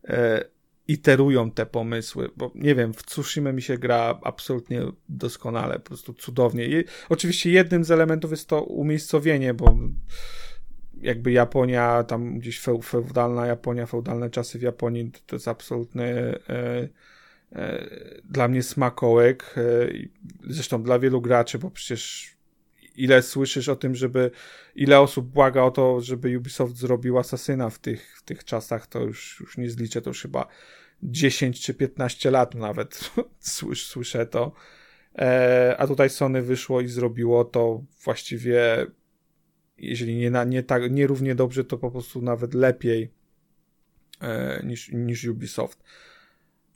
e, 0.07 0.43
iterują 0.87 1.51
te 1.51 1.65
pomysły, 1.65 2.29
bo 2.37 2.51
nie 2.55 2.75
wiem, 2.75 2.93
w 2.93 3.03
Tsushima 3.03 3.51
mi 3.51 3.61
się 3.61 3.77
gra 3.77 4.19
absolutnie 4.23 4.81
doskonale, 5.09 5.79
po 5.79 5.85
prostu 5.85 6.13
cudownie. 6.13 6.65
I 6.65 6.83
oczywiście 7.09 7.51
jednym 7.51 7.83
z 7.83 7.91
elementów 7.91 8.31
jest 8.31 8.49
to 8.49 8.63
umiejscowienie, 8.63 9.53
bo 9.53 9.77
jakby 11.01 11.31
Japonia, 11.31 12.03
tam 12.03 12.39
gdzieś 12.39 12.61
feudalna 12.83 13.45
Japonia, 13.45 13.85
feudalne 13.85 14.29
czasy 14.29 14.59
w 14.59 14.61
Japonii, 14.61 15.11
to 15.25 15.35
jest 15.35 15.47
absolutny 15.47 16.39
e, 16.49 16.87
e, 17.51 17.89
dla 18.25 18.47
mnie 18.47 18.63
smakołek. 18.63 19.55
E, 19.57 19.61
zresztą 20.49 20.83
dla 20.83 20.99
wielu 20.99 21.21
graczy, 21.21 21.59
bo 21.59 21.71
przecież 21.71 22.31
ile 22.95 23.21
słyszysz 23.21 23.69
o 23.69 23.75
tym, 23.75 23.95
żeby 23.95 24.31
ile 24.75 24.99
osób 24.99 25.27
błaga 25.27 25.63
o 25.63 25.71
to, 25.71 26.01
żeby 26.01 26.37
Ubisoft 26.37 26.77
zrobił 26.77 27.17
Asasyna 27.17 27.69
w 27.69 27.79
tych, 27.79 28.17
w 28.17 28.23
tych 28.23 28.43
czasach, 28.43 28.87
to 28.87 28.99
już, 28.99 29.37
już 29.39 29.57
nie 29.57 29.69
zliczę, 29.69 30.01
to 30.01 30.09
już 30.09 30.21
chyba 30.21 30.47
10 31.03 31.61
czy 31.61 31.73
15 31.73 32.31
lat 32.31 32.55
nawet 32.55 33.11
słysz, 33.39 33.87
słyszę 33.87 34.25
to. 34.25 34.51
E, 35.17 35.75
a 35.77 35.87
tutaj 35.87 36.09
Sony 36.09 36.41
wyszło 36.41 36.81
i 36.81 36.87
zrobiło 36.87 37.45
to 37.45 37.83
właściwie, 38.03 38.85
jeżeli 39.81 40.15
nie, 40.15 40.31
na, 40.31 40.43
nie, 40.43 40.63
tak, 40.63 40.91
nie 40.91 41.07
równie 41.07 41.35
dobrze, 41.35 41.63
to 41.63 41.77
po 41.77 41.91
prostu 41.91 42.21
nawet 42.21 42.53
lepiej 42.53 43.11
e, 44.21 44.61
niż, 44.65 44.91
niż 44.91 45.25
Ubisoft. 45.25 45.83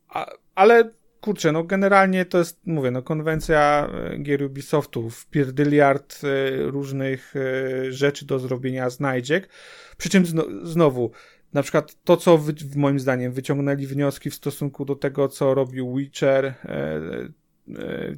A, 0.07 0.31
ale 0.55 0.91
kurczę, 1.25 1.51
no 1.51 1.63
generalnie 1.63 2.25
to 2.25 2.37
jest, 2.37 2.59
mówię, 2.65 2.91
no 2.91 3.01
konwencja 3.01 3.89
e, 3.93 4.17
gier 4.17 4.43
Ubisoftu, 4.43 5.09
wpierdyliard 5.09 6.21
e, 6.23 6.63
różnych 6.63 7.33
e, 7.35 7.91
rzeczy 7.91 8.25
do 8.25 8.39
zrobienia 8.39 8.89
znajdziek, 8.89 9.49
przy 9.97 10.09
czym 10.09 10.25
zno, 10.25 10.43
znowu, 10.63 11.11
na 11.53 11.63
przykład 11.63 12.03
to, 12.03 12.17
co 12.17 12.37
wy, 12.37 12.53
moim 12.75 12.99
zdaniem 12.99 13.31
wyciągnęli 13.31 13.87
wnioski 13.87 14.29
w 14.29 14.35
stosunku 14.35 14.85
do 14.85 14.95
tego, 14.95 15.27
co 15.27 15.53
robił 15.53 15.95
Witcher, 15.95 16.53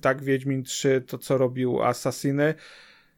tak, 0.01 0.23
Wiedźmin 0.23 0.63
3, 0.63 1.03
to 1.07 1.17
co 1.17 1.37
robił 1.37 1.83
Assassiny, 1.83 2.53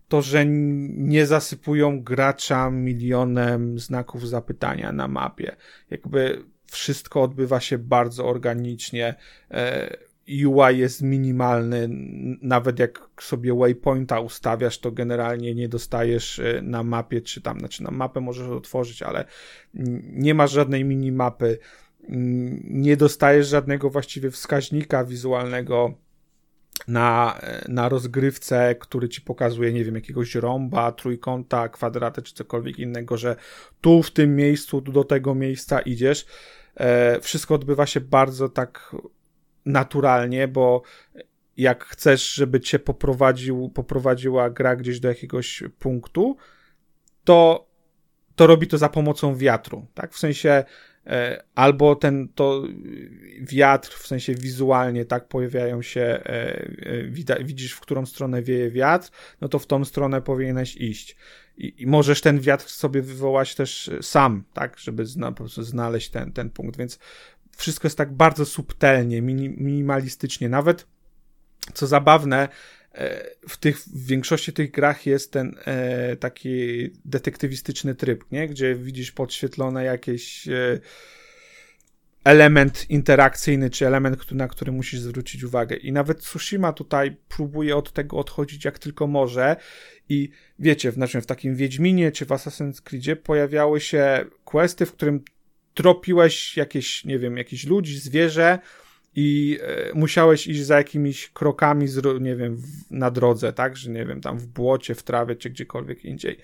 to, 0.09 0.21
że 0.21 0.45
nie 0.45 1.25
zasypują 1.25 2.03
gracza 2.03 2.69
milionem 2.69 3.79
znaków 3.79 4.29
zapytania 4.29 4.91
na 4.91 5.07
mapie. 5.07 5.55
Jakby 5.89 6.43
wszystko 6.65 7.21
odbywa 7.21 7.59
się 7.59 7.77
bardzo 7.77 8.27
organicznie. 8.27 9.15
E, 9.51 9.97
UI 10.45 10.77
jest 10.77 11.01
minimalny, 11.01 11.89
nawet 12.41 12.79
jak 12.79 13.09
sobie 13.21 13.53
waypointa 13.53 14.19
ustawiasz, 14.19 14.79
to 14.79 14.91
generalnie 14.91 15.55
nie 15.55 15.69
dostajesz 15.69 16.39
e, 16.39 16.61
na 16.61 16.83
mapie, 16.83 17.21
czy 17.21 17.41
tam, 17.41 17.59
znaczy 17.59 17.83
na 17.83 17.91
mapę 17.91 18.21
możesz 18.21 18.47
otworzyć, 18.47 19.01
ale 19.01 19.25
nie 20.03 20.33
masz 20.33 20.51
żadnej 20.51 20.85
minimapy, 20.85 21.57
nie 22.63 22.97
dostajesz 22.97 23.47
żadnego 23.47 23.89
właściwie 23.89 24.31
wskaźnika 24.31 25.05
wizualnego 25.05 25.93
na, 26.87 27.39
na 27.67 27.89
rozgrywce, 27.89 28.75
który 28.75 29.09
ci 29.09 29.21
pokazuje, 29.21 29.73
nie 29.73 29.85
wiem, 29.85 29.95
jakiegoś 29.95 30.35
rąba, 30.35 30.91
trójkąta, 30.91 31.69
kwadraty 31.69 32.21
czy 32.21 32.33
cokolwiek 32.33 32.79
innego, 32.79 33.17
że 33.17 33.35
tu 33.81 34.03
w 34.03 34.11
tym 34.11 34.35
miejscu, 34.35 34.81
tu 34.81 34.91
do 34.91 35.03
tego 35.03 35.35
miejsca 35.35 35.79
idziesz. 35.79 36.25
E, 36.75 37.19
wszystko 37.19 37.55
odbywa 37.55 37.85
się 37.85 38.01
bardzo 38.01 38.49
tak 38.49 38.95
naturalnie, 39.65 40.47
bo 40.47 40.81
jak 41.57 41.85
chcesz, 41.85 42.33
żeby 42.33 42.59
cię 42.59 42.79
poprowadził, 42.79 43.69
poprowadziła 43.69 44.49
gra 44.49 44.75
gdzieś 44.75 44.99
do 44.99 45.07
jakiegoś 45.07 45.63
punktu, 45.79 46.37
to, 47.23 47.67
to 48.35 48.47
robi 48.47 48.67
to 48.67 48.77
za 48.77 48.89
pomocą 48.89 49.35
wiatru, 49.35 49.85
tak? 49.93 50.13
W 50.13 50.19
sensie 50.19 50.63
albo 51.55 51.95
ten 51.95 52.27
to 52.35 52.63
wiatr, 53.41 53.97
w 53.99 54.07
sensie 54.07 54.35
wizualnie, 54.35 55.05
tak, 55.05 55.27
pojawiają 55.27 55.81
się, 55.81 56.01
e, 56.01 57.43
widzisz, 57.43 57.73
w 57.73 57.79
którą 57.79 58.05
stronę 58.05 58.41
wieje 58.41 58.71
wiatr, 58.71 59.09
no 59.41 59.47
to 59.47 59.59
w 59.59 59.67
tą 59.67 59.85
stronę 59.85 60.21
powinieneś 60.21 60.75
iść. 60.75 61.15
I, 61.57 61.73
i 61.77 61.87
możesz 61.87 62.21
ten 62.21 62.39
wiatr 62.39 62.69
sobie 62.69 63.01
wywołać 63.01 63.55
też 63.55 63.87
e, 63.87 64.03
sam, 64.03 64.43
tak, 64.53 64.79
żeby 64.79 65.05
zna, 65.05 65.31
po 65.31 65.37
prostu 65.37 65.63
znaleźć 65.63 66.09
ten, 66.09 66.31
ten 66.31 66.49
punkt, 66.49 66.77
więc 66.77 66.99
wszystko 67.57 67.85
jest 67.85 67.97
tak 67.97 68.13
bardzo 68.13 68.45
subtelnie, 68.45 69.21
mini, 69.21 69.49
minimalistycznie, 69.49 70.49
nawet 70.49 70.87
co 71.73 71.87
zabawne, 71.87 72.43
e, 72.43 72.49
w, 73.49 73.57
tych, 73.57 73.77
w 73.79 74.05
większości 74.05 74.53
tych 74.53 74.71
grach 74.71 75.05
jest 75.05 75.31
ten 75.31 75.55
e, 75.65 76.15
taki 76.15 76.89
detektywistyczny 77.05 77.95
tryb, 77.95 78.23
nie? 78.31 78.47
gdzie 78.47 78.75
widzisz 78.75 79.11
podświetlone 79.11 79.83
jakieś 79.83 80.47
e, 80.47 80.79
element 82.23 82.89
interakcyjny, 82.89 83.69
czy 83.69 83.87
element, 83.87 84.31
na 84.31 84.47
który 84.47 84.71
musisz 84.71 84.99
zwrócić 84.99 85.43
uwagę. 85.43 85.75
I 85.75 85.91
nawet 85.91 86.19
Tsushima 86.19 86.73
tutaj 86.73 87.17
próbuje 87.29 87.75
od 87.75 87.93
tego 87.93 88.17
odchodzić 88.17 88.65
jak 88.65 88.79
tylko 88.79 89.07
może. 89.07 89.55
I 90.09 90.29
wiecie, 90.59 90.91
w, 90.91 90.93
znaczy 90.93 91.21
w 91.21 91.25
takim 91.25 91.55
Wiedźminie 91.55 92.11
czy 92.11 92.25
w 92.25 92.29
Assassin's 92.29 92.81
Creedzie 92.81 93.15
pojawiały 93.15 93.81
się 93.81 94.25
questy, 94.43 94.85
w 94.85 94.91
którym 94.91 95.23
tropiłeś 95.73 96.57
jakieś, 96.57 97.05
nie 97.05 97.19
wiem, 97.19 97.37
jakieś 97.37 97.65
ludzi, 97.65 97.99
zwierzę 97.99 98.59
i 99.21 99.59
e, 99.61 99.93
musiałeś 99.93 100.47
iść 100.47 100.65
za 100.65 100.77
jakimiś 100.77 101.29
krokami, 101.29 101.87
z, 101.87 102.21
nie 102.21 102.35
wiem, 102.35 102.61
na 102.91 103.11
drodze, 103.11 103.53
tak, 103.53 103.77
że 103.77 103.91
nie 103.91 104.05
wiem, 104.05 104.21
tam 104.21 104.39
w 104.39 104.47
błocie, 104.47 104.95
w 104.95 105.03
trawie 105.03 105.35
czy 105.35 105.49
gdziekolwiek 105.49 106.05
indziej. 106.05 106.37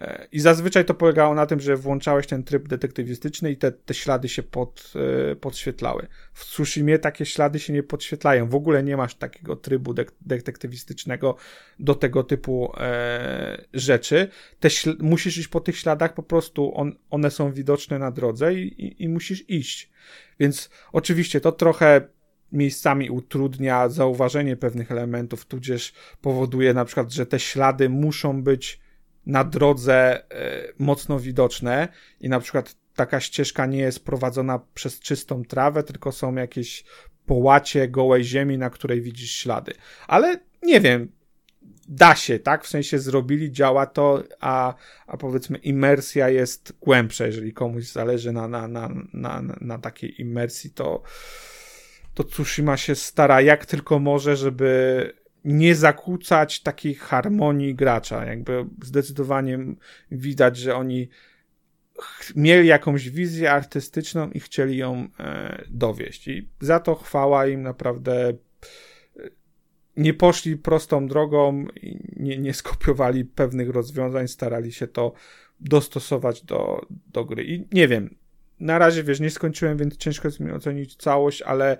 E, 0.00 0.26
I 0.32 0.40
zazwyczaj 0.40 0.84
to 0.84 0.94
polegało 0.94 1.34
na 1.34 1.46
tym, 1.46 1.60
że 1.60 1.76
włączałeś 1.76 2.26
ten 2.26 2.44
tryb 2.44 2.68
detektywistyczny 2.68 3.50
i 3.50 3.56
te, 3.56 3.72
te 3.72 3.94
ślady 3.94 4.28
się 4.28 4.42
pod, 4.42 4.92
e, 5.32 5.36
podświetlały. 5.36 6.06
W 6.32 6.44
Tsushimie 6.44 6.98
takie 6.98 7.26
ślady 7.26 7.58
się 7.58 7.72
nie 7.72 7.82
podświetlają. 7.82 8.48
W 8.48 8.54
ogóle 8.54 8.82
nie 8.82 8.96
masz 8.96 9.14
takiego 9.14 9.56
trybu 9.56 9.94
de 9.94 10.04
detektywistycznego 10.20 11.36
do 11.78 11.94
tego 11.94 12.22
typu 12.22 12.72
e, 12.76 13.64
rzeczy. 13.74 14.28
Te 14.60 14.68
musisz 14.98 15.38
iść 15.38 15.48
po 15.48 15.60
tych 15.60 15.78
śladach, 15.78 16.14
po 16.14 16.22
prostu 16.22 16.72
on, 16.74 16.96
one 17.10 17.30
są 17.30 17.52
widoczne 17.52 17.98
na 17.98 18.10
drodze 18.10 18.54
i, 18.54 18.86
i, 18.86 19.02
i 19.02 19.08
musisz 19.08 19.50
iść. 19.50 19.90
Więc 20.40 20.70
oczywiście 20.92 21.40
to 21.40 21.52
trochę 21.52 22.13
miejscami 22.54 23.10
utrudnia 23.10 23.88
zauważenie 23.88 24.56
pewnych 24.56 24.92
elementów, 24.92 25.46
tudzież 25.46 25.92
powoduje 26.20 26.74
na 26.74 26.84
przykład, 26.84 27.12
że 27.12 27.26
te 27.26 27.40
ślady 27.40 27.88
muszą 27.88 28.42
być 28.42 28.80
na 29.26 29.44
drodze 29.44 30.22
e, 30.30 30.72
mocno 30.78 31.20
widoczne 31.20 31.88
i 32.20 32.28
na 32.28 32.40
przykład 32.40 32.76
taka 32.94 33.20
ścieżka 33.20 33.66
nie 33.66 33.78
jest 33.78 34.04
prowadzona 34.04 34.60
przez 34.74 35.00
czystą 35.00 35.44
trawę, 35.44 35.82
tylko 35.82 36.12
są 36.12 36.34
jakieś 36.34 36.84
połacie 37.26 37.88
gołej 37.88 38.24
ziemi, 38.24 38.58
na 38.58 38.70
której 38.70 39.02
widzisz 39.02 39.30
ślady. 39.30 39.72
Ale 40.08 40.40
nie 40.62 40.80
wiem, 40.80 41.12
da 41.88 42.14
się, 42.14 42.38
tak? 42.38 42.64
W 42.64 42.68
sensie 42.68 42.98
zrobili, 42.98 43.52
działa 43.52 43.86
to, 43.86 44.22
a, 44.40 44.74
a 45.06 45.16
powiedzmy 45.16 45.58
imersja 45.58 46.28
jest 46.28 46.72
głębsza. 46.80 47.26
Jeżeli 47.26 47.52
komuś 47.52 47.84
zależy 47.84 48.32
na, 48.32 48.48
na, 48.48 48.68
na, 48.68 48.90
na, 49.12 49.42
na 49.60 49.78
takiej 49.78 50.20
imersji, 50.20 50.70
to, 50.70 51.02
to 52.14 52.24
Tsushima 52.24 52.76
się 52.76 52.94
stara 52.94 53.40
jak 53.40 53.66
tylko 53.66 53.98
może, 53.98 54.36
żeby 54.36 55.12
nie 55.44 55.74
zakłócać 55.74 56.60
takiej 56.60 56.94
harmonii 56.94 57.74
gracza. 57.74 58.24
Jakby 58.24 58.66
zdecydowanie 58.82 59.58
widać, 60.10 60.56
że 60.56 60.76
oni 60.76 61.08
mieli 62.36 62.68
jakąś 62.68 63.10
wizję 63.10 63.52
artystyczną 63.52 64.30
i 64.30 64.40
chcieli 64.40 64.76
ją 64.76 65.08
e, 65.20 65.64
dowieść. 65.70 66.28
I 66.28 66.48
za 66.60 66.80
to 66.80 66.94
chwała 66.94 67.46
im 67.46 67.62
naprawdę. 67.62 68.28
E, 68.28 68.34
nie 69.96 70.14
poszli 70.14 70.56
prostą 70.56 71.08
drogą, 71.08 71.66
nie, 72.16 72.38
nie 72.38 72.54
skopiowali 72.54 73.24
pewnych 73.24 73.70
rozwiązań, 73.70 74.28
starali 74.28 74.72
się 74.72 74.86
to 74.86 75.12
dostosować 75.60 76.42
do, 76.42 76.86
do 77.12 77.24
gry. 77.24 77.44
I 77.44 77.66
nie 77.72 77.88
wiem, 77.88 78.16
na 78.60 78.78
razie 78.78 79.02
wiesz, 79.02 79.20
nie 79.20 79.30
skończyłem, 79.30 79.78
więc 79.78 79.96
ciężko 79.96 80.28
jest 80.28 80.40
mi 80.40 80.52
ocenić 80.52 80.96
całość, 80.96 81.42
ale 81.42 81.78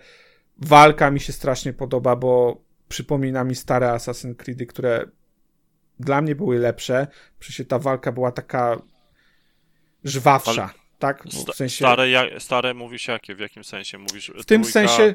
walka 0.58 1.10
mi 1.10 1.20
się 1.20 1.32
strasznie 1.32 1.72
podoba, 1.72 2.16
bo 2.16 2.62
przypomina 2.88 3.44
mi 3.44 3.54
stare 3.54 3.86
Assassin's 3.86 4.36
Creedy, 4.36 4.66
które 4.66 5.04
dla 6.00 6.20
mnie 6.20 6.34
były 6.34 6.58
lepsze. 6.58 7.06
Przecież 7.38 7.68
ta 7.68 7.78
walka 7.78 8.12
była 8.12 8.32
taka 8.32 8.78
żwawsza, 10.04 10.74
tak? 10.98 11.24
W 11.24 11.54
sensie, 11.54 11.84
Stare, 11.84 12.10
ja, 12.10 12.40
stare 12.40 12.74
mówisz 12.74 13.08
jakie? 13.08 13.34
W 13.34 13.40
jakim 13.40 13.64
sensie 13.64 13.98
mówisz? 13.98 14.32
w 14.38 14.44
tym 14.44 14.64
sensie, 14.64 15.14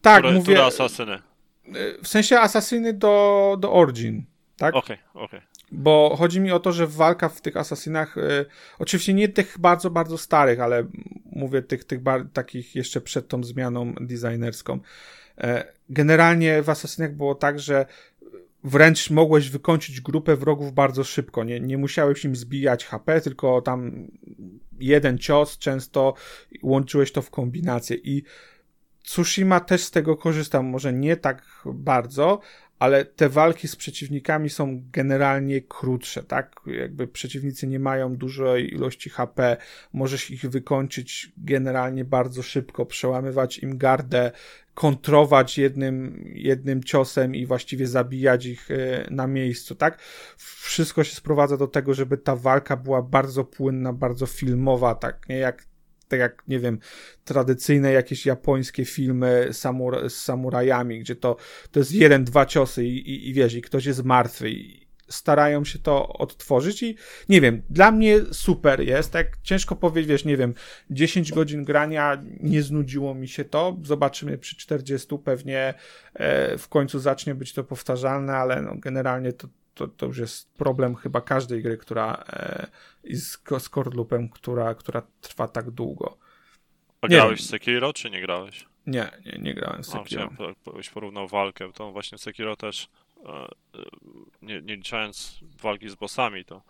tak, 0.00 0.18
które, 0.18 0.34
mówię, 0.34 0.44
Które 0.54 0.64
asasyny? 0.64 1.22
w 2.02 2.08
sensie 2.08 2.40
asasyny 2.40 2.92
do, 2.92 3.56
do 3.60 3.72
Origin, 3.72 4.24
tak? 4.56 4.74
Okej, 4.74 4.98
okej. 5.14 5.40
Bo 5.72 6.16
chodzi 6.18 6.40
mi 6.40 6.52
o 6.52 6.60
to, 6.60 6.72
że 6.72 6.86
walka 6.86 7.28
w 7.28 7.40
tych 7.40 7.56
asasynach, 7.56 8.18
y, 8.18 8.46
oczywiście 8.78 9.14
nie 9.14 9.28
tych 9.28 9.58
bardzo, 9.58 9.90
bardzo 9.90 10.18
starych, 10.18 10.60
ale 10.60 10.84
mówię 11.32 11.62
tych, 11.62 11.84
tych 11.84 12.00
bar- 12.00 12.26
takich 12.32 12.74
jeszcze 12.74 13.00
przed 13.00 13.28
tą 13.28 13.44
zmianą 13.44 13.94
designerską. 14.00 14.80
E, 15.38 15.72
generalnie 15.88 16.62
w 16.62 16.70
asasynach 16.70 17.16
było 17.16 17.34
tak, 17.34 17.58
że 17.58 17.86
wręcz 18.64 19.10
mogłeś 19.10 19.50
wykończyć 19.50 20.00
grupę 20.00 20.36
wrogów 20.36 20.72
bardzo 20.72 21.04
szybko. 21.04 21.44
Nie, 21.44 21.60
nie 21.60 21.78
musiałeś 21.78 22.24
im 22.24 22.36
zbijać 22.36 22.86
HP, 22.86 23.20
tylko 23.20 23.62
tam 23.62 24.08
jeden 24.80 25.18
cios, 25.18 25.58
często 25.58 26.14
łączyłeś 26.62 27.12
to 27.12 27.22
w 27.22 27.30
kombinację. 27.30 27.96
I 27.96 28.22
Tsushima 29.02 29.60
też 29.60 29.84
z 29.84 29.90
tego 29.90 30.16
korzysta, 30.16 30.62
może 30.62 30.92
nie 30.92 31.16
tak 31.16 31.42
bardzo, 31.66 32.40
ale 32.80 33.04
te 33.04 33.28
walki 33.28 33.68
z 33.68 33.76
przeciwnikami 33.76 34.50
są 34.50 34.82
generalnie 34.92 35.60
krótsze, 35.60 36.22
tak? 36.22 36.60
Jakby 36.66 37.08
przeciwnicy 37.08 37.66
nie 37.66 37.78
mają 37.78 38.16
dużej 38.16 38.74
ilości 38.74 39.10
HP, 39.10 39.56
możesz 39.92 40.30
ich 40.30 40.42
wykończyć 40.42 41.32
generalnie 41.36 42.04
bardzo 42.04 42.42
szybko, 42.42 42.86
przełamywać 42.86 43.58
im 43.58 43.78
gardę, 43.78 44.30
kontrować 44.74 45.58
jednym, 45.58 46.24
jednym 46.34 46.84
ciosem 46.84 47.34
i 47.34 47.46
właściwie 47.46 47.86
zabijać 47.86 48.46
ich 48.46 48.70
e, 48.70 49.06
na 49.10 49.26
miejscu, 49.26 49.74
tak? 49.74 49.98
Wszystko 50.36 51.04
się 51.04 51.14
sprowadza 51.14 51.56
do 51.56 51.66
tego, 51.66 51.94
żeby 51.94 52.18
ta 52.18 52.36
walka 52.36 52.76
była 52.76 53.02
bardzo 53.02 53.44
płynna, 53.44 53.92
bardzo 53.92 54.26
filmowa, 54.26 54.94
tak? 54.94 55.28
Nie 55.28 55.36
jak 55.36 55.69
tak 56.10 56.20
jak, 56.20 56.42
nie 56.48 56.58
wiem, 56.58 56.78
tradycyjne 57.24 57.92
jakieś 57.92 58.26
japońskie 58.26 58.84
filmy 58.84 59.48
samura 59.52 60.08
z 60.08 60.14
samurajami, 60.14 61.00
gdzie 61.00 61.16
to, 61.16 61.36
to 61.70 61.80
jest 61.80 61.92
jeden, 61.92 62.24
dwa 62.24 62.46
ciosy 62.46 62.84
i, 62.84 63.10
i, 63.10 63.28
i 63.28 63.34
wiesz, 63.34 63.54
i 63.54 63.62
ktoś 63.62 63.84
jest 63.84 64.04
martwy 64.04 64.50
i 64.50 64.90
starają 65.08 65.64
się 65.64 65.78
to 65.78 66.08
odtworzyć 66.08 66.82
i 66.82 66.96
nie 67.28 67.40
wiem, 67.40 67.62
dla 67.70 67.92
mnie 67.92 68.20
super 68.32 68.80
jest, 68.80 69.12
tak 69.12 69.36
ciężko 69.42 69.76
powiedzieć, 69.76 70.08
wiesz, 70.08 70.24
nie 70.24 70.36
wiem, 70.36 70.54
10 70.90 71.32
godzin 71.32 71.64
grania, 71.64 72.22
nie 72.40 72.62
znudziło 72.62 73.14
mi 73.14 73.28
się 73.28 73.44
to, 73.44 73.76
zobaczymy 73.84 74.38
przy 74.38 74.56
40 74.56 75.18
pewnie 75.24 75.74
e, 76.14 76.58
w 76.58 76.68
końcu 76.68 76.98
zacznie 76.98 77.34
być 77.34 77.52
to 77.52 77.64
powtarzalne, 77.64 78.32
ale 78.32 78.62
no, 78.62 78.74
generalnie 78.76 79.32
to, 79.32 79.48
to, 79.74 79.88
to 79.88 80.06
już 80.06 80.18
jest 80.18 80.52
problem 80.52 80.94
chyba 80.94 81.20
każdej 81.20 81.62
gry, 81.62 81.76
która 81.78 82.24
e, 82.28 82.66
z, 83.04 83.38
z 83.58 83.68
core 83.68 83.90
loopem, 83.94 84.28
która, 84.28 84.74
która 84.74 85.02
trwa 85.20 85.48
tak 85.48 85.70
długo. 85.70 86.18
A 87.00 87.06
Nie 87.06 87.16
grałeś 87.16 87.38
wiem. 87.40 87.46
w 87.46 87.50
Sekiro, 87.50 87.92
czy 87.92 88.10
nie 88.10 88.20
grałeś? 88.20 88.66
Nie, 88.86 89.10
nie, 89.26 89.38
nie 89.38 89.54
grałem 89.54 89.82
w 89.84 89.86
No, 89.88 89.92
Sekiro. 89.92 90.30
po- 90.64 90.72
byś 90.72 90.90
porównał 90.90 91.28
walkę, 91.28 91.72
to 91.72 91.92
właśnie 91.92 92.18
Sekiro 92.18 92.56
też, 92.56 92.88
e, 93.26 93.28
e, 93.28 93.48
nie, 94.42 94.62
nie 94.62 94.76
liczając 94.76 95.38
walki 95.62 95.88
z 95.88 95.94
bossami, 95.94 96.44
to 96.44 96.62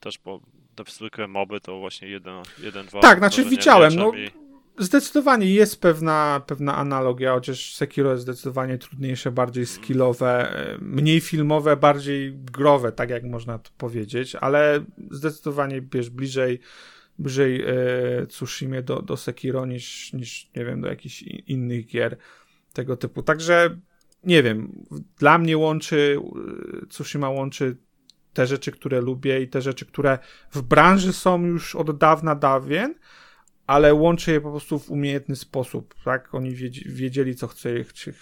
też, 0.00 0.18
bo 0.18 0.40
te 0.74 0.84
zwykłe 0.88 1.28
moby 1.28 1.60
to 1.60 1.78
właśnie 1.78 2.08
jeden, 2.08 2.42
jeden 2.58 2.86
dwa... 2.86 3.00
Tak, 3.00 3.18
znaczy 3.18 3.44
widziałem, 3.44 3.94
no, 3.94 4.12
I, 4.14 4.30
Zdecydowanie 4.78 5.54
jest 5.54 5.80
pewna, 5.80 6.42
pewna 6.46 6.76
analogia, 6.76 7.34
chociaż 7.34 7.74
Sekiro 7.74 8.10
jest 8.10 8.22
zdecydowanie 8.22 8.78
trudniejsze, 8.78 9.30
bardziej 9.30 9.66
skillowe, 9.66 10.54
mniej 10.80 11.20
filmowe, 11.20 11.76
bardziej 11.76 12.34
growe, 12.34 12.92
tak 12.92 13.10
jak 13.10 13.24
można 13.24 13.58
to 13.58 13.70
powiedzieć, 13.78 14.34
ale 14.34 14.84
zdecydowanie 15.10 15.82
wiesz, 15.92 16.10
bliżej, 16.10 16.60
bliżej 17.18 17.62
e, 17.62 18.26
Tsushimie 18.26 18.82
do, 18.82 19.02
do 19.02 19.16
Sekiro 19.16 19.66
niż, 19.66 20.12
niż, 20.12 20.50
nie 20.56 20.64
wiem, 20.64 20.80
do 20.80 20.88
jakichś 20.88 21.22
innych 21.22 21.86
gier 21.86 22.16
tego 22.72 22.96
typu. 22.96 23.22
Także, 23.22 23.80
nie 24.24 24.42
wiem, 24.42 24.84
dla 25.18 25.38
mnie 25.38 25.58
łączy, 25.58 26.18
e, 26.82 26.86
Tsushima 26.86 27.30
łączy 27.30 27.76
te 28.32 28.46
rzeczy, 28.46 28.72
które 28.72 29.00
lubię 29.00 29.42
i 29.42 29.48
te 29.48 29.62
rzeczy, 29.62 29.86
które 29.86 30.18
w 30.50 30.62
branży 30.62 31.12
są 31.12 31.46
już 31.46 31.76
od 31.76 31.98
dawna 31.98 32.34
dawien, 32.34 32.94
ale 33.66 33.94
łączy 33.94 34.32
je 34.32 34.40
po 34.40 34.50
prostu 34.50 34.78
w 34.78 34.90
umiejętny 34.90 35.36
sposób, 35.36 35.94
tak? 36.04 36.34
Oni 36.34 36.54
wiedz- 36.54 36.88
wiedzieli, 36.88 37.34
co, 37.34 37.46
chce, 37.46 37.70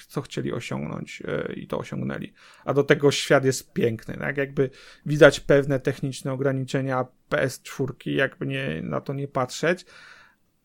co 0.08 0.22
chcieli 0.22 0.52
osiągnąć 0.52 1.22
e, 1.26 1.52
i 1.52 1.66
to 1.66 1.78
osiągnęli. 1.78 2.32
A 2.64 2.74
do 2.74 2.84
tego 2.84 3.10
świat 3.10 3.44
jest 3.44 3.72
piękny, 3.72 4.16
tak? 4.16 4.36
Jakby 4.36 4.70
widać 5.06 5.40
pewne 5.40 5.80
techniczne 5.80 6.32
ograniczenia 6.32 7.06
PS4, 7.30 8.10
jakby 8.10 8.46
nie, 8.46 8.82
na 8.82 9.00
to 9.00 9.14
nie 9.14 9.28
patrzeć, 9.28 9.86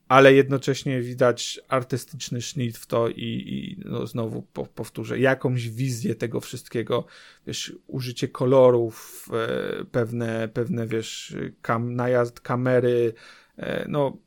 ale 0.08 0.34
jednocześnie 0.34 1.02
widać 1.02 1.60
artystyczny 1.68 2.42
sznyt 2.42 2.78
w 2.78 2.86
to 2.86 3.10
i, 3.10 3.16
i 3.16 3.82
no 3.86 4.08
znowu 4.08 4.42
po, 4.42 4.66
powtórzę, 4.66 5.20
jakąś 5.20 5.70
wizję 5.70 6.16
tego 6.16 6.42
wszystkiego, 6.42 7.06
wiesz, 7.48 7.76
użycie 7.88 8.28
kolorów, 8.28 9.28
e, 9.34 9.86
pewne, 9.86 10.48
pewne, 10.48 10.88
wiesz, 10.88 11.36
kam, 11.62 11.96
najazd 11.96 12.40
kamery, 12.40 13.14
e, 13.58 13.86
no 13.90 14.18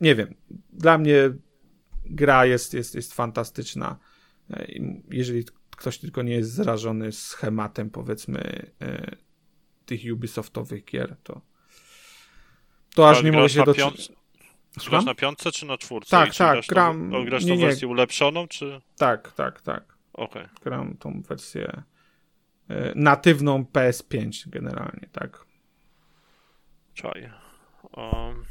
nie 0.00 0.14
wiem, 0.14 0.34
dla 0.72 0.98
mnie 0.98 1.30
gra 2.04 2.46
jest, 2.46 2.74
jest, 2.74 2.94
jest 2.94 3.14
fantastyczna. 3.14 3.98
Jeżeli 5.10 5.44
ktoś 5.70 5.98
tylko 5.98 6.22
nie 6.22 6.34
jest 6.34 6.52
zrażony 6.52 7.12
schematem, 7.12 7.90
powiedzmy, 7.90 8.70
e, 8.82 9.16
tych 9.86 10.00
Ubisoftowych 10.12 10.84
gier, 10.84 11.16
to, 11.22 11.40
to 12.94 13.10
aż 13.10 13.22
nie 13.22 13.32
mogę 13.32 13.48
się 13.48 13.62
piątce- 13.62 14.12
Słucham? 14.72 14.90
Grasz 14.90 15.04
na 15.04 15.14
piątce 15.14 15.52
czy 15.52 15.66
na 15.66 15.78
czwórce? 15.78 16.10
Tak, 16.10 16.34
tak, 16.34 16.52
grasz 16.52 16.66
gram- 16.66 17.10
Tą, 17.12 17.24
grasz 17.24 17.44
nie, 17.44 17.52
tą 17.52 17.58
nie. 17.58 17.66
wersję 17.66 17.88
ulepszoną, 17.88 18.48
czy... 18.48 18.80
Tak, 18.96 19.32
tak, 19.32 19.60
tak. 19.60 19.98
Okej. 20.12 20.46
Gram 20.64 20.96
tą 20.96 21.22
wersję 21.22 21.82
e, 22.68 22.92
natywną 22.94 23.62
PS5 23.72 24.48
generalnie, 24.48 25.08
tak. 25.12 25.44
Czaj. 26.94 27.30
Um, 27.96 28.44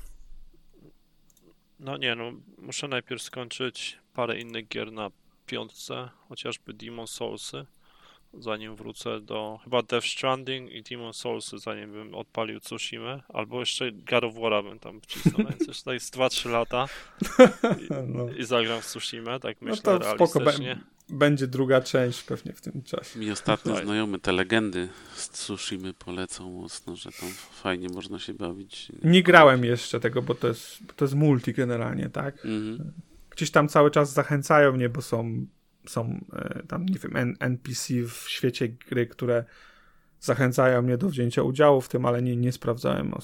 no 1.80 1.98
nie, 1.98 2.16
no 2.16 2.32
muszę 2.58 2.88
najpierw 2.88 3.22
skończyć 3.22 3.98
parę 4.14 4.40
innych 4.40 4.68
gier 4.68 4.92
na 4.92 5.10
piątce, 5.46 6.10
chociażby 6.30 6.74
Demon 6.74 7.08
Soulsy, 7.08 7.66
zanim 8.34 8.76
wrócę 8.76 9.22
do 9.22 9.60
chyba 9.64 9.82
Death 9.82 10.08
Stranding 10.08 10.72
i 10.72 10.84
Demon 10.84 11.14
Soulsy, 11.14 11.58
zanim 11.60 11.92
bym 11.92 12.16
odpalił 12.16 12.60
Tsushima, 12.60 13.24
albo 13.30 13.60
jeszcze 13.60 13.92
God 13.92 14.24
of 14.24 14.34
War'a 14.34 14.64
bym 14.64 14.80
tam 14.80 15.02
wcisnął, 15.02 15.34
no 15.44 15.50
więc 15.50 15.68
jeszcze 15.68 15.94
jest 15.94 16.18
2-3 16.18 16.50
lata 16.50 16.86
No, 18.08 18.30
i 18.30 18.44
zagram 18.44 18.82
w 18.82 18.86
Tsushima, 18.86 19.40
tak 19.40 19.62
no 19.62 19.70
myślę 19.70 19.84
to 20.00 20.06
spoko, 20.16 20.40
realistycznie. 20.40 20.76
be- 20.76 20.97
będzie 21.10 21.48
druga 21.48 21.82
część 21.82 22.24
pewnie 22.24 22.54
w 22.54 22.62
tym 22.62 22.84
czasie. 22.84 23.20
Mi 23.20 23.32
ostatnio 23.32 23.76
znajomy 23.76 24.20
te 24.20 24.32
legendy 24.32 24.90
z 25.16 25.30
Tsushimy 25.30 25.94
polecą 25.94 26.52
mocno, 26.52 26.96
że 26.96 27.12
tam 27.12 27.30
fajnie 27.52 27.88
można 27.90 28.20
się 28.20 28.34
bawić. 28.34 28.92
Nie 29.04 29.24
grałem 29.24 29.66
jeszcze 29.66 30.00
tego, 30.00 30.22
bo 30.22 30.36
to 30.36 30.48
jest, 30.48 30.84
bo 30.84 30.94
to 30.94 31.06
jest 31.06 31.16
multi 31.16 31.54
generalnie, 31.54 32.10
tak? 32.10 32.36
Mhm. 32.36 32.92
Gdzieś 33.30 33.52
tam 33.52 33.68
cały 33.68 33.92
czas 33.92 34.14
zachęcają 34.14 34.74
mnie, 34.74 34.90
bo 34.90 35.02
są, 35.02 35.46
są 35.88 36.26
e, 36.34 36.64
tam, 36.68 36.86
nie 36.86 37.00
wiem, 37.00 37.36
NPC 37.40 37.94
w 38.04 38.30
świecie 38.30 38.70
gry, 38.70 39.08
które 39.08 39.46
zachęcają 40.20 40.82
mnie 40.82 40.98
do 40.98 41.10
wzięcia 41.10 41.44
udziału 41.44 41.82
w 41.82 41.90
tym, 41.90 42.06
ale 42.06 42.22
nie, 42.22 42.36
nie 42.36 42.52
sprawdzałem 42.52 43.14
e, 43.14 43.20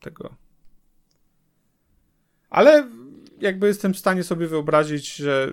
tego. 0.00 0.34
Ale 2.50 2.88
jakby 3.40 3.66
jestem 3.66 3.94
w 3.94 3.98
stanie 3.98 4.24
sobie 4.24 4.46
wyobrazić, 4.46 5.16
że 5.16 5.52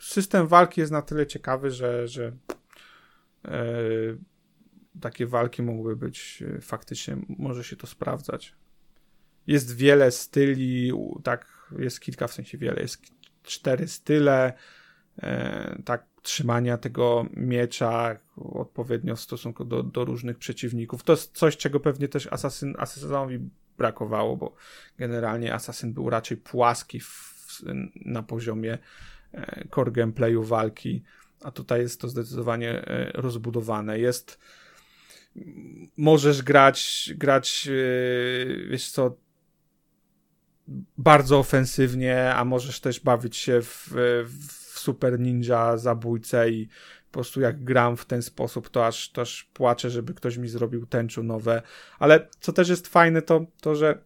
system 0.00 0.46
walki 0.46 0.80
jest 0.80 0.92
na 0.92 1.02
tyle 1.02 1.26
ciekawy, 1.26 1.70
że, 1.70 2.08
że 2.08 2.32
e, 3.44 3.62
takie 5.00 5.26
walki 5.26 5.62
mogły 5.62 5.96
być 5.96 6.42
e, 6.56 6.60
faktycznie, 6.60 7.16
może 7.28 7.64
się 7.64 7.76
to 7.76 7.86
sprawdzać. 7.86 8.54
Jest 9.46 9.76
wiele 9.76 10.10
styli, 10.10 10.92
tak, 11.22 11.70
jest 11.78 12.00
kilka, 12.00 12.26
w 12.26 12.32
sensie 12.32 12.58
wiele, 12.58 12.80
jest 12.80 13.02
cztery 13.42 13.88
style, 13.88 14.52
e, 15.22 15.82
tak, 15.84 16.06
trzymania 16.22 16.78
tego 16.78 17.26
miecza 17.36 18.16
odpowiednio 18.36 19.16
w 19.16 19.20
stosunku 19.20 19.64
do, 19.64 19.82
do 19.82 20.04
różnych 20.04 20.38
przeciwników. 20.38 21.02
To 21.02 21.12
jest 21.12 21.36
coś, 21.36 21.56
czego 21.56 21.80
pewnie 21.80 22.08
też 22.08 22.26
Assassin, 22.26 22.74
Assassinowi 22.78 23.38
brakowało, 23.78 24.36
bo 24.36 24.54
generalnie 24.98 25.54
Assassin 25.54 25.92
był 25.92 26.10
raczej 26.10 26.36
płaski 26.36 27.00
w, 27.00 27.30
na 27.94 28.22
poziomie 28.22 28.78
core 29.74 29.92
gameplayu 29.92 30.42
walki, 30.44 31.02
a 31.42 31.50
tutaj 31.50 31.80
jest 31.80 32.00
to 32.00 32.08
zdecydowanie 32.08 32.86
e, 32.86 33.10
rozbudowane. 33.14 33.98
Jest 33.98 34.38
możesz 35.96 36.42
grać, 36.42 37.10
grać 37.16 37.68
e, 37.68 38.68
wiesz 38.68 38.90
co, 38.90 39.16
bardzo 40.98 41.38
ofensywnie, 41.38 42.34
a 42.34 42.44
możesz 42.44 42.80
też 42.80 43.00
bawić 43.00 43.36
się 43.36 43.62
w, 43.62 43.88
w 44.26 44.78
super 44.78 45.20
ninja 45.20 45.76
zabójcę 45.76 46.50
i 46.50 46.68
po 47.10 47.12
prostu 47.12 47.40
jak 47.40 47.64
gram 47.64 47.96
w 47.96 48.04
ten 48.04 48.22
sposób, 48.22 48.68
to 48.68 48.86
aż, 48.86 49.10
to 49.10 49.22
aż 49.22 49.44
płaczę, 49.44 49.90
żeby 49.90 50.14
ktoś 50.14 50.36
mi 50.36 50.48
zrobił 50.48 50.86
tęczu 50.86 51.22
nowe. 51.22 51.62
Ale 51.98 52.28
co 52.40 52.52
też 52.52 52.68
jest 52.68 52.88
fajne, 52.88 53.22
to, 53.22 53.46
to 53.60 53.74
że 53.74 53.88
e, 53.90 53.98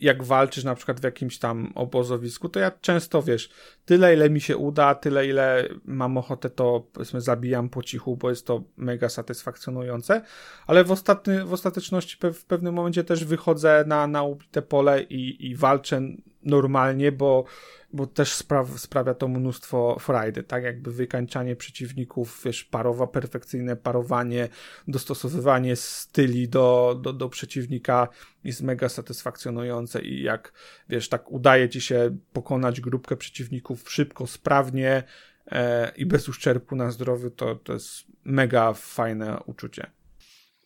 jak 0.00 0.22
walczysz 0.22 0.64
na 0.64 0.74
przykład 0.74 1.00
w 1.00 1.04
jakimś 1.04 1.38
tam 1.38 1.72
obozowisku, 1.74 2.48
to 2.48 2.60
ja 2.60 2.70
często, 2.70 3.22
wiesz, 3.22 3.50
tyle 3.84 4.14
ile 4.14 4.30
mi 4.30 4.40
się 4.40 4.56
uda, 4.56 4.94
tyle 4.94 5.26
ile 5.26 5.68
mam 5.84 6.16
ochotę, 6.16 6.50
to 6.50 6.86
powiedzmy 6.92 7.20
zabijam 7.20 7.68
po 7.68 7.82
cichu, 7.82 8.16
bo 8.16 8.30
jest 8.30 8.46
to 8.46 8.64
mega 8.76 9.08
satysfakcjonujące, 9.08 10.22
ale 10.66 10.84
w, 10.84 10.92
ostatny, 10.92 11.44
w 11.44 11.52
ostateczności 11.52 12.16
w 12.34 12.44
pewnym 12.44 12.74
momencie 12.74 13.04
też 13.04 13.24
wychodzę 13.24 13.84
na, 13.86 14.06
na 14.06 14.22
ubite 14.22 14.62
pole 14.62 15.02
i, 15.02 15.46
i 15.50 15.56
walczę 15.56 16.00
normalnie, 16.48 17.12
bo 17.12 17.44
bo 17.92 18.06
też 18.06 18.32
spraw, 18.32 18.80
sprawia 18.80 19.14
to 19.14 19.28
mnóstwo 19.28 19.96
frajdy, 20.00 20.42
tak 20.42 20.62
jakby 20.64 20.92
wykańczanie 20.92 21.56
przeciwników, 21.56 22.42
wiesz, 22.44 22.64
parowa, 22.64 23.06
perfekcyjne 23.06 23.76
parowanie, 23.76 24.48
dostosowywanie 24.88 25.76
styli 25.76 26.48
do, 26.48 26.98
do, 27.02 27.12
do 27.12 27.28
przeciwnika 27.28 28.08
jest 28.44 28.62
mega 28.62 28.88
satysfakcjonujące 28.88 30.02
i 30.02 30.22
jak, 30.22 30.52
wiesz, 30.88 31.08
tak 31.08 31.30
udaje 31.30 31.68
ci 31.68 31.80
się 31.80 32.16
pokonać 32.32 32.80
grupkę 32.80 33.16
przeciwników 33.16 33.92
szybko, 33.92 34.26
sprawnie 34.26 35.02
e, 35.46 35.92
i 35.96 36.06
bez 36.06 36.28
uszczerbku 36.28 36.76
na 36.76 36.90
zdrowiu, 36.90 37.30
to, 37.30 37.54
to 37.54 37.72
jest 37.72 38.04
mega 38.24 38.72
fajne 38.72 39.40
uczucie. 39.46 39.90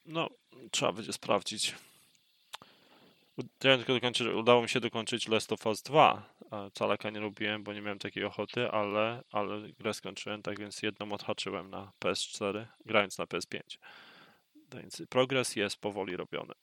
No, 0.06 0.28
trzeba 0.70 0.92
będzie 0.92 1.12
sprawdzić. 1.12 1.74
Ja 3.38 3.76
tylko 3.76 3.94
dokończę, 3.94 4.36
udało 4.36 4.62
mi 4.62 4.68
się 4.68 4.80
dokończyć 4.80 5.28
Last 5.28 5.52
of 5.52 5.66
Us 5.66 5.82
2. 5.82 6.34
Calaka 6.72 7.10
nie 7.10 7.20
lubiłem, 7.20 7.62
bo 7.62 7.72
nie 7.72 7.82
miałem 7.82 7.98
takiej 7.98 8.24
ochoty, 8.24 8.70
ale, 8.70 9.22
ale 9.30 9.72
grę 9.78 9.94
skończyłem, 9.94 10.42
tak 10.42 10.58
więc 10.58 10.82
jedną 10.82 11.12
odhaczyłem 11.12 11.70
na 11.70 11.92
PS4, 12.00 12.66
grając 12.86 13.18
na 13.18 13.24
PS5. 13.24 13.60
Więc 14.74 15.02
progres 15.08 15.56
jest 15.56 15.76
powoli 15.76 16.16
robiony. 16.16 16.54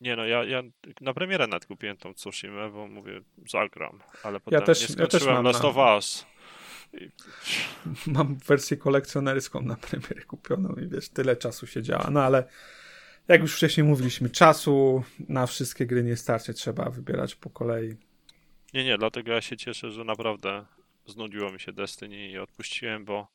Nie 0.00 0.16
no, 0.16 0.26
ja, 0.26 0.44
ja 0.44 0.62
na 1.00 1.14
premierę 1.14 1.46
nawet 1.46 1.66
kupiłem 1.66 1.96
tą 1.96 2.14
Tsushima, 2.14 2.68
bo 2.68 2.86
mówię, 2.86 3.20
zagram, 3.50 4.02
ale 4.22 4.40
potem 4.40 4.60
ja 4.60 4.66
też, 4.66 4.80
nie 4.80 4.88
skończyłem 4.88 5.36
ja 5.36 5.36
też 5.36 5.44
Last 5.44 5.62
na... 5.62 5.68
of 5.68 5.76
Us. 5.76 6.26
Mam 8.06 8.36
wersję 8.36 8.76
kolekcjonerską 8.76 9.60
na 9.60 9.76
premierę 9.76 10.22
kupioną 10.22 10.74
i 10.74 10.88
wiesz, 10.88 11.08
tyle 11.08 11.36
czasu 11.36 11.66
się 11.66 11.82
działa, 11.82 12.10
no 12.10 12.22
ale 12.22 12.48
jak 13.28 13.40
już 13.40 13.56
wcześniej 13.56 13.84
mówiliśmy, 13.84 14.30
czasu 14.30 15.02
na 15.28 15.46
wszystkie 15.46 15.86
gry 15.86 16.04
nie 16.04 16.16
starczy, 16.16 16.54
trzeba 16.54 16.90
wybierać 16.90 17.34
po 17.34 17.50
kolei. 17.50 17.96
Nie, 18.74 18.84
nie, 18.84 18.98
dlatego 18.98 19.32
ja 19.32 19.40
się 19.40 19.56
cieszę, 19.56 19.90
że 19.90 20.04
naprawdę 20.04 20.64
znudziło 21.06 21.52
mi 21.52 21.60
się 21.60 21.72
Destiny 21.72 22.28
i 22.28 22.38
odpuściłem, 22.38 23.04
bo, 23.04 23.28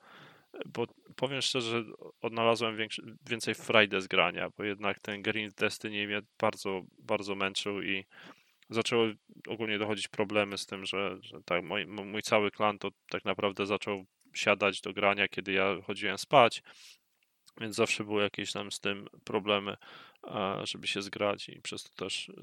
bo 0.65 0.88
powiem 1.15 1.41
szczerze, 1.41 1.84
odnalazłem 2.22 2.77
większy, 2.77 3.01
więcej 3.30 3.55
frajdę 3.55 4.01
z 4.01 4.07
grania, 4.07 4.49
bo 4.57 4.63
jednak 4.63 4.99
ten 4.99 5.22
green 5.22 5.51
Destiny 5.57 6.07
mnie 6.07 6.22
bardzo, 6.39 6.81
bardzo 6.99 7.35
męczył 7.35 7.81
i 7.81 8.05
zaczęły 8.69 9.18
ogólnie 9.47 9.80
dochodzić 9.80 10.07
problemy 10.07 10.57
z 10.57 10.65
tym, 10.65 10.85
że, 10.85 11.18
że 11.22 11.41
tak, 11.45 11.63
mój, 11.63 11.85
mój 11.85 12.22
cały 12.22 12.51
klan 12.51 12.80
to 12.80 12.89
tak 13.09 13.26
naprawdę 13.26 13.65
zaczął 13.65 14.05
siadać 14.34 14.81
do 14.81 14.93
grania, 14.93 15.27
kiedy 15.27 15.51
ja 15.51 15.76
chodziłem 15.88 16.18
spać, 16.18 16.63
więc 17.62 17.76
zawsze 17.76 18.04
były 18.04 18.24
jakieś 18.24 18.52
tam 18.52 18.72
z 18.72 18.80
tym 18.80 19.08
problemy, 19.24 19.78
żeby 20.64 20.88
się 20.88 21.02
zgrać 21.02 21.50
i 21.50 21.62
przez 21.62 21.84
to 21.84 22.06
też 22.06 22.30
y, 22.30 22.34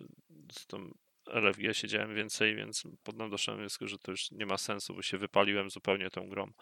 z 0.52 0.66
tym 0.66 0.94
LFG 1.26 1.74
siedziałem 1.74 2.14
więcej, 2.14 2.56
więc 2.56 2.82
potem 3.02 3.30
doszedłem 3.30 3.58
do 3.58 3.62
wniosku, 3.62 3.86
że 3.86 3.98
to 3.98 4.10
już 4.10 4.30
nie 4.30 4.46
ma 4.46 4.58
sensu, 4.58 4.94
bo 4.94 5.02
się 5.02 5.18
wypaliłem 5.18 5.70
zupełnie 5.70 6.10
tą 6.10 6.28
grą. 6.28 6.52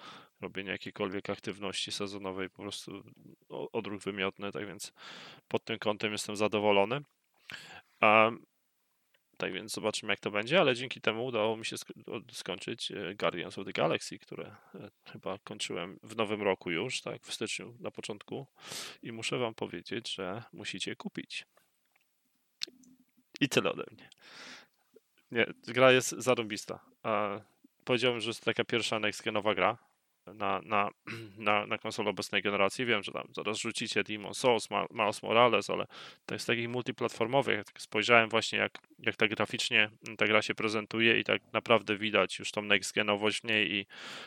Robienie 0.41 0.71
jakiejkolwiek 0.71 1.31
aktywności 1.31 1.93
sezonowej, 1.93 2.51
po 2.51 2.63
prostu 2.63 3.03
odruch 3.49 4.03
wymiotny, 4.03 4.53
tak 4.53 4.67
więc 4.67 4.93
pod 5.49 5.65
tym 5.65 5.79
kątem 5.79 6.13
jestem 6.13 6.37
zadowolony. 6.37 7.01
Tak 9.37 9.53
więc 9.53 9.73
zobaczymy, 9.73 10.13
jak 10.13 10.21
to 10.21 10.31
będzie, 10.31 10.61
ale 10.61 10.75
dzięki 10.75 11.01
temu 11.01 11.27
udało 11.27 11.57
mi 11.57 11.65
się 11.65 11.77
skończyć 12.33 12.93
e, 12.93 13.15
Guardians 13.15 13.59
of 13.59 13.67
the 13.67 13.73
Galaxy, 13.73 14.19
które 14.19 14.57
e, 14.75 14.91
chyba 15.13 15.39
kończyłem 15.39 15.99
w 16.03 16.17
nowym 16.17 16.43
roku 16.43 16.71
już, 16.71 17.01
tak, 17.01 17.23
w 17.23 17.35
styczniu 17.35 17.77
na 17.81 17.91
początku. 17.91 18.47
I 19.03 19.13
muszę 19.13 19.39
Wam 19.39 19.55
powiedzieć, 19.55 20.15
że 20.15 20.43
musicie 20.53 20.97
kupić. 20.97 21.47
I 23.41 23.49
tyle 23.49 23.71
ode 23.71 23.85
mnie. 23.91 24.11
Nie, 25.31 25.47
gra 25.67 25.93
jest 25.93 26.11
zarobista. 26.11 26.81
Powiedziałbym, 27.85 28.21
że 28.21 28.31
jest 28.31 28.45
taka 28.45 28.65
pierwsza 28.65 28.99
next 28.99 29.23
genowa 29.23 29.55
gra 29.55 29.79
na, 30.35 30.61
na, 30.65 30.91
na, 31.39 31.67
na 31.67 31.79
konsolę 31.79 32.11
obecnej 32.11 32.43
generacji. 32.43 32.87
Wiem, 32.87 33.03
że 33.03 33.13
tam 33.13 33.29
zaraz 33.33 33.59
rzucicie 33.59 34.05
Demon 34.05 34.35
Souls, 34.35 34.69
Miles 34.91 35.23
Morales, 35.23 35.71
ale 35.71 35.87
to 36.27 36.35
jest 36.35 36.47
takich 36.47 36.69
multiplatformowych. 36.69 37.57
Jak 37.57 37.67
tak 37.67 37.83
spojrzałem 37.83 38.29
właśnie, 38.29 38.59
jak, 38.59 38.79
jak 38.99 39.17
ta 39.17 39.29
graficznie 39.29 39.91
ta 40.19 40.27
gra 40.27 40.43
się 40.43 40.55
prezentuje 40.55 41.19
i 41.21 41.25
tak 41.25 41.43
naprawdę 41.53 41.97
widać 41.97 42.39
już 42.39 42.53
tą 42.53 42.63
next 42.63 42.95
genowość 42.95 43.41
w 43.41 43.45
niej 43.45 43.73
i 43.73 43.87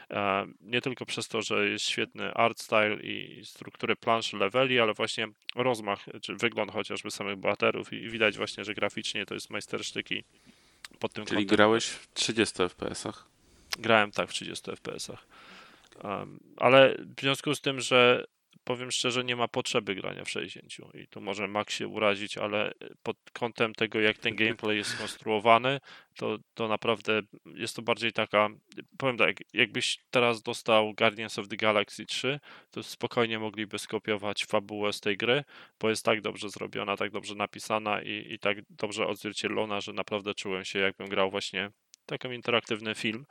e, 0.09 0.47
nie 0.61 0.81
tylko 0.81 1.05
przez 1.05 1.27
to, 1.27 1.41
że 1.41 1.69
jest 1.69 1.85
świetny 1.85 2.33
art 2.33 2.59
style 2.59 2.95
i 2.95 3.45
strukturę 3.45 3.95
planszy, 3.95 4.37
leveli, 4.37 4.79
ale 4.79 4.93
właśnie 4.93 5.27
rozmach, 5.55 6.05
czy 6.21 6.35
wygląd 6.35 6.71
chociażby 6.71 7.11
samych 7.11 7.35
bohaterów 7.35 7.93
i 7.93 8.09
widać 8.09 8.37
właśnie, 8.37 8.63
że 8.63 8.73
graficznie 8.73 9.25
to 9.25 9.33
jest 9.33 9.49
majstersztyki 9.49 10.23
pod 10.99 11.13
tym 11.13 11.25
Czyli 11.25 11.41
kątem. 11.41 11.55
grałeś 11.55 11.85
w 11.85 12.13
30 12.13 12.55
FPS-ach? 12.63 13.25
Grałem 13.79 14.11
tak 14.11 14.29
w 14.29 14.33
30 14.33 14.71
FPS-ach. 14.71 15.27
Ale 16.57 16.95
w 17.17 17.21
związku 17.21 17.55
z 17.55 17.61
tym, 17.61 17.81
że 17.81 18.25
powiem 18.69 18.91
szczerze, 18.91 19.23
nie 19.23 19.35
ma 19.35 19.47
potrzeby 19.47 19.95
grania 19.95 20.25
w 20.25 20.29
60 20.29 20.95
i 20.95 21.07
tu 21.07 21.21
może 21.21 21.47
Max 21.47 21.73
się 21.73 21.87
urazić, 21.87 22.37
ale 22.37 22.71
pod 23.03 23.17
kątem 23.33 23.73
tego, 23.73 23.99
jak 23.99 24.17
ten 24.17 24.35
gameplay 24.35 24.77
jest 24.77 24.89
skonstruowany, 24.89 25.79
to, 26.15 26.37
to 26.53 26.67
naprawdę 26.67 27.21
jest 27.45 27.75
to 27.75 27.81
bardziej 27.81 28.13
taka, 28.13 28.49
powiem 28.97 29.17
tak, 29.17 29.35
jakbyś 29.53 29.99
teraz 30.11 30.41
dostał 30.41 30.93
Guardians 30.93 31.39
of 31.39 31.47
the 31.47 31.57
Galaxy 31.57 32.05
3, 32.05 32.39
to 32.71 32.83
spokojnie 32.83 33.39
mogliby 33.39 33.79
skopiować 33.79 34.45
fabułę 34.45 34.93
z 34.93 34.99
tej 34.99 35.17
gry, 35.17 35.43
bo 35.79 35.89
jest 35.89 36.05
tak 36.05 36.21
dobrze 36.21 36.49
zrobiona, 36.49 36.97
tak 36.97 37.11
dobrze 37.11 37.35
napisana 37.35 38.01
i, 38.01 38.33
i 38.33 38.39
tak 38.39 38.57
dobrze 38.69 39.07
odzwierciedlona, 39.07 39.81
że 39.81 39.93
naprawdę 39.93 40.33
czułem 40.33 40.65
się 40.65 40.79
jakbym 40.79 41.09
grał 41.09 41.31
właśnie 41.31 41.71
taki 42.05 42.27
interaktywny 42.27 42.95
film. 42.95 43.25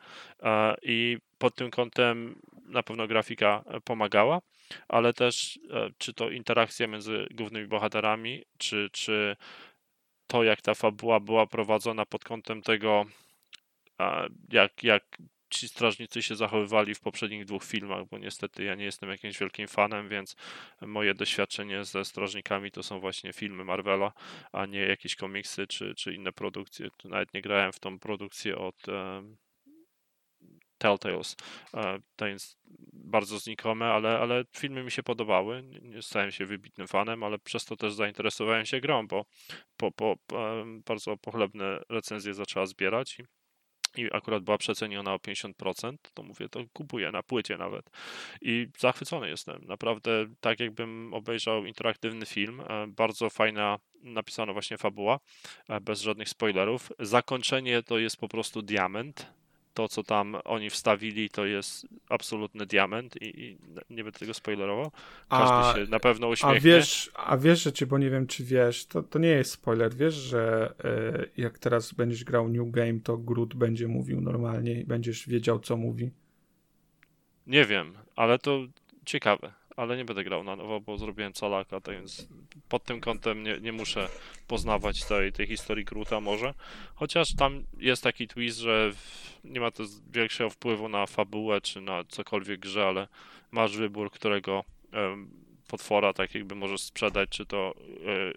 I 0.82 1.18
pod 1.38 1.54
tym 1.54 1.70
kątem 1.70 2.40
na 2.68 2.82
pewno 2.82 3.06
grafika 3.06 3.64
pomagała, 3.84 4.40
ale 4.88 5.12
też 5.12 5.58
e, 5.70 5.90
czy 5.98 6.14
to 6.14 6.30
interakcja 6.30 6.86
między 6.86 7.26
głównymi 7.30 7.66
bohaterami, 7.66 8.44
czy, 8.58 8.88
czy 8.92 9.36
to 10.26 10.44
jak 10.44 10.62
ta 10.62 10.74
fabuła 10.74 11.20
była 11.20 11.46
prowadzona 11.46 12.06
pod 12.06 12.24
kątem 12.24 12.62
tego, 12.62 13.06
jak, 14.52 14.84
jak 14.84 15.18
ci 15.50 15.68
strażnicy 15.68 16.22
się 16.22 16.36
zachowywali 16.36 16.94
w 16.94 17.00
poprzednich 17.00 17.44
dwóch 17.44 17.64
filmach, 17.64 18.04
bo 18.10 18.18
niestety 18.18 18.64
ja 18.64 18.74
nie 18.74 18.84
jestem 18.84 19.10
jakimś 19.10 19.38
wielkim 19.38 19.68
fanem, 19.68 20.08
więc 20.08 20.36
moje 20.80 21.14
doświadczenie 21.14 21.84
ze 21.84 22.04
strażnikami 22.04 22.70
to 22.70 22.82
są 22.82 23.00
właśnie 23.00 23.32
filmy 23.32 23.64
Marvela, 23.64 24.12
a 24.52 24.66
nie 24.66 24.80
jakieś 24.80 25.16
komiksy 25.16 25.66
czy, 25.66 25.94
czy 25.94 26.14
inne 26.14 26.32
produkcje. 26.32 26.88
Nawet 27.04 27.34
nie 27.34 27.42
grałem 27.42 27.72
w 27.72 27.80
tą 27.80 27.98
produkcję 27.98 28.58
od 28.58 28.88
e, 28.88 29.22
Telltales. 30.78 31.36
E, 31.74 31.98
to 32.16 32.26
jest 32.26 32.58
bardzo 32.92 33.38
znikome, 33.38 33.86
ale, 33.86 34.18
ale 34.18 34.44
filmy 34.56 34.84
mi 34.84 34.90
się 34.90 35.02
podobały. 35.02 35.62
Nie 35.82 36.02
stałem 36.02 36.30
się 36.30 36.46
wybitnym 36.46 36.88
fanem, 36.88 37.22
ale 37.22 37.38
przez 37.38 37.64
to 37.64 37.76
też 37.76 37.92
zainteresowałem 37.94 38.66
się 38.66 38.80
grą, 38.80 39.06
bo 39.06 39.24
po, 39.76 39.92
po, 39.92 40.16
bardzo 40.86 41.16
pochlebne 41.16 41.80
recenzje 41.88 42.34
zaczęła 42.34 42.66
zbierać 42.66 43.18
i 43.18 43.24
i 43.96 44.08
akurat 44.12 44.42
była 44.42 44.58
przeceniona 44.58 45.14
o 45.14 45.16
50%, 45.16 45.96
to 46.14 46.22
mówię, 46.22 46.48
to 46.48 46.60
kupuję 46.72 47.10
na 47.12 47.22
płycie 47.22 47.56
nawet. 47.56 47.90
I 48.42 48.66
zachwycony 48.78 49.28
jestem. 49.28 49.64
Naprawdę 49.64 50.26
tak 50.40 50.60
jakbym 50.60 51.14
obejrzał 51.14 51.64
interaktywny 51.64 52.26
film. 52.26 52.60
E, 52.60 52.86
bardzo 52.86 53.30
fajna 53.30 53.78
napisana 54.02 54.52
właśnie 54.52 54.78
fabuła, 54.78 55.18
e, 55.68 55.80
bez 55.80 56.00
żadnych 56.00 56.28
spoilerów. 56.28 56.92
Zakończenie 56.98 57.82
to 57.82 57.98
jest 57.98 58.16
po 58.16 58.28
prostu 58.28 58.62
diament 58.62 59.37
to, 59.78 59.88
co 59.88 60.02
tam 60.02 60.36
oni 60.44 60.70
wstawili, 60.70 61.30
to 61.30 61.46
jest 61.46 61.86
absolutny 62.08 62.66
diament 62.66 63.22
i, 63.22 63.40
i 63.44 63.58
nie 63.90 64.04
będę 64.04 64.18
tego 64.18 64.34
spoilerował. 64.34 64.90
Każdy 65.28 65.54
a, 65.54 65.74
się 65.74 65.90
na 65.90 66.00
pewno 66.00 66.28
uśmiechnie. 66.28 66.58
A 66.58 66.60
wiesz, 66.60 67.10
a 67.14 67.36
wiesz, 67.36 67.62
że 67.62 67.72
ci, 67.72 67.86
bo 67.86 67.98
nie 67.98 68.10
wiem, 68.10 68.26
czy 68.26 68.44
wiesz, 68.44 68.86
to, 68.86 69.02
to 69.02 69.18
nie 69.18 69.28
jest 69.28 69.50
spoiler, 69.50 69.94
wiesz, 69.94 70.14
że 70.14 70.74
y, 71.36 71.42
jak 71.42 71.58
teraz 71.58 71.92
będziesz 71.92 72.24
grał 72.24 72.48
New 72.48 72.70
Game, 72.70 73.00
to 73.00 73.16
Groot 73.16 73.54
będzie 73.54 73.88
mówił 73.88 74.20
normalnie 74.20 74.80
i 74.80 74.84
będziesz 74.84 75.28
wiedział, 75.28 75.60
co 75.60 75.76
mówi? 75.76 76.10
Nie 77.46 77.64
wiem, 77.64 77.94
ale 78.16 78.38
to 78.38 78.66
ciekawe 79.04 79.57
ale 79.78 79.96
nie 79.96 80.04
będę 80.04 80.24
grał 80.24 80.44
na 80.44 80.56
nowo, 80.56 80.80
bo 80.80 80.98
zrobiłem 80.98 81.32
calaka, 81.32 81.80
tak 81.80 81.94
więc 81.94 82.28
pod 82.68 82.84
tym 82.84 83.00
kątem 83.00 83.42
nie, 83.42 83.58
nie 83.60 83.72
muszę 83.72 84.08
poznawać 84.46 85.04
tej, 85.04 85.32
tej 85.32 85.46
historii 85.46 85.84
Gruta 85.84 86.20
może. 86.20 86.54
Chociaż 86.94 87.34
tam 87.36 87.64
jest 87.78 88.02
taki 88.02 88.28
twist, 88.28 88.58
że 88.58 88.90
nie 89.44 89.60
ma 89.60 89.70
to 89.70 89.84
większego 90.12 90.50
wpływu 90.50 90.88
na 90.88 91.06
fabułę 91.06 91.60
czy 91.60 91.80
na 91.80 92.04
cokolwiek 92.08 92.60
grze, 92.60 92.86
ale 92.86 93.08
masz 93.50 93.76
wybór, 93.76 94.10
którego 94.10 94.64
potwora, 95.68 96.12
tak 96.12 96.34
jakby 96.34 96.54
możesz 96.54 96.80
sprzedać, 96.80 97.28
czy 97.28 97.46
to 97.46 97.74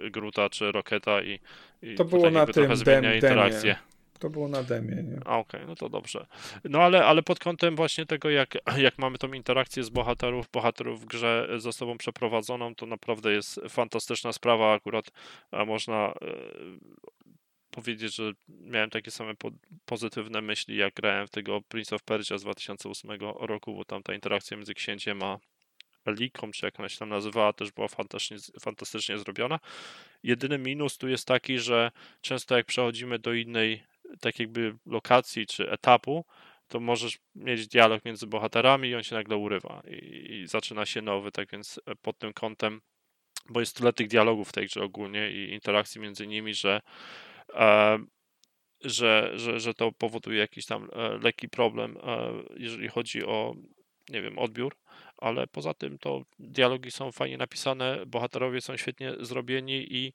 y, 0.05 0.11
Gruta, 0.11 0.49
czy 0.49 0.71
Roketa 0.71 1.21
i, 1.21 1.39
i 1.81 1.95
To 1.95 2.05
było 2.05 2.29
na 2.29 2.45
tym 2.45 2.53
trochę 2.53 2.75
zmienia 2.75 3.01
dem- 3.01 3.15
interakcję. 3.15 3.75
To 4.21 4.29
było 4.29 4.47
na 4.47 4.63
demie, 4.63 5.03
nie? 5.03 5.23
Okej, 5.25 5.61
no 5.67 5.75
to 5.75 5.89
dobrze. 5.89 6.25
No 6.63 6.81
ale, 6.81 7.05
ale 7.05 7.23
pod 7.23 7.39
kątem 7.39 7.75
właśnie 7.75 8.05
tego, 8.05 8.29
jak, 8.29 8.57
jak 8.77 8.97
mamy 8.97 9.17
tą 9.17 9.33
interakcję 9.33 9.83
z 9.83 9.89
bohaterów, 9.89 10.49
bohaterów 10.51 11.01
w 11.01 11.05
grze 11.05 11.47
ze 11.57 11.73
sobą 11.73 11.97
przeprowadzoną, 11.97 12.75
to 12.75 12.85
naprawdę 12.85 13.31
jest 13.31 13.59
fantastyczna 13.69 14.33
sprawa. 14.33 14.73
Akurat 14.73 15.11
a 15.51 15.65
można 15.65 15.95
e, 15.95 16.13
powiedzieć, 17.71 18.15
że 18.15 18.31
miałem 18.49 18.89
takie 18.89 19.11
same 19.11 19.35
po, 19.35 19.51
pozytywne 19.85 20.41
myśli, 20.41 20.77
jak 20.77 20.93
grałem 20.93 21.27
w 21.27 21.31
tego 21.31 21.61
Prince 21.61 21.93
of 21.93 22.03
Persia 22.03 22.37
z 22.37 22.41
2008 22.41 23.11
roku, 23.39 23.75
bo 23.75 23.85
tam 23.85 24.03
ta 24.03 24.13
interakcja 24.13 24.57
między 24.57 24.73
księciem 24.73 25.23
a 25.23 25.39
Liką, 26.07 26.51
czy 26.51 26.65
jak 26.65 26.79
ona 26.79 26.89
się 26.89 26.97
tam 26.97 27.09
nazywała, 27.09 27.53
też 27.53 27.71
była 27.71 27.87
fantastycznie, 27.87 28.37
fantastycznie 28.59 29.17
zrobiona. 29.17 29.59
Jedyny 30.23 30.57
minus 30.57 30.97
tu 30.97 31.07
jest 31.07 31.27
taki, 31.27 31.59
że 31.59 31.91
często 32.21 32.57
jak 32.57 32.65
przechodzimy 32.65 33.19
do 33.19 33.33
innej 33.33 33.83
tak 34.19 34.39
jakby 34.39 34.75
lokacji 34.85 35.47
czy 35.47 35.71
etapu, 35.71 36.25
to 36.67 36.79
możesz 36.79 37.19
mieć 37.35 37.67
dialog 37.67 38.05
między 38.05 38.27
bohaterami 38.27 38.89
i 38.89 38.95
on 38.95 39.03
się 39.03 39.15
nagle 39.15 39.37
urywa 39.37 39.81
i, 39.87 40.31
i 40.31 40.47
zaczyna 40.47 40.85
się 40.85 41.01
nowy, 41.01 41.31
tak 41.31 41.51
więc 41.51 41.79
e, 41.85 41.95
pod 41.95 42.17
tym 42.17 42.33
kątem, 42.33 42.81
bo 43.49 43.59
jest 43.59 43.77
tyle 43.77 43.93
tych 43.93 44.07
dialogów 44.07 44.49
w 44.49 44.53
tej 44.53 44.65
grze 44.67 44.83
ogólnie 44.83 45.31
i 45.31 45.53
interakcji 45.53 46.01
między 46.01 46.27
nimi, 46.27 46.53
że 46.53 46.81
e, 47.53 47.99
że, 48.83 49.31
że, 49.35 49.59
że 49.59 49.73
to 49.73 49.91
powoduje 49.91 50.39
jakiś 50.39 50.65
tam 50.65 50.89
e, 50.93 51.17
lekki 51.17 51.49
problem, 51.49 51.97
e, 51.97 52.33
jeżeli 52.57 52.87
chodzi 52.87 53.25
o, 53.25 53.55
nie 54.09 54.21
wiem, 54.21 54.39
odbiór, 54.39 54.75
ale 55.17 55.47
poza 55.47 55.73
tym 55.73 55.97
to 55.97 56.23
dialogi 56.39 56.91
są 56.91 57.11
fajnie 57.11 57.37
napisane, 57.37 58.05
bohaterowie 58.05 58.61
są 58.61 58.77
świetnie 58.77 59.13
zrobieni 59.19 59.87
i, 59.89 60.13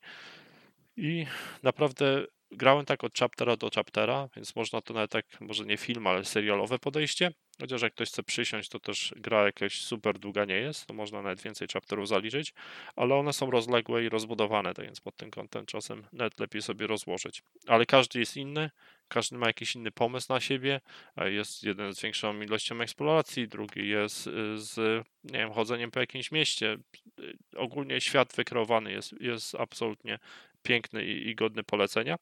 i 0.97 1.25
naprawdę 1.63 2.25
grałem 2.51 2.85
tak 2.85 3.03
od 3.03 3.13
chaptera 3.17 3.55
do 3.55 3.69
chaptera, 3.75 4.29
więc 4.35 4.55
można 4.55 4.81
to 4.81 4.93
nawet 4.93 5.11
tak, 5.11 5.25
może 5.41 5.65
nie 5.65 5.77
film, 5.77 6.07
ale 6.07 6.25
serialowe 6.25 6.79
podejście. 6.79 7.31
Chociaż 7.61 7.81
jak 7.81 7.93
ktoś 7.93 8.09
chce 8.09 8.23
przysiąść, 8.23 8.69
to 8.69 8.79
też 8.79 9.13
gra 9.17 9.45
jakaś 9.45 9.81
super 9.81 10.19
długa 10.19 10.45
nie 10.45 10.55
jest, 10.55 10.85
to 10.85 10.93
można 10.93 11.21
nawet 11.21 11.41
więcej 11.41 11.67
chapterów 11.73 12.07
zaliczyć, 12.07 12.53
ale 12.95 13.15
one 13.15 13.33
są 13.33 13.51
rozległe 13.51 14.03
i 14.03 14.09
rozbudowane, 14.09 14.73
tak 14.73 14.85
więc 14.85 15.01
pod 15.01 15.15
tym 15.15 15.31
kątem 15.31 15.65
czasem 15.65 16.03
nawet 16.13 16.39
lepiej 16.39 16.61
sobie 16.61 16.87
rozłożyć. 16.87 17.43
Ale 17.67 17.85
każdy 17.85 18.19
jest 18.19 18.37
inny, 18.37 18.69
każdy 19.07 19.37
ma 19.37 19.47
jakiś 19.47 19.75
inny 19.75 19.91
pomysł 19.91 20.33
na 20.33 20.39
siebie. 20.39 20.81
Jest 21.17 21.63
jeden 21.63 21.93
z 21.93 22.01
większą 22.01 22.41
ilością 22.41 22.81
eksploracji, 22.81 23.47
drugi 23.47 23.89
jest 23.89 24.27
y, 24.27 24.57
z, 24.57 25.05
nie 25.23 25.39
wiem, 25.39 25.51
chodzeniem 25.51 25.91
po 25.91 25.99
jakimś 25.99 26.31
mieście. 26.31 26.77
Y, 27.19 27.37
Ogólnie 27.55 28.01
świat 28.01 28.33
wykreowany 28.35 28.91
jest, 28.91 29.21
jest 29.21 29.55
absolutnie 29.55 30.19
piękny 30.63 31.05
i, 31.05 31.27
i 31.29 31.35
godny 31.35 31.63
polecenia. 31.63 32.17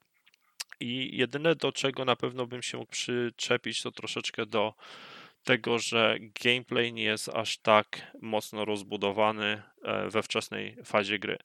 I 0.79 1.17
jedyne 1.17 1.55
do 1.55 1.71
czego 1.71 2.05
na 2.05 2.15
pewno 2.15 2.47
bym 2.47 2.61
się 2.61 2.77
mógł 2.77 2.91
przyczepić, 2.91 3.81
to 3.81 3.91
troszeczkę 3.91 4.45
do 4.45 4.73
tego, 5.43 5.79
że 5.79 6.17
gameplay 6.43 6.93
nie 6.93 7.03
jest 7.03 7.29
aż 7.29 7.57
tak 7.57 8.11
mocno 8.21 8.65
rozbudowany 8.65 9.61
e, 9.83 10.09
we 10.09 10.23
wczesnej 10.23 10.77
fazie 10.83 11.19
gry. 11.19 11.37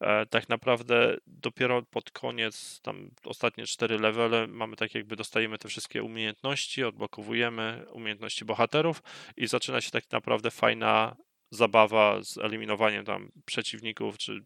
E, 0.00 0.26
Tak 0.26 0.48
naprawdę 0.48 1.16
dopiero 1.26 1.82
pod 1.82 2.10
koniec, 2.10 2.80
tam 2.82 3.10
ostatnie 3.24 3.66
cztery 3.66 3.98
levele, 3.98 4.46
mamy 4.46 4.76
tak 4.76 4.94
jakby 4.94 5.16
dostajemy 5.16 5.58
te 5.58 5.68
wszystkie 5.68 6.02
umiejętności, 6.02 6.84
odblokowujemy 6.84 7.84
umiejętności 7.92 8.44
bohaterów 8.44 9.02
i 9.36 9.46
zaczyna 9.46 9.80
się 9.80 9.90
tak 9.90 10.12
naprawdę 10.12 10.50
fajna 10.50 11.16
zabawa 11.50 12.22
z 12.22 12.38
eliminowaniem 12.38 13.04
tam 13.04 13.32
przeciwników, 13.44 14.18
czy 14.18 14.44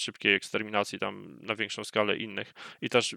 szybkiej 0.00 0.34
eksterminacji 0.34 0.98
tam 0.98 1.38
na 1.42 1.54
większą 1.56 1.84
skalę 1.84 2.16
innych 2.16 2.54
i 2.82 2.88
też 2.88 3.16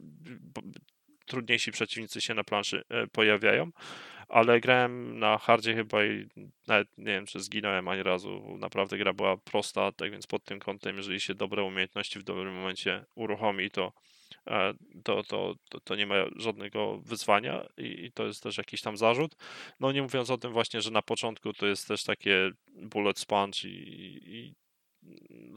trudniejsi 1.29 1.71
przeciwnicy 1.71 2.21
się 2.21 2.33
na 2.33 2.43
planszy 2.43 2.83
e, 2.89 3.07
pojawiają, 3.07 3.71
ale 4.27 4.59
grałem 4.59 5.19
na 5.19 5.37
hardzie 5.37 5.75
chyba 5.75 6.05
i 6.05 6.27
nawet 6.67 6.97
nie 6.97 7.05
wiem, 7.05 7.25
czy 7.25 7.39
zginąłem 7.39 7.87
ani 7.87 8.03
razu. 8.03 8.57
Naprawdę 8.59 8.97
gra 8.97 9.13
była 9.13 9.37
prosta, 9.37 9.91
tak 9.91 10.11
więc 10.11 10.27
pod 10.27 10.43
tym 10.43 10.59
kątem, 10.59 10.97
jeżeli 10.97 11.21
się 11.21 11.33
dobre 11.33 11.63
umiejętności 11.63 12.19
w 12.19 12.23
dobrym 12.23 12.53
momencie 12.53 13.05
uruchomi, 13.15 13.71
to, 13.71 13.93
e, 14.47 14.73
to, 15.03 15.23
to, 15.23 15.55
to, 15.69 15.79
to 15.79 15.95
nie 15.95 16.07
ma 16.07 16.15
żadnego 16.35 16.97
wyzwania 16.97 17.65
i, 17.77 18.05
i 18.05 18.11
to 18.11 18.25
jest 18.25 18.43
też 18.43 18.57
jakiś 18.57 18.81
tam 18.81 18.97
zarzut. 18.97 19.35
No 19.79 19.91
nie 19.91 20.01
mówiąc 20.01 20.29
o 20.29 20.37
tym 20.37 20.51
właśnie, 20.51 20.81
że 20.81 20.91
na 20.91 21.01
początku 21.01 21.53
to 21.53 21.65
jest 21.65 21.87
też 21.87 22.03
takie 22.03 22.51
bullet 22.75 23.19
sponge 23.19 23.59
i, 23.65 24.19
i 24.25 24.53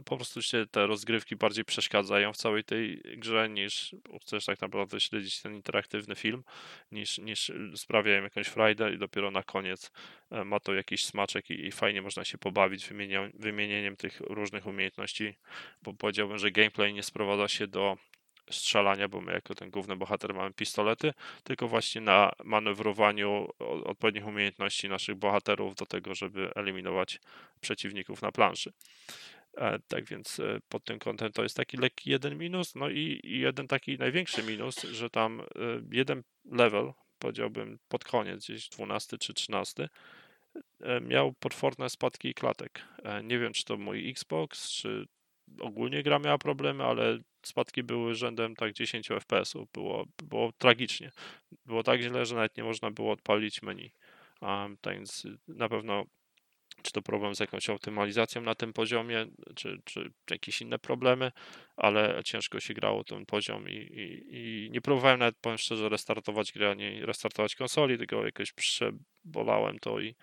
po 0.05 0.17
prostu 0.17 0.43
się 0.43 0.67
te 0.71 0.87
rozgrywki 0.87 1.37
bardziej 1.37 1.65
przeszkadzają 1.65 2.33
w 2.33 2.37
całej 2.37 2.65
tej 2.65 3.03
grze 3.17 3.49
niż 3.49 3.95
chcesz 4.23 4.45
tak 4.45 4.61
naprawdę 4.61 5.01
śledzić 5.01 5.41
ten 5.41 5.55
interaktywny 5.55 6.15
film, 6.15 6.45
niż, 6.93 7.19
niż 7.19 7.53
sprawiają 7.77 8.23
jakąś 8.23 8.47
frajdę 8.47 8.95
i 8.95 8.99
dopiero 8.99 9.31
na 9.31 9.43
koniec 9.43 9.93
e, 10.31 10.45
ma 10.45 10.61
to 10.61 10.75
jakiś 10.75 11.05
smaczek 11.05 11.51
i, 11.51 11.67
i 11.67 11.73
fajnie 11.73 12.03
można 12.03 12.25
się 12.25 12.39
pobawić 12.39 12.89
wymienia, 12.89 13.31
wymienieniem 13.35 13.97
tych 13.97 14.21
różnych 14.21 14.67
umiejętności, 14.67 15.35
bo 15.83 15.95
powiedziałbym, 15.95 16.39
że 16.39 16.51
gameplay 16.51 16.95
nie 16.95 17.03
sprowadza 17.03 17.49
się 17.49 17.67
do 17.67 17.97
strzelania, 18.51 19.09
bo 19.09 19.21
my 19.21 19.33
jako 19.33 19.55
ten 19.55 19.71
główny 19.71 19.97
bohater 19.97 20.35
mamy 20.35 20.53
pistolety, 20.53 21.13
tylko 21.45 21.69
właśnie 21.69 22.01
na 22.01 22.33
manewrowaniu 22.45 23.49
odpowiednich 23.85 24.27
umiejętności 24.27 24.89
naszych 24.89 25.15
bohaterów 25.15 25.75
do 25.75 25.87
tego, 25.87 26.15
żeby 26.15 26.51
eliminować 26.55 27.21
przeciwników 27.61 28.23
na 28.23 28.33
planszy. 28.33 28.73
E, 29.57 29.79
Tak 29.89 30.05
więc 30.05 30.41
e, 30.41 30.61
pod 30.69 30.85
tym 30.85 30.99
kątem 30.99 31.33
to 31.33 31.43
jest 31.43 31.57
taki 31.57 31.77
lekki 31.77 32.11
jeden 32.11 32.39
minus, 32.39 32.75
no 32.75 32.91
i, 32.91 33.21
jeden 33.25 33.69
taki 33.69 33.99
największy 33.99 34.43
minus, 34.43 34.83
że 34.83 35.11
tam 35.11 35.41
e, 35.41 35.45
jeden 35.91 36.23
level, 36.45 36.93
powiedziałbym 37.19 37.79
pod 37.89 38.05
koniec, 38.05 38.45
gdzieś 38.45 38.69
12 38.69 39.19
czy 39.19 39.35
13, 39.35 39.89
e, 40.81 41.01
miał 41.01 41.33
potworne 41.33 41.91
spadki 41.91 42.35
klatek. 42.35 42.83
Nie 43.25 43.39
wiem, 43.39 43.53
czy 43.53 43.65
to 43.65 43.77
mój 43.77 44.11
Xbox, 44.11 44.71
czy 44.71 45.07
ogólnie 45.61 46.03
gra 46.03 46.19
miała 46.19 46.39
problemy, 46.39 46.85
ale 46.85 47.19
spadki 47.43 47.83
były 47.83 48.15
rzędem 48.15 48.57
tak 48.57 48.73
10 48.73 49.09
FPS-ów. 49.09 49.69
Było, 49.73 50.05
było 50.23 50.53
tragicznie. 50.59 51.11
Było 51.67 51.83
tak 51.83 52.01
źle, 52.01 52.27
że 52.27 52.35
nawet 52.35 52.57
nie 52.57 52.65
można 52.65 52.91
było 52.91 53.13
odpalić 53.13 53.63
menu. 53.63 53.93
A, 54.41 54.69
tak 54.81 54.97
więc 54.97 55.27
na 55.49 55.69
pewno 55.69 56.05
czy 56.83 56.93
to 56.93 57.03
problem 57.03 57.35
z 57.35 57.41
jakąś 57.41 57.71
optymalizacją 57.71 58.43
na 58.43 58.55
tym 58.55 58.73
poziomie, 58.73 59.27
czy, 59.55 59.81
czy 59.85 60.13
jakieś 60.31 60.61
inne 60.61 60.79
problemy, 60.79 61.33
ale 61.77 62.21
ciężko 62.25 62.61
się 62.61 62.75
grało 62.75 63.05
ten 63.05 63.27
poziom 63.27 63.69
i, 63.69 63.73
i, 63.73 64.27
i 64.31 64.71
nie 64.71 64.81
próbowałem 64.81 65.19
nawet, 65.19 65.37
powiem 65.41 65.59
szczerze, 65.59 65.89
restartować 65.89 66.53
gry, 66.53 66.69
ani 66.69 67.07
restartować 67.07 67.55
konsoli, 67.57 67.99
tylko 67.99 68.25
jakoś 68.25 68.53
przebolałem 68.53 69.79
to 69.79 70.01
i 70.01 70.15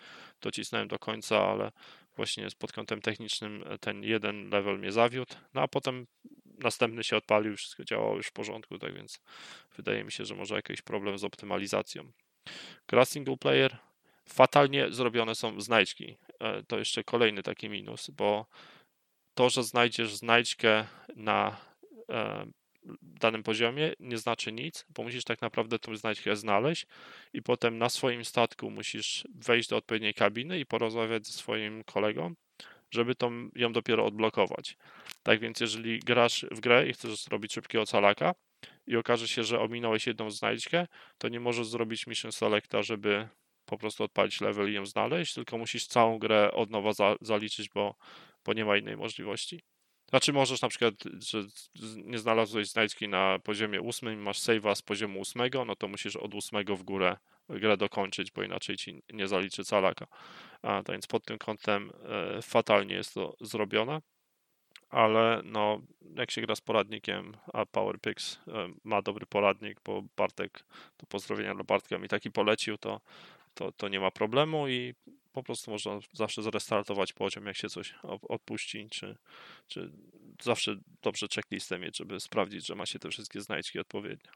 docisnąłem 0.42 0.88
do 0.88 1.00
końca, 1.00 1.48
ale 1.48 1.72
właśnie 2.20 2.48
pod 2.58 2.72
kątem 2.72 3.02
technicznym 3.02 3.64
ten 3.82 4.04
jeden 4.04 4.50
level 4.50 4.80
mnie 4.80 4.92
zawiódł, 4.92 5.36
no 5.54 5.62
a 5.62 5.68
potem 5.68 6.08
następny 6.46 7.04
się 7.04 7.18
odpalił, 7.18 7.58
wszystko 7.58 7.84
działało 7.84 8.16
już 8.16 8.28
w 8.28 8.32
porządku, 8.32 8.80
tak 8.80 8.94
więc 8.94 9.20
wydaje 9.76 10.04
mi 10.04 10.12
się, 10.12 10.26
że 10.26 10.36
może 10.36 10.56
jakiś 10.56 10.82
problem 10.82 11.18
z 11.18 11.24
optymalizacją. 11.24 12.12
Gra 12.88 13.06
single 13.06 13.38
player, 13.38 13.78
fatalnie 14.30 14.92
zrobione 14.92 15.36
są 15.36 15.62
znajdźki. 15.62 16.18
E, 16.40 16.64
To 16.64 16.78
jeszcze 16.80 17.04
kolejny 17.04 17.44
taki 17.44 17.70
minus, 17.70 18.10
bo 18.10 18.46
to, 19.34 19.50
że 19.50 19.64
znajdziesz 19.64 20.16
znajdźkę 20.16 20.88
na 21.16 21.58
e, 22.10 22.46
danym 23.02 23.44
poziomie 23.44 23.94
nie 24.00 24.18
znaczy 24.18 24.52
nic, 24.52 24.86
bo 24.90 25.04
musisz 25.04 25.24
tak 25.24 25.42
naprawdę 25.42 25.80
tą 25.80 25.96
znajdźkę 25.96 26.36
znaleźć 26.36 26.86
i 27.34 27.42
potem 27.42 27.78
na 27.78 27.90
swoim 27.90 28.26
statku 28.26 28.72
musisz 28.72 29.28
wejść 29.36 29.70
do 29.70 29.78
odpowiedniej 29.78 30.14
kabiny 30.14 30.60
i 30.60 30.66
porozmawiać 30.66 31.28
ze 31.28 31.34
swoim 31.34 31.84
kolegą, 31.84 32.34
żeby 32.92 33.16
tą, 33.16 33.50
ją 33.56 33.74
dopiero 33.74 34.06
odblokować. 34.06 34.78
Tak 35.24 35.40
więc 35.40 35.60
jeżeli 35.60 36.00
grasz 36.00 36.46
w 36.52 36.60
grę 36.60 36.88
i 36.88 36.94
chcesz 36.94 37.24
zrobić 37.24 37.54
szybkiego 37.54 37.86
calaka 37.86 38.36
i 38.88 38.96
okaże 38.96 39.28
się, 39.28 39.44
że 39.44 39.60
ominąłeś 39.60 40.08
jedną 40.08 40.32
znajdźkę, 40.32 40.88
to 41.18 41.30
nie 41.30 41.40
możesz 41.40 41.68
zrobić 41.68 42.08
mission 42.08 42.32
selecta, 42.32 42.84
żeby 42.84 43.30
po 43.66 43.78
prostu 43.78 44.04
odpalić 44.04 44.42
level 44.42 44.72
i 44.72 44.74
ją 44.74 44.86
znaleźć, 44.86 45.34
tylko 45.34 45.58
musisz 45.58 45.88
całą 45.88 46.20
grę 46.20 46.52
od 46.52 46.70
nowa 46.70 46.94
za, 46.94 47.16
zaliczyć, 47.22 47.70
bo, 47.70 47.96
bo 48.46 48.54
nie 48.54 48.66
ma 48.66 48.78
innej 48.78 48.98
możliwości. 48.98 49.62
Znaczy 50.10 50.34
możesz 50.34 50.62
na 50.62 50.70
przykład, 50.70 50.94
że 51.20 51.44
nie 51.96 52.20
znalazłeś 52.20 52.70
znajdźki 52.70 53.08
na 53.08 53.40
poziomie 53.44 53.82
ósmym 53.82 54.14
i 54.14 54.24
masz 54.24 54.40
save'a 54.40 54.76
z 54.76 54.82
poziomu 54.82 55.20
ósmego, 55.20 55.66
no 55.66 55.76
to 55.76 55.88
musisz 55.88 56.16
od 56.16 56.34
ósmego 56.34 56.76
w 56.76 56.84
górę 56.84 57.18
grę 57.50 57.78
dokończyć, 57.78 58.32
bo 58.32 58.44
inaczej 58.44 58.78
ci 58.78 59.04
nie 59.14 59.28
zaliczy 59.28 59.64
calaka. 59.64 60.08
A, 60.62 60.82
więc 60.90 61.08
pod 61.08 61.26
tym 61.26 61.38
kątem 61.38 61.92
e, 62.38 62.42
fatalnie 62.42 62.96
jest 62.96 63.14
to 63.14 63.36
zrobione, 63.42 64.02
ale 64.90 65.42
no 65.44 65.82
jak 66.16 66.32
się 66.32 66.42
gra 66.42 66.56
z 66.56 66.62
poradnikiem, 66.62 67.38
a 67.54 67.66
PowerPix 67.66 68.40
e, 68.48 68.70
ma 68.84 69.02
dobry 69.02 69.26
poradnik, 69.26 69.82
bo 69.86 70.04
Bartek, 70.18 70.66
to 70.98 71.06
pozdrowienia 71.06 71.56
dla 71.56 71.64
Bartka 71.64 71.98
mi 71.98 72.08
taki 72.08 72.32
polecił, 72.32 72.78
to, 72.78 73.02
to, 73.54 73.72
to 73.72 73.88
nie 73.88 74.00
ma 74.00 74.12
problemu 74.12 74.68
i 74.68 74.94
po 75.32 75.44
prostu 75.44 75.72
można 75.72 76.00
zawsze 76.14 76.44
zrestartować 76.44 77.14
poziom, 77.14 77.46
jak 77.46 77.58
się 77.58 77.70
coś 77.70 77.94
odpuści, 78.22 78.88
czy, 78.92 79.18
czy 79.68 79.92
zawsze 80.42 80.76
dobrze 81.02 81.28
checklistę 81.36 81.80
mieć, 81.80 81.98
żeby 81.98 82.20
sprawdzić, 82.20 82.68
że 82.68 82.76
ma 82.76 82.86
się 82.86 83.00
te 83.00 83.10
wszystkie 83.10 83.42
znajdźki 83.42 83.80
odpowiednio. 83.80 84.32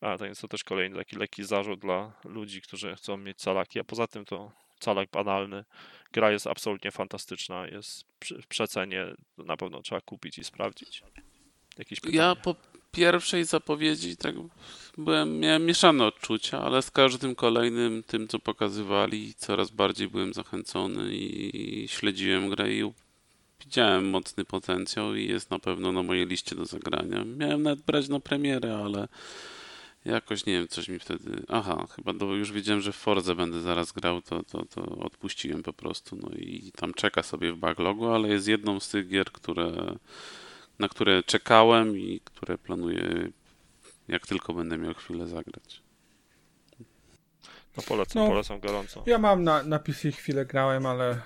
A 0.00 0.18
to 0.18 0.26
jest 0.26 0.40
to 0.40 0.48
też 0.48 0.64
kolejny 0.64 0.96
taki 0.96 1.16
lekki 1.16 1.44
zarzut 1.44 1.80
dla 1.80 2.12
ludzi, 2.24 2.62
którzy 2.62 2.96
chcą 2.96 3.16
mieć 3.16 3.38
calaki, 3.38 3.80
a 3.80 3.84
poza 3.84 4.06
tym 4.06 4.24
to 4.24 4.52
calak 4.80 5.10
banalny. 5.10 5.64
Gra 6.12 6.30
jest 6.30 6.46
absolutnie 6.46 6.90
fantastyczna, 6.90 7.66
jest 7.66 8.04
w 8.42 8.46
przecenie, 8.46 9.06
na 9.38 9.56
pewno 9.56 9.82
trzeba 9.82 10.00
kupić 10.00 10.38
i 10.38 10.44
sprawdzić. 10.44 11.02
Jakieś 11.78 11.98
Ja 12.12 12.34
po 12.34 12.54
pierwszej 12.94 13.44
zapowiedzi 13.44 14.16
tak 14.16 14.34
byłem, 14.98 15.40
miałem 15.40 15.66
mieszane 15.66 16.06
odczucia, 16.06 16.60
ale 16.60 16.82
z 16.82 16.90
każdym 16.90 17.34
kolejnym 17.34 18.02
tym, 18.02 18.28
co 18.28 18.38
pokazywali, 18.38 19.34
coraz 19.34 19.70
bardziej 19.70 20.08
byłem 20.08 20.34
zachęcony 20.34 21.14
i 21.14 21.88
śledziłem 21.88 22.50
grę 22.50 22.72
i 22.72 22.92
widziałem 23.60 24.10
mocny 24.10 24.44
potencjał 24.44 25.14
i 25.14 25.28
jest 25.28 25.50
na 25.50 25.58
pewno 25.58 25.92
na 25.92 26.02
mojej 26.02 26.26
liście 26.26 26.56
do 26.56 26.66
zagrania. 26.66 27.24
Miałem 27.24 27.62
nawet 27.62 27.80
brać 27.80 28.08
na 28.08 28.20
premierę, 28.20 28.76
ale 28.84 29.08
jakoś 30.04 30.46
nie 30.46 30.52
wiem, 30.52 30.68
coś 30.68 30.88
mi 30.88 30.98
wtedy. 30.98 31.42
Aha, 31.48 31.86
chyba 31.96 32.12
do, 32.12 32.34
już 32.34 32.52
wiedziałem, 32.52 32.80
że 32.80 32.92
w 32.92 32.96
Forze 32.96 33.34
będę 33.34 33.60
zaraz 33.60 33.92
grał, 33.92 34.22
to, 34.22 34.42
to, 34.42 34.64
to 34.64 34.82
odpuściłem 34.82 35.62
po 35.62 35.72
prostu. 35.72 36.16
No 36.16 36.28
i 36.36 36.72
tam 36.76 36.94
czeka 36.94 37.22
sobie 37.22 37.52
w 37.52 37.56
backlogu, 37.56 38.08
ale 38.08 38.28
jest 38.28 38.48
jedną 38.48 38.80
z 38.80 38.88
tych 38.88 39.08
gier, 39.08 39.32
które, 39.32 39.96
na 40.78 40.88
które 40.88 41.22
czekałem 41.22 41.98
i 41.98 42.20
które 42.24 42.58
planuję, 42.58 43.28
jak 44.08 44.26
tylko 44.26 44.54
będę 44.54 44.78
miał 44.78 44.94
chwilę 44.94 45.26
zagrać. 45.26 45.84
No 47.76 47.82
polecam, 47.88 48.22
no, 48.22 48.28
polecam 48.28 48.60
gorąco. 48.60 49.02
Ja 49.06 49.18
mam 49.18 49.44
na, 49.44 49.62
na 49.62 49.78
PC 49.78 50.12
chwilę 50.12 50.46
grałem, 50.46 50.86
ale 50.86 51.10
e, 51.10 51.18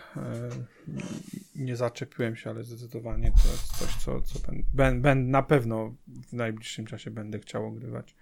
nie 1.57 1.77
zaczepiłem 1.77 2.37
się, 2.37 2.51
ale 2.51 2.65
zdecydowanie 2.65 3.33
to 3.43 3.49
jest 3.49 3.79
coś, 3.79 3.95
co, 3.95 4.23
co 4.23 4.39
ben, 4.47 4.65
ben, 4.75 5.03
ben, 5.03 5.31
na 5.31 5.43
pewno 5.43 5.95
w 6.07 6.33
najbliższym 6.33 6.87
czasie 6.87 7.11
będę 7.11 7.39
chciał 7.39 7.67
ogrywać. 7.67 8.15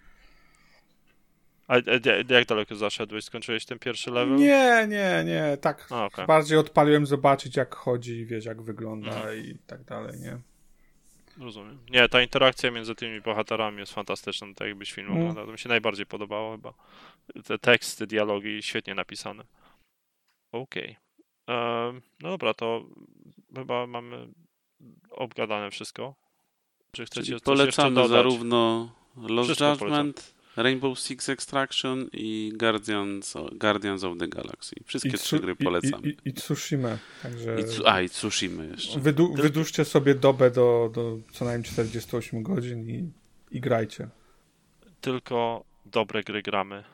A, 1.69 1.75
a 1.75 2.35
jak 2.35 2.47
daleko 2.47 2.77
zaszedłeś? 2.77 3.25
Skończyłeś 3.25 3.65
ten 3.65 3.79
pierwszy 3.79 4.11
level? 4.11 4.37
Nie, 4.37 4.87
nie, 4.89 5.25
nie. 5.27 5.57
Tak 5.61 5.87
a, 5.91 6.05
okay. 6.05 6.27
bardziej 6.27 6.59
odpaliłem 6.59 7.07
zobaczyć 7.07 7.57
jak 7.57 7.75
chodzi, 7.75 8.27
wiesz 8.27 8.45
jak 8.45 8.63
wygląda 8.63 9.17
mhm. 9.17 9.39
i 9.39 9.59
tak 9.67 9.85
dalej, 9.85 10.21
nie? 10.21 10.39
Rozumiem. 11.41 11.79
Nie, 11.91 12.09
ta 12.09 12.23
interakcja 12.23 12.71
między 12.71 12.95
tymi 12.95 13.21
bohaterami 13.21 13.79
jest 13.79 13.93
fantastyczna, 13.93 14.47
tak 14.55 14.69
jakbyś 14.69 14.93
film 14.93 15.07
mm. 15.07 15.19
oglądał. 15.19 15.47
To 15.47 15.53
mi 15.53 15.59
się 15.59 15.69
najbardziej 15.69 16.07
podobało 16.07 16.53
chyba. 16.53 16.75
Te 17.45 17.59
teksty, 17.59 18.07
dialogi 18.07 18.63
świetnie 18.63 18.95
napisane. 18.95 19.45
Okej. 20.53 20.97
Okay. 21.45 21.87
Um, 21.87 22.03
no 22.21 22.31
dobra, 22.31 22.55
to 22.55 22.85
chyba 23.55 23.87
mamy 23.87 24.29
obgadane 25.11 25.71
wszystko. 25.71 26.15
Czy 26.93 27.05
chcecie 27.05 27.27
Czyli 27.27 27.41
coś 27.41 27.45
polecamy 27.45 28.09
zarówno 28.09 28.91
Lost 29.17 29.49
Judgment, 29.51 29.79
polecam. 29.79 30.13
Rainbow 30.57 30.99
Six 30.99 31.29
Extraction 31.29 32.09
i 32.13 32.53
Guardians, 32.55 33.35
Guardians 33.53 34.05
of 34.05 34.19
the 34.19 34.29
Galaxy. 34.29 34.77
Wszystkie 34.85 35.11
I 35.11 35.13
trzy 35.13 35.41
gry 35.41 35.57
polecam. 35.57 36.05
I, 36.05 36.09
i, 36.09 36.17
i 36.25 36.33
Tsushima. 36.33 36.99
Także... 37.23 37.57
I, 37.61 37.65
a, 37.87 38.03
i 38.03 38.09
Tsushima 38.09 38.65
jeszcze. 38.65 39.01
Wydu, 39.01 39.35
wydłużcie 39.35 39.85
sobie 39.85 40.15
dobę 40.15 40.51
do, 40.51 40.91
do 40.95 41.19
co 41.33 41.45
najmniej 41.45 41.73
48 41.73 42.43
godzin 42.43 42.91
i, 42.91 43.13
i 43.51 43.61
grajcie. 43.61 44.09
Tylko 45.01 45.65
dobre 45.87 46.23
gry 46.23 46.43
gramy. 46.43 46.85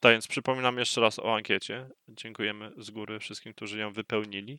Tak 0.00 0.12
więc 0.12 0.26
przypominam 0.26 0.78
jeszcze 0.78 1.00
raz 1.00 1.18
o 1.18 1.34
ankiecie. 1.34 1.86
Dziękujemy 2.08 2.72
z 2.78 2.90
góry 2.90 3.18
wszystkim, 3.18 3.54
którzy 3.54 3.78
ją 3.78 3.92
wypełnili. 3.92 4.58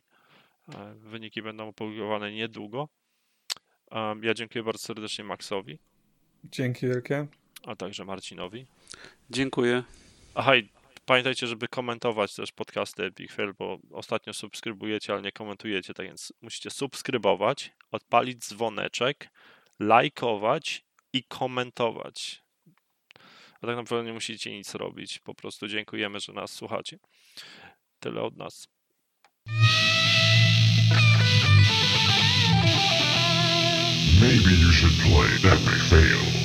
E, 0.74 0.94
wyniki 0.94 1.42
będą 1.42 1.68
opublikowane 1.68 2.32
niedługo. 2.32 2.88
Ja 4.22 4.34
dziękuję 4.34 4.64
bardzo 4.64 4.82
serdecznie 4.82 5.24
Maxowi. 5.24 5.78
Dzięki 6.44 6.86
wielkie 6.86 7.26
a 7.66 7.76
także 7.76 8.04
Marcinowi. 8.04 8.66
Dziękuję. 9.30 9.82
Aha, 10.34 10.56
i 10.56 10.68
pamiętajcie, 11.06 11.46
żeby 11.46 11.68
komentować 11.68 12.34
też 12.34 12.52
podcasty 12.52 13.04
Epic 13.04 13.32
Fail, 13.32 13.54
bo 13.58 13.78
ostatnio 13.90 14.32
subskrybujecie, 14.32 15.12
ale 15.12 15.22
nie 15.22 15.32
komentujecie, 15.32 15.94
tak 15.94 16.06
więc 16.06 16.32
musicie 16.42 16.70
subskrybować, 16.70 17.72
odpalić 17.90 18.38
dzwoneczek, 18.48 19.30
lajkować 19.80 20.84
i 21.12 21.24
komentować. 21.24 22.42
A 23.60 23.66
tak 23.66 23.76
naprawdę 23.76 24.06
nie 24.06 24.12
musicie 24.12 24.52
nic 24.52 24.74
robić. 24.74 25.18
Po 25.18 25.34
prostu 25.34 25.68
dziękujemy, 25.68 26.20
że 26.20 26.32
nas 26.32 26.52
słuchacie. 26.52 26.98
Tyle 28.00 28.22
od 28.22 28.36
nas. 28.36 28.68
Maybe 34.20 34.50
you 34.50 34.72
should 34.72 34.94
play 35.02 35.52
Epic 35.52 35.90
Fail. 35.90 36.43